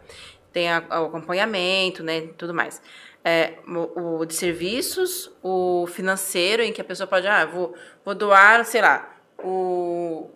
Tem 0.52 0.70
a- 0.70 0.82
o 1.02 1.06
acompanhamento, 1.06 2.02
né? 2.02 2.28
Tudo 2.38 2.54
mais. 2.54 2.80
É, 3.24 3.54
o, 3.68 4.20
o 4.20 4.24
de 4.24 4.32
serviços, 4.34 5.30
o 5.42 5.86
financeiro, 5.86 6.62
em 6.62 6.72
que 6.72 6.80
a 6.80 6.84
pessoa 6.84 7.06
pode, 7.06 7.26
ah, 7.28 7.44
vou, 7.44 7.74
vou 8.04 8.14
doar, 8.14 8.64
sei 8.64 8.80
lá, 8.80 9.14
o 9.38 10.30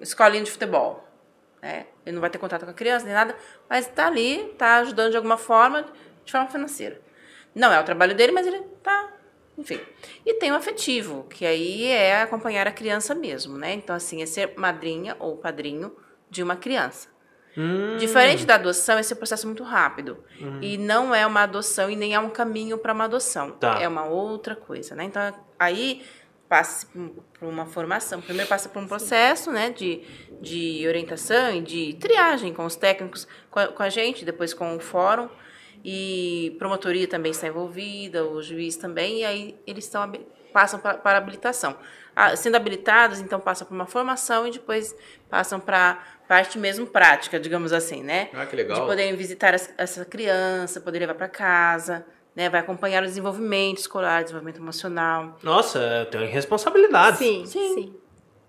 escolinho 0.00 0.44
de 0.44 0.50
futebol. 0.50 1.06
Né? 1.62 1.86
Ele 2.04 2.14
não 2.14 2.20
vai 2.20 2.30
ter 2.30 2.38
contato 2.38 2.64
com 2.64 2.70
a 2.70 2.74
criança 2.74 3.04
nem 3.04 3.14
nada, 3.14 3.36
mas 3.68 3.86
está 3.86 4.06
ali, 4.06 4.50
está 4.52 4.76
ajudando 4.78 5.10
de 5.10 5.16
alguma 5.16 5.36
forma, 5.36 5.84
de 6.24 6.32
forma 6.32 6.48
financeira. 6.48 7.00
Não 7.54 7.72
é 7.72 7.80
o 7.80 7.84
trabalho 7.84 8.14
dele, 8.14 8.32
mas 8.32 8.46
ele 8.46 8.58
está, 8.58 9.12
enfim. 9.58 9.80
E 10.24 10.34
tem 10.34 10.52
o 10.52 10.54
afetivo, 10.54 11.24
que 11.24 11.44
aí 11.44 11.84
é 11.86 12.22
acompanhar 12.22 12.66
a 12.66 12.72
criança 12.72 13.14
mesmo, 13.14 13.58
né? 13.58 13.74
Então, 13.74 13.94
assim, 13.94 14.22
é 14.22 14.26
ser 14.26 14.54
madrinha 14.56 15.16
ou 15.18 15.36
padrinho 15.36 15.94
de 16.30 16.42
uma 16.42 16.56
criança. 16.56 17.08
Hum, 17.56 17.96
Diferente 17.98 18.46
da 18.46 18.54
adoção, 18.54 18.98
esse 18.98 19.12
é 19.12 19.16
um 19.16 19.18
processo 19.18 19.46
muito 19.46 19.64
rápido. 19.64 20.22
E 20.62 20.78
não 20.78 21.12
é 21.14 21.26
uma 21.26 21.42
adoção 21.42 21.90
e 21.90 21.96
nem 21.96 22.14
é 22.14 22.20
um 22.20 22.30
caminho 22.30 22.78
para 22.78 22.94
uma 22.94 23.04
adoção. 23.04 23.50
Tá. 23.50 23.80
É 23.80 23.88
uma 23.88 24.04
outra 24.04 24.54
coisa, 24.54 24.94
né? 24.94 25.04
Então, 25.04 25.34
aí 25.58 26.06
passa 26.50 26.84
por 27.38 27.48
uma 27.48 27.64
formação. 27.64 28.20
Primeiro 28.20 28.48
passa 28.48 28.68
por 28.68 28.82
um 28.82 28.86
processo, 28.88 29.52
né, 29.52 29.70
de, 29.70 30.02
de 30.42 30.84
orientação 30.88 31.54
e 31.54 31.60
de 31.62 31.94
triagem 31.94 32.52
com 32.52 32.64
os 32.66 32.74
técnicos, 32.74 33.26
com 33.48 33.60
a, 33.60 33.68
com 33.68 33.82
a 33.84 33.88
gente, 33.88 34.24
depois 34.24 34.52
com 34.52 34.76
o 34.76 34.80
fórum. 34.80 35.28
E 35.84 36.54
promotoria 36.58 37.06
também 37.06 37.30
está 37.30 37.46
envolvida, 37.46 38.24
o 38.26 38.42
juiz 38.42 38.76
também, 38.76 39.20
e 39.20 39.24
aí 39.24 39.60
eles 39.66 39.84
estão, 39.84 40.10
passam 40.52 40.78
pra- 40.80 40.94
para 40.98 41.16
habilitação. 41.18 41.78
Ah, 42.14 42.34
sendo 42.36 42.56
habilitados, 42.56 43.20
então 43.20 43.38
passam 43.40 43.66
por 43.66 43.72
uma 43.74 43.86
formação 43.86 44.46
e 44.46 44.50
depois 44.50 44.94
passam 45.30 45.58
para 45.60 46.04
parte 46.28 46.58
mesmo 46.58 46.86
prática, 46.86 47.38
digamos 47.40 47.72
assim, 47.72 48.02
né? 48.02 48.28
ah, 48.34 48.44
que 48.44 48.50
de 48.50 48.56
legal. 48.56 48.86
poderem 48.86 49.14
visitar 49.16 49.54
essa 49.78 50.04
criança, 50.04 50.80
poder 50.80 50.98
levar 50.98 51.14
para 51.14 51.28
casa, 51.28 52.04
né? 52.34 52.48
Vai 52.48 52.60
acompanhar 52.60 53.02
o 53.02 53.06
desenvolvimento 53.06 53.78
escolar, 53.78 54.22
desenvolvimento 54.22 54.58
emocional. 54.58 55.36
Nossa, 55.42 55.78
eu 55.78 56.06
tenho 56.06 56.30
responsabilidade. 56.30 57.18
Sim, 57.18 57.44
Sim. 57.46 57.74
sim. 57.74 57.94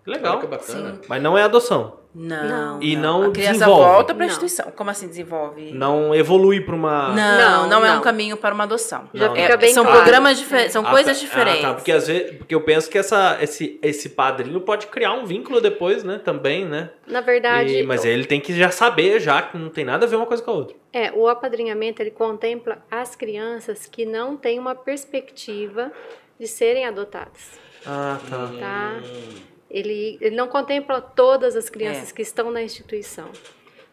Legal. 0.05 0.33
Olha 0.33 0.41
que 0.41 0.47
bacana. 0.47 0.99
Mas 1.07 1.21
não 1.21 1.37
é 1.37 1.43
adoção. 1.43 2.01
Não. 2.13 2.81
E 2.83 2.95
não 2.97 3.23
A 3.23 3.31
criança 3.31 3.53
desenvolve. 3.53 3.83
volta 3.83 4.13
para 4.13 4.23
a 4.23 4.27
Não. 4.27 4.31
instituição. 4.33 4.71
Como 4.75 4.89
assim 4.89 5.07
desenvolve? 5.07 5.71
Não 5.71 6.13
evolui 6.13 6.59
para 6.59 6.75
uma. 6.75 7.07
Não, 7.13 7.61
não, 7.63 7.69
Não, 7.69 7.85
é 7.85 7.97
um 7.97 8.01
caminho 8.01 8.35
para 8.35 8.53
uma 8.53 8.65
adoção. 8.65 9.09
Já 9.13 9.27
É- 9.33 9.41
fica 9.43 9.57
bem 9.57 9.73
são 9.73 9.83
claro. 9.85 10.01
programas 10.01 10.38
diferentes, 10.38 10.73
são 10.73 10.85
Ah, 10.85 10.89
coisas 10.89 11.17
tá. 11.17 11.25
diferentes. 11.25 11.63
Ah, 11.63 11.67
tá. 11.69 11.73
Porque 11.75 11.91
às 11.91 12.07
vezes, 12.07 12.38
porque 12.38 12.53
eu 12.53 12.61
penso 12.61 12.89
que 12.89 12.97
essa, 12.97 13.38
esse, 13.41 13.79
esse 13.81 14.09
padrinho 14.09 14.59
pode 14.59 14.88
criar 14.88 15.13
um 15.13 15.25
vínculo 15.25 15.61
depois, 15.61 16.03
né? 16.03 16.19
Também, 16.23 16.65
né? 16.65 16.89
Na 17.07 17.21
verdade, 17.21 17.77
E- 17.79 17.83
mas 17.83 18.03
ele 18.03 18.25
tem 18.25 18.41
que 18.41 18.53
já 18.53 18.69
saber, 18.71 19.19
já 19.21 19.41
que 19.41 19.57
não 19.57 19.69
tem 19.69 19.85
nada 19.85 20.05
a 20.05 20.09
ver 20.09 20.17
uma 20.17 20.25
coisa 20.25 20.43
com 20.43 20.51
a 20.51 20.53
outra. 20.53 20.75
É, 20.91 21.11
o 21.13 21.29
apadrinhamento 21.29 22.01
ele 22.01 22.11
contempla 22.11 22.79
as 22.91 23.15
crianças 23.15 23.85
que 23.85 24.05
não 24.05 24.35
têm 24.35 24.59
uma 24.59 24.75
perspectiva 24.75 25.91
de 26.38 26.45
serem 26.47 26.85
adotadas, 26.85 27.51
Ah, 27.85 28.17
tá. 28.29 28.49
tá? 28.59 28.95
Ele, 29.72 30.18
ele 30.19 30.35
não 30.35 30.48
contempla 30.48 30.99
todas 31.02 31.56
as 31.56 31.69
crianças 31.69 32.11
É. 32.11 32.14
que 32.14 32.22
estão 32.22 32.52
na 32.52 32.61
instituição. 32.61 33.30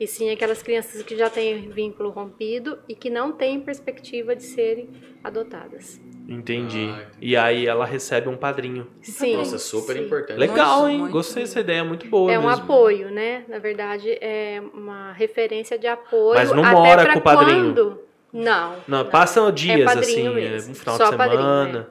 E 0.01 0.07
sim 0.07 0.31
aquelas 0.31 0.63
crianças 0.63 1.03
que 1.03 1.17
já 1.17 1.29
têm 1.29 1.71
vínculo 1.71 2.11
rompido 2.11 2.79
e 2.89 2.95
que 2.95 3.11
não 3.11 3.33
têm 3.33 3.61
perspectiva 3.61 4.35
de 4.37 4.45
serem 4.45 4.89
adotadas. 5.25 6.01
Entendi. 6.29 6.89
Ah, 6.93 6.99
entendi. 7.03 7.09
E 7.21 7.37
aí 7.37 7.67
ela 7.67 7.85
recebe 7.85 8.29
um 8.29 8.37
padrinho. 8.37 8.87
Sim. 9.03 9.37
Nossa, 9.37 9.59
super 9.59 9.97
sim. 9.97 10.05
importante. 10.05 10.39
Legal, 10.39 10.83
Muito, 10.83 10.93
hein? 10.93 10.99
muito. 11.01 11.13
Gostei 11.13 11.43
dessa 11.43 11.59
ideia, 11.61 11.83
muito 11.83 12.07
boa. 12.09 12.31
É 12.31 12.39
um 12.39 12.47
mesmo. 12.47 12.63
apoio, 12.63 13.11
né? 13.11 13.45
Na 13.49 13.59
verdade, 13.59 14.11
é 14.21 14.63
uma 14.75 15.13
referência 15.13 15.77
de 15.79 15.87
apoio. 15.89 16.39
Mas 16.39 16.53
não 16.53 16.63
até 16.65 16.73
mora 16.75 17.13
com 17.13 17.19
o 17.19 17.23
padrinho? 17.23 17.75
Quando? 17.75 18.01
Não. 18.33 18.77
Não, 18.87 19.05
passam 19.07 19.51
dias 19.51 19.85
padrinho 19.85 20.31
assim, 20.33 20.35
mesmo. 20.41 20.73
um 20.73 20.75
final 20.77 20.97
Só 20.97 21.11
de 21.11 21.17
padrinho, 21.17 21.41
semana. 21.43 21.89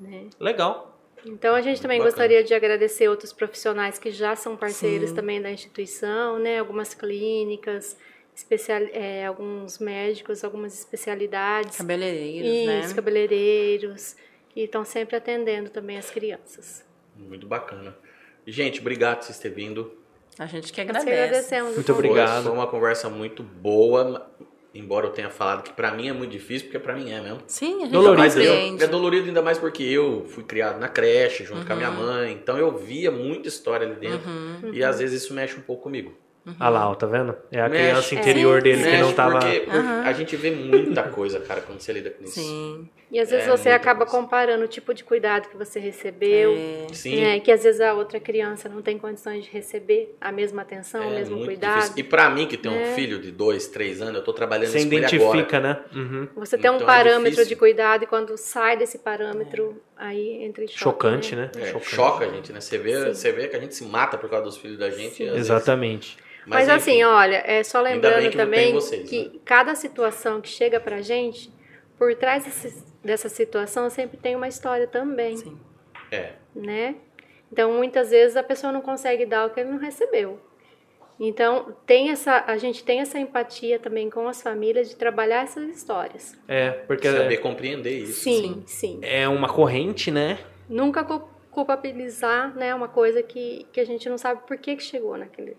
né? 0.00 0.24
Legal. 0.40 0.85
Então 1.26 1.54
a 1.54 1.60
gente 1.60 1.82
também 1.82 1.98
Bacana. 1.98 2.10
gostaria 2.10 2.44
de 2.44 2.54
agradecer 2.54 3.08
outros 3.08 3.32
profissionais 3.32 3.98
que 3.98 4.10
já 4.10 4.36
são 4.36 4.56
parceiros 4.56 5.10
Sim. 5.10 5.16
também 5.16 5.42
da 5.42 5.50
instituição, 5.50 6.38
né? 6.38 6.60
Algumas 6.60 6.94
clínicas, 6.94 7.96
especial, 8.34 8.80
é, 8.92 9.26
alguns 9.26 9.78
médicos, 9.78 10.44
algumas 10.44 10.78
especialidades. 10.78 11.76
Cabeleireiros, 11.78 12.48
Isso, 12.48 12.88
né? 12.88 12.94
cabeleireiros, 12.94 14.16
que 14.50 14.60
estão 14.60 14.84
sempre 14.84 15.16
atendendo 15.16 15.68
também 15.68 15.98
as 15.98 16.10
crianças. 16.10 16.84
Muito 17.16 17.46
bacana. 17.46 17.96
Gente, 18.46 18.80
obrigado 18.80 19.18
por 19.18 19.24
vocês 19.24 19.38
terem 19.38 19.56
vindo. 19.56 19.92
A 20.38 20.46
gente 20.46 20.72
que 20.72 20.80
agradece. 20.80 21.60
Muito. 21.62 21.92
Obrigado. 21.92 22.44
Foi 22.44 22.52
uma 22.52 22.66
conversa 22.66 23.08
muito 23.08 23.42
boa, 23.42 24.30
embora 24.78 25.06
eu 25.06 25.10
tenha 25.10 25.30
falado 25.30 25.62
que 25.62 25.72
pra 25.72 25.92
mim 25.92 26.08
é 26.08 26.12
muito 26.12 26.30
difícil, 26.30 26.66
porque 26.68 26.78
pra 26.78 26.94
mim 26.94 27.10
é 27.12 27.20
mesmo. 27.20 27.38
Sim, 27.46 27.76
a 27.76 27.80
gente 27.86 27.92
Dolorido, 27.92 28.40
eu- 28.42 28.78
é 28.80 28.86
dolorido 28.86 29.26
ainda 29.28 29.42
mais 29.42 29.58
porque 29.58 29.82
eu 29.82 30.24
fui 30.28 30.44
criado 30.44 30.78
na 30.78 30.88
creche 30.88 31.44
junto 31.44 31.66
com 31.66 31.72
a 31.72 31.76
minha 31.76 31.90
Uhum. 31.90 31.96
mãe, 31.96 32.32
então 32.32 32.56
eu 32.58 32.76
via 32.76 33.10
muita 33.10 33.48
história 33.48 33.86
ali 33.86 33.96
dentro 33.96 34.28
Uhum. 34.28 34.70
e 34.72 34.82
às 34.84 34.98
vezes 34.98 35.22
isso 35.22 35.34
mexe 35.34 35.56
um 35.56 35.62
pouco 35.62 35.82
comigo. 35.84 36.12
Ah 36.60 36.68
lá, 36.68 36.88
ó, 36.88 36.94
tá 36.94 37.08
vendo? 37.08 37.34
É 37.50 37.60
a 37.60 37.68
Mexe. 37.68 37.82
criança 37.82 38.14
interior 38.14 38.58
É. 38.58 38.60
dele 38.60 38.78
que 38.84 38.88
Mexe 38.88 39.02
não 39.02 39.12
tava. 39.12 39.40
porque, 39.40 39.60
porque 39.60 39.78
a 39.78 40.12
gente 40.12 40.36
vê 40.36 40.52
muita 40.52 41.02
coisa, 41.02 41.40
cara, 41.40 41.60
quando 41.60 41.80
você 41.80 41.92
lida 41.92 42.10
com 42.10 42.22
isso. 42.22 42.34
Sim. 42.34 42.88
E 43.10 43.20
às 43.20 43.30
vezes 43.30 43.46
É, 43.46 43.50
você 43.50 43.68
acaba 43.68 44.04
comparando 44.04 44.64
o 44.64 44.68
tipo 44.68 44.92
de 44.92 45.04
cuidado 45.04 45.48
que 45.48 45.56
você 45.56 45.78
recebeu, 45.78 46.56
É, 46.56 46.86
Sim. 46.92 47.20
né, 47.20 47.38
que 47.40 47.52
às 47.52 47.62
vezes 47.62 47.80
a 47.80 47.94
outra 47.94 48.18
criança 48.18 48.68
não 48.68 48.82
tem 48.82 48.98
condições 48.98 49.44
de 49.44 49.50
receber 49.50 50.16
a 50.20 50.32
mesma 50.32 50.62
atenção, 50.62 51.00
o 51.08 51.12
É 51.12 51.16
mesmo 51.18 51.36
muito 51.36 51.46
cuidado. 51.46 51.74
difícil. 51.76 51.94
E 51.98 52.02
pra 52.02 52.28
mim, 52.30 52.46
que 52.48 52.56
tem 52.56 52.70
um 52.70 52.74
né? 52.74 52.94
filho 52.96 53.20
de 53.20 53.30
dois, 53.30 53.68
três 53.68 54.02
anos, 54.02 54.16
eu 54.16 54.24
tô 54.24 54.32
trabalhando 54.32 54.70
Você 54.72 54.78
isso 54.78 54.88
com 54.88 54.94
ele 54.94 55.04
agora. 55.04 55.16
identifica, 55.16 55.60
né? 55.60 55.80
Uhum. 55.94 56.28
Você 56.36 56.58
tem 56.58 56.68
um 56.70 56.74
Então 56.76 56.86
é 56.88 56.92
parâmetro 56.92 57.44
de 57.46 57.54
cuidado 57.54 58.02
e 58.02 58.06
quando 58.08 58.36
sai 58.36 58.76
desse 58.76 58.98
parâmetro, 58.98 59.80
aí 59.96 60.42
entra 60.42 60.64
em 60.64 60.66
choque. 60.66 60.80
Chocante, 60.80 61.36
né? 61.36 61.50
É, 61.56 61.66
Chocante. 61.66 61.86
choca 61.94 62.24
a 62.24 62.28
gente, 62.28 62.52
né? 62.52 62.60
Você 62.60 62.76
vê, 62.76 62.92
Sim. 62.98 63.14
você 63.14 63.30
vê 63.30 63.46
que 63.46 63.54
a 63.54 63.60
gente 63.60 63.74
se 63.76 63.84
mata 63.84 64.18
por 64.18 64.28
causa 64.28 64.44
dos 64.46 64.56
filhos 64.56 64.78
da 64.78 64.90
gente. 64.90 65.22
às 65.22 65.30
vezes. 65.30 65.36
Exatamente. 65.38 66.16
Mas, 66.44 66.68
enfim, 66.68 66.74
assim, 66.74 67.04
olha, 67.04 67.42
é 67.44 67.62
só 67.64 67.80
lembrando 67.80 68.30
que 68.30 68.36
também 68.36 68.72
vocês, 68.72 69.08
que 69.08 69.24
né? 69.24 69.30
cada 69.44 69.74
situação 69.74 70.40
que 70.40 70.48
chega 70.48 70.78
pra 70.78 71.00
gente, 71.02 71.50
por 71.98 72.14
trás 72.14 72.44
desse- 72.44 72.84
dessa 73.02 73.28
situação 73.28 73.88
sempre 73.90 74.16
tem 74.16 74.34
uma 74.36 74.48
história 74.48 74.86
também, 74.86 75.36
Sim. 75.36 75.58
É. 76.10 76.32
né? 76.54 76.96
Então, 77.52 77.72
muitas 77.72 78.10
vezes 78.10 78.36
a 78.36 78.42
pessoa 78.42 78.72
não 78.72 78.80
consegue 78.80 79.24
dar 79.24 79.46
o 79.46 79.50
que 79.50 79.60
ele 79.60 79.70
não 79.70 79.78
recebeu. 79.78 80.40
Então, 81.18 81.74
tem 81.86 82.10
essa, 82.10 82.44
a 82.46 82.58
gente 82.58 82.84
tem 82.84 83.00
essa 83.00 83.18
empatia 83.18 83.78
também 83.78 84.10
com 84.10 84.28
as 84.28 84.42
famílias 84.42 84.90
de 84.90 84.96
trabalhar 84.96 85.44
essas 85.44 85.66
histórias. 85.70 86.38
É, 86.46 86.70
porque 86.70 87.10
Saber 87.10 87.38
compreender 87.38 87.98
isso. 88.00 88.20
Sim, 88.24 88.62
sim. 88.66 88.98
é 89.02 89.26
uma 89.26 89.48
corrente, 89.48 90.10
né? 90.10 90.38
Nunca 90.68 91.02
cu- 91.04 91.26
culpabilizar, 91.50 92.54
né, 92.54 92.74
uma 92.74 92.88
coisa 92.88 93.22
que, 93.22 93.66
que 93.72 93.80
a 93.80 93.84
gente 93.86 94.06
não 94.10 94.18
sabe 94.18 94.42
por 94.46 94.58
que, 94.58 94.76
que 94.76 94.82
chegou 94.82 95.16
naquele, 95.16 95.56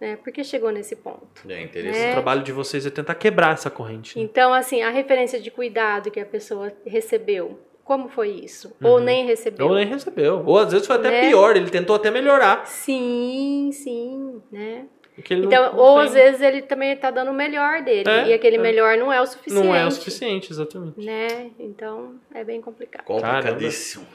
né? 0.00 0.16
Por 0.16 0.32
que 0.32 0.42
chegou 0.42 0.70
nesse 0.70 0.96
ponto. 0.96 1.26
É 1.48 1.54
O 1.54 1.60
interessante. 1.60 2.04
É. 2.04 2.12
trabalho 2.12 2.42
de 2.42 2.52
vocês 2.52 2.86
é 2.86 2.90
tentar 2.90 3.14
quebrar 3.14 3.52
essa 3.54 3.70
corrente. 3.70 4.16
né? 4.18 4.24
Então, 4.24 4.52
assim, 4.54 4.82
a 4.82 4.90
referência 4.90 5.40
de 5.40 5.50
cuidado 5.50 6.10
que 6.10 6.18
a 6.20 6.24
pessoa 6.26 6.72
recebeu, 6.86 7.58
como 7.84 8.08
foi 8.08 8.30
isso? 8.30 8.74
Ou 8.82 9.00
nem 9.00 9.26
recebeu? 9.26 9.66
Ou 9.66 9.74
nem 9.74 9.86
recebeu. 9.86 10.42
Ou 10.46 10.58
às 10.58 10.72
vezes 10.72 10.86
foi 10.86 10.96
até 10.96 11.10
Né? 11.10 11.28
pior, 11.28 11.56
ele 11.56 11.70
tentou 11.70 11.96
até 11.96 12.10
melhorar. 12.10 12.66
Sim, 12.66 13.70
sim, 13.72 14.40
né? 14.50 14.86
Então, 15.18 15.72
não 15.74 15.78
ou 15.78 15.96
tem- 15.98 16.04
às 16.06 16.14
vezes 16.14 16.40
ele 16.40 16.62
também 16.62 16.96
tá 16.96 17.10
dando 17.10 17.30
o 17.30 17.34
melhor 17.34 17.82
dele, 17.82 18.08
É, 18.08 18.28
e 18.28 18.32
aquele 18.32 18.56
é. 18.56 18.58
melhor 18.58 18.96
não 18.96 19.12
é 19.12 19.20
o 19.20 19.26
suficiente. 19.26 19.66
não 19.66 19.74
é 19.74 19.84
o 19.86 19.90
suficiente, 19.90 20.50
exatamente. 20.50 20.98
Né? 21.04 21.50
Então, 21.58 22.14
é 22.34 22.42
bem 22.42 22.58
complicado. 22.62 23.04
Complicadíssimo. 23.04 24.06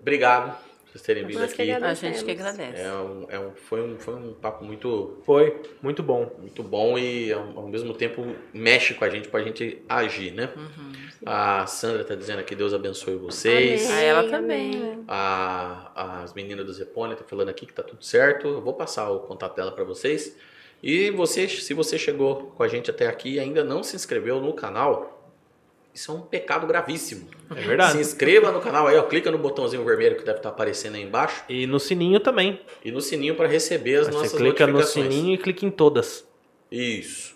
Obrigado 0.00 0.56
por 0.56 0.65
vocês 0.96 1.02
terem 1.02 1.26
vindo 1.26 1.38
Nós 1.38 1.52
aqui. 1.52 1.70
A 1.70 1.94
gente 1.94 2.24
que 2.24 2.30
agradece. 2.30 2.80
É 2.80 2.92
um, 2.92 3.26
é 3.28 3.38
um, 3.38 3.52
foi, 3.54 3.82
um, 3.82 3.98
foi 3.98 4.14
um 4.14 4.32
papo 4.32 4.64
muito, 4.64 5.18
Foi, 5.24 5.60
muito 5.82 6.02
bom. 6.02 6.30
muito 6.38 6.62
bom 6.62 6.98
e 6.98 7.32
ao, 7.32 7.58
ao 7.58 7.68
mesmo 7.68 7.92
tempo 7.92 8.24
mexe 8.52 8.94
com 8.94 9.04
a 9.04 9.10
gente 9.10 9.28
pra 9.28 9.42
gente 9.42 9.82
agir, 9.88 10.32
né? 10.32 10.50
A 11.24 11.66
Sandra 11.66 12.04
tá 12.04 12.14
dizendo 12.14 12.40
aqui, 12.40 12.54
Deus 12.54 12.72
abençoe 12.72 13.16
vocês. 13.16 13.86
Amém. 13.86 13.96
A 13.96 14.00
ela 14.00 14.30
também. 14.30 15.04
A, 15.06 16.22
as 16.22 16.34
meninas 16.34 16.64
do 16.64 16.72
Zepônia 16.72 17.16
tá 17.16 17.24
falando 17.24 17.48
aqui 17.48 17.66
que 17.66 17.72
tá 17.72 17.82
tudo 17.82 18.04
certo. 18.04 18.48
Eu 18.48 18.60
vou 18.62 18.74
passar 18.74 19.10
o 19.10 19.20
contato 19.20 19.54
dela 19.56 19.72
para 19.72 19.84
vocês. 19.84 20.36
E 20.82 21.10
você, 21.10 21.48
se 21.48 21.72
você 21.74 21.98
chegou 21.98 22.52
com 22.54 22.62
a 22.62 22.68
gente 22.68 22.90
até 22.90 23.06
aqui 23.06 23.34
e 23.34 23.40
ainda 23.40 23.64
não 23.64 23.82
se 23.82 23.96
inscreveu 23.96 24.40
no 24.40 24.52
canal, 24.52 25.15
isso 25.96 26.12
é 26.12 26.14
um 26.14 26.20
pecado 26.20 26.66
gravíssimo. 26.66 27.26
É 27.50 27.54
verdade. 27.54 27.92
Se 27.92 27.98
inscreva 27.98 28.52
no 28.52 28.60
canal 28.60 28.86
aí, 28.86 28.96
ó, 28.96 29.02
clica 29.04 29.30
no 29.30 29.38
botãozinho 29.38 29.82
vermelho 29.84 30.14
que 30.16 30.22
deve 30.24 30.38
estar 30.38 30.50
aparecendo 30.50 30.96
aí 30.96 31.02
embaixo 31.02 31.42
E 31.48 31.66
no 31.66 31.80
sininho 31.80 32.20
também. 32.20 32.60
e 32.84 32.92
no 32.92 33.00
sininho 33.00 33.34
para 33.34 33.48
receber 33.48 33.96
as 33.96 34.08
Aí 34.08 34.12
nossas 34.14 34.32
Você 34.32 34.36
clica 34.36 34.66
no 34.66 34.74
notificações. 34.74 35.14
sininho 35.14 35.34
e 35.34 35.38
clica 35.38 35.64
em 35.64 35.70
todas. 35.70 36.26
Isso. 36.70 37.34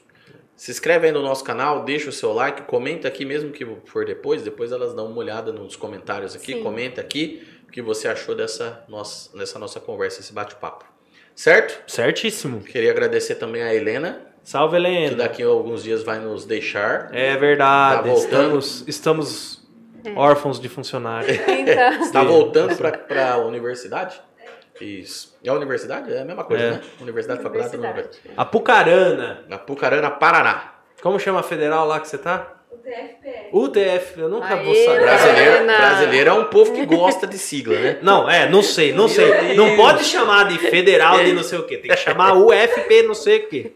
Se 0.54 0.70
inscreve 0.70 1.06
aí 1.06 1.12
no 1.12 1.22
nosso 1.22 1.42
canal, 1.42 1.84
deixa 1.84 2.10
o 2.10 2.12
seu 2.12 2.34
like, 2.34 2.62
comenta 2.62 3.08
aqui 3.08 3.24
mesmo 3.24 3.50
que 3.50 3.66
for 3.86 4.04
depois, 4.04 4.42
depois 4.42 4.72
elas 4.72 4.92
dão 4.92 5.06
uma 5.06 5.16
olhada 5.18 5.50
nos 5.52 5.74
comentários 5.74 6.36
aqui, 6.36 6.52
Sim. 6.52 6.62
comenta 6.62 7.00
aqui 7.00 7.42
o 7.66 7.72
que 7.72 7.80
você 7.80 8.08
achou 8.08 8.34
dessa 8.34 8.84
nossa, 8.86 9.34
dessa 9.38 9.58
nossa 9.58 9.80
conversa, 9.80 10.20
esse 10.20 10.34
bate-papo. 10.34 10.84
Certo? 11.34 11.82
Certíssimo. 11.90 12.60
Queria 12.60 12.90
agradecer 12.90 13.36
também 13.36 13.62
a 13.62 13.74
Helena, 13.74 14.26
Salve, 14.42 14.76
que 14.76 14.82
Helena. 14.86 15.16
daqui 15.16 15.42
a 15.42 15.46
alguns 15.46 15.82
dias 15.82 16.02
vai 16.02 16.18
nos 16.18 16.44
deixar. 16.44 17.08
É 17.12 17.36
verdade. 17.36 18.08
Tá 18.08 18.14
estamos 18.14 18.84
estamos 18.86 19.68
órfãos 20.16 20.58
de 20.60 20.68
funcionário. 20.68 21.28
Então, 21.48 22.02
Está 22.02 22.24
voltando 22.24 22.74
para 22.76 23.32
a 23.32 23.38
universidade? 23.38 24.20
Isso. 24.80 25.36
É 25.44 25.50
a 25.50 25.52
universidade? 25.54 26.12
É 26.12 26.22
a 26.22 26.24
mesma 26.24 26.42
coisa, 26.42 26.64
É. 26.64 26.70
né? 26.70 26.80
Universidade, 27.02 27.42
faculdade, 27.42 27.76
Universidade. 27.76 28.18
Apucarana. 28.36 29.44
Na 29.46 29.58
Pucarana, 29.58 30.10
Paraná. 30.10 30.74
Como 31.02 31.18
chama 31.20 31.40
a 31.40 31.42
federal 31.42 31.86
lá 31.86 32.00
que 32.00 32.08
você 32.08 32.16
tá? 32.18 32.56
O 32.72 32.76
TFPR. 32.78 33.50
UTF. 33.52 34.20
Eu 34.20 34.28
nunca 34.30 34.56
vou 34.56 34.72
Aê, 34.72 34.84
saber. 34.86 35.00
Brasileiro, 35.02 35.64
brasileiro 35.66 36.30
é 36.30 36.32
um 36.32 36.44
povo 36.44 36.72
que 36.72 36.86
gosta 36.86 37.26
de 37.26 37.36
sigla, 37.36 37.78
né? 37.78 37.98
Não, 38.02 38.28
é, 38.30 38.48
não 38.48 38.62
sei, 38.62 38.92
não 38.92 39.00
Meu 39.04 39.08
sei. 39.08 39.30
Deus. 39.32 39.56
Não 39.56 39.76
pode 39.76 40.02
chamar 40.04 40.48
de 40.48 40.56
federal 40.58 41.22
de 41.22 41.32
não 41.34 41.42
sei 41.42 41.58
o 41.58 41.64
quê. 41.64 41.76
Tem 41.76 41.90
que 41.90 41.96
chamar 41.98 42.34
UFP 42.38 43.02
não 43.02 43.14
sei 43.14 43.38
o 43.40 43.48
quê. 43.48 43.72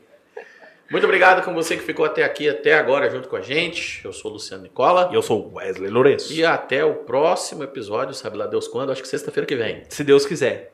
Muito 0.90 1.04
obrigado 1.04 1.42
com 1.44 1.54
você 1.54 1.76
que 1.76 1.82
ficou 1.82 2.04
até 2.04 2.22
aqui, 2.22 2.48
até 2.48 2.74
agora, 2.74 3.08
junto 3.10 3.28
com 3.28 3.36
a 3.36 3.40
gente. 3.40 4.04
Eu 4.04 4.12
sou 4.12 4.30
o 4.30 4.34
Luciano 4.34 4.62
Nicola. 4.62 5.08
E 5.10 5.14
eu 5.14 5.22
sou 5.22 5.52
Wesley 5.54 5.90
Lourenço. 5.90 6.32
E 6.32 6.44
até 6.44 6.84
o 6.84 6.94
próximo 6.94 7.62
episódio, 7.62 8.14
sabe 8.14 8.36
lá 8.36 8.46
Deus 8.46 8.68
quando? 8.68 8.92
Acho 8.92 9.00
que 9.00 9.08
sexta-feira 9.08 9.46
que 9.46 9.56
vem. 9.56 9.82
Se 9.88 10.04
Deus 10.04 10.26
quiser. 10.26 10.72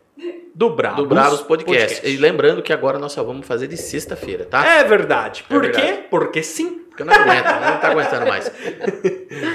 Do 0.53 0.71
Bravos, 0.71 0.99
do 0.99 1.07
Bravos 1.07 1.41
Podcast. 1.43 2.07
E 2.07 2.17
lembrando 2.17 2.61
que 2.61 2.73
agora 2.73 2.99
nós 2.99 3.13
só 3.13 3.23
vamos 3.23 3.47
fazer 3.47 3.69
de 3.69 3.77
sexta-feira, 3.77 4.45
tá? 4.45 4.67
É 4.67 4.85
verdade. 4.85 5.45
Por 5.45 5.63
verdade. 5.63 5.87
quê? 5.87 6.05
Porque 6.11 6.43
sim. 6.43 6.81
Porque 6.89 7.03
eu 7.03 7.07
não 7.07 7.15
aguento, 7.15 7.45
não 7.45 7.79
tá 7.79 7.91
aguentando 7.91 8.27
mais. 8.27 8.53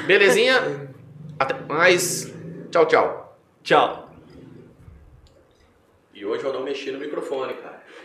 Belezinha? 0.07 0.89
Até 1.37 1.53
mais. 1.67 2.33
Tchau, 2.71 2.85
tchau. 2.85 3.37
Tchau. 3.61 4.09
E 6.13 6.25
hoje 6.25 6.45
eu 6.45 6.53
não 6.53 6.63
mexi 6.63 6.91
no 6.91 6.97
microfone, 6.97 7.53
cara. 7.55 7.74